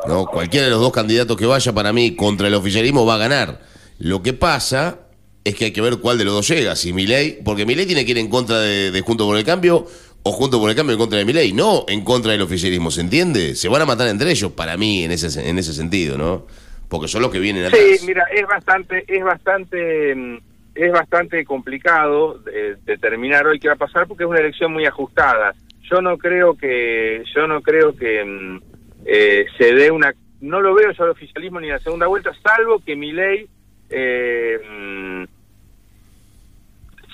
¿no? 0.07 0.25
Cualquiera 0.25 0.65
de 0.65 0.71
los 0.71 0.81
dos 0.81 0.91
candidatos 0.91 1.35
que 1.37 1.45
vaya 1.45 1.73
para 1.73 1.91
mí 1.91 2.15
contra 2.15 2.47
el 2.47 2.53
oficialismo 2.53 3.05
va 3.05 3.15
a 3.15 3.17
ganar. 3.17 3.61
Lo 3.97 4.21
que 4.21 4.33
pasa 4.33 4.99
es 5.43 5.55
que 5.55 5.65
hay 5.65 5.71
que 5.71 5.81
ver 5.81 5.97
cuál 5.97 6.17
de 6.17 6.25
los 6.25 6.33
dos 6.35 6.47
llega. 6.47 6.75
Si 6.75 6.93
Milei, 6.93 7.41
porque 7.43 7.65
Milei 7.65 7.85
tiene 7.85 8.05
que 8.05 8.11
ir 8.11 8.17
en 8.19 8.27
contra 8.29 8.59
de, 8.59 9.01
Junto 9.05 9.25
por 9.25 9.37
el 9.37 9.43
Cambio 9.43 9.87
o 10.27 10.31
Junto 10.31 10.59
por 10.59 10.71
el 10.71 10.75
Cambio 10.75 10.93
en 10.93 10.99
contra 10.99 11.19
de 11.19 11.25
Milei, 11.25 11.53
no 11.53 11.85
en 11.87 12.03
contra 12.03 12.31
del 12.31 12.41
oficialismo, 12.41 12.89
¿se 12.89 13.01
entiende? 13.01 13.53
Se 13.53 13.69
van 13.69 13.83
a 13.83 13.85
matar 13.85 14.07
entre 14.07 14.31
ellos, 14.31 14.51
para 14.53 14.75
mí, 14.75 15.03
en 15.03 15.11
ese, 15.11 15.47
en 15.47 15.59
ese 15.59 15.71
sentido, 15.71 16.17
¿no? 16.17 16.47
Porque 16.89 17.07
son 17.07 17.21
los 17.21 17.31
que 17.31 17.37
vienen 17.37 17.65
atrás. 17.65 17.79
Sí, 17.79 18.07
mira, 18.07 18.23
es 18.33 18.41
bastante, 18.47 19.05
es 19.07 19.23
bastante, 19.23 20.15
mm, 20.15 20.37
es 20.73 20.91
bastante 20.91 21.45
complicado 21.45 22.41
eh, 22.51 22.75
determinar 22.85 23.45
hoy 23.45 23.59
qué 23.59 23.67
va 23.67 23.75
a 23.75 23.77
pasar 23.77 24.07
porque 24.07 24.23
es 24.23 24.29
una 24.29 24.39
elección 24.39 24.73
muy 24.73 24.87
ajustada. 24.87 25.53
Yo 25.91 26.01
no 26.01 26.17
creo 26.17 26.57
que, 26.57 27.23
yo 27.35 27.45
no 27.45 27.61
creo 27.61 27.95
que 27.95 28.25
mm, 28.25 28.61
eh, 29.05 29.45
se 29.59 29.75
dé 29.75 29.91
una, 29.91 30.11
no 30.41 30.59
lo 30.59 30.73
veo 30.73 30.91
yo 30.91 31.03
al 31.03 31.11
oficialismo 31.11 31.59
ni 31.59 31.67
en 31.67 31.73
la 31.73 31.79
segunda 31.79 32.07
vuelta, 32.07 32.31
salvo 32.41 32.79
que 32.83 32.95
mi 32.95 33.11
ley 33.11 33.47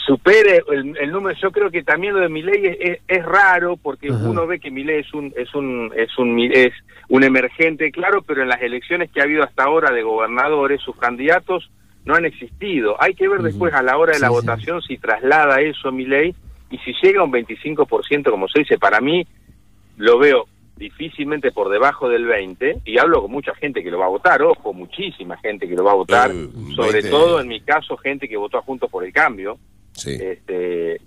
supere 0.05 0.63
el, 0.71 0.97
el 0.97 1.11
número. 1.11 1.37
Yo 1.41 1.51
creo 1.51 1.69
que 1.69 1.83
también 1.83 2.13
lo 2.13 2.19
de 2.21 2.29
mi 2.29 2.41
ley 2.41 2.65
es, 2.65 2.77
es- 2.79 2.99
es 3.07 3.25
raro 3.25 3.77
porque 3.77 4.09
uno 4.09 4.47
ve 4.47 4.59
que 4.59 4.71
mi 4.71 4.83
ley 4.83 4.99
es 5.01 5.13
un, 5.13 5.33
es 5.35 5.53
un, 5.53 5.91
es 5.95 6.17
un, 6.17 6.39
es 6.51 6.73
un 7.09 7.23
emergente, 7.23 7.91
claro, 7.91 8.21
pero 8.21 8.41
en 8.41 8.49
las 8.49 8.61
elecciones 8.61 9.11
que 9.11 9.19
ha 9.21 9.23
habido 9.23 9.43
hasta 9.43 9.63
ahora 9.63 9.91
de 9.91 10.01
gobernadores, 10.03 10.81
sus 10.81 10.95
candidatos 10.97 11.69
no 12.05 12.15
han 12.15 12.25
existido. 12.25 12.95
Hay 12.99 13.13
que 13.13 13.27
ver 13.27 13.41
después 13.41 13.73
a 13.73 13.83
la 13.83 13.97
hora 13.97 14.13
de 14.13 14.19
la 14.19 14.29
votación 14.41 14.81
si 14.81 14.97
traslada 14.97 15.61
eso 15.61 15.89
a 15.89 15.91
mi 15.91 16.05
ley 16.05 16.33
y 16.71 16.77
si 16.79 16.93
llega 17.01 17.21
a 17.21 17.25
un 17.25 17.31
25%, 17.31 18.29
como 18.31 18.47
se 18.47 18.59
dice, 18.59 18.79
para 18.79 19.01
mí 19.01 19.25
lo 19.97 20.17
veo 20.17 20.47
difícilmente 20.77 21.51
por 21.51 21.69
debajo 21.69 22.09
del 22.09 22.25
20 22.25 22.77
y 22.85 22.97
hablo 22.97 23.21
con 23.21 23.29
mucha 23.31 23.53
gente 23.53 23.83
que 23.83 23.91
lo 23.91 23.99
va 23.99 24.05
a 24.05 24.09
votar, 24.09 24.41
ojo, 24.41 24.73
muchísima 24.73 25.37
gente 25.37 25.67
que 25.69 25.75
lo 25.75 25.83
va 25.83 25.91
a 25.91 25.95
votar, 25.95 26.31
sobre 26.75 26.93
20. 27.03 27.09
todo 27.11 27.39
en 27.39 27.47
mi 27.47 27.61
caso 27.61 27.95
gente 27.97 28.27
que 28.27 28.35
votó 28.35 28.57
a 28.57 28.61
Juntos 28.63 28.89
por 28.89 29.03
el 29.03 29.13
Cambio. 29.13 29.57
Este, 30.13 31.01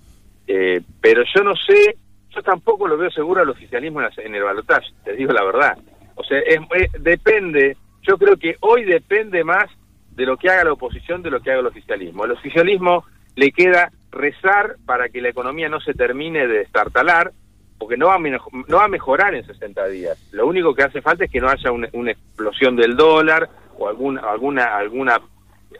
eh, 0.46 0.80
pero 1.00 1.22
yo 1.34 1.42
no 1.42 1.54
sé, 1.56 1.96
yo 2.30 2.42
tampoco 2.42 2.86
lo 2.88 2.96
veo 2.96 3.10
seguro 3.10 3.40
al 3.42 3.48
oficialismo 3.50 4.00
en, 4.00 4.06
la- 4.14 4.22
en 4.24 4.34
el 4.34 4.42
balotaje, 4.42 4.88
te 5.04 5.14
digo 5.14 5.32
la 5.32 5.44
verdad. 5.44 5.78
O 6.16 6.22
sea, 6.24 6.38
es- 6.40 6.60
depende, 7.02 7.76
yo 8.02 8.18
creo 8.18 8.36
que 8.36 8.56
hoy 8.60 8.84
depende 8.84 9.44
más 9.44 9.66
de 10.10 10.26
lo 10.26 10.36
que 10.36 10.48
haga 10.50 10.64
la 10.64 10.72
oposición 10.72 11.22
de 11.22 11.30
lo 11.30 11.40
que 11.40 11.50
haga 11.50 11.60
el 11.60 11.66
oficialismo. 11.66 12.24
El 12.24 12.32
oficialismo 12.32 13.04
le 13.36 13.50
queda 13.50 13.90
rezar 14.12 14.76
para 14.86 15.08
que 15.08 15.20
la 15.20 15.30
economía 15.30 15.68
no 15.68 15.80
se 15.80 15.92
termine 15.94 16.46
de 16.46 16.58
destartalar, 16.58 17.32
porque 17.78 17.96
no 17.96 18.06
va, 18.06 18.14
a 18.14 18.18
no 18.18 18.76
va 18.76 18.84
a 18.84 18.88
mejorar 18.88 19.34
en 19.34 19.44
60 19.44 19.86
días. 19.88 20.16
Lo 20.32 20.46
único 20.46 20.72
que 20.74 20.84
hace 20.84 21.02
falta 21.02 21.24
es 21.24 21.30
que 21.32 21.40
no 21.40 21.48
haya 21.48 21.72
una, 21.72 21.88
explosión 22.12 22.76
del 22.76 22.94
dólar 22.96 23.48
o 23.76 23.88
alguna, 23.88 24.20
alguna, 24.20 24.76
alguna, 24.76 25.20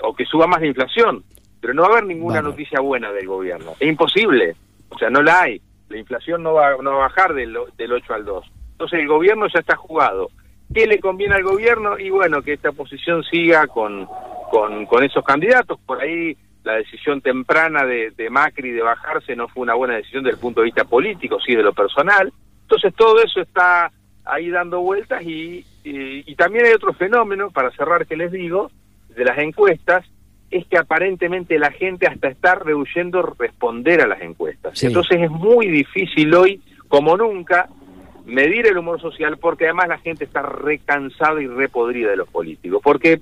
o 0.03 0.15
que 0.17 0.25
suba 0.25 0.49
más 0.49 0.61
la 0.61 0.67
inflación. 0.67 1.23
Pero 1.65 1.73
no 1.73 1.85
va 1.85 1.89
a 1.89 1.93
haber 1.93 2.05
ninguna 2.05 2.43
noticia 2.43 2.79
buena 2.81 3.11
del 3.11 3.27
gobierno. 3.27 3.73
Es 3.81 3.89
imposible. 3.89 4.55
O 4.91 4.99
sea, 4.99 5.09
no 5.09 5.23
la 5.23 5.45
hay. 5.45 5.63
La 5.89 5.97
inflación 5.97 6.43
no 6.43 6.53
va, 6.53 6.77
no 6.83 6.91
va 6.91 6.97
a 6.97 7.09
bajar 7.09 7.33
del, 7.33 7.57
del 7.79 7.91
8 7.91 8.13
al 8.13 8.27
2. 8.27 8.53
Entonces 8.73 9.01
el 9.01 9.09
gobierno 9.09 9.47
ya 9.49 9.61
está 9.61 9.75
jugado. 9.75 10.29
¿Qué 10.75 10.87
le 10.87 11.01
conviene 11.01 11.37
al 11.37 11.43
gobierno? 11.43 11.99
Y 11.99 12.11
bueno, 12.11 12.43
que 12.43 12.53
esta 12.53 12.69
oposición 12.69 13.23
siga 13.23 13.67
con, 13.67 14.07
con, 14.51 14.85
con 14.85 15.05
esos 15.05 15.25
candidatos. 15.25 15.81
Por 15.87 16.03
ahí 16.03 16.37
la 16.65 16.75
decisión 16.75 17.23
temprana 17.23 17.87
de, 17.87 18.11
de 18.11 18.29
Macri 18.29 18.71
de 18.71 18.83
bajarse 18.83 19.35
no 19.35 19.49
fue 19.49 19.63
una 19.63 19.73
buena 19.73 19.95
decisión 19.95 20.23
desde 20.23 20.35
el 20.35 20.43
punto 20.43 20.61
de 20.61 20.67
vista 20.67 20.85
político, 20.85 21.41
sí 21.41 21.55
de 21.55 21.63
lo 21.63 21.73
personal. 21.73 22.31
Entonces 22.61 22.95
todo 22.95 23.23
eso 23.23 23.41
está 23.41 23.91
ahí 24.27 24.51
dando 24.51 24.83
vueltas 24.83 25.23
y, 25.23 25.65
y, 25.83 26.31
y 26.31 26.35
también 26.35 26.67
hay 26.67 26.73
otro 26.75 26.93
fenómeno, 26.93 27.51
para 27.51 27.71
cerrar 27.71 28.07
que 28.07 28.19
les 28.19 28.31
digo, 28.31 28.71
de 29.09 29.25
las 29.25 29.39
encuestas, 29.39 30.05
es 30.55 30.67
que 30.67 30.79
aparentemente 30.79 31.59
la 31.59 31.73
gente 31.73 32.07
hasta 32.07 32.29
está 32.29 32.55
rehuyendo 32.55 33.23
responder 33.23 34.01
a 34.01 34.07
las 34.07 34.23
encuestas. 34.23 34.79
Sí. 34.79 34.87
Entonces 34.87 35.23
es 35.23 35.31
muy 35.31 35.67
difícil 35.67 36.33
hoy, 36.33 36.63
como 36.87 37.17
nunca, 37.17 37.69
medir 38.25 38.69
el 38.69 38.79
humor 38.79 39.01
social 39.01 39.37
porque 39.39 39.65
además 39.65 39.89
la 39.89 39.99
gente 39.99 40.25
está 40.25 40.43
recansada 40.43 41.43
y 41.43 41.49
repodrida 41.49 42.11
de 42.11 42.17
los 42.17 42.29
políticos. 42.29 42.81
Porque 42.85 43.21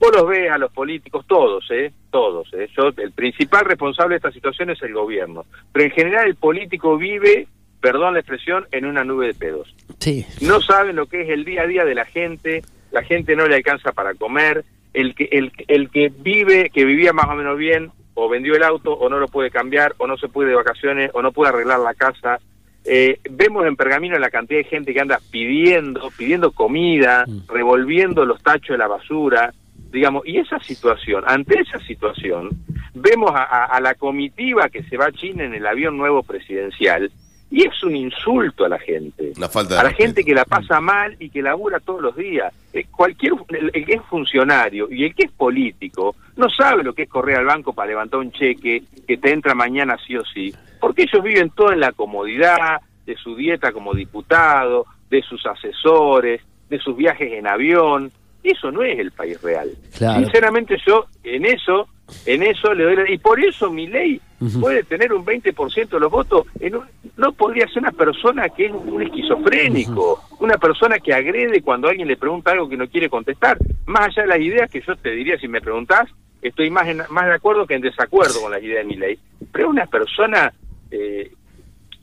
vos 0.00 0.10
los 0.12 0.26
ves 0.26 0.50
a 0.50 0.58
los 0.58 0.72
políticos, 0.72 1.24
todos, 1.28 1.64
¿eh? 1.70 1.92
Todos, 2.10 2.52
¿eh? 2.54 2.68
Yo, 2.76 2.90
el 2.96 3.12
principal 3.12 3.64
responsable 3.64 4.14
de 4.14 4.16
esta 4.16 4.32
situación 4.32 4.70
es 4.70 4.82
el 4.82 4.92
gobierno. 4.92 5.44
Pero 5.72 5.84
en 5.84 5.92
general 5.92 6.26
el 6.26 6.34
político 6.34 6.96
vive, 6.98 7.46
perdón 7.80 8.14
la 8.14 8.20
expresión, 8.20 8.66
en 8.72 8.86
una 8.86 9.04
nube 9.04 9.28
de 9.28 9.34
pedos. 9.34 9.72
Sí. 10.00 10.26
No 10.40 10.60
saben 10.60 10.96
lo 10.96 11.06
que 11.06 11.22
es 11.22 11.28
el 11.28 11.44
día 11.44 11.62
a 11.62 11.66
día 11.68 11.84
de 11.84 11.94
la 11.94 12.06
gente, 12.06 12.62
la 12.90 13.04
gente 13.04 13.36
no 13.36 13.46
le 13.46 13.54
alcanza 13.54 13.92
para 13.92 14.14
comer, 14.14 14.64
el 14.96 15.14
que, 15.14 15.28
el, 15.30 15.52
el 15.68 15.90
que 15.90 16.10
vive, 16.16 16.70
que 16.70 16.84
vivía 16.84 17.12
más 17.12 17.26
o 17.28 17.34
menos 17.34 17.56
bien, 17.56 17.90
o 18.14 18.28
vendió 18.28 18.54
el 18.56 18.62
auto, 18.62 18.92
o 18.94 19.08
no 19.08 19.18
lo 19.18 19.28
puede 19.28 19.50
cambiar, 19.50 19.94
o 19.98 20.06
no 20.06 20.16
se 20.16 20.28
puede 20.28 20.48
de 20.50 20.56
vacaciones, 20.56 21.10
o 21.14 21.22
no 21.22 21.32
puede 21.32 21.50
arreglar 21.50 21.78
la 21.80 21.94
casa. 21.94 22.38
Eh, 22.84 23.18
vemos 23.30 23.66
en 23.66 23.76
Pergamino 23.76 24.18
la 24.18 24.30
cantidad 24.30 24.58
de 24.60 24.64
gente 24.64 24.94
que 24.94 25.00
anda 25.00 25.20
pidiendo, 25.30 26.10
pidiendo 26.16 26.50
comida, 26.52 27.24
revolviendo 27.48 28.24
los 28.24 28.42
tachos 28.42 28.74
de 28.74 28.78
la 28.78 28.86
basura, 28.88 29.52
digamos, 29.92 30.26
y 30.26 30.38
esa 30.38 30.58
situación, 30.60 31.24
ante 31.26 31.60
esa 31.60 31.78
situación, 31.80 32.50
vemos 32.94 33.30
a, 33.34 33.42
a- 33.44 33.64
a 33.66 33.80
la 33.80 33.94
comitiva 33.94 34.68
que 34.68 34.82
se 34.84 34.96
va 34.96 35.06
a 35.06 35.12
China 35.12 35.44
en 35.44 35.54
el 35.54 35.66
avión 35.66 35.96
nuevo 35.96 36.22
presidencial 36.22 37.10
y 37.50 37.66
es 37.66 37.82
un 37.84 37.94
insulto 37.94 38.64
a 38.64 38.68
la 38.68 38.78
gente. 38.78 39.32
Una 39.36 39.48
falta 39.48 39.74
de 39.74 39.80
a 39.80 39.82
la 39.84 39.88
respeto. 39.90 40.06
gente 40.06 40.24
que 40.24 40.34
la 40.34 40.44
pasa 40.44 40.80
mal 40.80 41.16
y 41.18 41.30
que 41.30 41.42
labura 41.42 41.78
todos 41.80 42.02
los 42.02 42.16
días. 42.16 42.52
Eh, 42.72 42.86
cualquier 42.90 43.32
el, 43.50 43.70
el 43.72 43.86
que 43.86 43.94
es 43.94 44.02
funcionario 44.02 44.88
y 44.90 45.04
el 45.04 45.14
que 45.14 45.26
es 45.26 45.32
político 45.32 46.16
no 46.36 46.48
sabe 46.50 46.82
lo 46.82 46.92
que 46.92 47.04
es 47.04 47.08
correr 47.08 47.38
al 47.38 47.44
banco 47.46 47.72
para 47.72 47.88
levantar 47.88 48.20
un 48.20 48.32
cheque 48.32 48.82
que 49.06 49.16
te 49.16 49.32
entra 49.32 49.54
mañana 49.54 49.96
sí 50.06 50.16
o 50.16 50.24
sí, 50.24 50.52
porque 50.80 51.02
ellos 51.02 51.22
viven 51.22 51.50
todo 51.50 51.72
en 51.72 51.80
la 51.80 51.92
comodidad 51.92 52.80
de 53.06 53.16
su 53.16 53.36
dieta 53.36 53.72
como 53.72 53.94
diputado, 53.94 54.84
de 55.08 55.22
sus 55.22 55.46
asesores, 55.46 56.42
de 56.68 56.78
sus 56.80 56.96
viajes 56.96 57.32
en 57.32 57.46
avión. 57.46 58.10
Y 58.42 58.50
eso 58.50 58.70
no 58.70 58.82
es 58.82 58.98
el 58.98 59.12
país 59.12 59.40
real. 59.42 59.70
Claro. 59.96 60.20
Sinceramente 60.20 60.76
yo 60.86 61.06
en 61.24 61.46
eso, 61.46 61.88
en 62.24 62.42
eso 62.42 62.72
le 62.74 62.84
doy 62.84 62.96
la- 62.96 63.10
y 63.10 63.18
por 63.18 63.42
eso 63.42 63.70
mi 63.70 63.86
ley 63.86 64.20
puede 64.60 64.82
tener 64.84 65.12
un 65.12 65.24
20% 65.24 65.96
de 65.96 66.00
los 66.00 66.10
votos. 66.12 66.46
En 66.60 66.76
un- 66.76 66.84
no 67.16 67.32
podría 67.32 67.66
ser 67.68 67.78
una 67.78 67.92
persona 67.92 68.48
que 68.50 68.66
es 68.66 68.72
un 68.72 69.02
esquizofrénico, 69.02 70.22
una 70.40 70.58
persona 70.58 70.98
que 70.98 71.14
agrede 71.14 71.62
cuando 71.62 71.88
alguien 71.88 72.06
le 72.08 72.16
pregunta 72.16 72.52
algo 72.52 72.68
que 72.68 72.76
no 72.76 72.86
quiere 72.88 73.08
contestar. 73.08 73.56
Más 73.86 74.02
allá 74.08 74.22
de 74.22 74.28
las 74.28 74.40
ideas 74.40 74.70
que 74.70 74.82
yo 74.86 74.94
te 74.96 75.10
diría 75.10 75.38
si 75.38 75.48
me 75.48 75.60
preguntás, 75.60 76.08
estoy 76.42 76.70
más, 76.70 76.86
en- 76.88 77.02
más 77.10 77.26
de 77.26 77.34
acuerdo 77.34 77.66
que 77.66 77.74
en 77.74 77.80
desacuerdo 77.82 78.40
con 78.42 78.52
las 78.52 78.62
ideas 78.62 78.84
de 78.86 78.92
mi 78.92 78.96
ley. 78.96 79.18
Pero 79.52 79.70
una 79.70 79.86
persona, 79.86 80.52
eh, 80.90 81.32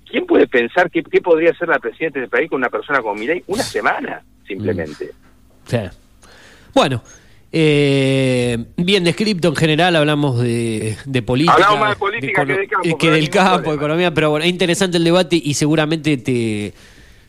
¿quién 0.09 0.25
puede 0.25 0.47
pensar 0.47 0.89
qué 0.89 1.01
podría 1.03 1.53
ser 1.53 1.69
la 1.69 1.80
presidenta 1.80 2.19
del 2.19 2.30
país 2.30 2.49
con 2.49 2.57
una 2.57 2.69
persona 2.69 3.01
como 3.01 3.15
mi 3.15 3.27
ley? 3.27 3.43
Una 3.47 3.63
semana, 3.63 4.21
simplemente. 4.47 5.11
Sí. 5.67 5.77
Bueno, 6.73 7.01
eh, 7.55 8.57
bien 8.77 9.03
descrito 9.03 9.47
en 9.49 9.55
general, 9.55 9.95
hablamos 9.95 10.41
de, 10.41 10.97
de 11.05 11.21
política. 11.21 11.53
Hablamos 11.53 11.80
más 11.80 11.89
de 11.91 11.95
política 11.95 12.45
que 12.45 12.53
de 12.53 12.67
campo, 12.67 12.88
del 13.11 13.30
campo, 13.30 13.73
economía, 13.73 14.11
pero 14.13 14.31
bueno, 14.31 14.43
es 14.45 14.49
interesante 14.51 14.97
el 14.97 15.03
debate 15.03 15.39
y 15.41 15.53
seguramente 15.53 16.17
te, 16.17 16.73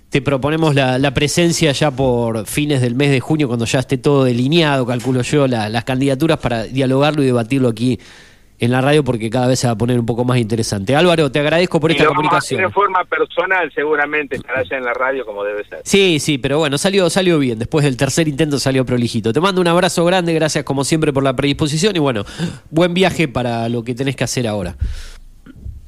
te 0.08 0.22
proponemos 0.22 0.74
la, 0.74 0.98
la 0.98 1.12
presencia 1.12 1.72
ya 1.72 1.90
por 1.90 2.46
fines 2.46 2.80
del 2.80 2.94
mes 2.94 3.10
de 3.10 3.20
junio, 3.20 3.48
cuando 3.48 3.66
ya 3.66 3.80
esté 3.80 3.98
todo 3.98 4.24
delineado, 4.24 4.86
calculo 4.86 5.20
yo, 5.22 5.46
la- 5.46 5.68
las 5.68 5.84
candidaturas 5.84 6.38
para 6.38 6.64
dialogarlo 6.64 7.22
y 7.22 7.26
debatirlo 7.26 7.68
aquí 7.68 7.98
en 8.58 8.70
la 8.70 8.80
radio, 8.80 9.02
porque 9.02 9.30
cada 9.30 9.48
vez 9.48 9.58
se 9.58 9.66
va 9.66 9.72
a 9.72 9.76
poner 9.76 9.98
un 9.98 10.06
poco 10.06 10.24
más 10.24 10.38
interesante. 10.38 10.94
Álvaro, 10.94 11.30
te 11.30 11.40
agradezco 11.40 11.80
por 11.80 11.90
Y 11.90 11.94
esta 11.94 12.04
lo 12.04 12.10
vamos 12.10 12.26
a 12.26 12.28
comunicación. 12.28 12.60
hacer 12.60 12.68
de 12.68 12.72
forma 12.72 13.04
personal, 13.04 13.72
seguramente 13.74 14.36
estará 14.36 14.62
ya 14.62 14.76
en 14.76 14.84
la 14.84 14.94
radio 14.94 15.26
como 15.26 15.42
debe 15.44 15.64
ser. 15.64 15.80
Sí, 15.84 16.18
sí, 16.20 16.38
pero 16.38 16.58
bueno, 16.58 16.78
salió, 16.78 17.10
salió 17.10 17.38
bien. 17.38 17.58
Después 17.58 17.84
del 17.84 17.96
tercer 17.96 18.28
intento 18.28 18.58
salió 18.58 18.84
prolijito. 18.86 19.32
Te 19.32 19.40
mando 19.40 19.60
un 19.60 19.68
abrazo 19.68 20.04
grande, 20.04 20.32
gracias 20.34 20.64
como 20.64 20.84
siempre 20.84 21.12
por 21.12 21.24
la 21.24 21.34
predisposición 21.34 21.96
y 21.96 21.98
bueno, 21.98 22.24
buen 22.70 22.94
viaje 22.94 23.28
para 23.28 23.68
lo 23.68 23.82
que 23.82 23.94
tenés 23.94 24.16
que 24.16 24.24
hacer 24.24 24.46
ahora. 24.46 24.76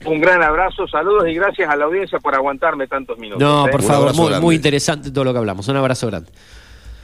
Un 0.04 0.20
gran 0.20 0.42
abrazo, 0.42 0.86
saludos 0.86 1.28
y 1.28 1.34
gracias 1.34 1.68
a 1.68 1.76
la 1.76 1.84
audiencia 1.86 2.18
por 2.20 2.34
aguantarme 2.34 2.86
tantos 2.86 3.18
minutos. 3.18 3.42
No, 3.42 3.66
¿eh? 3.66 3.70
por 3.70 3.82
favor, 3.82 4.02
abrazo 4.02 4.20
muy, 4.22 4.28
grande. 4.30 4.44
muy 4.44 4.54
interesante 4.54 5.10
todo 5.10 5.24
lo 5.24 5.32
que 5.32 5.38
hablamos. 5.38 5.66
Un 5.68 5.76
abrazo 5.76 6.06
grande. 6.06 6.30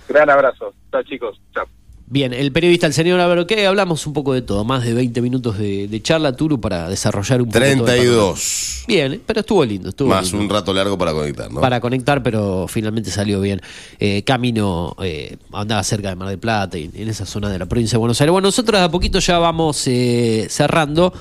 Gran 0.08 0.28
abrazo. 0.30 0.72
Chao, 0.90 1.02
chicos. 1.02 1.40
Chao. 1.54 1.81
Bien, 2.12 2.34
el 2.34 2.52
periodista, 2.52 2.86
el 2.86 2.92
señor 2.92 3.18
Álvaro, 3.20 3.46
¿qué? 3.46 3.66
Hablamos 3.66 4.06
un 4.06 4.12
poco 4.12 4.34
de 4.34 4.42
todo, 4.42 4.64
más 4.64 4.84
de 4.84 4.92
20 4.92 5.22
minutos 5.22 5.56
de, 5.56 5.88
de 5.88 6.02
charla, 6.02 6.36
Turu, 6.36 6.60
para 6.60 6.86
desarrollar 6.90 7.40
un 7.40 7.48
poco 7.48 7.58
todo 7.58 7.64
el 7.64 7.78
panorama. 7.78 7.96
32. 8.02 8.84
Bien, 8.86 9.22
pero 9.24 9.40
estuvo 9.40 9.64
lindo, 9.64 9.88
estuvo 9.88 10.10
Más 10.10 10.26
lindo. 10.30 10.44
un 10.44 10.50
rato 10.50 10.74
largo 10.74 10.98
para 10.98 11.14
conectar, 11.14 11.50
¿no? 11.50 11.62
para 11.62 11.80
conectar, 11.80 12.22
pero 12.22 12.66
finalmente 12.68 13.10
salió 13.10 13.40
bien. 13.40 13.62
Eh, 13.98 14.24
camino 14.24 14.94
eh, 15.02 15.38
andaba 15.54 15.82
cerca 15.84 16.10
de 16.10 16.16
Mar 16.16 16.28
del 16.28 16.38
Plata 16.38 16.76
y 16.76 16.90
en 16.94 17.08
esa 17.08 17.24
zona 17.24 17.48
de 17.48 17.58
la 17.58 17.64
provincia 17.64 17.96
de 17.96 18.00
Buenos 18.00 18.20
Aires. 18.20 18.30
Bueno, 18.30 18.48
nosotros 18.48 18.78
de 18.78 18.84
a 18.84 18.90
poquito 18.90 19.18
ya 19.18 19.38
vamos 19.38 19.82
eh, 19.86 20.48
cerrando 20.50 21.14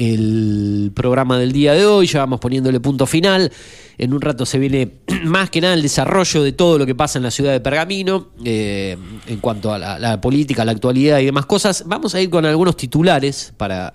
el 0.00 0.92
programa 0.94 1.38
del 1.38 1.52
día 1.52 1.74
de 1.74 1.84
hoy, 1.84 2.06
ya 2.06 2.20
vamos 2.20 2.40
poniéndole 2.40 2.80
punto 2.80 3.06
final. 3.06 3.52
En 3.98 4.14
un 4.14 4.20
rato 4.22 4.46
se 4.46 4.58
viene 4.58 5.00
más 5.24 5.50
que 5.50 5.60
nada 5.60 5.74
el 5.74 5.82
desarrollo 5.82 6.42
de 6.42 6.52
todo 6.52 6.78
lo 6.78 6.86
que 6.86 6.94
pasa 6.94 7.18
en 7.18 7.24
la 7.24 7.30
ciudad 7.30 7.52
de 7.52 7.60
Pergamino 7.60 8.30
eh, 8.42 8.96
en 9.26 9.40
cuanto 9.40 9.74
a 9.74 9.78
la, 9.78 9.98
la 9.98 10.18
política, 10.18 10.64
la 10.64 10.72
actualidad 10.72 11.18
y 11.18 11.26
demás 11.26 11.44
cosas. 11.44 11.84
Vamos 11.86 12.14
a 12.14 12.20
ir 12.20 12.30
con 12.30 12.46
algunos 12.46 12.78
titulares 12.78 13.52
para 13.58 13.92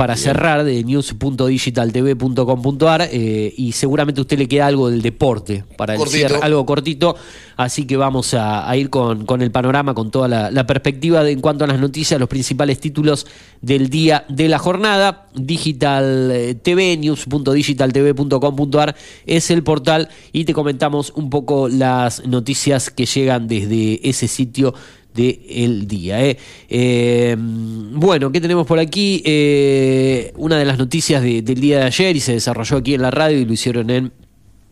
para 0.00 0.16
cerrar 0.16 0.64
de 0.64 0.82
news.digitaltv.com.ar 0.82 3.10
eh, 3.12 3.52
y 3.54 3.72
seguramente 3.72 4.18
a 4.18 4.22
usted 4.22 4.38
le 4.38 4.48
queda 4.48 4.66
algo 4.66 4.88
del 4.88 5.02
deporte 5.02 5.62
para 5.76 5.94
el 5.94 6.00
cierre, 6.08 6.38
algo 6.40 6.64
cortito, 6.64 7.16
así 7.58 7.84
que 7.84 7.98
vamos 7.98 8.32
a, 8.32 8.66
a 8.66 8.74
ir 8.78 8.88
con, 8.88 9.26
con 9.26 9.42
el 9.42 9.50
panorama, 9.50 9.92
con 9.92 10.10
toda 10.10 10.26
la, 10.26 10.50
la 10.50 10.66
perspectiva 10.66 11.22
de, 11.22 11.32
en 11.32 11.42
cuanto 11.42 11.64
a 11.64 11.66
las 11.66 11.78
noticias, 11.78 12.18
los 12.18 12.30
principales 12.30 12.80
títulos 12.80 13.26
del 13.60 13.90
día 13.90 14.24
de 14.30 14.48
la 14.48 14.58
jornada. 14.58 15.26
Digital 15.34 16.30
eh, 16.32 16.54
TV, 16.54 16.96
news.digitaltv.com.ar 16.96 18.96
es 19.26 19.50
el 19.50 19.62
portal 19.62 20.08
y 20.32 20.46
te 20.46 20.54
comentamos 20.54 21.12
un 21.14 21.28
poco 21.28 21.68
las 21.68 22.26
noticias 22.26 22.88
que 22.90 23.04
llegan 23.04 23.46
desde 23.46 24.00
ese 24.08 24.28
sitio 24.28 24.72
de 25.20 25.40
el 25.64 25.86
día. 25.86 26.24
¿eh? 26.24 26.36
Eh, 26.68 27.36
bueno, 27.38 28.30
¿qué 28.32 28.40
tenemos 28.40 28.66
por 28.66 28.78
aquí? 28.78 29.22
Eh, 29.24 30.32
una 30.36 30.58
de 30.58 30.64
las 30.64 30.78
noticias 30.78 31.22
de- 31.22 31.42
del 31.42 31.60
día 31.60 31.78
de 31.80 31.84
ayer 31.84 32.16
y 32.16 32.20
se 32.20 32.32
desarrolló 32.32 32.78
aquí 32.78 32.94
en 32.94 33.02
la 33.02 33.10
radio 33.10 33.38
y 33.38 33.44
lo 33.44 33.52
hicieron 33.52 33.90
en 33.90 34.12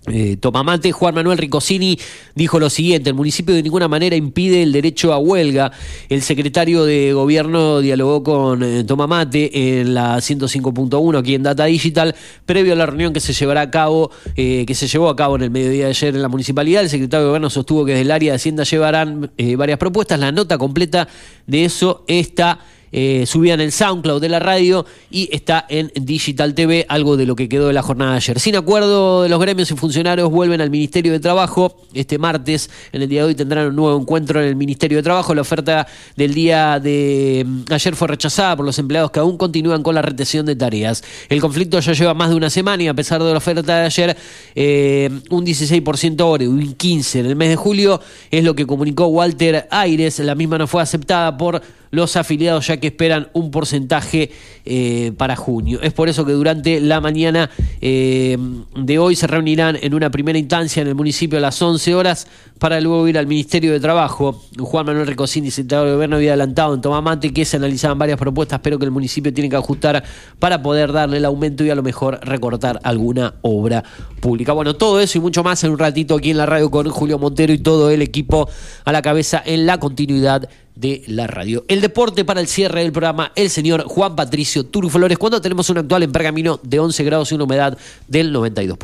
eh, 0.06 0.36
Tomamate, 0.40 0.92
Juan 0.92 1.14
Manuel 1.14 1.38
Ricosini 1.38 1.98
dijo 2.34 2.58
lo 2.58 2.70
siguiente, 2.70 3.10
el 3.10 3.16
municipio 3.16 3.54
de 3.54 3.62
ninguna 3.62 3.88
manera 3.88 4.16
impide 4.16 4.62
el 4.62 4.72
derecho 4.72 5.12
a 5.12 5.18
huelga. 5.18 5.72
El 6.08 6.22
secretario 6.22 6.84
de 6.84 7.12
gobierno 7.12 7.80
dialogó 7.80 8.22
con 8.22 8.62
eh, 8.62 8.84
Tomamate 8.84 9.80
en 9.80 9.94
la 9.94 10.16
105.1 10.16 11.18
aquí 11.18 11.34
en 11.34 11.42
Data 11.42 11.64
Digital, 11.64 12.14
previo 12.46 12.72
a 12.72 12.76
la 12.76 12.86
reunión 12.86 13.12
que 13.12 13.20
se 13.20 13.32
llevará 13.32 13.62
a 13.62 13.70
cabo, 13.70 14.10
eh, 14.36 14.64
que 14.66 14.74
se 14.74 14.86
llevó 14.86 15.08
a 15.08 15.16
cabo 15.16 15.36
en 15.36 15.42
el 15.42 15.50
mediodía 15.50 15.84
de 15.84 15.90
ayer 15.90 16.14
en 16.14 16.22
la 16.22 16.28
municipalidad. 16.28 16.82
El 16.82 16.90
secretario 16.90 17.24
de 17.24 17.28
gobierno 17.28 17.50
sostuvo 17.50 17.84
que 17.84 17.92
desde 17.92 18.02
el 18.02 18.10
área 18.10 18.32
de 18.32 18.36
Hacienda 18.36 18.64
llevarán 18.64 19.30
eh, 19.36 19.56
varias 19.56 19.78
propuestas. 19.78 20.18
La 20.18 20.32
nota 20.32 20.58
completa 20.58 21.08
de 21.46 21.64
eso 21.64 22.04
está 22.06 22.60
eh, 22.92 23.24
subida 23.26 23.54
en 23.54 23.60
el 23.60 23.72
SoundCloud 23.72 24.20
de 24.20 24.28
la 24.28 24.38
radio 24.38 24.86
y 25.10 25.28
está 25.32 25.66
en 25.68 25.90
Digital 25.94 26.54
TV, 26.54 26.86
algo 26.88 27.16
de 27.16 27.26
lo 27.26 27.36
que 27.36 27.48
quedó 27.48 27.66
de 27.66 27.72
la 27.72 27.82
jornada 27.82 28.12
de 28.12 28.16
ayer. 28.18 28.40
Sin 28.40 28.56
acuerdo 28.56 29.22
de 29.22 29.28
los 29.28 29.40
gremios 29.40 29.70
y 29.70 29.76
funcionarios 29.76 30.30
vuelven 30.30 30.60
al 30.60 30.70
Ministerio 30.70 31.12
de 31.12 31.20
Trabajo. 31.20 31.76
Este 31.94 32.18
martes, 32.18 32.70
en 32.92 33.02
el 33.02 33.08
día 33.08 33.22
de 33.22 33.28
hoy, 33.28 33.34
tendrán 33.34 33.68
un 33.68 33.76
nuevo 33.76 33.98
encuentro 33.98 34.40
en 34.40 34.48
el 34.48 34.56
Ministerio 34.56 34.98
de 34.98 35.02
Trabajo. 35.02 35.34
La 35.34 35.42
oferta 35.42 35.86
del 36.16 36.34
día 36.34 36.80
de 36.80 37.44
mm, 37.46 37.72
ayer 37.72 37.96
fue 37.96 38.08
rechazada 38.08 38.56
por 38.56 38.64
los 38.64 38.78
empleados 38.78 39.10
que 39.10 39.20
aún 39.20 39.36
continúan 39.36 39.82
con 39.82 39.94
la 39.94 40.02
retención 40.02 40.46
de 40.46 40.56
tareas. 40.56 41.02
El 41.28 41.40
conflicto 41.40 41.80
ya 41.80 41.92
lleva 41.92 42.14
más 42.14 42.30
de 42.30 42.36
una 42.36 42.50
semana 42.50 42.82
y 42.82 42.88
a 42.88 42.94
pesar 42.94 43.22
de 43.22 43.30
la 43.30 43.38
oferta 43.38 43.80
de 43.80 43.86
ayer, 43.86 44.16
eh, 44.54 45.10
un 45.30 45.44
16% 45.44 46.20
ahora 46.20 46.44
y 46.44 46.46
un 46.46 46.76
15% 46.76 47.18
en 47.20 47.26
el 47.26 47.36
mes 47.36 47.48
de 47.50 47.56
julio 47.56 48.00
es 48.30 48.44
lo 48.44 48.54
que 48.54 48.66
comunicó 48.66 49.06
Walter 49.06 49.66
Aires. 49.70 50.18
La 50.20 50.34
misma 50.34 50.58
no 50.58 50.66
fue 50.66 50.82
aceptada 50.82 51.36
por 51.36 51.62
los 51.90 52.16
afiliados 52.16 52.66
ya 52.66 52.76
que 52.78 52.88
esperan 52.88 53.28
un 53.32 53.50
porcentaje 53.50 54.30
eh, 54.64 55.12
para 55.16 55.36
junio. 55.36 55.80
Es 55.82 55.92
por 55.92 56.08
eso 56.08 56.24
que 56.24 56.32
durante 56.32 56.80
la 56.80 57.00
mañana 57.00 57.50
eh, 57.80 58.36
de 58.76 58.98
hoy 58.98 59.16
se 59.16 59.26
reunirán 59.26 59.78
en 59.80 59.94
una 59.94 60.10
primera 60.10 60.38
instancia 60.38 60.82
en 60.82 60.88
el 60.88 60.94
municipio 60.94 61.38
a 61.38 61.40
las 61.40 61.60
11 61.60 61.94
horas 61.94 62.26
para 62.58 62.80
luego 62.80 63.06
ir 63.08 63.18
al 63.18 63.26
Ministerio 63.26 63.72
de 63.72 63.80
Trabajo. 63.80 64.42
Juan 64.58 64.86
Manuel 64.86 65.06
Recosini, 65.06 65.50
secretario 65.50 65.86
de 65.86 65.92
Gobierno, 65.94 66.16
había 66.16 66.30
adelantado 66.30 66.74
en 66.74 66.80
Tomamate 66.80 67.32
que 67.32 67.44
se 67.44 67.56
analizaban 67.56 67.98
varias 67.98 68.18
propuestas, 68.18 68.60
pero 68.62 68.78
que 68.78 68.84
el 68.84 68.90
municipio 68.90 69.32
tiene 69.32 69.48
que 69.48 69.56
ajustar 69.56 70.02
para 70.38 70.62
poder 70.62 70.92
darle 70.92 71.18
el 71.18 71.24
aumento 71.24 71.64
y 71.64 71.70
a 71.70 71.74
lo 71.74 71.82
mejor 71.82 72.20
recortar 72.22 72.80
alguna 72.82 73.34
obra 73.42 73.84
pública. 74.20 74.52
Bueno, 74.52 74.74
todo 74.74 75.00
eso 75.00 75.18
y 75.18 75.20
mucho 75.20 75.42
más 75.42 75.62
en 75.64 75.70
un 75.70 75.78
ratito 75.78 76.16
aquí 76.16 76.30
en 76.30 76.36
la 76.36 76.46
radio 76.46 76.70
con 76.70 76.88
Julio 76.88 77.18
Montero 77.18 77.52
y 77.52 77.58
todo 77.58 77.90
el 77.90 78.02
equipo 78.02 78.48
a 78.84 78.92
la 78.92 79.02
cabeza 79.02 79.42
en 79.44 79.66
la 79.66 79.78
continuidad 79.78 80.48
de 80.78 81.02
la 81.06 81.26
radio. 81.26 81.64
El 81.68 81.80
deporte 81.80 82.24
para 82.24 82.40
el 82.40 82.46
cierre 82.46 82.82
del 82.82 82.92
programa, 82.92 83.32
el 83.34 83.50
señor 83.50 83.84
Juan 83.84 84.14
Patricio 84.14 84.64
Turu 84.64 84.88
Flores, 84.88 85.18
cuando 85.18 85.40
tenemos 85.40 85.68
un 85.70 85.78
actual 85.78 86.04
en 86.04 86.12
pergamino 86.12 86.60
de 86.62 86.78
11 86.78 87.04
grados 87.04 87.32
y 87.32 87.34
una 87.34 87.44
humedad 87.44 87.78
del 88.06 88.32
92%. 88.32 88.78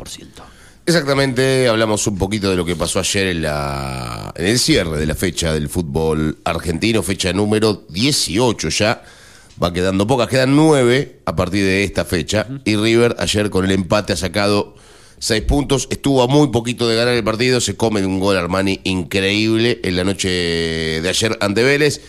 Exactamente, 0.87 1.67
hablamos 1.67 2.05
un 2.05 2.17
poquito 2.17 2.49
de 2.49 2.55
lo 2.55 2.65
que 2.65 2.75
pasó 2.75 2.99
ayer 2.99 3.27
en, 3.27 3.41
la, 3.41 4.31
en 4.35 4.45
el 4.45 4.59
cierre 4.59 4.99
de 4.99 5.05
la 5.07 5.15
fecha 5.15 5.51
del 5.51 5.67
fútbol 5.67 6.37
argentino, 6.43 7.01
fecha 7.01 7.33
número 7.33 7.85
18 7.89 8.69
ya. 8.69 9.03
Va 9.61 9.71
quedando 9.71 10.05
pocas, 10.05 10.27
quedan 10.27 10.53
nueve 10.53 11.21
a 11.25 11.35
partir 11.35 11.63
de 11.63 11.85
esta 11.85 12.03
fecha. 12.03 12.45
Y 12.65 12.75
River 12.75 13.15
ayer 13.19 13.49
con 13.49 13.63
el 13.63 13.71
empate 13.71 14.13
ha 14.13 14.17
sacado 14.17 14.75
seis 15.19 15.43
puntos. 15.43 15.87
Estuvo 15.89 16.21
a 16.23 16.27
muy 16.27 16.49
poquito 16.49 16.87
de 16.87 16.95
ganar 16.95 17.13
el 17.13 17.23
partido. 17.23 17.61
Se 17.61 17.75
come 17.75 18.05
un 18.05 18.19
gol 18.19 18.37
Armani 18.37 18.79
increíble 18.83 19.79
en 19.83 19.95
la 19.95 20.03
noche 20.03 20.29
de 20.29 21.09
ayer 21.09 21.37
ante 21.41 21.63
Vélez. 21.63 22.01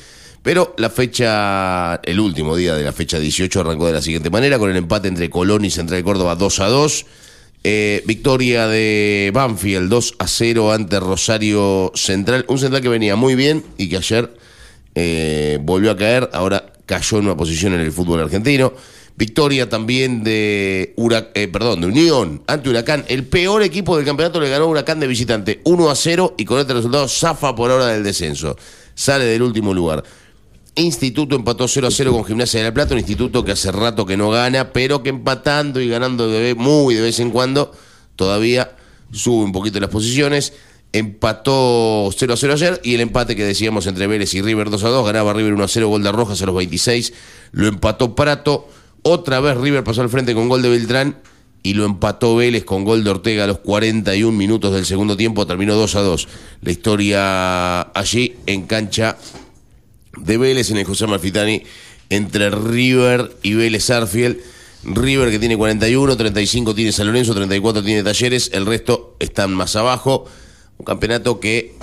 Pero 0.43 0.75
la 0.79 0.91
fecha, 0.91 1.97
el 2.05 2.21
último 2.21 2.55
día 2.55 2.77
de 2.77 2.85
la 2.85 2.93
fecha 2.93 3.19
18 3.19 3.61
arrancó 3.61 3.89
de 3.89 3.95
la 3.95 4.01
siguiente 4.01 4.31
manera, 4.31 4.61
con 4.61 4.71
el 4.71 4.77
empate 4.77 5.09
entre 5.09 5.29
Colón 5.29 5.65
y 5.65 5.71
Central 5.71 6.05
Córdoba 6.05 6.37
2 6.37 6.61
a 6.61 6.67
2. 6.69 7.07
Eh, 7.65 8.05
victoria 8.07 8.69
de 8.69 9.33
Banfield 9.35 9.89
2 9.89 10.15
a 10.21 10.29
0 10.29 10.73
ante 10.73 11.01
Rosario 11.01 11.91
Central. 11.97 12.45
Un 12.47 12.59
central 12.59 12.81
que 12.81 12.89
venía 12.89 13.17
muy 13.17 13.35
bien 13.35 13.65
y 13.77 13.89
que 13.89 13.97
ayer 13.97 14.37
eh, 14.95 15.59
volvió 15.63 15.91
a 15.91 15.97
caer. 15.97 16.31
Ahora 16.33 16.73
cayó 16.87 17.19
en 17.19 17.25
una 17.25 17.37
posición 17.37 17.75
en 17.75 17.81
el 17.81 17.91
fútbol 17.91 18.21
argentino. 18.21 18.73
Victoria 19.19 19.69
también 19.69 20.23
de, 20.25 20.93
Hurac- 20.97 21.29
eh, 21.35 21.49
perdón, 21.49 21.81
de 21.81 21.87
Unión 21.87 22.43
ante 22.47 22.69
Huracán. 22.69 23.05
El 23.09 23.25
peor 23.25 23.63
equipo 23.63 23.97
del 23.97 24.05
campeonato 24.05 24.41
le 24.41 24.51
ganó 24.51 24.67
Huracán 24.67 25.01
de 25.01 25.07
visitante 25.07 25.61
1 25.65 25.91
a 25.91 25.95
0 25.95 26.35
y 26.37 26.45
con 26.45 26.59
este 26.59 26.75
resultado 26.75 27.09
zafa 27.09 27.55
por 27.55 27.71
ahora 27.71 27.87
del 27.87 28.05
descenso. 28.05 28.57
Sale 28.95 29.25
del 29.25 29.43
último 29.43 29.73
lugar. 29.73 30.05
Instituto 30.75 31.35
empató 31.37 31.67
0 31.67 31.87
a 31.87 31.91
0 31.91 32.13
con 32.13 32.25
Gimnasia 32.27 32.61
de 32.61 32.67
la 32.67 32.75
Plata, 32.75 32.93
un 32.93 33.01
instituto 33.01 33.43
que 33.43 33.53
hace 33.53 33.73
rato 33.73 34.05
que 34.05 34.19
no 34.19 34.29
gana, 34.29 34.73
pero 34.75 35.03
que 35.03 35.09
empatando 35.09 35.81
y 35.81 35.89
ganando 35.89 36.29
de 36.29 36.55
muy 36.55 36.95
de 36.95 37.01
vez 37.01 37.19
en 37.19 37.31
cuando, 37.31 37.73
todavía 38.17 38.73
sube 39.11 39.45
un 39.45 39.53
poquito 39.53 39.81
las 39.81 39.89
posiciones. 39.89 40.53
Empató 40.93 42.11
0 42.15 42.35
a 42.35 42.37
0 42.37 42.53
ayer 42.53 42.81
y 42.85 42.95
el 42.95 43.01
empate 43.01 43.35
que 43.35 43.45
decíamos 43.45 43.87
entre 43.87 44.07
Vélez 44.07 44.35
y 44.35 44.43
River 44.43 44.69
2 44.69 44.85
a 44.85 44.89
2, 44.89 45.07
ganaba 45.07 45.33
River 45.33 45.55
1 45.55 45.65
a 45.65 45.69
0, 45.69 45.89
gol 45.89 46.03
de 46.03 46.13
Rojas 46.13 46.43
a 46.43 46.47
los 46.47 46.55
26, 46.55 47.13
lo 47.53 47.67
empató 47.69 48.15
Prato. 48.15 48.69
Otra 49.09 49.39
vez 49.39 49.57
River 49.57 49.85
pasó 49.85 50.03
al 50.03 50.09
frente 50.09 50.35
con 50.35 50.49
gol 50.49 50.63
de 50.63 50.69
Beltrán 50.69 51.17
y 51.63 51.75
lo 51.75 51.85
empató 51.85 52.35
Vélez 52.35 52.65
con 52.65 52.83
gol 52.83 53.05
de 53.05 53.11
Ortega 53.11 53.45
a 53.45 53.47
los 53.47 53.61
41 53.61 54.37
minutos 54.37 54.75
del 54.75 54.85
segundo 54.85 55.17
tiempo, 55.17 55.47
terminó 55.47 55.77
2 55.77 55.95
a 55.95 56.01
2. 56.01 56.29
La 56.63 56.73
historia 56.73 57.83
allí 57.83 58.35
en 58.47 58.67
cancha 58.67 59.17
de 60.17 60.39
Vélez 60.39 60.73
en 60.73 60.79
el 60.79 60.85
José 60.85 61.07
Malfitani 61.07 61.63
entre 62.11 62.51
River 62.51 63.37
y 63.45 63.55
Vélez 63.55 63.91
Arfield. 63.91 64.39
River 64.83 65.31
que 65.31 65.39
tiene 65.39 65.57
41, 65.57 66.17
35 66.17 66.75
tiene 66.75 66.91
San 66.91 67.07
Lorenzo, 67.07 67.33
34 67.33 67.85
tiene 67.85 68.03
Talleres, 68.03 68.51
el 68.55 68.67
resto 68.67 69.15
están 69.21 69.55
más 69.55 69.77
abajo. 69.77 70.25
Un 70.79 70.85
campeonato 70.85 71.39
que 71.39 71.77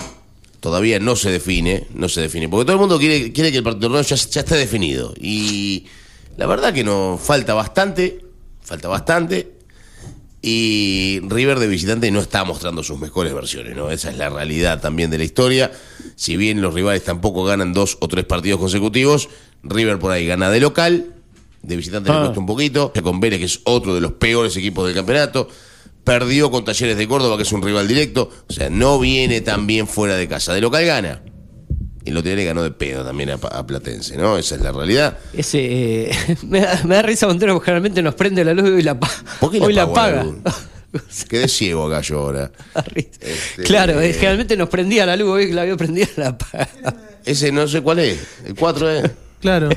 todavía 0.60 1.00
no 1.00 1.16
se 1.16 1.30
define, 1.30 1.86
no 1.94 2.10
se 2.10 2.20
define, 2.20 2.50
porque 2.50 2.66
todo 2.66 2.74
el 2.74 2.80
mundo 2.80 2.98
quiere, 2.98 3.32
quiere 3.32 3.50
que 3.50 3.58
el 3.58 3.64
torneo 3.64 4.02
ya, 4.02 4.14
ya 4.14 4.40
esté 4.40 4.56
definido. 4.56 5.14
Y 5.18 5.86
la 6.36 6.46
verdad 6.46 6.72
que 6.72 6.84
nos 6.84 7.20
falta 7.20 7.54
bastante, 7.54 8.24
falta 8.62 8.88
bastante. 8.88 9.52
Y 10.46 11.20
River 11.26 11.58
de 11.58 11.66
visitante 11.68 12.10
no 12.10 12.20
está 12.20 12.44
mostrando 12.44 12.82
sus 12.82 12.98
mejores 12.98 13.32
versiones, 13.32 13.74
¿no? 13.74 13.90
Esa 13.90 14.10
es 14.10 14.18
la 14.18 14.28
realidad 14.28 14.78
también 14.80 15.10
de 15.10 15.16
la 15.16 15.24
historia. 15.24 15.72
Si 16.16 16.36
bien 16.36 16.60
los 16.60 16.74
rivales 16.74 17.02
tampoco 17.02 17.44
ganan 17.44 17.72
dos 17.72 17.96
o 18.00 18.08
tres 18.08 18.26
partidos 18.26 18.60
consecutivos, 18.60 19.30
River 19.62 19.98
por 19.98 20.12
ahí 20.12 20.26
gana 20.26 20.50
de 20.50 20.60
local, 20.60 21.14
de 21.62 21.76
visitante 21.76 22.10
le 22.10 22.16
Ah. 22.16 22.20
cuesta 22.24 22.40
un 22.40 22.46
poquito, 22.46 22.92
ya 22.94 23.00
con 23.00 23.20
Vélez, 23.20 23.38
que 23.38 23.46
es 23.46 23.60
otro 23.64 23.94
de 23.94 24.02
los 24.02 24.12
peores 24.12 24.54
equipos 24.58 24.84
del 24.86 24.94
campeonato. 24.94 25.48
Perdió 26.04 26.50
con 26.50 26.62
Talleres 26.66 26.98
de 26.98 27.08
Córdoba, 27.08 27.38
que 27.38 27.44
es 27.44 27.52
un 27.52 27.62
rival 27.62 27.88
directo. 27.88 28.28
O 28.46 28.52
sea, 28.52 28.68
no 28.68 28.98
viene 28.98 29.40
tan 29.40 29.66
bien 29.66 29.86
fuera 29.88 30.16
de 30.16 30.28
casa. 30.28 30.52
De 30.52 30.60
local 30.60 30.84
gana. 30.84 31.22
Y 32.06 32.10
lo 32.10 32.22
tiene 32.22 32.44
ganó 32.44 32.62
de 32.62 32.70
pedo 32.70 33.02
también 33.04 33.30
a, 33.30 33.34
a 33.34 33.66
Platense, 33.66 34.16
¿no? 34.16 34.36
Esa 34.36 34.56
es 34.56 34.60
la 34.60 34.72
realidad. 34.72 35.16
Ese, 35.32 36.10
eh, 36.10 36.36
me, 36.46 36.60
da, 36.60 36.80
me 36.84 36.96
da 36.96 37.02
risa 37.02 37.26
Montero 37.26 37.54
porque 37.54 37.66
generalmente 37.66 38.02
nos 38.02 38.14
prende 38.14 38.44
la 38.44 38.52
luz 38.52 38.68
y 38.68 38.72
hoy 38.72 38.82
la, 38.82 38.98
pa- 39.00 39.10
¿Por 39.40 39.50
qué 39.50 39.60
hoy 39.60 39.72
la 39.72 39.86
luz? 39.86 40.34
Quedé 41.28 41.48
ciego 41.48 41.86
acá 41.86 42.02
yo 42.02 42.18
ahora. 42.20 42.50
Este, 42.94 43.62
Claro, 43.64 44.00
eh, 44.00 44.10
eh, 44.10 44.12
generalmente 44.12 44.56
nos 44.56 44.68
prendía 44.68 45.06
la 45.06 45.16
luz, 45.16 45.28
hoy 45.30 45.52
la 45.52 45.64
vio 45.64 45.76
prendida 45.76 46.06
la 46.16 46.28
apaga. 46.28 46.68
Ese 47.24 47.50
no 47.50 47.66
sé 47.66 47.80
cuál 47.80 48.00
es. 48.00 48.18
El 48.44 48.54
4 48.54 48.90
es. 48.90 49.10
Claro. 49.40 49.68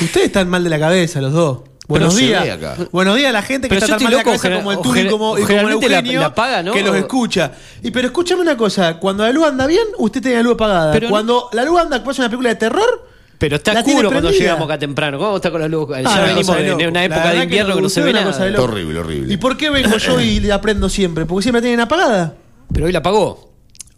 Ustedes 0.00 0.26
están 0.26 0.48
mal 0.48 0.62
de 0.64 0.70
la 0.70 0.78
cabeza, 0.78 1.20
los 1.20 1.32
dos. 1.32 1.60
Buenos 1.90 2.16
días. 2.16 2.58
Buenos 2.92 3.16
días 3.16 3.28
a 3.28 3.32
la 3.32 3.42
gente 3.42 3.68
que 3.68 3.74
Pero 3.74 3.84
está 3.84 3.86
yo 3.86 3.98
tan 3.98 4.02
mal 4.04 4.10
de 4.10 4.16
la 4.16 4.20
estoy 4.20 4.32
cabeza 4.38 4.48
loco, 4.48 4.60
como 4.62 4.72
el 4.72 4.80
Turi 4.80 5.10
como, 5.10 5.38
y 5.38 5.42
como 5.42 5.58
el 5.58 5.66
la- 5.66 5.72
Eugenio, 5.72 6.20
la 6.20 6.26
apaga, 6.26 6.62
¿no? 6.62 6.72
que 6.72 6.82
los 6.82 6.96
escucha. 6.96 7.52
Y 7.82 7.90
pero 7.90 8.06
escúchame 8.06 8.40
una 8.42 8.56
cosa, 8.56 8.94
cuando 8.98 9.24
la 9.24 9.32
luz 9.32 9.46
anda 9.46 9.66
bien, 9.66 9.84
usted 9.98 10.22
tiene 10.22 10.38
la 10.38 10.42
luz 10.44 10.54
apagada. 10.54 10.92
Pero 10.92 11.06
no- 11.08 11.10
cuando 11.10 11.48
la 11.52 11.64
luz 11.64 11.80
anda, 11.80 12.02
pasa 12.02 12.22
una 12.22 12.28
película 12.30 12.48
de 12.50 12.54
terror, 12.56 13.06
Pero 13.38 13.56
está 13.56 13.72
oscuro 13.72 14.10
cuando 14.10 14.30
llegamos 14.30 14.64
acá 14.64 14.78
temprano. 14.78 15.18
¿Cómo 15.18 15.36
está 15.36 15.50
con 15.50 15.60
la 15.60 15.68
luz? 15.68 15.88
Ah, 15.94 16.00
ya 16.02 16.20
venimos 16.22 16.56
de 16.56 16.62
de, 16.76 16.88
una 16.88 17.04
época 17.04 17.30
de 17.32 17.42
invierno 17.44 17.74
que 17.76 17.82
no 17.82 17.88
se 17.88 18.00
ve 18.02 18.12
nada. 18.12 18.26
cosa 18.26 18.44
de 18.44 18.50
Está 18.50 18.60
loco. 18.62 18.72
horrible, 18.72 18.98
horrible. 19.00 19.32
¿y 19.34 19.36
por 19.36 19.56
qué 19.56 19.70
vengo 19.70 19.96
yo 19.96 20.20
y 20.20 20.40
la 20.40 20.60
prendo 20.60 20.88
siempre? 20.88 21.26
Porque 21.26 21.42
siempre 21.44 21.60
la 21.60 21.64
tienen 21.64 21.80
apagada. 21.80 22.34
Pero 22.72 22.86
hoy 22.86 22.92
la 22.92 22.98
apagó. 23.00 23.50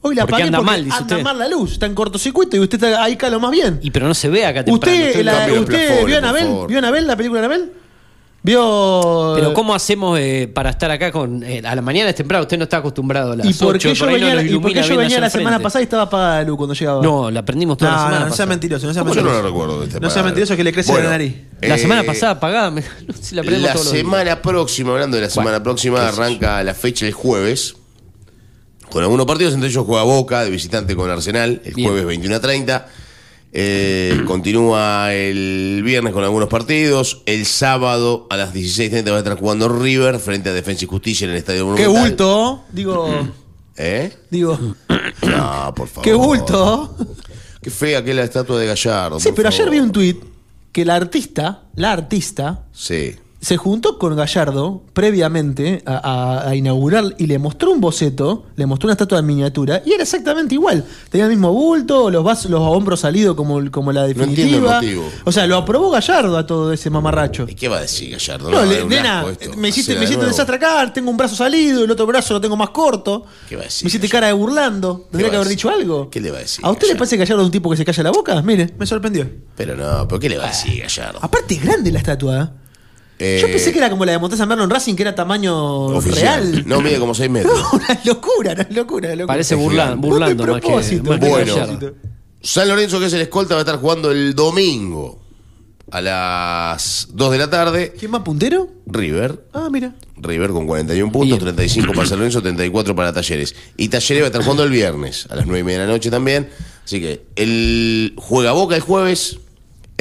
Hoy 0.04 0.16
la 0.16 0.22
Porque 0.22 0.34
apagué 0.34 0.42
anda 0.48 0.58
porque 0.58 0.70
mal, 0.72 0.84
dice 0.84 0.96
anda 0.96 1.14
usted. 1.14 1.24
mal 1.24 1.38
la 1.38 1.48
luz, 1.48 1.72
está 1.74 1.86
en 1.86 1.94
cortocircuito 1.94 2.56
y 2.56 2.60
usted 2.60 2.82
está 2.82 3.04
ahí 3.04 3.14
calo 3.16 3.38
más 3.38 3.52
bien. 3.52 3.78
Y 3.82 3.92
pero 3.92 4.08
no 4.08 4.14
se 4.14 4.28
ve 4.28 4.44
acá 4.44 4.64
temprano. 4.64 4.96
¿Usted, 4.96 5.22
la- 5.24 5.46
usted 5.60 6.04
vio 6.06 6.18
Anabel? 6.18 6.48
¿Vio 6.66 6.76
a 6.76 6.80
Anabel, 6.80 7.06
la 7.06 7.16
película 7.16 7.40
de 7.40 7.46
Anabel? 7.46 7.72
¿Vio...? 8.44 9.32
Pero 9.36 9.54
¿cómo 9.54 9.72
hacemos 9.74 10.18
eh, 10.18 10.50
para 10.52 10.70
estar 10.70 10.90
acá 10.90 11.12
con 11.12 11.42
eh, 11.44 11.62
a 11.64 11.74
la 11.76 11.82
mañana 11.82 12.10
es 12.10 12.16
temprano? 12.16 12.42
Usted 12.42 12.58
no 12.58 12.64
está 12.64 12.78
acostumbrado 12.78 13.32
a 13.32 13.36
las 13.36 13.46
¿Y 13.46 13.54
por 13.54 13.76
8, 13.76 13.88
qué 13.90 13.94
yo 13.94 14.06
venía, 14.06 14.42
y 14.42 14.58
por 14.58 14.72
qué 14.72 14.82
yo 14.82 14.96
venía 14.96 15.20
la 15.20 15.30
semana 15.30 15.50
frente. 15.56 15.62
pasada 15.62 15.80
y 15.82 15.84
estaba 15.84 16.02
apagada 16.02 16.36
la 16.42 16.48
luz 16.48 16.56
cuando 16.56 16.74
llegaba? 16.74 17.02
No, 17.02 17.30
la 17.30 17.44
prendimos 17.44 17.78
toda 17.78 17.90
no, 17.92 17.96
la 17.96 18.02
semana 18.04 18.20
no, 18.24 18.28
no 18.30 18.34
sea 18.36 18.46
mentiroso, 18.46 18.86
no 18.88 18.92
sea 18.94 19.02
¿Cómo 19.02 19.14
yo 19.14 19.22
mentiroso. 19.22 19.42
no 19.42 19.48
lo 19.48 19.54
recuerdo 19.54 19.80
de 19.80 19.86
este 19.86 20.00
No 20.00 20.10
sea 20.10 20.22
mentiroso 20.24 20.56
que 20.56 20.64
le 20.64 20.72
crece 20.72 20.90
Bueno, 20.90 21.04
la 21.04 21.10
nariz. 21.12 21.36
La 21.60 21.76
eh, 21.76 21.78
semana 21.78 22.02
pasada 22.02 22.32
apagada. 22.32 22.70
me- 22.72 22.82
si 23.20 23.34
la 23.36 23.42
prendemos 23.42 23.68
La 23.68 23.72
todos 23.74 23.84
los 23.86 23.92
días. 23.92 24.04
semana 24.04 24.42
próxima, 24.42 24.90
hablando 24.92 25.16
de 25.16 25.22
la 25.22 25.30
semana 25.30 25.62
próxima, 25.62 26.08
arranca 26.08 26.62
la 26.64 26.74
fecha 26.74 27.06
el 27.06 27.12
jueves. 27.12 27.76
Con 28.90 29.02
algunos 29.04 29.24
partidos, 29.24 29.54
entre 29.54 29.68
ellos 29.70 29.86
juega 29.86 30.02
Boca, 30.02 30.42
de 30.44 30.50
visitante 30.50 30.94
con 30.96 31.08
Arsenal, 31.08 31.62
el 31.64 31.74
Bien. 31.74 31.88
jueves 31.88 32.04
21 32.06 32.36
a 32.36 32.40
30. 32.40 32.88
Eh, 33.52 34.22
continúa 34.26 35.12
el 35.12 35.82
viernes 35.84 36.12
con 36.12 36.24
algunos 36.24 36.48
partidos. 36.48 37.22
El 37.26 37.44
sábado 37.46 38.26
a 38.30 38.36
las 38.36 38.54
16.30 38.54 39.10
va 39.10 39.16
a 39.16 39.18
estar 39.18 39.38
jugando 39.38 39.68
River 39.68 40.18
frente 40.18 40.48
a 40.50 40.52
Defensa 40.52 40.84
y 40.84 40.88
Justicia 40.88 41.24
en 41.26 41.30
el 41.32 41.36
Estadio 41.36 41.74
Qué 41.74 41.86
Monumental. 41.86 42.00
bulto, 42.08 42.64
digo, 42.72 43.28
¿Eh? 43.76 44.12
digo, 44.30 44.58
No, 45.26 45.72
por 45.76 45.88
favor. 45.88 46.02
qué 46.04 46.12
bulto. 46.14 46.96
Qué 47.62 47.70
fea 47.70 48.02
que 48.02 48.10
es 48.10 48.16
la 48.16 48.24
estatua 48.24 48.58
de 48.58 48.66
Gallardo. 48.66 49.20
Sí, 49.20 49.30
pero 49.36 49.48
ayer 49.48 49.60
favor. 49.66 49.72
vi 49.74 49.80
un 49.80 49.92
tuit 49.92 50.20
que 50.72 50.84
la 50.84 50.96
artista, 50.96 51.62
la 51.76 51.92
artista, 51.92 52.64
Sí. 52.72 53.14
Se 53.42 53.56
juntó 53.56 53.98
con 53.98 54.14
Gallardo 54.16 54.84
previamente 54.94 55.82
a, 55.84 55.96
a- 56.44 56.48
a 56.48 56.54
inaugurar 56.54 57.04
y 57.18 57.26
le 57.26 57.38
mostró 57.40 57.72
un 57.72 57.80
boceto, 57.80 58.46
le 58.56 58.66
mostró 58.66 58.86
una 58.86 58.92
estatua 58.92 59.18
en 59.18 59.26
miniatura 59.26 59.82
y 59.84 59.92
era 59.92 60.04
exactamente 60.04 60.54
igual. 60.54 60.84
Tenía 61.10 61.24
el 61.26 61.30
mismo 61.32 61.52
bulto, 61.52 62.08
los, 62.08 62.22
vasos, 62.22 62.50
los 62.50 62.60
hombros 62.60 63.00
salidos 63.00 63.34
como, 63.34 63.68
como 63.72 63.90
la 63.92 64.06
entiendo 64.06 64.24
el 64.24 64.36
definitiva. 64.36 64.74
motivo. 64.76 65.04
O 65.24 65.32
sea, 65.32 65.46
lo 65.48 65.56
aprobó 65.56 65.90
Gallardo 65.90 66.38
a 66.38 66.46
todo 66.46 66.72
ese 66.72 66.88
mamarracho. 66.88 67.46
¿Y 67.48 67.54
qué 67.56 67.66
va 67.68 67.78
a 67.78 67.80
decir 67.82 68.12
Gallardo? 68.12 68.48
No, 68.50 68.64
le- 68.64 68.84
nena, 68.84 69.24
me 69.56 69.68
hiciste, 69.70 69.94
me 69.96 70.04
hiciste 70.04 70.14
un 70.14 70.20
nuevo. 70.20 70.26
desastre 70.28 70.56
acá, 70.56 70.92
tengo 70.92 71.10
un 71.10 71.16
brazo 71.16 71.34
salido, 71.34 71.82
el 71.84 71.90
otro 71.90 72.06
brazo 72.06 72.34
lo 72.34 72.40
tengo 72.40 72.56
más 72.56 72.70
corto. 72.70 73.24
¿Qué 73.48 73.56
va 73.56 73.62
a 73.62 73.64
decir? 73.64 73.84
Me 73.84 73.88
hiciste 73.88 74.08
cara 74.08 74.28
de 74.28 74.32
burlando. 74.34 75.08
Tendría 75.10 75.30
que 75.30 75.36
haber 75.36 75.48
dicho 75.48 75.68
algo. 75.68 76.08
¿Qué 76.10 76.20
le 76.20 76.30
va 76.30 76.38
a 76.38 76.40
decir? 76.42 76.64
¿A 76.64 76.70
usted 76.70 76.86
le 76.86 76.94
parece 76.94 77.16
que 77.16 77.24
Gallardo 77.24 77.42
es 77.42 77.46
un 77.46 77.52
tipo 77.52 77.68
que 77.70 77.76
se 77.76 77.84
calla 77.84 78.04
la 78.04 78.10
boca? 78.12 78.40
Mire, 78.42 78.72
me 78.78 78.86
sorprendió. 78.86 79.28
Pero 79.56 79.76
no, 79.76 80.06
¿pero 80.06 80.20
qué 80.20 80.28
le 80.28 80.38
va 80.38 80.44
a 80.44 80.48
decir 80.48 80.80
Gallardo? 80.80 81.18
Aparte 81.22 81.54
es 81.54 81.62
grande 81.64 81.90
la 81.90 81.98
estatua. 81.98 82.52
¿Eh? 83.22 83.36
Eh, 83.36 83.40
Yo 83.40 83.46
pensé 83.48 83.72
que 83.72 83.78
era 83.78 83.88
como 83.90 84.04
la 84.04 84.12
de 84.12 84.18
Montesa 84.18 84.44
Merlo 84.46 84.64
en 84.64 84.70
Racing, 84.70 84.94
que 84.94 85.02
era 85.02 85.14
tamaño 85.14 85.54
oficial. 85.86 86.52
real. 86.52 86.64
No, 86.66 86.80
mide 86.80 86.98
como 86.98 87.14
6 87.14 87.30
metros. 87.30 87.58
una 87.72 88.00
locura, 88.04 88.52
una 88.52 88.66
locura, 88.70 89.08
una 89.08 89.16
locura. 89.16 89.26
Parece 89.26 89.56
burla- 89.56 89.94
burlando 89.96 90.46
más 90.46 90.60
que, 90.60 90.70
más 91.02 91.18
que 91.20 91.28
Bueno. 91.28 91.54
San 92.40 92.66
Lorenzo, 92.68 92.98
que 92.98 93.06
es 93.06 93.12
el 93.12 93.20
escolta, 93.20 93.54
va 93.54 93.60
a 93.60 93.62
estar 93.62 93.76
jugando 93.78 94.10
el 94.10 94.34
domingo 94.34 95.20
a 95.92 96.00
las 96.00 97.08
2 97.12 97.32
de 97.32 97.38
la 97.38 97.50
tarde. 97.50 97.92
¿Quién 97.98 98.10
más 98.10 98.22
puntero? 98.22 98.68
River. 98.86 99.44
Ah, 99.52 99.68
mira. 99.70 99.94
River 100.16 100.50
con 100.50 100.66
41 100.66 101.12
puntos, 101.12 101.38
35 101.38 101.92
para 101.92 102.06
San 102.08 102.18
Lorenzo, 102.18 102.42
34 102.42 102.96
para 102.96 103.12
Talleres. 103.12 103.54
Y 103.76 103.88
Talleres 103.88 104.22
va 104.22 104.26
a 104.26 104.28
estar 104.28 104.42
jugando 104.42 104.64
el 104.64 104.70
viernes 104.70 105.26
a 105.30 105.36
las 105.36 105.46
9 105.46 105.60
y 105.60 105.64
media 105.64 105.80
de 105.80 105.86
la 105.86 105.92
noche 105.92 106.10
también. 106.10 106.48
Así 106.84 107.00
que 107.00 107.26
el 107.36 108.14
juega 108.16 108.52
Boca 108.52 108.74
el 108.74 108.80
jueves. 108.82 109.38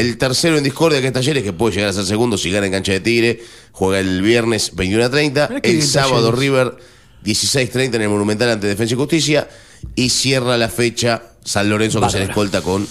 El 0.02 0.18
tercero 0.18 0.58
en 0.58 0.64
discordia, 0.64 1.00
que 1.00 1.08
es 1.08 1.14
Talleres, 1.14 1.44
que 1.44 1.54
puede 1.54 1.76
llegar 1.76 1.92
a 1.92 1.94
ser 1.94 2.06
segundo 2.06 2.36
si 2.36 2.50
gana 2.50 2.66
en 2.66 2.72
cancha 2.72 2.92
de 2.92 3.02
Tigre, 3.02 3.44
juega 3.72 4.00
el 4.00 4.24
viernes 4.24 4.76
21 4.76 5.06
a 5.06 5.10
30. 5.12 5.48
Mirá 5.48 5.62
qué 5.62 5.70
El 5.70 5.84
sábado. 5.84 6.32
River 6.32 6.76
16-30 7.24 7.96
en 7.96 8.02
el 8.02 8.10
Monumental 8.10 8.50
ante 8.50 8.66
Defensa 8.66 8.96
y 8.96 8.98
Justicia. 8.98 9.48
Y 9.94 10.10
cierra 10.10 10.58
la 10.58 10.70
fecha 10.70 11.22
San 11.46 11.70
Lorenzo, 11.70 12.02
que 12.02 12.10
se 12.10 12.18
le 12.18 12.26
escolta 12.26 12.64
con 12.64 12.88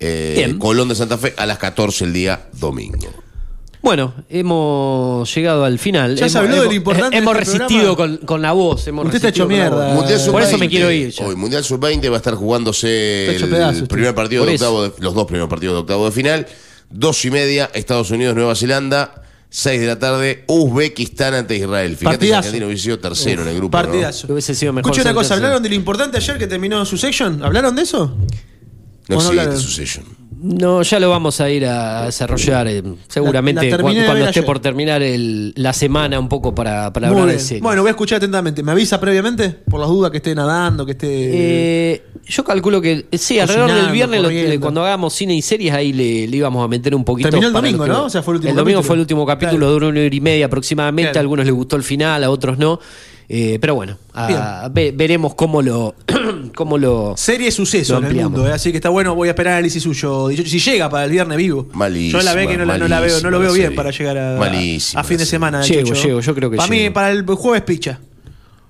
eh. 0.00 0.54
Colón 0.58 0.88
de 0.88 0.94
Santa 0.94 1.16
Fe 1.16 1.32
a 1.38 1.46
las 1.46 1.56
14 1.56 2.04
el 2.04 2.12
día 2.12 2.46
domingo. 2.52 3.08
Bueno, 3.84 4.14
hemos 4.30 5.32
llegado 5.34 5.64
al 5.64 5.78
final. 5.78 6.16
Ya 6.16 6.28
se 6.28 6.36
Hemos- 6.36 6.36
habló 6.36 6.50
de 6.52 6.56
lo 6.56 6.62
hemos- 6.64 6.74
importante 6.74 7.16
de 7.16 7.22
Hemos 7.22 7.36
este 7.38 7.52
resistido 7.58 7.96
con, 7.96 8.16
con 8.18 8.40
la 8.42 8.52
voz. 8.52 8.86
Hemos 8.88 9.04
Usted 9.04 9.16
está 9.16 9.28
resistido 9.28 9.46
hecho 9.46 9.76
mierda. 9.76 9.94
Por 10.32 10.42
eso 10.42 10.56
me 10.58 10.64
Sub-20. 10.66 10.68
quiero 10.70 10.90
ir. 10.90 11.10
ya. 11.10 11.26
Hoy 11.26 11.36
Mundial 11.36 11.62
Sub-20 11.64 12.08
va 12.10 12.14
a 12.14 12.16
estar 12.16 12.34
jugándose 12.34 13.36
el 13.36 13.48
pedazo, 13.48 13.72
usted. 13.82 13.88
primer 13.88 14.14
partido 14.14 14.46
de 14.46 14.54
octavo, 14.54 14.82
de- 14.84 14.92
los 15.00 15.14
dos 15.14 15.26
primeros 15.26 15.48
partidos 15.50 15.74
de 15.74 15.80
octavo 15.80 16.06
de 16.06 16.12
final. 16.12 16.46
Dos 16.90 17.24
y 17.26 17.30
media, 17.30 17.70
Estados 17.74 18.10
Unidos, 18.10 18.34
Nueva 18.34 18.54
Zelanda. 18.54 19.20
Seis 19.50 19.80
de 19.80 19.86
la 19.86 19.98
tarde, 20.00 20.44
Uzbekistán 20.48 21.32
ante 21.34 21.54
Israel. 21.56 21.90
Fíjate 21.96 22.16
Partidazo. 22.16 22.38
Argentina 22.38 22.66
hubiese 22.66 22.82
sido 22.84 22.98
tercero 22.98 23.42
en 23.42 23.48
el 23.48 23.56
grupo. 23.56 23.70
Partidazo. 23.70 24.26
Que 24.26 24.32
hubiese 24.32 24.52
sido 24.54 24.72
mejor 24.72 24.90
Escucha 24.90 25.02
una 25.08 25.14
cosa, 25.14 25.28
tercero. 25.28 25.46
¿hablaron 25.46 25.62
de 25.62 25.68
lo 25.68 25.74
importante 25.76 26.16
ayer 26.16 26.38
que 26.38 26.46
terminó 26.48 26.84
su 26.84 26.96
section? 26.98 27.40
¿Hablaron 27.44 27.76
de 27.76 27.82
eso? 27.82 28.06
No 28.06 28.14
¿O 28.16 28.16
no 29.08 29.14
existe 29.16 29.28
hablaron? 29.40 29.60
Succession. 29.60 30.04
No, 30.46 30.82
ya 30.82 31.00
lo 31.00 31.08
vamos 31.08 31.40
a 31.40 31.48
ir 31.48 31.64
a 31.64 32.04
desarrollar 32.04 32.68
eh, 32.68 32.82
seguramente 33.08 33.62
La- 33.62 33.70
la 33.70 33.76
terminé 33.78 34.04
cuando, 34.04 34.24
esté 34.26 34.40
ayer. 34.40 34.44
por 34.44 34.58
terminar 34.60 35.02
el- 35.02 35.54
la 35.56 35.72
semana 35.72 36.20
un 36.20 36.28
poco 36.28 36.54
para, 36.54 36.92
para 36.92 37.08
Muy 37.08 37.18
hablar 37.20 37.34
de 37.36 37.40
series. 37.40 37.62
Bueno, 37.62 37.80
voy 37.80 37.88
a 37.88 37.92
escuchar 37.92 38.18
atentamente. 38.18 38.62
¿Me 38.62 38.72
avisa 38.72 39.00
previamente? 39.00 39.48
Por 39.50 39.80
las 39.80 39.88
dudas 39.88 40.10
que 40.10 40.18
esté 40.18 40.34
nadando, 40.34 40.84
que 40.84 40.92
esté. 40.92 41.08
Eh, 41.10 42.02
yo 42.26 42.44
calculo 42.44 42.82
que 42.82 43.06
eh, 43.10 43.16
sí, 43.18 43.38
alrededor 43.40 43.72
del 43.72 43.90
viernes, 43.90 44.20
lo- 44.22 44.60
cuando 44.60 44.84
hagamos 44.84 45.14
cine 45.14 45.34
y 45.34 45.40
series, 45.40 45.72
ahí 45.72 45.94
le, 45.94 46.26
le 46.28 46.36
íbamos 46.36 46.62
a 46.62 46.68
meter 46.68 46.94
un 46.94 47.04
poquito. 47.04 47.30
Terminó 47.30 47.46
el 47.48 47.52
domingo, 47.54 47.86
¿no? 47.86 48.04
O 48.04 48.10
sea, 48.10 48.22
fue 48.22 48.34
el 48.34 48.36
último 48.40 48.54
domingo 48.54 48.80
capítulo. 48.80 48.86
fue 48.86 48.94
el 48.96 49.00
último 49.00 49.26
capítulo, 49.26 49.58
Claro. 49.60 49.72
duró 49.72 49.88
una 49.88 50.00
hora 50.00 50.14
y 50.14 50.20
media 50.20 50.44
aproximadamente. 50.46 51.12
Claro. 51.12 51.20
A 51.20 51.22
algunos 51.22 51.46
les 51.46 51.54
gustó 51.54 51.76
el 51.76 51.82
final, 51.84 52.22
a 52.22 52.28
otros 52.30 52.58
no. 52.58 52.80
Eh, 53.28 53.58
pero 53.60 53.74
bueno, 53.74 53.96
a- 54.12 54.68
ve- 54.72 54.92
veremos 54.94 55.34
cómo 55.34 55.62
lo. 55.62 55.94
cómo 56.54 56.76
lo 56.78 57.14
Serie 57.16 57.50
suceso 57.50 57.94
lo 58.00 58.06
en 58.06 58.16
el 58.16 58.22
mundo, 58.24 58.46
¿eh? 58.48 58.52
así 58.52 58.70
que 58.70 58.76
está 58.78 58.88
bueno. 58.90 59.14
Voy 59.14 59.28
a 59.28 59.30
esperar 59.32 59.54
análisis 59.54 59.82
suyo. 59.82 60.28
18. 60.28 60.50
Si 60.50 60.58
llega 60.58 60.88
para 60.90 61.04
el 61.04 61.10
viernes 61.10 61.38
vivo. 61.38 61.68
Malísima, 61.72 62.20
Yo 62.20 62.24
la 62.24 62.34
ve 62.34 62.46
que 62.46 62.56
no 62.56 62.64
la, 62.64 62.78
no 62.78 62.86
la 62.88 63.00
veo, 63.00 63.20
no 63.20 63.30
lo 63.30 63.38
veo 63.38 63.52
bien 63.52 63.66
serie. 63.66 63.76
para 63.76 63.90
llegar 63.90 64.18
a, 64.18 64.36
a 65.00 65.04
fin 65.04 65.16
de 65.18 65.26
semana. 65.26 65.62
Llego, 65.62 65.92
llego, 65.94 66.20
yo 66.20 66.34
creo 66.34 66.50
que 66.50 66.56
Para 66.58 66.68
mí, 66.68 66.90
para 66.90 67.10
el 67.10 67.24
jueves 67.24 67.62
picha. 67.62 67.98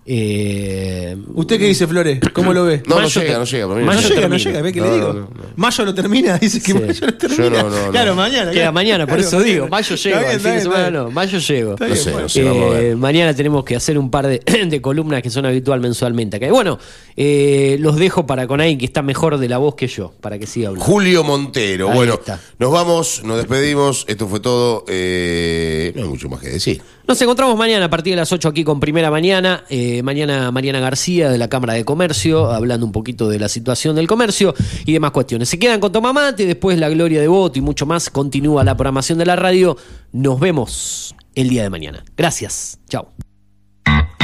Eh, 0.06 1.16
¿Usted 1.34 1.58
qué 1.58 1.66
dice, 1.66 1.86
Flores? 1.86 2.20
¿Cómo 2.34 2.52
lo 2.52 2.64
ve? 2.64 2.82
No, 2.86 2.96
no 2.96 3.02
Mayo 3.02 3.20
llega, 3.20 3.32
te- 3.32 3.38
no 3.38 3.44
llega. 3.44 3.66
para 3.68 3.80
mí 3.80 3.86
Mayo 3.86 4.00
no 4.00 4.08
llega, 4.08 4.14
llega. 4.20 4.28
no 4.28 4.36
llega, 4.36 4.62
ve 4.62 4.72
que 4.72 4.80
No, 4.80 4.84
le 4.86 4.90
no, 4.90 4.96
digo. 4.96 5.12
no, 5.14 5.20
no. 5.20 5.28
Mayo 5.56 5.84
lo 5.86 5.94
termina, 5.94 6.38
dice 6.40 6.60
que 6.60 6.72
Sí. 6.72 6.74
mayo 6.78 7.06
lo 7.06 7.14
termina. 7.14 7.50
no, 7.62 7.70
no, 7.70 7.86
no. 7.86 7.90
Claro, 7.90 8.14
mañana. 8.14 8.50
Queda 8.50 8.70
mañana, 8.72 9.06
por 9.06 9.16
Claro, 9.16 9.28
eso 9.28 9.40
digo, 9.42 9.68
mayo 9.68 9.96
llego, 9.96 10.18
está 10.20 10.38
fin 10.38 10.52
de 10.52 10.60
semana 10.60 10.90
no, 10.90 11.10
mayo 11.10 11.38
llego. 11.38 11.76
No 11.80 11.86
bien, 11.86 11.96
sé, 11.96 12.10
bueno. 12.10 12.22
no 12.22 12.28
sé. 12.28 12.90
Eh, 12.90 12.96
mañana 12.96 13.34
tenemos 13.34 13.64
que 13.64 13.76
hacer 13.76 13.96
un 13.98 14.10
par 14.10 14.26
de, 14.26 14.40
de 14.68 14.80
columnas 14.82 15.22
que 15.22 15.30
son 15.30 15.46
habitual 15.46 15.80
mensualmente 15.80 16.36
acá. 16.36 16.50
Bueno, 16.50 16.78
eh, 17.16 17.76
los 17.80 17.96
dejo 17.96 18.26
para 18.26 18.46
con 18.46 18.60
alguien 18.60 18.78
que 18.78 18.84
está 18.84 19.00
mejor 19.02 19.38
de 19.38 19.48
la 19.48 19.56
voz 19.58 19.74
que 19.74 19.86
yo, 19.86 20.12
para 20.20 20.38
que 20.38 20.46
siga 20.46 20.68
hablando. 20.68 20.84
Julio 20.84 21.24
Montero. 21.24 21.88
Ahí 21.88 21.96
bueno, 21.96 22.14
está. 22.14 22.40
nos 22.58 22.70
vamos, 22.70 23.22
nos 23.24 23.38
despedimos. 23.38 24.04
Esto 24.06 24.28
fue 24.28 24.40
todo. 24.40 24.84
Eh, 24.88 25.92
no 25.96 26.02
hay 26.02 26.08
mucho 26.08 26.28
más 26.28 26.40
que 26.40 26.50
decir. 26.50 26.82
Nos 27.06 27.20
encontramos 27.20 27.58
mañana 27.58 27.84
a 27.84 27.90
partir 27.90 28.14
de 28.14 28.16
las 28.16 28.32
8 28.32 28.48
aquí 28.48 28.64
con 28.64 28.80
Primera 28.80 29.10
Mañana. 29.10 29.64
Eh, 29.68 30.02
mañana 30.02 30.50
Mariana 30.50 30.80
García 30.80 31.28
de 31.28 31.36
la 31.36 31.48
Cámara 31.48 31.74
de 31.74 31.84
Comercio, 31.84 32.50
hablando 32.50 32.86
un 32.86 32.92
poquito 32.92 33.28
de 33.28 33.38
la 33.38 33.50
situación 33.50 33.94
del 33.94 34.06
comercio 34.06 34.54
y 34.86 34.94
demás 34.94 35.10
cuestiones. 35.10 35.50
Se 35.50 35.58
quedan 35.58 35.80
con 35.80 35.92
Tomamate, 35.92 36.46
después 36.46 36.78
la 36.78 36.88
Gloria 36.88 37.20
de 37.20 37.28
Voto 37.28 37.58
y 37.58 37.62
mucho 37.62 37.84
más. 37.84 38.08
Continúa 38.08 38.64
la 38.64 38.74
programación 38.74 39.18
de 39.18 39.26
la 39.26 39.36
radio. 39.36 39.76
Nos 40.12 40.40
vemos 40.40 41.14
el 41.34 41.50
día 41.50 41.62
de 41.62 41.68
mañana. 41.68 42.02
Gracias. 42.16 42.78
Chao. 42.88 43.12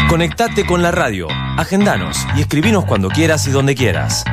Conectate 0.08 0.64
con 0.64 0.80
la 0.80 0.90
radio, 0.90 1.28
agendanos 1.58 2.16
y 2.34 2.40
escribinos 2.40 2.86
cuando 2.86 3.10
quieras 3.10 3.46
y 3.46 3.50
donde 3.50 3.74
quieras. 3.74 4.24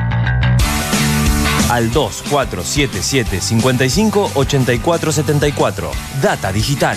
Al 1.68 1.92
2477 1.92 3.42
55 3.42 4.32
84 4.34 5.12
74. 5.12 5.90
Data 6.22 6.50
Digital 6.50 6.96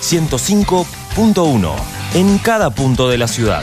105.1 0.00 1.74
en 2.14 2.38
cada 2.38 2.70
punto 2.70 3.08
de 3.08 3.18
la 3.18 3.28
ciudad. 3.28 3.62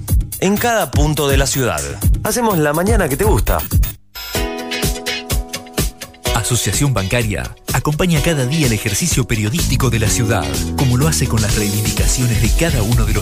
En 0.43 0.57
cada 0.57 0.89
punto 0.89 1.27
de 1.27 1.37
la 1.37 1.45
ciudad. 1.45 1.79
Hacemos 2.23 2.57
la 2.57 2.73
mañana 2.73 3.07
que 3.07 3.15
te 3.15 3.23
gusta. 3.23 3.59
Asociación 6.33 6.95
Bancaria 6.95 7.55
acompaña 7.73 8.19
cada 8.23 8.47
día 8.47 8.65
el 8.65 8.73
ejercicio 8.73 9.27
periodístico 9.27 9.91
de 9.91 9.99
la 9.99 10.09
ciudad, 10.09 10.43
como 10.77 10.97
lo 10.97 11.07
hace 11.07 11.27
con 11.27 11.43
las 11.43 11.55
reivindicaciones 11.55 12.41
de 12.41 12.49
cada 12.59 12.81
uno 12.81 13.05
de 13.05 13.13
los 13.13 13.19